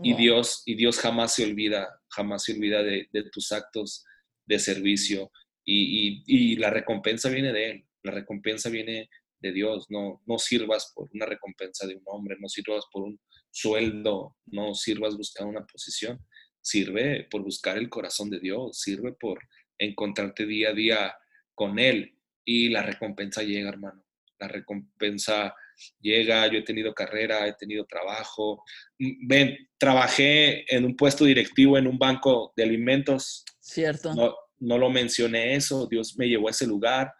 Y 0.00 0.14
Dios, 0.14 0.62
y 0.64 0.76
Dios 0.76 0.98
jamás 0.98 1.34
se 1.34 1.44
olvida, 1.44 2.00
jamás 2.08 2.44
se 2.44 2.52
olvida 2.52 2.82
de, 2.82 3.08
de 3.12 3.30
tus 3.30 3.50
actos 3.52 4.04
de 4.46 4.58
servicio. 4.58 5.30
Y, 5.64 6.22
y, 6.24 6.52
y, 6.52 6.56
la 6.56 6.70
recompensa 6.70 7.28
viene 7.28 7.52
de 7.52 7.70
Él 7.70 7.88
la 8.02 8.12
recompensa 8.12 8.70
viene 8.70 9.10
de 9.40 9.52
Dios, 9.52 9.86
no, 9.88 10.22
no 10.26 10.38
sirvas 10.38 10.92
por 10.94 11.08
una 11.12 11.26
recompensa 11.26 11.86
de 11.86 11.96
un 11.96 12.02
hombre, 12.06 12.36
no 12.40 12.48
sirvas 12.48 12.84
por 12.92 13.02
un 13.02 13.20
sueldo, 13.50 14.36
no 14.46 14.74
sirvas 14.74 15.16
buscando 15.16 15.50
una 15.50 15.66
posición, 15.66 16.24
sirve 16.60 17.26
por 17.30 17.42
buscar 17.42 17.78
el 17.78 17.88
corazón 17.88 18.30
de 18.30 18.40
Dios, 18.40 18.80
sirve 18.80 19.12
por 19.12 19.40
encontrarte 19.78 20.46
día 20.46 20.70
a 20.70 20.74
día 20.74 21.16
con 21.54 21.78
Él. 21.78 22.18
Y 22.44 22.70
la 22.70 22.82
recompensa 22.82 23.42
llega, 23.42 23.68
hermano. 23.68 24.04
La 24.40 24.48
recompensa 24.48 25.54
llega, 26.00 26.46
yo 26.46 26.58
he 26.58 26.62
tenido 26.62 26.94
carrera, 26.94 27.46
he 27.46 27.54
tenido 27.54 27.84
trabajo. 27.86 28.62
Ven, 28.98 29.56
trabajé 29.78 30.64
en 30.74 30.84
un 30.84 30.96
puesto 30.96 31.24
directivo 31.24 31.78
en 31.78 31.86
un 31.86 31.98
banco 31.98 32.52
de 32.56 32.64
alimentos. 32.64 33.44
Cierto. 33.60 34.14
No, 34.14 34.34
no 34.58 34.78
lo 34.78 34.90
mencioné 34.90 35.54
eso, 35.54 35.86
Dios 35.86 36.16
me 36.16 36.28
llevó 36.28 36.48
a 36.48 36.52
ese 36.52 36.66
lugar 36.66 37.12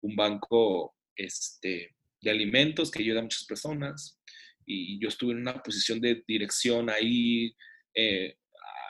un 0.00 0.14
banco 0.14 0.94
este, 1.14 1.94
de 2.20 2.30
alimentos 2.30 2.90
que 2.90 3.02
ayuda 3.02 3.20
a 3.20 3.22
muchas 3.22 3.44
personas 3.44 4.18
y 4.66 4.98
yo 5.00 5.08
estuve 5.08 5.32
en 5.32 5.40
una 5.40 5.62
posición 5.62 6.00
de 6.00 6.24
dirección 6.26 6.90
ahí. 6.90 7.54
Eh, 7.94 8.36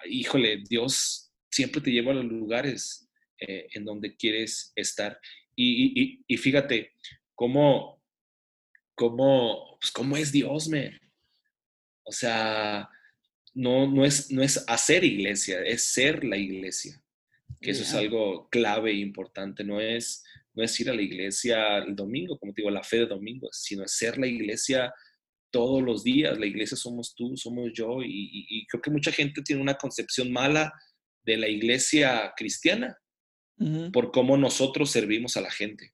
híjole, 0.09 0.63
Dios 0.69 1.31
siempre 1.51 1.81
te 1.81 1.91
lleva 1.91 2.13
a 2.13 2.17
los 2.17 2.25
lugares 2.25 3.09
eh, 3.39 3.67
en 3.73 3.85
donde 3.85 4.17
quieres 4.17 4.73
estar. 4.75 5.21
Y, 5.55 6.03
y, 6.03 6.25
y 6.27 6.37
fíjate 6.39 6.93
cómo, 7.35 7.96
cómo, 8.97 9.79
pues 9.81 9.93
cómo 9.93 10.17
es 10.17 10.33
Dios, 10.33 10.69
me. 10.69 10.99
O 12.05 12.11
sea, 12.11 12.89
no, 13.55 13.87
no, 13.87 14.05
es, 14.05 14.31
no 14.33 14.43
es 14.43 14.65
hacer 14.67 15.05
iglesia, 15.05 15.61
es 15.63 15.85
ser 15.85 16.25
la 16.25 16.37
iglesia. 16.37 17.01
Que 17.61 17.71
eso 17.71 17.83
yeah. 17.83 17.91
es 17.91 17.95
algo 17.95 18.49
clave 18.51 18.91
e 18.91 18.97
importante. 18.97 19.63
No 19.63 19.81
es, 19.81 20.25
no 20.55 20.65
es 20.65 20.79
ir 20.81 20.91
a 20.91 20.95
la 20.95 21.03
iglesia 21.03 21.79
el 21.79 21.95
domingo, 21.95 22.39
como 22.39 22.53
te 22.53 22.63
digo, 22.63 22.71
la 22.71 22.83
fe 22.83 22.99
de 22.99 23.07
domingo, 23.07 23.49
sino 23.53 23.85
es 23.85 23.93
ser 23.93 24.19
la 24.19 24.27
iglesia 24.27 24.93
todos 25.51 25.83
los 25.83 26.03
días. 26.03 26.39
La 26.39 26.47
iglesia 26.47 26.77
somos 26.77 27.15
tú, 27.15 27.37
somos 27.37 27.71
yo, 27.73 28.03
y, 28.03 28.09
y, 28.09 28.47
y 28.49 28.67
creo 28.67 28.83
que 28.83 28.91
mucha 28.91 29.13
gente 29.13 29.43
tiene 29.43 29.63
una 29.63 29.77
concepción 29.77 30.33
mala 30.33 30.73
de 31.25 31.37
la 31.37 31.49
iglesia 31.49 32.33
cristiana 32.37 32.97
uh 33.59 33.65
-huh. 33.65 33.93
por 33.93 34.11
cómo 34.13 34.37
nosotros 34.37 34.91
servimos 34.91 35.37
a 35.37 35.41
la 35.41 35.51
gente. 35.51 35.93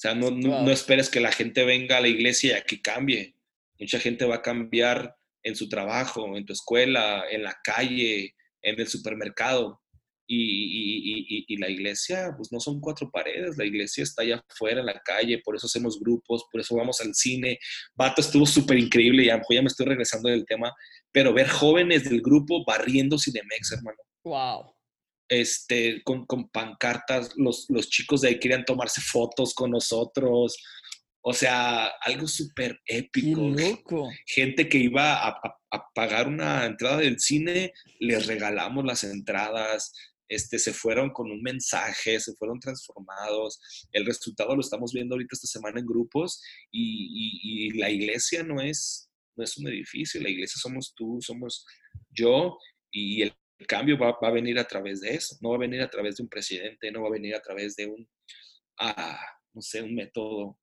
O 0.00 0.02
sea, 0.02 0.14
no, 0.14 0.30
no, 0.30 0.48
wow. 0.48 0.64
no, 0.64 0.70
esperes 0.70 1.10
que 1.10 1.20
la 1.20 1.30
gente 1.30 1.62
venga 1.62 1.98
a 1.98 2.00
la 2.00 2.08
iglesia 2.08 2.58
y 2.58 2.62
que 2.62 2.80
cambie. 2.80 3.34
Mucha 3.78 4.00
gente 4.00 4.24
va 4.24 4.36
a 4.36 4.42
cambiar 4.42 5.14
en 5.42 5.54
su 5.54 5.68
trabajo, 5.68 6.38
en 6.38 6.46
tu 6.46 6.54
escuela, 6.54 7.24
en 7.30 7.42
la 7.42 7.58
calle, 7.62 8.34
en 8.62 8.80
el 8.80 8.88
supermercado 8.88 9.82
Y, 10.26 11.54
la 11.58 11.68
iglesia, 11.68 12.32
pues 12.34 12.50
no 12.50 12.60
son 12.60 12.80
cuatro 12.80 13.10
paredes, 13.10 13.58
la 13.58 13.66
iglesia 13.66 14.02
está 14.02 14.22
allá 14.22 14.42
afuera 14.48 14.80
en 14.80 14.86
la 14.86 14.98
calle, 15.00 15.42
por 15.44 15.54
eso 15.54 15.66
hacemos 15.66 16.00
grupos, 16.00 16.46
por 16.50 16.62
eso 16.62 16.76
vamos 16.76 16.98
al 17.02 17.14
cine. 17.14 17.58
Vato 17.94 18.22
estuvo 18.22 18.46
súper 18.46 18.78
increíble, 18.78 19.26
ya, 19.26 19.42
ya 19.50 19.60
me 19.60 19.66
estoy 19.66 19.84
regresando 19.84 20.30
del 20.30 20.46
tema, 20.46 20.72
pero 21.12 21.34
ver 21.34 21.48
jóvenes 21.48 22.08
del 22.08 22.22
grupo 22.22 22.64
barriendo 22.64 23.18
Cinemex, 23.18 23.72
hermano. 23.72 23.98
Wow. 24.24 24.79
Este, 25.30 26.02
con, 26.02 26.26
con 26.26 26.50
pancartas, 26.50 27.34
los, 27.36 27.66
los 27.68 27.88
chicos 27.88 28.20
de 28.20 28.28
ahí 28.28 28.40
querían 28.40 28.64
tomarse 28.64 29.00
fotos 29.00 29.54
con 29.54 29.70
nosotros. 29.70 30.56
O 31.22 31.32
sea, 31.32 31.86
algo 32.02 32.26
súper 32.26 32.80
épico. 32.84 33.40
loco. 33.40 34.10
Gente 34.26 34.68
que 34.68 34.78
iba 34.78 35.24
a, 35.24 35.40
a, 35.70 35.84
pagar 35.94 36.26
una 36.26 36.66
entrada 36.66 36.96
del 36.96 37.20
cine, 37.20 37.72
les 38.00 38.26
regalamos 38.26 38.84
las 38.84 39.04
entradas, 39.04 39.92
este, 40.30 40.60
se 40.60 40.72
fueron 40.72 41.10
con 41.10 41.30
un 41.30 41.42
mensaje, 41.42 42.18
se 42.20 42.34
fueron 42.34 42.60
transformados. 42.60 43.60
El 43.92 44.06
resultado 44.06 44.54
lo 44.54 44.60
estamos 44.60 44.92
viendo 44.92 45.14
ahorita 45.14 45.34
esta 45.34 45.48
semana 45.48 45.80
en 45.80 45.86
grupos 45.86 46.40
y, 46.70 47.68
y, 47.68 47.78
la 47.78 47.90
iglesia 47.90 48.42
no 48.44 48.60
es, 48.60 49.10
no 49.36 49.44
es 49.44 49.58
un 49.58 49.68
edificio, 49.68 50.20
la 50.20 50.30
iglesia 50.30 50.60
somos 50.60 50.94
tú, 50.96 51.18
somos 51.20 51.66
yo 52.10 52.56
y 52.92 53.22
el 53.22 53.34
cambio 53.66 53.98
va, 53.98 54.18
va, 54.22 54.28
a 54.28 54.32
venir 54.32 54.58
a 54.58 54.66
través 54.66 55.00
de 55.00 55.14
eso, 55.14 55.36
no 55.40 55.50
va 55.50 55.56
a 55.56 55.60
venir 55.60 55.82
a 55.82 55.90
través 55.90 56.16
de 56.16 56.22
un 56.22 56.28
presidente, 56.28 56.90
no 56.90 57.02
va 57.02 57.08
a 57.08 57.12
venir 57.12 57.34
a 57.34 57.42
través 57.42 57.76
de 57.76 57.86
un, 57.86 58.08
ah, 58.78 59.20
no 59.52 59.62
sé, 59.62 59.82
un 59.82 59.94
método 59.94 60.58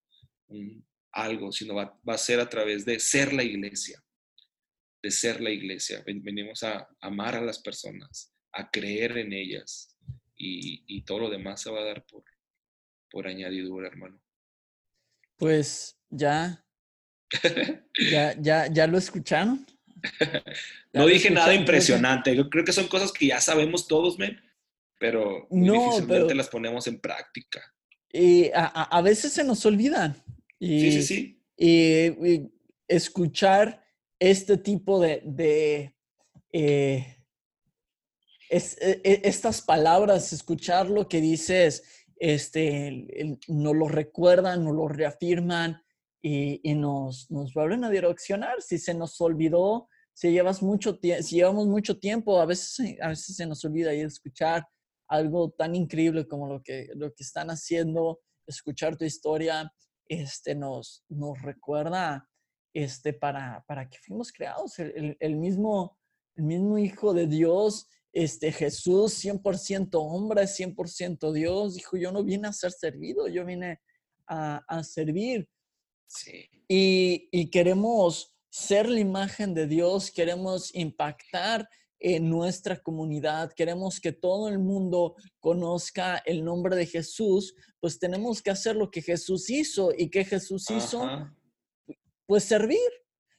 algo, 1.12 1.52
sino 1.52 1.76
va, 1.76 2.00
a 2.06 2.18
ser 2.18 2.40
a 2.40 2.50
través 2.50 2.86
de 2.86 3.00
ser 3.00 3.34
la 3.34 3.44
iglesia, 3.44 4.04
de 5.02 5.12
ser 5.12 5.42
la 5.42 5.50
iglesia. 5.50 6.04
Venimos 6.06 6.64
a 6.64 6.88
amar 7.02 7.36
a 7.36 7.42
las 7.42 7.60
personas, 7.60 8.34
a 8.52 8.70
creer 8.70 9.18
en 9.18 9.34
ellas 9.34 9.96
y, 10.36 11.02
todo 11.04 11.20
lo 11.20 11.30
demás 11.30 11.62
se 11.62 11.72
va 11.72 11.82
a 11.82 11.86
dar 11.86 12.06
por, 12.06 12.24
por 13.10 13.28
añadidura, 13.28 13.88
hermano. 13.88 14.22
Pues 15.38 15.98
ya, 16.10 16.66
ya, 18.12 18.36
ya, 18.40 18.68
ya 18.68 18.88
lo 18.88 18.98
escucharon. 18.98 19.66
no 20.94 21.06
dije 21.06 21.30
nada 21.30 21.54
impresionante. 21.54 22.36
Yo 22.36 22.50
creo 22.50 22.64
que 22.64 22.74
son 22.74 22.88
cosas 22.88 23.12
que 23.12 23.28
ya 23.28 23.42
sabemos 23.42 23.88
todos, 23.88 24.18
men, 24.18 24.40
pero 25.00 25.48
no, 25.50 25.74
difícilmente 25.74 26.36
las 26.36 26.50
ponemos 26.50 26.88
en 26.88 27.00
práctica. 27.00 27.62
Y 28.12 28.50
a, 28.54 28.66
a, 28.66 29.02
veces 29.02 29.34
se 29.34 29.44
nos 29.44 29.66
olvidan. 29.66 30.16
Y, 30.60 30.80
sí, 30.80 30.92
sí, 30.92 31.04
sí. 31.04 31.42
Y, 31.58 32.52
escuchar 32.88 33.84
este 34.18 34.58
tipo 34.58 35.00
de, 35.00 35.22
de 35.26 35.94
eh, 36.54 37.18
es, 38.50 38.78
e, 38.82 39.02
e, 39.04 39.22
estas 39.26 39.62
palabras, 39.62 40.32
escuchar 40.32 40.90
lo 40.90 41.08
que 41.10 41.20
dices, 41.20 41.84
este, 42.16 43.38
nos 43.48 43.76
lo 43.76 43.88
recuerdan, 43.88 44.64
nos 44.64 44.74
lo 44.74 44.88
reafirman 44.88 45.84
y, 46.22 46.60
y, 46.70 46.76
nos, 46.76 47.30
nos 47.30 47.54
vuelven 47.54 47.84
a 47.84 47.90
direccionar. 47.90 48.62
Si 48.62 48.78
se 48.78 48.94
nos 48.94 49.20
olvidó, 49.22 49.88
si, 50.14 50.32
llevas 50.32 50.62
mucho 50.62 50.98
si 51.02 51.36
llevamos 51.36 51.68
mucho 51.68 52.00
tiempo, 52.00 52.42
a 52.42 52.46
veces, 52.46 52.98
a 53.02 53.10
veces 53.10 53.36
se 53.36 53.46
nos 53.46 53.64
olvida 53.64 53.94
y 53.94 54.02
escuchar 54.02 54.68
algo 55.08 55.52
tan 55.52 55.76
increíble 55.76 56.28
como 56.28 56.48
lo 56.48 56.62
que, 56.62 56.90
lo 56.96 57.14
que 57.14 57.24
están 57.24 57.50
haciendo, 57.50 58.20
escuchar 58.46 58.98
tu 58.98 59.06
historia, 59.06 59.72
este, 60.08 60.56
nos, 60.56 61.04
nos 61.10 61.42
recuerda 61.42 62.28
este, 62.74 63.14
para, 63.14 63.64
para 63.68 63.90
que 63.90 63.98
fuimos 64.00 64.32
creados. 64.32 64.80
El, 64.80 65.18
el, 65.20 65.36
mismo, 65.36 65.98
el 66.36 66.44
mismo 66.44 66.78
Hijo 66.78 67.14
de 67.14 67.28
Dios, 67.28 67.88
este, 68.12 68.52
Jesús, 68.52 69.24
100% 69.24 69.90
hombre, 69.94 70.44
100% 70.44 71.32
Dios, 71.32 71.76
dijo, 71.76 71.98
yo 71.98 72.12
no 72.12 72.24
vine 72.24 72.48
a 72.48 72.54
ser 72.54 72.72
servido, 72.72 73.28
yo 73.28 73.46
vine 73.46 73.80
a, 74.28 74.64
a 74.68 74.84
servir. 74.84 75.48
Sí. 76.08 76.50
Y, 76.68 77.30
y 77.32 77.50
queremos 77.50 78.36
ser 78.50 78.90
la 78.90 79.00
imagen 79.00 79.54
de 79.54 79.68
Dios, 79.68 80.12
queremos 80.12 80.74
impactar 80.74 81.70
en 82.00 82.30
nuestra 82.30 82.78
comunidad, 82.78 83.54
queremos 83.54 84.00
que 84.00 84.12
todo 84.12 84.50
el 84.50 84.60
mundo 84.60 85.16
conozca 85.40 86.22
el 86.26 86.44
nombre 86.44 86.76
de 86.76 86.86
Jesús, 86.86 87.56
pues 87.80 88.00
tenemos 88.00 88.42
que 88.42 88.52
hacer 88.52 88.76
lo 88.76 88.92
que 88.92 89.02
Jesús 89.02 89.50
hizo 89.50 89.92
y 89.98 90.10
que 90.10 90.24
Jesús 90.24 90.70
hizo, 90.70 91.08
pues 92.26 92.44
servir. 92.44 92.80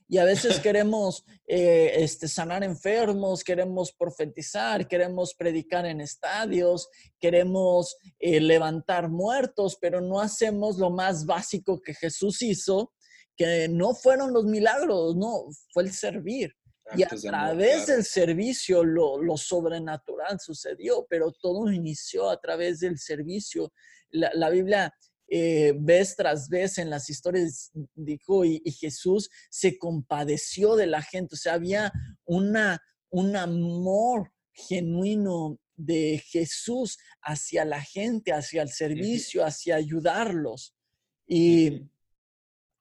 Y 0.09 0.18
a 0.18 0.24
veces 0.24 0.59
queremos 0.60 1.24
eh, 1.47 1.93
este, 1.97 2.28
sanar 2.28 2.64
enfermos, 2.64 3.44
queremos 3.44 3.93
profetizar, 3.93 4.89
queremos 4.89 5.35
predicar 5.35 5.86
en 5.86 6.01
estadios, 6.01 6.89
queremos 7.20 7.97
eh, 8.18 8.40
levantar 8.40 9.09
muertos, 9.09 9.76
pero 9.80 10.01
no 10.01 10.20
hacemos 10.20 10.78
lo 10.78 10.90
más 10.90 11.26
básico 11.26 11.80
que 11.80 11.94
Jesús 11.94 12.43
hizo, 12.43 12.93
que 13.36 13.68
no 13.68 13.94
fueron 13.94 14.32
los 14.32 14.44
milagros, 14.44 15.14
no, 15.14 15.44
fue 15.72 15.85
el 15.85 15.93
servir. 15.93 16.55
Y 16.97 17.02
a 17.02 17.09
través 17.09 17.86
del 17.86 18.02
servicio 18.02 18.82
lo, 18.82 19.22
lo, 19.22 19.36
sobrenatural 19.36 20.40
sucedió, 20.40 21.06
pero 21.09 21.30
todo 21.32 21.70
inició 21.70 22.30
a 22.30 22.40
través 22.40 22.80
del 22.80 22.98
servicio. 22.98 23.74
La, 24.09 24.30
la 24.32 24.48
Biblia 24.48 24.94
eh, 25.28 25.74
vez 25.78 26.16
tras 26.16 26.48
vez 26.48 26.78
en 26.78 26.90
las 26.90 27.10
historias 27.10 27.70
dijo, 27.94 28.44
y, 28.44 28.60
Jesús 28.72 29.30
se 29.50 29.78
compadeció 29.78 30.76
de 30.76 30.86
la 30.86 31.02
gente, 31.02 31.34
o 31.34 31.38
sea, 31.38 31.55
había 31.55 31.92
una, 32.24 32.80
un 33.10 33.36
amor 33.36 34.32
genuino 34.52 35.59
de 35.76 36.22
Jesús 36.26 36.98
hacia 37.22 37.64
la 37.64 37.80
gente, 37.80 38.32
hacia 38.32 38.62
el 38.62 38.70
servicio, 38.70 39.44
hacia 39.44 39.76
ayudarlos. 39.76 40.74
Y 41.26 41.88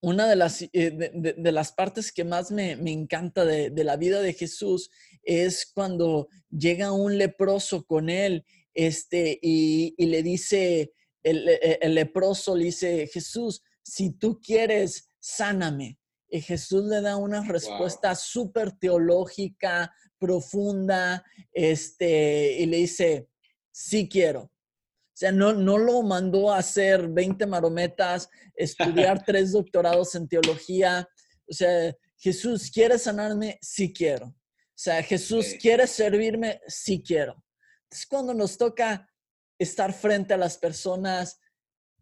una 0.02 0.28
de 0.28 0.36
las, 0.36 0.62
eh, 0.62 0.68
de, 0.72 1.52
las 1.52 1.72
partes 1.72 2.12
que 2.12 2.24
más 2.24 2.52
me, 2.52 2.72
encanta 2.72 3.46
de, 3.46 3.84
la 3.84 3.98
vida 3.98 4.22
de 4.22 4.34
Jesús 4.34 4.90
es 5.24 5.66
cuando 5.66 6.28
llega 6.50 6.92
un 6.92 7.18
leproso 7.18 7.86
con 7.86 8.10
él 8.10 8.46
este, 8.74 9.40
y, 9.42 9.94
le 9.98 10.24
dice, 10.24 10.94
el, 11.24 11.48
e, 11.48 11.80
el, 11.82 11.96
leproso 11.96 12.56
le 12.56 12.66
dice, 12.66 13.08
Jesús, 13.08 13.62
si 13.84 14.12
tú 14.12 14.40
quieres, 14.42 15.12
sáname. 15.20 16.00
Y 16.30 16.42
Jesús 16.42 16.86
le 16.86 17.02
da 17.02 17.16
una 17.16 17.44
respuesta 17.44 18.14
súper 18.16 18.74
teológica, 18.74 19.94
profunda, 20.20 21.24
este, 21.54 22.58
y 22.60 22.66
le 22.66 22.78
dice, 22.78 23.30
sí 23.72 24.10
quiero. 24.10 24.42
O 24.42 25.20
sea, 25.20 25.32
no, 25.32 25.54
no 25.54 25.78
lo 25.78 26.04
mandó 26.04 26.52
a 26.52 26.60
hacer 26.60 27.08
20 27.08 27.46
marometas, 27.48 28.30
estudiar 28.56 29.24
tres 29.26 29.52
doctorados 29.52 30.14
en 30.16 30.28
teología. 30.28 31.08
O 31.50 31.54
sea, 31.54 31.96
Jesús, 32.18 32.70
¿quiere 32.70 33.00
sanarme? 33.00 33.58
Sí 33.62 33.94
quiero. 33.94 34.28
O 34.28 34.80
sea, 34.80 35.02
Jesús, 35.02 35.56
¿quiere 35.60 35.88
servirme? 35.88 36.62
Sí 36.68 37.02
quiero. 37.02 37.44
Entonces, 37.84 38.06
cuando 38.08 38.34
nos 38.34 38.58
toca 38.58 39.07
estar 39.60 39.94
frente 39.94 40.34
a 40.34 40.38
las 40.38 40.58
personas, 40.58 41.40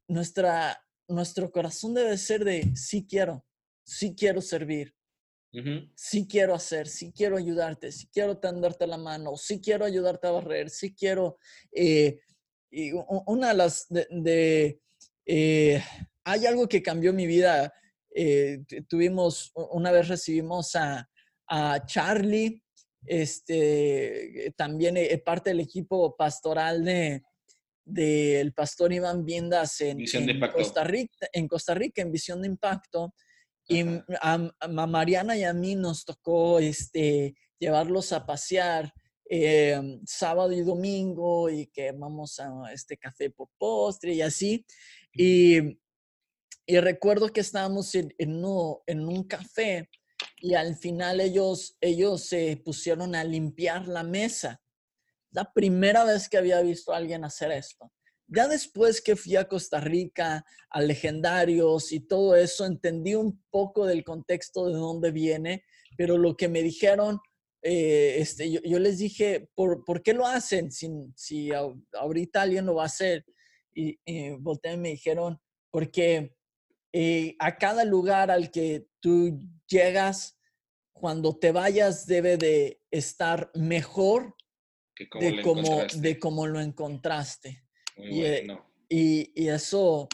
nuestra, 0.08 0.84
nuestro 1.08 1.52
corazón 1.52 1.94
debe 1.94 2.18
ser 2.18 2.44
de 2.44 2.76
sí 2.76 3.06
quiero, 3.08 3.46
sí 3.84 4.16
quiero 4.16 4.42
servir, 4.42 4.96
sí 5.96 6.28
quiero 6.28 6.54
hacer, 6.54 6.88
sí 6.88 7.14
quiero 7.16 7.38
ayudarte, 7.38 7.92
sí 7.92 8.10
quiero 8.12 8.38
tenderte 8.38 8.88
la 8.88 8.98
mano, 8.98 9.38
sí 9.38 9.62
quiero 9.62 9.86
ayudarte 9.86 10.28
a 10.28 10.32
barrer, 10.32 10.70
sí 10.70 10.94
quiero 10.94 11.38
eh, 11.72 12.20
y 12.76 12.92
una 13.28 13.50
de 13.50 13.54
las 13.54 13.88
de, 13.90 14.82
eh, 15.26 15.82
hay 16.26 16.46
algo 16.46 16.68
que 16.68 16.84
cambió 16.84 17.14
mi 17.14 17.26
vida. 17.26 17.74
Eh, 18.14 18.64
tuvimos, 18.90 19.52
una 19.56 19.92
vez 19.92 20.10
recibimos 20.10 20.76
a, 20.76 21.10
a 21.48 21.86
Charlie, 21.86 22.62
este, 23.06 24.54
también 24.58 24.98
es 24.98 25.22
parte 25.22 25.52
del 25.52 25.62
equipo 25.62 26.18
pastoral 26.18 26.84
de 26.84 27.24
del 27.86 28.54
pastor 28.54 28.92
Iván 28.92 29.24
Viendas 29.24 29.80
en, 29.82 30.04
Costa 30.52 30.84
Rica, 30.84 31.28
en 31.32 31.48
Costa 31.48 31.74
Rica, 31.74 32.02
en 32.02 32.12
Visión 32.12 32.42
de 32.42 32.48
Impacto. 32.48 33.14
Y 33.68 33.82
a, 34.22 34.52
a, 34.60 34.68
Mariana 34.68 35.38
y 35.38 35.44
a 35.44 35.54
mí 35.54 35.76
nos 35.76 36.06
tocó 36.06 36.60
este, 36.60 37.36
llevarlos 37.60 38.12
a 38.12 38.26
pasear 38.26 38.94
eh, 39.28 40.00
sábado 40.06 40.52
y 40.52 40.62
domingo 40.62 41.50
y 41.50 41.66
que 41.68 41.92
vamos 41.92 42.40
a 42.40 42.72
este 42.72 42.96
café 42.98 43.32
por 43.32 43.50
postre 43.58 44.14
y 44.14 44.22
así. 44.22 44.66
Y, 45.14 45.80
y 46.68 46.80
recuerdo 46.80 47.30
que 47.30 47.42
estábamos 47.42 47.94
en, 47.96 48.14
en, 48.18 48.44
un, 48.46 49.24
café 49.24 49.90
y 50.40 50.54
al 50.54 50.76
final 50.76 51.22
ellos, 51.22 51.76
ellos 51.82 52.26
se 52.26 52.58
pusieron 52.64 53.16
a 53.16 53.24
limpiar 53.24 53.88
la 53.88 54.04
mesa. 54.04 54.62
La 55.36 55.52
primera 55.52 56.06
vez 56.06 56.30
que 56.30 56.38
había 56.38 56.62
visto 56.62 56.94
a 56.94 56.98
alguien 56.98 57.26
hacer 57.26 57.52
esto. 57.52 57.92
Ya 58.28 58.48
después 58.48 59.02
que 59.02 59.18
fui 59.18 59.36
a 59.36 59.50
Costa 59.50 59.82
Rica, 59.82 60.46
a 60.70 60.82
Legendarios 60.82 61.92
y 61.92 62.00
todo 62.00 62.38
eso, 62.38 62.66
entendí 62.66 63.16
un 63.16 63.44
poco 63.50 63.86
del 63.86 64.06
contexto 64.06 64.68
de 64.68 64.76
dónde 64.76 65.12
viene, 65.12 65.66
pero 65.98 66.18
lo 66.18 66.38
que 66.38 66.48
me 66.48 66.64
dijeron 66.64 67.20
eh, 67.62 68.22
este, 68.22 68.50
yo, 68.50 68.80
les 68.80 69.00
dije, 69.00 69.50
¿por, 69.56 69.84
¿por, 69.84 70.04
qué 70.04 70.14
lo 70.14 70.26
hacen 70.26 70.72
si, 70.72 70.88
si 71.16 71.50
ahorita 71.52 72.44
alguien 72.44 72.66
lo 72.66 72.76
va 72.76 72.84
a 72.84 72.86
hacer? 72.86 73.26
Y 73.74 74.00
me 74.08 74.90
dijeron, 74.90 75.42
porque 75.70 76.34
eh, 76.94 77.36
a 77.40 77.58
cada 77.58 77.84
lugar 77.84 78.32
al 78.32 78.52
que 78.52 78.88
tú 79.02 79.42
llegas, 79.68 80.40
cuando 80.94 81.38
te 81.38 81.52
vayas 81.52 82.06
debe 82.06 82.38
de 82.38 82.82
estar 82.90 83.52
mejor 83.54 84.35
de, 85.20 85.42
cómo, 85.42 85.84
de 85.96 86.20
cómo 86.20 86.48
lo 86.48 86.60
encontraste. 86.60 87.64
Eh, 87.98 88.48
y, 88.90 89.32
y, 89.36 89.48
eso, 89.50 90.08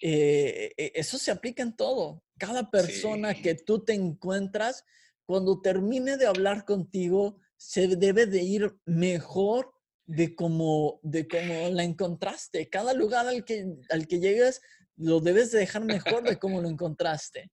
e, 0.00 0.72
eso 0.94 1.18
se 1.18 1.30
aplica 1.30 1.62
en 1.62 1.76
todo. 1.76 2.22
Cada 2.38 2.70
persona 2.70 3.34
que 3.34 3.54
tú 3.54 3.84
te 3.84 3.94
encuentras, 3.94 4.84
cuando 5.26 5.60
termine 5.60 6.16
de 6.16 6.26
hablar 6.26 6.64
contigo, 6.64 7.38
se 7.56 7.88
debe 7.88 8.26
de 8.26 8.42
ir 8.42 8.76
mejor 8.86 9.72
de 10.06 10.34
cómo, 10.34 10.98
de 11.02 11.28
cómo 11.28 11.68
la 11.70 11.84
encontraste. 11.84 12.68
Cada 12.68 12.94
lugar 12.94 13.28
al 13.28 13.44
que, 13.44 13.66
al 13.90 14.08
que 14.08 14.18
llegues 14.18 14.60
lo 14.96 15.20
debes 15.20 15.52
de 15.52 15.60
dejar 15.60 15.84
mejor 15.84 16.22
de 16.28 16.38
cómo 16.38 16.60
lo 16.60 16.68
encontraste. 16.68 17.50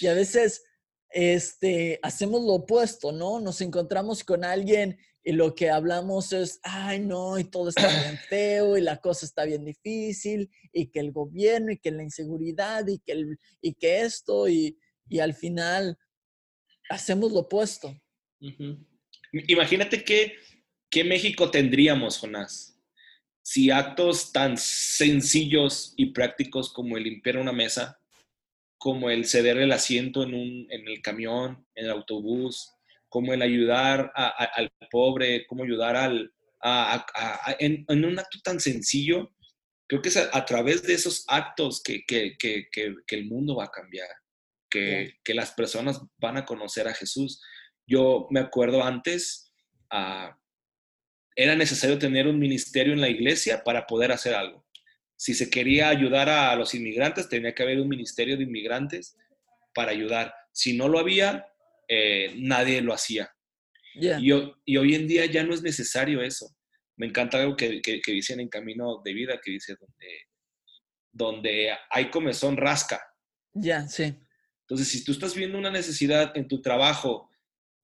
Y 0.00 0.06
a 0.06 0.14
veces 0.14 0.64
este, 1.10 1.98
hacemos 2.02 2.42
lo 2.42 2.54
opuesto, 2.54 3.12
¿no? 3.12 3.40
Nos 3.40 3.60
encontramos 3.60 4.24
con 4.24 4.44
alguien 4.44 4.98
y 5.22 5.32
lo 5.32 5.54
que 5.54 5.70
hablamos 5.70 6.32
es, 6.32 6.60
ay, 6.62 7.00
no, 7.00 7.38
y 7.38 7.44
todo 7.44 7.68
está 7.68 7.88
bien 7.88 8.18
feo, 8.28 8.76
y 8.76 8.80
la 8.80 9.00
cosa 9.00 9.26
está 9.26 9.44
bien 9.44 9.64
difícil, 9.64 10.50
y 10.72 10.86
que 10.86 11.00
el 11.00 11.12
gobierno, 11.12 11.72
y 11.72 11.78
que 11.78 11.90
la 11.90 12.02
inseguridad, 12.02 12.86
y 12.86 12.98
que, 12.98 13.12
el, 13.12 13.38
y 13.60 13.74
que 13.74 14.00
esto, 14.00 14.48
y, 14.48 14.78
y 15.08 15.20
al 15.20 15.34
final 15.34 15.98
hacemos 16.88 17.32
lo 17.32 17.40
opuesto. 17.40 17.94
Imagínate 19.32 20.02
que, 20.04 20.36
qué 20.88 21.04
México 21.04 21.50
tendríamos, 21.50 22.18
Jonás, 22.18 22.78
si 23.42 23.70
actos 23.70 24.32
tan 24.32 24.56
sencillos 24.56 25.94
y 25.96 26.06
prácticos 26.06 26.72
como 26.72 26.96
el 26.96 27.04
limpiar 27.04 27.36
una 27.36 27.52
mesa, 27.52 28.00
como 28.78 29.10
el 29.10 29.26
ceder 29.26 29.58
el 29.58 29.72
asiento 29.72 30.22
en, 30.22 30.34
un, 30.34 30.66
en 30.70 30.88
el 30.88 31.02
camión, 31.02 31.66
en 31.74 31.84
el 31.84 31.90
autobús, 31.90 32.72
como 33.10 33.34
el 33.34 33.42
ayudar 33.42 34.10
al 34.14 34.72
pobre, 34.90 35.46
como 35.46 35.64
ayudar 35.64 35.96
al, 35.96 36.32
en, 37.58 37.84
un 37.88 38.18
acto 38.18 38.38
tan 38.42 38.60
sencillo, 38.60 39.34
creo 39.86 40.00
que 40.00 40.08
es 40.08 40.16
a, 40.16 40.44
través 40.46 40.82
de 40.84 40.94
esos 40.94 41.24
actos 41.28 41.82
que, 41.82 42.04
que, 42.06 42.36
que, 42.38 42.68
que, 42.70 43.16
el 43.16 43.26
mundo 43.26 43.56
va 43.56 43.64
a 43.64 43.70
cambiar 43.70 44.08
que, 44.70 45.34
las 45.34 45.52
personas 45.52 46.00
van 46.18 46.38
a 46.38 46.46
conocer 46.46 46.88
a 46.88 46.94
Jesús. 46.94 47.42
Yo 47.86 48.28
me 48.30 48.40
acuerdo 48.40 48.82
antes, 48.84 49.52
ah, 49.90 50.38
era 51.34 51.56
necesario 51.56 51.98
tener 51.98 52.26
un 52.26 52.38
ministerio 52.38 52.92
en 52.92 53.00
la 53.00 53.08
iglesia 53.08 53.64
para 53.64 53.86
poder 53.86 54.12
hacer 54.12 54.34
algo. 54.34 54.64
Si 55.16 55.34
se 55.34 55.50
quería 55.50 55.88
ayudar 55.88 56.28
a 56.28 56.54
los 56.56 56.74
inmigrantes, 56.74 57.28
tenía 57.28 57.54
que 57.54 57.62
haber 57.62 57.80
un 57.80 57.88
ministerio 57.88 58.36
de 58.36 58.44
inmigrantes 58.44 59.16
para 59.74 59.90
ayudar. 59.90 60.34
Si 60.52 60.76
no 60.76 60.88
lo 60.88 60.98
había, 60.98 61.46
eh, 61.92 62.34
nadie 62.36 62.80
lo 62.80 62.94
hacía. 62.94 63.28
Y, 63.94 64.30
hoy 64.30 64.94
en 64.94 65.08
día 65.08 65.26
ya 65.26 65.42
no 65.42 65.52
es 65.52 65.60
necesario 65.60 66.22
eso. 66.22 66.46
Me 66.96 67.06
encanta 67.06 67.40
algo 67.40 67.56
que, 67.56 67.82
que, 67.82 68.00
dicen 68.06 68.38
en 68.38 68.48
Camino 68.48 69.02
de 69.04 69.12
Vida, 69.12 69.40
que 69.42 69.50
dice, 69.50 69.74
donde, 69.80 70.26
donde 71.10 71.76
hay 71.90 72.08
comezón 72.08 72.56
rasca. 72.56 73.02
Ya, 73.52 73.88
sí. 73.88 74.14
Entonces, 74.60 74.86
si 74.86 75.02
tú 75.02 75.10
estás 75.10 75.34
viendo 75.34 75.58
una 75.58 75.70
necesidad 75.70 76.36
en 76.36 76.46
tu 76.46 76.62
trabajo 76.62 77.28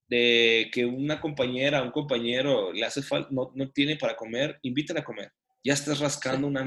de 0.06 0.70
que 0.72 0.86
una 0.86 1.20
compañera, 1.20 1.82
un 1.82 1.90
compañero 1.90 2.72
le 2.72 2.86
hace 2.86 3.02
falta, 3.02 3.28
no, 3.32 3.50
no, 3.56 3.72
tiene 3.72 3.96
para 3.96 4.14
comer, 4.14 4.60
invítala 4.62 5.00
a 5.00 5.04
comer. 5.04 5.32
Ya 5.64 5.74
estás 5.74 5.98
rascando 5.98 6.46
una 6.46 6.64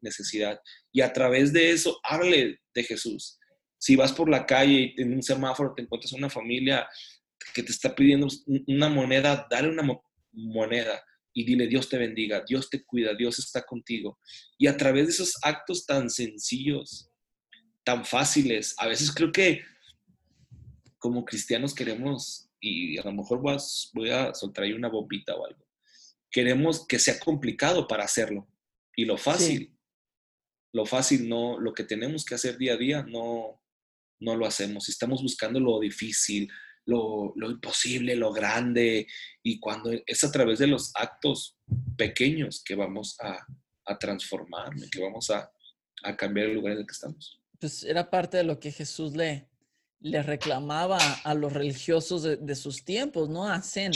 necesidad. 0.00 0.60
Y 0.92 1.02
a 1.02 1.12
través 1.12 1.52
de 1.52 1.70
eso, 1.70 2.00
hable 2.02 2.58
de 2.74 2.82
Jesús. 2.82 3.38
Si 3.80 3.96
vas 3.96 4.12
por 4.12 4.28
la 4.28 4.44
calle 4.44 4.92
y 4.94 5.02
en 5.02 5.14
un 5.14 5.22
semáforo 5.22 5.72
te 5.74 5.82
encuentras 5.82 6.12
una 6.12 6.28
familia 6.28 6.86
que 7.54 7.62
te 7.62 7.72
está 7.72 7.94
pidiendo 7.94 8.28
una 8.66 8.90
moneda, 8.90 9.46
dale 9.50 9.70
una 9.70 9.82
moneda 10.32 11.02
y 11.32 11.44
dile, 11.44 11.66
Dios 11.66 11.88
te 11.88 11.96
bendiga, 11.96 12.44
Dios 12.46 12.68
te 12.68 12.84
cuida, 12.84 13.14
Dios 13.14 13.38
está 13.38 13.64
contigo. 13.64 14.18
Y 14.58 14.66
a 14.66 14.76
través 14.76 15.06
de 15.06 15.12
esos 15.12 15.38
actos 15.42 15.86
tan 15.86 16.10
sencillos, 16.10 17.10
tan 17.84 18.04
fáciles. 18.04 18.74
A 18.76 18.86
veces 18.86 19.12
creo 19.12 19.32
que 19.32 19.62
como 20.98 21.24
cristianos 21.24 21.74
queremos, 21.74 22.50
y 22.60 22.98
a 22.98 23.02
lo 23.04 23.12
mejor 23.12 23.40
voy 23.40 24.10
a, 24.10 24.34
soltar 24.34 24.64
ahí 24.64 24.72
una 24.72 24.88
bombita 24.88 25.34
o 25.34 25.46
algo, 25.46 25.66
queremos 26.30 26.86
que 26.86 26.98
sea 26.98 27.18
complicado 27.18 27.88
para 27.88 28.04
hacerlo. 28.04 28.46
Y 28.94 29.06
lo 29.06 29.16
fácil, 29.16 29.74
lo 30.72 30.84
fácil 30.84 31.26
no, 31.26 31.58
lo 31.58 31.72
que 31.72 31.84
tenemos 31.84 32.26
que 32.26 32.34
hacer 32.34 32.58
día 32.58 32.74
a 32.74 32.76
día 32.76 33.02
no, 33.02 33.62
no 34.20 34.36
lo 34.36 34.46
hacemos. 34.46 34.88
Estamos 34.88 35.22
buscando 35.22 35.58
lo 35.58 35.80
difícil, 35.80 36.48
lo, 36.86 37.34
imposible, 37.36 38.16
lo 38.16 38.32
grande, 38.32 39.06
y 39.42 39.58
cuando 39.60 39.90
es 40.06 40.24
a 40.24 40.30
través 40.30 40.58
de 40.58 40.66
los 40.66 40.92
actos 40.94 41.56
pequeños 41.96 42.62
que 42.64 42.74
vamos 42.74 43.16
a, 43.20 43.38
a 43.86 43.98
transformar, 43.98 44.70
que 44.90 45.02
vamos 45.02 45.30
a, 45.30 45.50
a 46.02 46.16
cambiar 46.16 46.46
el 46.46 46.54
lugar 46.54 46.72
en 46.72 46.78
el 46.80 46.86
que 46.86 46.92
estamos 46.92 47.40
pues 47.60 47.84
era 47.84 48.10
parte 48.10 48.38
de 48.38 48.44
lo 48.44 48.58
que 48.58 48.72
Jesús 48.72 49.14
le, 49.14 49.48
le 50.00 50.22
reclamaba 50.22 50.98
a 51.22 51.34
los 51.34 51.52
religiosos 51.52 52.22
de, 52.22 52.54
sus 52.56 52.84
tiempos, 52.84 53.28
¿no? 53.28 53.46
Hacen 53.46 53.92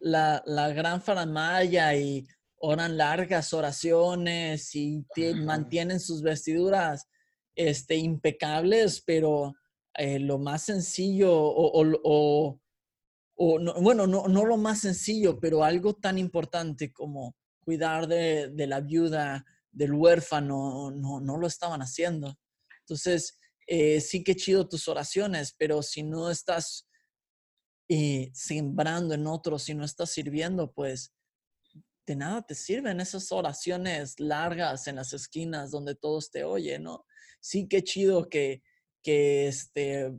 la, 0.00 0.42
la, 0.46 0.68
gran 0.68 1.02
faramaya 1.02 1.94
y 1.96 2.26
oran 2.56 2.96
largas 2.96 3.52
oraciones 3.52 4.74
y 4.76 5.04
mantienen 5.44 5.98
sus 5.98 6.22
vestiduras 6.22 7.06
este, 7.58 7.96
impecables, 7.96 9.02
pero 9.04 9.56
eh, 9.94 10.20
lo 10.20 10.38
más 10.38 10.62
sencillo 10.62 11.32
o, 11.34 12.60
no, 13.60 13.74
bueno, 13.80 14.06
no, 14.06 14.44
lo 14.44 14.56
más 14.56 14.80
sencillo, 14.80 15.40
pero 15.40 15.64
algo 15.64 15.94
tan 15.94 16.18
importante 16.18 16.92
como 16.92 17.36
cuidar 17.58 18.06
de, 18.06 18.66
la 18.68 18.80
viuda, 18.80 19.44
del 19.72 19.92
huérfano, 19.92 20.92
no, 20.92 21.20
no 21.20 21.36
lo 21.36 21.48
estaban 21.48 21.82
haciendo. 21.82 22.38
Entonces, 22.80 23.38
eh, 23.66 24.00
sí 24.00 24.22
que 24.22 24.36
chido 24.36 24.68
tus 24.68 24.86
oraciones, 24.86 25.52
pero 25.58 25.82
si 25.82 26.04
no 26.04 26.30
estás 26.30 26.88
eh, 27.88 28.30
sembrando 28.34 29.14
en 29.14 29.26
otros, 29.26 29.64
si 29.64 29.74
no 29.74 29.84
estás 29.84 30.10
sirviendo, 30.10 30.72
pues 30.72 31.12
de 32.06 32.14
nada 32.14 32.42
te 32.42 32.54
sirven 32.54 33.00
esas 33.00 33.32
oraciones 33.32 34.18
largas 34.20 34.86
en 34.86 34.96
las 34.96 35.12
esquinas 35.12 35.72
donde 35.72 35.96
todos 35.96 36.30
te 36.30 36.44
oyen, 36.44 36.84
¿no? 36.84 37.04
Sí 37.40 37.68
que 37.68 37.82
chido 37.82 38.28
que, 38.28 38.62
que 39.02 39.48
este, 39.48 40.12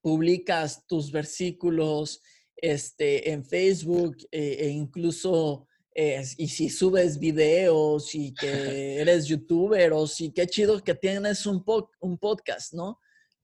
publicas 0.00 0.86
tus 0.86 1.10
versículos 1.10 2.22
este, 2.56 3.30
en 3.30 3.44
Facebook 3.44 4.16
eh, 4.30 4.56
e 4.60 4.68
incluso 4.68 5.66
y 5.96 6.48
si 6.48 6.70
subes 6.70 7.18
videos 7.18 8.14
y 8.14 8.34
que 8.40 8.96
eres 9.00 9.26
youtuber 9.26 9.92
o 9.92 10.06
si 10.06 10.32
qué 10.32 10.46
chido 10.46 10.82
que 10.82 10.94
tienes 10.94 11.46
un, 11.46 11.64
un 12.00 12.18
podcast, 12.18 12.72
¿no? 12.72 12.98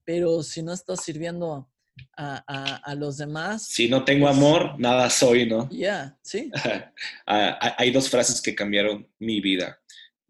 Pero 0.04 0.42
si 0.42 0.62
no 0.62 0.72
estás 0.72 1.04
sirviendo 1.04 1.70
a, 2.16 2.76
a, 2.76 2.94
los 2.94 3.18
demás. 3.18 3.66
Si 3.66 3.88
no 3.88 4.04
tengo 4.04 4.26
pues 4.26 4.36
amor, 4.36 4.74
nada 4.78 5.08
soy, 5.10 5.46
¿no? 5.46 5.68
Ya, 5.70 6.18
sí. 6.22 6.50
Ah, 7.26 7.74
hay 7.78 7.90
dos 7.90 8.08
frases 8.08 8.40
que 8.40 8.54
cambiaron 8.54 9.06
mi 9.18 9.40
vida. 9.40 9.78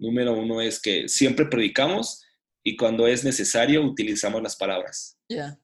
Número 0.01 0.33
uno 0.33 0.63
es 0.63 0.81
que 0.81 1.09
siempre 1.09 1.45
predicamos 1.45 2.25
y 2.65 2.75
cuando 2.75 3.07
es 3.07 3.23
necesario 3.23 3.83
utilizamos 3.85 4.43
las 4.43 4.57
palabras. 4.57 5.19
Ya. 5.29 5.61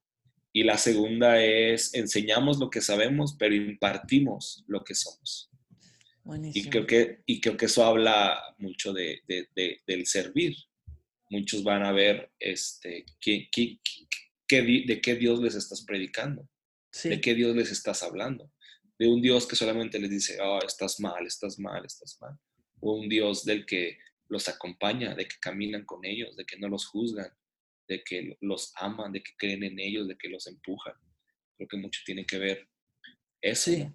Y 0.52 0.62
la 0.62 0.76
segunda 0.76 1.42
es 1.42 1.94
enseñamos 1.94 2.58
lo 2.58 2.68
que 2.68 2.82
sabemos, 2.82 3.34
pero 3.38 3.54
impartimos 3.54 4.62
lo 4.66 4.84
que 4.84 4.94
somos. 4.94 5.50
Y 6.52 6.68
creo, 6.68 6.86
que, 6.86 7.20
y 7.24 7.40
creo 7.40 7.56
que 7.56 7.66
eso 7.66 7.84
habla 7.84 8.38
mucho 8.58 8.92
de, 8.92 9.22
de, 9.26 9.80
del 9.86 10.06
servir. 10.06 10.56
Muchos 11.30 11.62
van 11.62 11.84
a 11.84 11.92
ver 11.92 12.30
este, 12.38 13.06
qué, 13.20 13.48
qué, 13.50 13.78
qué, 14.46 14.62
de 14.62 15.00
qué 15.00 15.14
Dios 15.14 15.40
les 15.40 15.54
estás 15.54 15.84
predicando, 15.84 16.48
de 17.04 17.20
qué 17.20 17.34
Dios 17.34 17.54
les 17.54 17.70
estás 17.70 18.02
hablando. 18.02 18.52
De 18.98 19.08
un 19.08 19.22
Dios 19.22 19.46
que 19.46 19.56
solamente 19.56 19.98
les 19.98 20.10
dice, 20.10 20.38
oh, 20.40 20.58
estás 20.66 20.98
mal, 21.00 21.26
estás 21.26 21.58
mal, 21.58 21.84
estás 21.84 22.18
mal. 22.20 22.36
O 22.80 22.94
un 22.94 23.08
Dios 23.08 23.44
del 23.44 23.64
que 23.64 23.98
los 24.28 24.48
acompaña, 24.48 25.14
de 25.14 25.26
que 25.26 25.36
caminan 25.40 25.84
con 25.84 26.04
ellos, 26.04 26.36
de 26.36 26.44
que 26.44 26.58
no 26.58 26.68
los 26.68 26.86
juzgan, 26.86 27.30
de 27.88 28.02
que 28.04 28.36
los 28.40 28.72
aman, 28.76 29.12
de 29.12 29.22
que 29.22 29.32
creen 29.36 29.62
en 29.62 29.78
ellos, 29.78 30.08
de 30.08 30.16
que 30.16 30.28
los 30.28 30.46
empujan. 30.46 30.94
Creo 31.56 31.68
que 31.68 31.76
mucho 31.76 32.00
tiene 32.04 32.26
que 32.26 32.38
ver 32.38 32.68
eso. 33.40 33.70
Sí. 33.70 33.88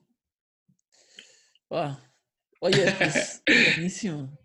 Oye, 2.60 2.92
pues 2.98 3.44
buenísimo. 3.76 4.38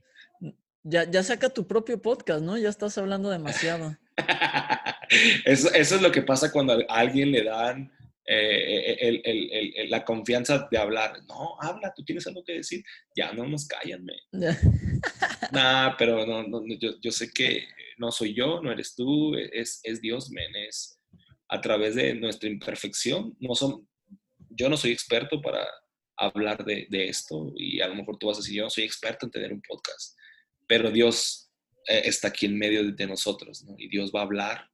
Ya, 0.82 1.10
ya 1.10 1.22
saca 1.22 1.48
tu 1.48 1.66
propio 1.66 2.00
podcast, 2.00 2.42
¿no? 2.42 2.56
Ya 2.56 2.68
estás 2.68 2.96
hablando 2.98 3.28
demasiado. 3.28 3.96
eso, 5.44 5.72
eso 5.74 5.96
es 5.96 6.02
lo 6.02 6.12
que 6.12 6.22
pasa 6.22 6.52
cuando 6.52 6.74
a 6.74 6.84
alguien 6.88 7.32
le 7.32 7.44
dan 7.44 7.92
eh, 8.26 9.86
la 9.88 10.04
confianza 10.04 10.68
de 10.70 10.78
hablar. 10.78 11.22
No, 11.26 11.56
habla, 11.60 11.92
tú 11.94 12.04
tienes 12.04 12.26
algo 12.26 12.44
que 12.44 12.54
decir. 12.54 12.82
Ya 13.14 13.32
no 13.32 13.46
nos 13.46 13.66
callan, 13.66 14.06
nah, 15.52 15.96
pero 15.96 16.26
no, 16.26 16.62
yo, 16.78 17.10
sé 17.10 17.30
que 17.30 17.66
no 17.98 18.10
soy 18.10 18.34
yo, 18.34 18.60
no 18.60 18.72
eres 18.72 18.94
tú, 18.94 19.34
es, 19.34 19.80
es 19.82 20.00
Dios, 20.00 20.30
men. 20.30 20.54
Es 20.68 21.00
a 21.48 21.60
través 21.60 21.94
de 21.94 22.14
nuestra 22.14 22.48
imperfección. 22.48 23.36
No 23.40 23.54
son, 23.54 23.88
yo 24.50 24.68
no 24.68 24.76
soy 24.76 24.92
experto 24.92 25.40
para 25.40 25.66
hablar 26.16 26.64
de, 26.64 26.86
de 26.90 27.08
esto 27.08 27.52
y 27.56 27.80
a 27.80 27.88
lo 27.88 27.94
mejor 27.94 28.18
tú 28.18 28.26
vas 28.26 28.38
a 28.38 28.40
decir, 28.40 28.56
yo 28.56 28.64
no 28.64 28.70
soy 28.70 28.84
experto 28.84 29.26
en 29.26 29.32
tener 29.32 29.52
un 29.52 29.60
podcast, 29.60 30.16
pero 30.66 30.90
Dios 30.90 31.46
eh, 31.86 32.02
está 32.04 32.28
aquí 32.28 32.46
en 32.46 32.58
medio 32.58 32.90
de, 32.90 33.06
nosotros, 33.06 33.64
¿no? 33.64 33.74
Y 33.78 33.88
Dios 33.88 34.10
va 34.14 34.20
a 34.20 34.24
hablar 34.24 34.70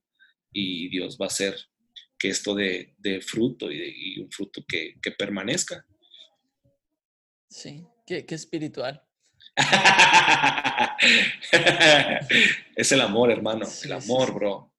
y 0.51 0.89
Dios 0.89 1.17
va 1.19 1.25
a 1.25 1.27
hacer 1.27 1.55
que 2.23 2.29
esto 2.29 2.55
de, 2.55 2.95
de 2.99 3.19
fruto 3.19 3.69
y, 3.69 4.17
un 4.17 4.31
fruto 4.31 4.63
que, 4.65 4.95
que 5.01 5.11
permanezca. 5.11 5.85
Sí, 7.49 7.85
qué, 8.07 8.25
qué 8.25 8.33
espiritual. 8.33 9.03
es 12.77 12.91
el 12.93 13.01
amor, 13.01 13.29
hermano, 13.29 13.67
el 13.83 13.91
amor, 13.91 14.33
bro. 14.33 14.73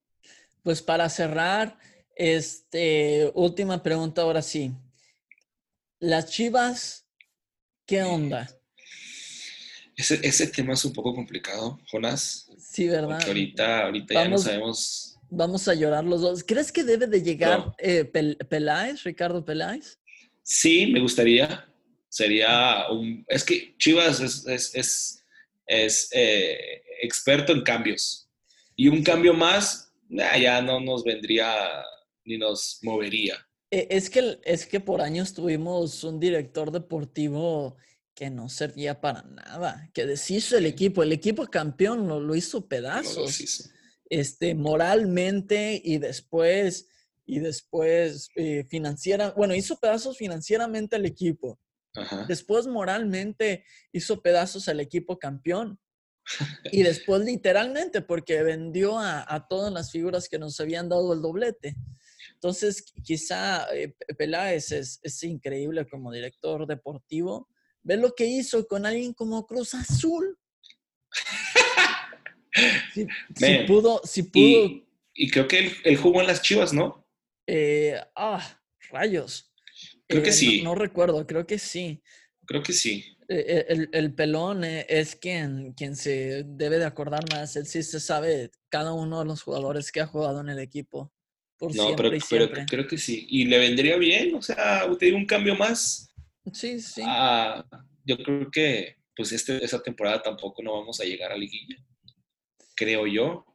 Pues 0.62 0.81
para 0.81 1.07
cerrar, 1.11 1.79
este, 2.16 3.31
última 3.35 3.83
pregunta 3.83 4.23
ahora 4.23 4.41
sí. 4.41 4.73
Las 5.99 6.31
Chivas, 6.31 7.07
¿qué 7.85 8.05
onda? 8.05 8.49
Ese, 9.95 10.19
ese 10.27 10.47
tema 10.47 10.73
es 10.73 10.85
un 10.87 10.95
poco 10.95 11.15
complicado, 11.15 11.79
Jonás. 11.91 12.51
Sí, 12.59 12.89
¿verdad? 12.89 13.23
ahorita, 13.23 13.85
ahorita 13.85 14.15
ya 14.15 14.29
no 14.31 14.39
sabemos. 14.39 15.14
Vamos 15.35 15.66
a 15.69 15.74
llorar 15.74 16.05
los 16.05 16.20
dos. 16.20 16.44
¿Crees 16.44 16.70
que 16.70 16.85
debe 16.85 17.06
de 17.06 17.23
llegar 17.23 17.74
eh, 17.78 18.05
Peláez, 18.05 19.02
Ricardo 19.02 19.44
Peláez? 19.44 19.98
Sí, 20.43 20.86
me 20.86 21.01
gustaría. 21.01 21.66
Sería 22.09 22.86
un... 22.90 23.24
Es 23.28 23.44
que 23.44 23.77
Chivas 23.78 24.20
es, 24.20 25.24
es, 25.66 26.09
eh, 26.12 26.82
experto 27.02 27.52
en 27.52 27.62
cambios. 27.62 28.28
Y 28.77 28.89
un 28.89 29.02
cambio 29.02 29.35
más, 29.35 29.93
ya 30.09 30.62
no 30.62 30.81
nos 30.81 31.02
vendría 31.02 31.85
ni 32.24 32.39
nos 32.39 32.78
movería. 32.82 33.47
E, 33.70 33.89
es 33.90 34.09
que, 34.11 34.39
es 34.44 34.66
que 34.66 34.81
por 34.81 35.01
años 35.01 35.35
tuvimos 35.35 36.05
un 36.05 36.20
director 36.20 36.70
deportivo 36.70 37.77
que 38.15 38.31
no 38.31 38.48
servía 38.48 39.01
para 39.01 39.23
nada, 39.23 39.90
que 39.93 40.06
deshizo 40.06 40.56
el 40.56 40.66
equipo. 40.66 41.02
El 41.02 41.12
equipo 41.12 41.47
campeón 41.47 42.06
lo, 42.06 42.20
lo 42.20 42.36
hizo 42.36 42.69
pedazos. 42.69 43.73
Este, 44.20 44.55
moralmente 44.55 45.81
y 45.85 45.99
después, 45.99 46.86
y 47.27 47.41
después 47.41 48.28
eh, 48.36 48.65
financiera, 48.69 49.32
bueno, 49.32 49.57
hizo 49.57 49.77
pedazos 49.81 50.16
financieramente 50.16 50.95
al 50.95 51.05
equipo. 51.05 51.59
Después 52.28 52.66
moralmente 52.66 53.65
hizo 53.93 54.20
pedazos 54.20 54.69
al 54.69 54.78
equipo 54.78 55.19
campeón. 55.19 55.81
y 56.73 56.82
después 56.85 57.23
literalmente 57.23 58.03
porque 58.03 58.43
vendió 58.43 58.99
a, 58.99 59.47
todas 59.49 59.73
las 59.73 59.91
figuras 59.91 60.28
que 60.28 60.39
nos 60.39 60.59
habían 60.61 60.89
dado 60.89 61.12
el 61.12 61.20
doblete. 61.20 61.77
Entonces, 62.35 62.85
quizá 63.03 63.66
eh, 63.74 63.97
Peláez 64.16 64.70
es, 64.70 65.01
es, 65.03 65.23
increíble 65.24 65.89
como 65.89 66.12
director 66.12 66.66
deportivo. 66.66 67.49
Ve 67.82 67.97
lo 67.97 68.15
que 68.15 68.27
hizo 68.27 68.66
con 68.66 68.86
alguien 68.86 69.12
como 69.12 69.45
Cruz 69.45 69.74
Azul. 69.74 70.39
Si, 73.35 73.59
pudo, 73.66 74.01
si 74.05 74.22
pudo. 74.24 74.85
Y, 75.14 75.31
creo 75.31 75.48
que 75.48 75.72
él, 75.85 75.97
jugó 75.97 76.20
en 76.20 76.26
las 76.26 76.43
Chivas, 76.43 76.72
¿no? 76.72 77.05
Eh, 77.47 78.01
ah, 78.14 78.60
rayos. 78.90 79.52
Creo 80.06 80.22
que 80.22 80.31
eh, 80.31 80.32
sí. 80.32 80.62
no, 80.62 80.74
recuerdo, 80.74 81.26
creo 81.26 81.47
que 81.47 81.59
sí. 81.59 82.01
Creo 82.47 82.62
que 82.62 82.72
sí. 82.72 83.05
Eh, 83.28 83.64
el, 83.68 83.89
el, 83.93 84.14
pelón 84.14 84.64
es 84.64 85.16
quien, 85.16 85.72
quien 85.72 85.97
se 85.97 86.44
debe 86.47 86.78
de 86.78 86.85
acordar 86.85 87.24
más. 87.32 87.56
Él 87.56 87.66
sí 87.66 87.82
se 87.82 88.01
sabe 88.01 88.51
cada 88.68 88.93
uno 88.93 89.20
de 89.20 89.24
los 89.24 89.43
jugadores 89.43 89.90
que 89.90 90.01
ha 90.01 90.06
jugado 90.06 90.40
en 90.40 90.51
el 90.51 90.59
equipo. 90.59 91.12
Por 91.56 91.74
no, 91.74 91.94
pero, 91.97 92.10
pero, 92.28 92.51
creo 92.66 92.86
que 92.86 92.98
sí. 92.98 93.26
Y 93.31 93.44
le 93.44 93.59
vendría 93.59 93.97
bien, 93.97 94.35
o 94.35 94.43
sea, 94.43 94.86
te 94.98 95.12
un 95.12 95.24
cambio 95.24 95.55
más. 95.55 96.09
Sí, 96.52 96.81
sí. 96.81 97.02
Ah, 97.05 97.64
yo 98.05 98.18
creo 98.18 98.51
que 98.51 98.97
pues 99.16 99.32
este, 99.32 99.64
esa 99.64 99.81
temporada 99.82 100.22
tampoco 100.22 100.62
no 100.62 100.72
vamos 100.72 101.01
a 101.01 101.05
llegar 101.05 101.32
a 101.32 101.36
liguilla. 101.36 101.76
Creo 102.74 103.06
yo. 103.06 103.46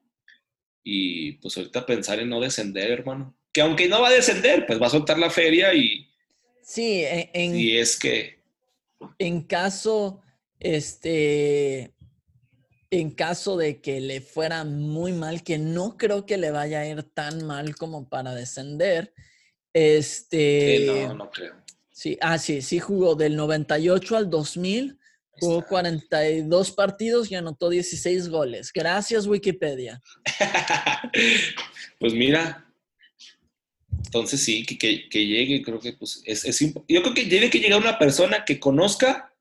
Y 0.83 1.33
pues 1.33 1.57
ahorita 1.57 1.85
pensar 1.85 2.19
en 2.19 2.29
no 2.29 2.39
descender, 2.39 2.91
hermano. 2.91 3.35
Que 3.51 3.61
aunque 3.61 3.87
no 3.87 4.01
va 4.01 4.09
a 4.09 4.13
descender, 4.13 4.65
pues 4.65 4.81
va 4.81 4.87
a 4.87 4.91
soltar 4.91 5.17
la 5.19 5.29
feria 5.29 5.73
y... 5.73 6.07
Sí, 6.61 7.03
en... 7.05 7.55
Y 7.55 7.77
es 7.77 7.97
que 7.97 8.39
en 9.17 9.41
caso, 9.43 10.21
este, 10.59 11.93
en 12.91 13.11
caso 13.11 13.57
de 13.57 13.81
que 13.81 14.01
le 14.01 14.21
fuera 14.21 14.63
muy 14.63 15.13
mal, 15.13 15.43
que 15.43 15.57
no 15.57 15.97
creo 15.97 16.25
que 16.25 16.37
le 16.37 16.51
vaya 16.51 16.81
a 16.81 16.87
ir 16.87 17.03
tan 17.03 17.45
mal 17.45 17.75
como 17.75 18.09
para 18.09 18.33
descender, 18.33 19.13
este... 19.73 20.85
no, 21.07 21.13
no 21.13 21.31
creo. 21.31 21.55
Sí, 21.91 22.17
ah, 22.21 22.37
sí, 22.37 22.61
sí 22.61 22.79
jugó 22.79 23.15
del 23.15 23.35
98 23.35 24.17
al 24.17 24.29
2000, 24.29 24.98
jugó 25.39 25.65
42 25.65 26.71
partidos 26.71 27.31
y 27.31 27.35
anotó 27.35 27.69
16 27.69 28.29
goles. 28.29 28.71
Gracias, 28.73 29.27
Wikipedia. 29.27 30.01
pues 31.99 32.13
mira, 32.13 32.69
entonces 34.05 34.43
sí, 34.43 34.65
que, 34.65 34.77
que, 35.09 35.27
llegue, 35.27 35.61
creo 35.61 35.79
que 35.79 35.93
pues 35.93 36.21
es, 36.25 36.45
es, 36.45 36.59
yo 36.59 37.01
creo 37.01 37.13
que 37.13 37.25
tiene 37.25 37.49
que 37.49 37.59
llegar 37.59 37.79
una 37.79 37.99
persona 37.99 38.43
que 38.45 38.59
conozca 38.59 39.33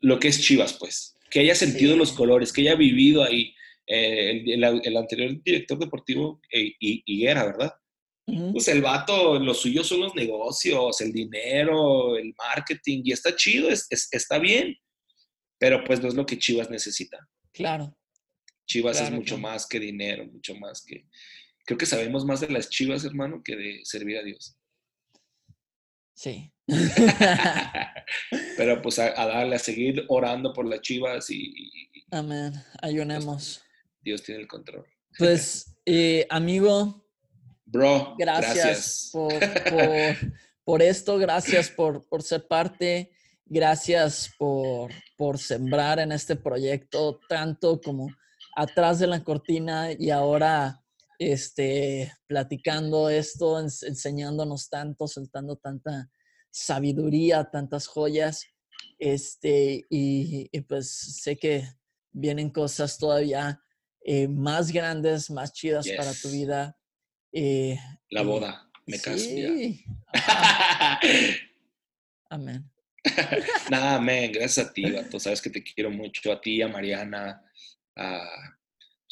lo 0.00 0.18
que 0.18 0.28
es 0.28 0.40
Chivas, 0.40 0.74
pues, 0.74 1.16
que 1.30 1.40
haya 1.40 1.54
sentido 1.54 1.96
los 1.96 2.12
colores, 2.12 2.52
que 2.52 2.62
haya 2.62 2.74
vivido 2.74 3.24
ahí. 3.24 3.54
Eh, 3.86 4.44
el, 4.46 4.96
anterior 4.96 5.42
director 5.42 5.78
deportivo, 5.78 6.40
eh, 6.50 6.74
Higuera, 6.78 7.44
¿verdad? 7.44 7.74
Pues 8.26 8.68
el 8.68 8.80
vato, 8.80 9.38
lo 9.38 9.52
suyo 9.52 9.84
son 9.84 10.00
los 10.00 10.14
negocios, 10.14 10.98
el 11.02 11.12
dinero, 11.12 12.16
el 12.16 12.34
marketing, 12.36 13.02
y 13.04 13.12
está 13.12 13.36
chido, 13.36 13.68
es, 13.68 13.86
está 13.90 14.38
bien, 14.38 14.78
pero 15.64 15.82
pues 15.82 15.98
no 16.02 16.08
es 16.08 16.14
lo 16.14 16.26
que 16.26 16.38
Chivas 16.38 16.68
necesita. 16.68 17.26
Claro. 17.50 17.96
Chivas 18.66 19.00
es 19.00 19.10
mucho 19.10 19.38
más 19.38 19.66
que 19.66 19.80
dinero, 19.80 20.26
mucho 20.26 20.54
más 20.56 20.84
que, 20.84 21.06
creo 21.64 21.78
que 21.78 21.86
sabemos 21.86 22.26
más 22.26 22.40
de 22.40 22.50
las 22.50 22.68
chivas, 22.68 23.02
hermano, 23.06 23.40
que 23.42 23.56
de 23.56 23.80
servir 23.82 24.18
a 24.18 24.22
Dios. 24.22 24.58
Sí. 26.12 26.52
Pero 28.58 28.82
pues 28.82 28.98
a, 28.98 29.14
darle, 29.14 29.56
a 29.56 29.58
seguir 29.58 30.04
orando 30.08 30.52
por 30.52 30.66
las 30.66 30.82
chivas 30.82 31.30
y... 31.30 31.72
Amén. 32.10 32.52
Ayunemos. 32.82 33.62
Dios 34.02 34.22
tiene 34.22 34.42
el 34.42 34.48
control. 34.48 34.84
Pues, 35.16 35.78
eh, 35.86 36.26
amigo. 36.28 37.08
Bro, 37.64 38.16
gracias, 38.18 39.12
Por, 40.62 40.82
esto, 40.82 41.16
gracias 41.16 41.70
por, 41.70 42.06
por 42.06 42.22
ser 42.22 42.46
parte, 42.46 43.14
gracias 43.46 44.30
por, 44.38 44.90
por 45.16 45.38
sembrar 45.38 45.98
en 45.98 46.12
este 46.12 46.36
proyecto 46.36 47.20
tanto 47.28 47.80
como 47.80 48.08
atrás 48.56 48.98
de 48.98 49.06
la 49.06 49.22
cortina 49.22 49.90
y 49.92 50.10
ahora 50.10 50.84
este, 51.18 52.12
platicando 52.26 53.08
esto, 53.08 53.58
enseñándonos 53.60 54.68
tanto, 54.68 55.06
soltando 55.06 55.56
tanta 55.56 56.10
sabiduría, 56.50 57.44
tantas 57.50 57.86
joyas. 57.86 58.46
Este, 58.98 59.84
y, 59.90 60.48
pues 60.62 60.90
sé 61.22 61.36
que 61.36 61.68
vienen 62.12 62.50
cosas 62.50 62.98
todavía 62.98 63.60
eh, 64.04 64.28
más 64.28 64.70
grandes, 64.70 65.30
más 65.30 65.52
chidas 65.52 65.88
para 65.96 66.12
tu 66.12 66.28
vida. 66.30 66.76
Eh, 67.32 67.78
La 68.10 68.22
boda, 68.22 68.70
me 68.86 69.00
caso 69.00 69.28
Amén. 72.30 72.73
Nada, 73.70 73.96
amén. 73.96 74.32
Gracias 74.32 74.66
a 74.66 74.72
ti, 74.72 74.84
Tú 75.10 75.20
Sabes 75.20 75.40
que 75.42 75.50
te 75.50 75.62
quiero 75.62 75.90
mucho. 75.90 76.32
A 76.32 76.40
ti, 76.40 76.62
a 76.62 76.68
Mariana, 76.68 77.42
a 77.96 78.28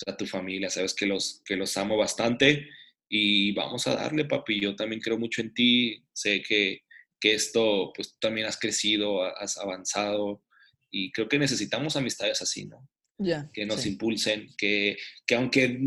a 0.06 0.16
tu 0.16 0.26
familia, 0.26 0.70
sabes 0.70 0.94
que 0.94 1.06
los, 1.06 1.42
que 1.44 1.56
los 1.56 1.76
amo 1.76 1.96
bastante 1.96 2.68
y 3.08 3.52
vamos 3.52 3.86
a 3.86 3.94
darle, 3.94 4.24
papi. 4.24 4.60
Yo 4.60 4.74
también 4.74 5.00
creo 5.00 5.18
mucho 5.18 5.42
en 5.42 5.52
ti, 5.52 6.04
sé 6.12 6.42
que, 6.42 6.82
que 7.20 7.34
esto, 7.34 7.92
pues 7.94 8.12
tú 8.12 8.18
también 8.20 8.46
has 8.46 8.58
crecido, 8.58 9.22
has 9.22 9.58
avanzado 9.58 10.42
y 10.90 11.10
creo 11.12 11.28
que 11.28 11.38
necesitamos 11.38 11.96
amistades 11.96 12.42
así, 12.42 12.66
¿no? 12.66 12.88
Ya. 13.18 13.48
que 13.52 13.64
nos 13.66 13.86
impulsen, 13.86 14.48
que, 14.58 14.96
que 15.24 15.34
aunque 15.36 15.78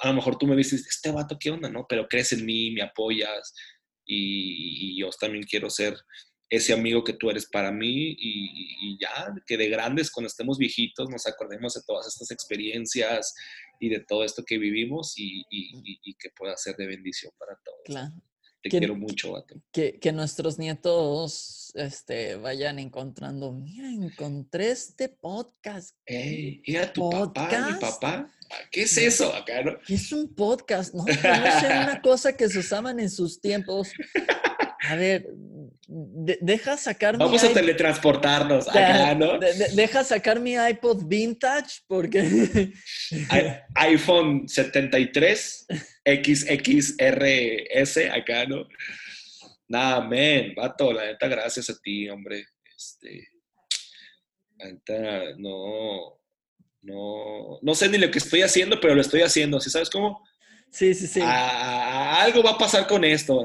a 0.00 0.08
lo 0.08 0.14
mejor 0.14 0.38
tú 0.38 0.46
me 0.46 0.54
dices, 0.54 0.86
este 0.86 1.10
vato, 1.10 1.36
¿qué 1.36 1.50
onda? 1.50 1.68
¿No? 1.68 1.86
Pero 1.88 2.06
crees 2.06 2.32
en 2.34 2.46
mí, 2.46 2.70
me 2.70 2.82
apoyas 2.82 3.52
y, 4.06 4.92
y 4.92 5.00
yo 5.00 5.10
también 5.18 5.42
quiero 5.42 5.68
ser 5.68 5.96
ese 6.52 6.74
amigo 6.74 7.02
que 7.02 7.14
tú 7.14 7.30
eres 7.30 7.46
para 7.46 7.72
mí 7.72 8.14
y, 8.18 8.98
ya, 9.00 9.34
que 9.46 9.56
de 9.56 9.70
grandes, 9.70 10.10
cuando 10.10 10.26
estemos 10.26 10.58
viejitos, 10.58 11.08
nos 11.08 11.26
acordemos 11.26 11.72
de 11.72 11.80
todas 11.86 12.06
estas 12.06 12.30
experiencias 12.30 13.34
y 13.80 13.88
de 13.88 14.00
todo 14.00 14.22
esto 14.22 14.44
que 14.46 14.58
vivimos 14.58 15.14
y, 15.16 15.44
que 16.18 16.28
pueda 16.36 16.54
ser 16.58 16.76
de 16.76 16.86
bendición 16.86 17.32
para 17.38 17.58
todos. 17.64 17.78
Claro. 17.86 18.12
Te 18.62 18.68
¿Quién- 18.68 18.80
quiero 18.82 18.96
mucho, 18.96 19.32
vato. 19.32 19.54
Que, 19.72 19.98
que 19.98 20.12
nuestros 20.12 20.58
nietos 20.58 21.72
este, 21.74 22.36
vayan 22.36 22.78
encontrando. 22.78 23.50
Mira, 23.52 23.88
encontré 23.88 24.72
este 24.72 25.08
podcast. 25.08 25.96
Ey, 26.04 26.62
mira 26.66 26.92
tu 26.92 27.08
papá, 27.08 27.48
mi 27.48 27.72
¿Podcast? 27.72 27.80
papá. 27.80 28.32
¿Qué 28.70 28.82
es 28.82 28.98
eso 28.98 29.34
acá, 29.34 29.62
no? 29.64 29.78
¿Qué 29.86 29.94
es 29.94 30.12
un 30.12 30.34
podcast? 30.34 30.92
No, 30.94 31.04
no 31.06 31.12
sé 31.60 31.66
una 31.82 32.02
cosa 32.02 32.36
que 32.36 32.46
se 32.50 32.58
usaban 32.58 33.00
en 33.00 33.08
sus 33.08 33.40
tiempos. 33.40 33.88
A 34.84 34.96
ver, 34.96 35.26
de- 35.88 36.38
deja 36.40 36.76
sacar 36.76 37.14
mi 37.18 37.24
Vamos 37.24 37.42
a 37.42 37.48
iP- 37.50 37.54
teletransportarnos 37.54 38.68
acá, 38.68 39.14
¿no? 39.14 39.38
de- 39.38 39.52
de- 39.54 39.68
deja 39.74 40.04
sacar 40.04 40.38
mi 40.40 40.54
iPod 40.54 41.04
vintage 41.06 41.80
porque 41.86 42.72
iPhone 43.74 44.48
73 44.48 45.66
XXRS 46.04 47.96
acá, 48.12 48.46
¿no? 48.46 48.66
Nada, 49.68 50.06
men, 50.06 50.54
vato, 50.54 50.92
la 50.92 51.06
neta, 51.06 51.28
gracias 51.28 51.70
a 51.70 51.78
ti, 51.82 52.08
hombre. 52.08 52.44
Este, 52.76 53.28
la 54.58 54.66
neta, 54.72 55.34
no, 55.38 56.18
no, 56.82 57.58
no 57.62 57.74
sé 57.74 57.88
ni 57.88 57.98
lo 57.98 58.10
que 58.10 58.18
estoy 58.18 58.42
haciendo, 58.42 58.78
pero 58.80 58.94
lo 58.94 59.00
estoy 59.00 59.22
haciendo, 59.22 59.60
¿sí 59.60 59.70
sabes 59.70 59.88
cómo? 59.90 60.22
Sí, 60.72 60.94
sí, 60.94 61.06
sí. 61.06 61.20
Ah, 61.22 62.22
algo 62.22 62.42
va 62.42 62.50
a 62.52 62.58
pasar 62.58 62.86
con 62.88 63.04
esto. 63.04 63.40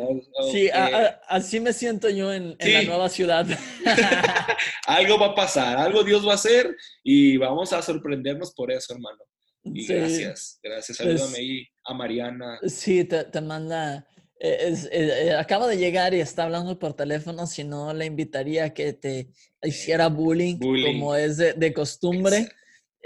Sí, 0.51 0.69
a- 0.69 0.85
a- 0.85 1.21
así 1.27 1.59
me 1.59 1.73
siento 1.73 2.09
yo 2.09 2.33
en, 2.33 2.55
en 2.57 2.73
la 2.73 2.79
Sí. 2.81 2.87
nueva 2.87 3.09
ciudad. 3.09 3.45
algo 4.87 5.19
va 5.19 5.27
a 5.27 5.35
pasar, 5.35 5.77
algo 5.77 6.03
Dios 6.03 6.25
va 6.27 6.31
a 6.31 6.35
hacer 6.35 6.75
y 7.03 7.37
vamos 7.37 7.73
a 7.73 7.81
sorprendernos 7.81 8.53
por 8.53 8.71
eso, 8.71 8.93
hermano. 8.93 9.19
Y 9.63 9.83
Sí. 9.83 9.93
gracias, 9.93 10.59
gracias. 10.63 10.97
Pues- 10.97 11.19
Salúdame 11.19 11.37
ahí 11.39 11.67
a 11.85 11.93
Mariana. 11.93 12.59
Sí, 12.67 13.03
te, 13.03 13.23
te 13.25 13.41
manda. 13.41 14.07
eh, 14.39 14.57
es- 14.69 14.85
eh, 14.85 15.27
eh, 15.29 15.33
acaba 15.33 15.65
de 15.67 15.77
llegar 15.77 16.13
y 16.13 16.19
está 16.21 16.43
hablando 16.43 16.77
por 16.77 16.93
teléfono. 16.93 17.47
Si 17.47 17.63
no, 17.63 17.91
le 17.93 18.05
invitaría 18.05 18.65
a 18.65 18.69
que 18.73 18.93
te 18.93 19.29
hiciera 19.63 20.07
bullying, 20.09 20.59
bullying. 20.59 20.99
como 20.99 21.15
es 21.15 21.37
de, 21.37 21.53
de 21.53 21.73
costumbre. 21.73 22.47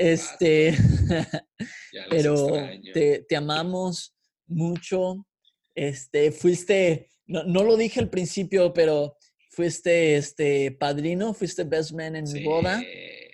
Este, 0.02 0.72
Ya 1.94 2.02
los 2.04 2.10
pero 2.10 2.48
te, 2.94 3.26
te 3.28 3.36
amamos 3.36 4.16
mucho. 4.48 5.28
Este, 5.76 6.32
fuiste, 6.32 7.10
no, 7.28 7.44
no 7.44 7.64
lo 7.64 7.78
dije 7.78 8.00
al 8.00 8.10
principio, 8.10 8.74
pero 8.74 9.16
fuiste 9.52 10.16
este 10.18 10.72
padrino, 10.72 11.34
fuiste 11.34 11.64
best 11.64 11.92
man 11.92 12.16
en 12.16 12.24
mi 12.24 12.40
Sí, 12.40 12.44
boda. 12.44 12.82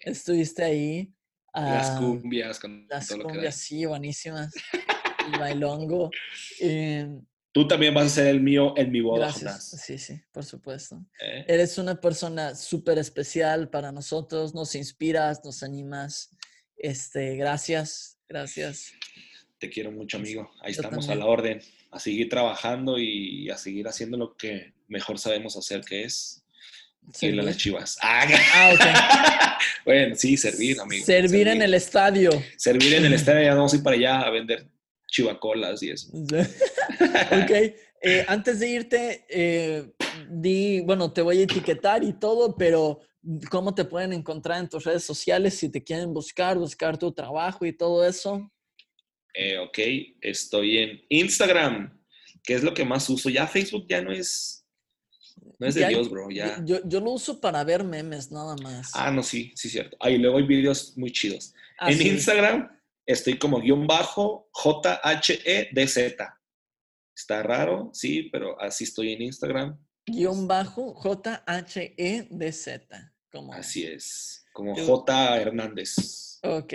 Estuviste 0.03 0.63
ahí. 0.63 1.13
Las 1.53 1.89
ah, 1.91 1.97
cumbias 1.99 2.59
con 2.59 2.85
Las 2.89 3.07
todo 3.07 3.19
lo 3.19 3.23
que 3.27 3.33
cumbias, 3.33 3.55
sí, 3.55 3.85
buenísimas. 3.85 4.53
El 5.33 5.39
bailongo. 5.39 6.09
eh, 6.61 7.07
Tú 7.51 7.67
también 7.67 7.93
vas 7.93 8.05
a 8.05 8.09
ser 8.09 8.27
el 8.27 8.39
mío 8.39 8.75
en 8.77 8.91
mi 8.91 9.01
boda, 9.01 9.25
gracias. 9.25 9.81
Sí, 9.83 9.97
sí, 9.97 10.21
por 10.31 10.45
supuesto. 10.45 11.03
¿eh? 11.19 11.43
Eres 11.47 11.79
una 11.79 11.99
persona 11.99 12.53
súper 12.53 12.99
especial 12.99 13.69
para 13.69 13.91
nosotros, 13.91 14.53
nos 14.53 14.75
inspiras, 14.75 15.43
nos 15.43 15.63
animas. 15.63 16.29
Este, 16.77 17.35
gracias, 17.35 18.17
gracias. 18.29 18.93
Te 19.59 19.69
quiero 19.69 19.91
mucho, 19.91 20.17
amigo. 20.17 20.51
Ahí 20.61 20.73
Yo 20.73 20.81
estamos 20.81 21.07
también. 21.07 21.23
a 21.23 21.25
la 21.25 21.31
orden. 21.31 21.61
A 21.91 21.99
seguir 21.99 22.29
trabajando 22.29 22.99
y 22.99 23.49
a 23.49 23.57
seguir 23.57 23.87
haciendo 23.87 24.17
lo 24.17 24.35
que 24.37 24.73
mejor 24.87 25.17
sabemos 25.17 25.55
hacer, 25.57 25.81
que 25.81 26.03
es 26.03 26.43
irle 27.21 27.41
a 27.41 27.45
las 27.45 27.55
Servir. 27.55 27.61
chivas. 27.63 27.97
Ah, 28.01 28.27
Ah, 28.53 28.71
ok. 28.73 29.61
bueno, 29.85 30.15
sí, 30.15 30.37
servir, 30.37 30.79
amigo. 30.79 31.05
Servir 31.05 31.47
en 31.47 31.61
el 31.61 31.73
estadio. 31.73 32.29
Servir 32.57 32.93
en 32.95 33.05
el 33.05 33.13
estadio, 33.19 33.41
ya 33.43 33.55
vamos 33.55 33.73
a 33.73 33.77
ir 33.77 33.83
para 33.83 33.95
allá 33.95 34.21
a 34.21 34.29
vender 34.29 34.67
chivacolas 35.07 35.81
y 35.81 35.91
eso. 35.91 36.09
ok. 36.13 37.51
eh, 38.01 38.25
antes 38.27 38.59
de 38.59 38.69
irte, 38.69 39.25
eh, 39.29 39.89
di, 40.29 40.81
bueno, 40.81 41.11
te 41.13 41.21
voy 41.21 41.39
a 41.39 41.43
etiquetar 41.43 42.03
y 42.03 42.13
todo, 42.13 42.55
pero 42.57 42.99
¿cómo 43.49 43.73
te 43.75 43.85
pueden 43.85 44.13
encontrar 44.13 44.59
en 44.59 44.69
tus 44.69 44.83
redes 44.83 45.03
sociales 45.03 45.55
si 45.57 45.69
te 45.69 45.83
quieren 45.83 46.13
buscar, 46.13 46.57
buscar 46.57 46.97
tu 46.97 47.11
trabajo 47.11 47.65
y 47.65 47.73
todo 47.73 48.05
eso? 48.05 48.51
Eh, 49.33 49.57
ok, 49.59 49.77
estoy 50.21 50.77
en 50.79 51.01
Instagram, 51.09 52.01
que 52.43 52.53
es 52.55 52.63
lo 52.63 52.73
que 52.73 52.85
más 52.85 53.09
uso. 53.09 53.29
Ya 53.29 53.45
Facebook 53.47 53.85
ya 53.87 54.01
no 54.01 54.11
es, 54.11 54.65
no 55.59 55.67
es 55.67 55.75
de 55.75 55.81
Ya- 55.81 55.89
Dios, 55.89 56.09
bro. 56.09 56.29
Ya. 56.31 56.61
Yo, 56.65 56.79
yo 56.87 56.99
lo 56.99 57.11
uso 57.11 57.39
para 57.39 57.63
ver 57.63 57.83
memes 57.83 58.31
nada 58.31 58.55
más. 58.63 58.91
Ah, 58.95 59.11
no, 59.11 59.21
sí, 59.23 59.51
sí, 59.55 59.69
cierto. 59.69 59.95
Ahí 59.99 60.17
luego 60.17 60.37
hay 60.37 60.45
videos 60.47 60.97
muy 60.97 61.11
chidos. 61.11 61.53
Ah, 61.77 61.91
en 61.91 61.97
sí. 61.99 62.07
Instagram 62.09 62.69
estoy 63.05 63.37
como 63.37 63.61
guion 63.61 63.85
bajo 63.85 64.49
J-H-E-D-Z. 64.53 66.33
Está 67.15 67.43
raro, 67.43 67.89
sí, 67.93 68.23
pero 68.31 68.59
así 68.61 68.83
estoy 68.85 69.13
en 69.13 69.21
Instagram. 69.23 69.77
Guión 70.05 70.47
bajo 70.47 70.93
J-H-E-D-Z. 71.97 73.13
Como... 73.31 73.53
Así 73.53 73.83
es, 73.83 74.45
como 74.53 74.75
Yo- 74.75 74.85
J. 74.85 75.41
Hernández. 75.41 76.39
Ok. 76.43 76.73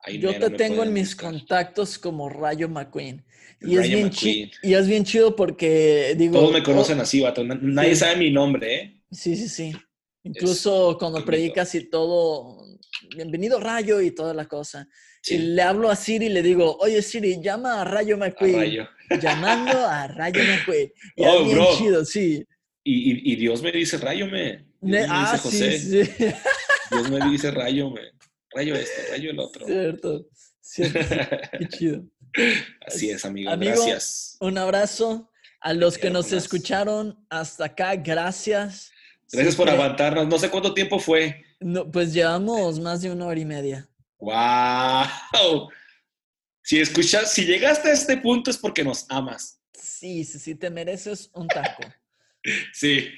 Ahí 0.00 0.18
Yo 0.20 0.38
te 0.38 0.50
tengo 0.50 0.82
en 0.84 0.92
mis 0.92 1.08
buscar. 1.14 1.32
contactos 1.32 1.98
como 1.98 2.28
Rayo 2.28 2.68
McQueen. 2.68 3.24
Y 3.60 3.76
es, 3.76 3.88
bien 3.88 4.04
McQueen. 4.08 4.50
y 4.62 4.74
es 4.74 4.86
bien 4.86 5.04
chido 5.04 5.34
porque 5.34 6.14
digo... 6.16 6.34
Todos 6.38 6.52
me 6.52 6.60
oh, 6.60 6.64
conocen 6.64 7.00
así, 7.00 7.20
vato. 7.20 7.42
Na- 7.42 7.58
Nadie 7.60 7.90
Sí. 7.94 8.00
sabe 8.00 8.16
mi 8.16 8.30
nombre, 8.30 8.74
¿eh? 8.74 9.02
Sí, 9.10 9.36
sí, 9.36 9.48
sí. 9.48 9.72
Incluso 10.22 10.96
cuando 10.98 11.18
bonito. 11.18 11.26
predicas 11.26 11.74
y 11.74 11.88
todo, 11.88 12.64
bienvenido 13.16 13.58
Rayo 13.60 14.00
y 14.00 14.10
toda 14.12 14.34
la 14.34 14.46
cosa. 14.46 14.88
Y 15.22 15.28
Sí, 15.28 15.38
le 15.38 15.62
hablo 15.62 15.88
a 15.90 15.96
Siri 15.96 16.26
y 16.26 16.30
le 16.30 16.42
digo, 16.42 16.76
oye 16.78 17.00
Siri, 17.02 17.40
llama 17.40 17.80
a 17.80 17.84
Rayo 17.84 18.16
a 18.16 18.18
McQueen. 18.18 18.56
rayo. 18.56 18.88
Llamando 19.22 19.78
a 19.86 20.06
Rayo 20.08 20.40
McQueen. 20.44 20.92
Y 21.16 21.24
Oh, 21.24 21.38
es 21.40 21.44
bien 21.46 21.56
bro. 21.56 21.66
chido, 21.78 22.04
sí. 22.04 22.44
Y, 22.84 23.12
y- 23.12 23.32
y 23.32 23.36
Dios 23.36 23.62
me 23.62 23.72
dice 23.72 23.98
rayo, 23.98 24.26
me. 24.26 24.65
Ne- 24.80 25.00
me 25.00 25.06
ah, 25.10 25.30
dice 25.32 25.42
José. 25.42 25.78
sí, 25.78 26.04
sí. 26.04 26.24
Dios 26.90 27.10
me 27.10 27.30
dice 27.30 27.50
rayo, 27.50 27.90
me. 27.90 28.00
Rayo 28.52 28.74
este, 28.74 29.10
rayo 29.10 29.30
el 29.30 29.38
otro. 29.40 29.66
Cierto. 29.66 30.26
Cierto, 30.60 30.98
sí. 31.00 31.16
Qué 31.58 31.68
chido. 31.68 32.04
Así 32.86 33.10
es, 33.10 33.24
amigo. 33.24 33.50
Amigo, 33.50 33.72
Gracias. 33.74 34.36
Un 34.40 34.58
abrazo. 34.58 35.30
A 35.60 35.72
los 35.72 35.94
que 35.94 36.02
quiero, 36.02 36.14
nos 36.14 36.26
Jonás. 36.26 36.44
escucharon 36.44 37.26
hasta 37.28 37.64
acá, 37.64 37.96
gracias. 37.96 38.92
Gracias 39.32 39.56
por 39.56 39.66
Siempre- 39.66 39.84
aguantarnos. 39.84 40.28
No 40.28 40.38
sé 40.38 40.48
cuánto 40.50 40.72
tiempo 40.74 40.98
fue. 40.98 41.44
No, 41.60 41.90
pues 41.90 42.12
llevamos 42.12 42.78
más 42.78 43.02
de 43.02 43.10
una 43.10 43.26
hora 43.26 43.40
y 43.40 43.44
media. 43.44 43.88
¡Wow! 44.18 45.68
Si 46.62 46.78
escuchas, 46.80 47.32
si 47.32 47.44
llegaste 47.44 47.88
a 47.88 47.92
este 47.92 48.16
punto 48.18 48.50
es 48.50 48.58
porque 48.58 48.84
nos 48.84 49.06
amas. 49.08 49.60
Sí, 49.72 50.24
sí, 50.24 50.38
sí, 50.38 50.54
te 50.54 50.70
mereces 50.70 51.30
un 51.32 51.48
taco. 51.48 51.82
Sí. 52.72 53.08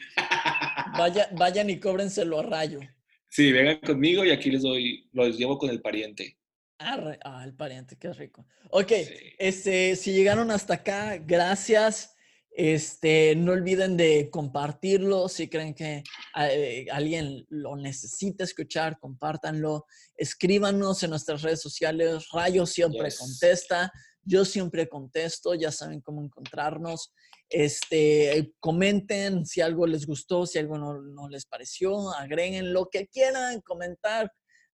Vaya, 0.98 1.28
vayan 1.32 1.70
y 1.70 1.78
cóbrenselo 1.78 2.40
a 2.40 2.42
Rayo. 2.42 2.80
Sí, 3.28 3.52
vengan 3.52 3.78
conmigo 3.80 4.24
y 4.24 4.30
aquí 4.30 4.50
les 4.50 4.62
doy, 4.62 5.08
los 5.12 5.38
llevo 5.38 5.56
con 5.58 5.70
el 5.70 5.80
pariente. 5.80 6.36
Ah, 6.78 6.96
re- 6.96 7.18
ah, 7.24 7.44
el 7.44 7.54
pariente, 7.54 7.96
qué 7.96 8.12
rico. 8.12 8.46
Ok, 8.70 8.88
Sí. 8.88 9.14
este, 9.38 9.96
si 9.96 10.12
llegaron 10.12 10.50
hasta 10.50 10.74
acá, 10.74 11.16
gracias. 11.18 12.14
Este, 12.50 13.36
no 13.36 13.52
olviden 13.52 13.96
de 13.96 14.28
compartirlo. 14.30 15.28
Si 15.28 15.48
creen 15.48 15.74
que 15.74 16.02
eh, 16.40 16.86
alguien 16.90 17.46
lo 17.50 17.76
necesita 17.76 18.42
escuchar, 18.44 18.98
compártanlo. 18.98 19.86
Escríbanos 20.16 21.02
en 21.04 21.10
nuestras 21.10 21.42
redes 21.42 21.60
sociales. 21.60 22.26
Rayo 22.32 22.66
siempre 22.66 23.04
Yes. 23.04 23.18
contesta. 23.18 23.92
Yo 24.24 24.44
siempre 24.44 24.88
contesto. 24.88 25.54
Ya 25.54 25.70
saben 25.70 26.00
cómo 26.00 26.22
encontrarnos. 26.24 27.12
Este, 27.50 28.52
comenten 28.60 29.46
si 29.46 29.60
algo 29.60 29.86
les 29.86 30.06
gustó, 30.06 30.46
si 30.46 30.58
algo 30.58 30.78
no, 30.78 31.00
no 31.00 31.28
les 31.28 31.46
pareció. 31.46 32.12
Agreguen 32.12 32.72
lo 32.72 32.88
que 32.90 33.06
quieran 33.08 33.60
comentar. 33.62 34.30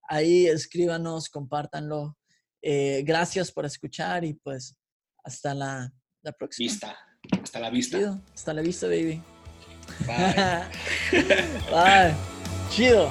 Ahí 0.08 0.46
escríbanos, 0.46 1.28
compártanlo. 1.28 2.16
Eh, 2.62 3.02
gracias 3.04 3.52
por 3.52 3.66
escuchar 3.66 4.24
y 4.24 4.34
pues 4.34 4.76
hasta 5.22 5.54
la, 5.54 5.92
la 6.22 6.32
próxima. 6.32 6.70
Vista. 6.70 6.98
Hasta 7.42 7.60
la 7.60 7.70
vista. 7.70 7.98
Chido. 7.98 8.20
Hasta 8.34 8.54
la 8.54 8.62
vista, 8.62 8.86
baby. 8.86 9.22
Bye. 10.06 11.20
Bye. 11.70 12.14
Chido. 12.70 13.10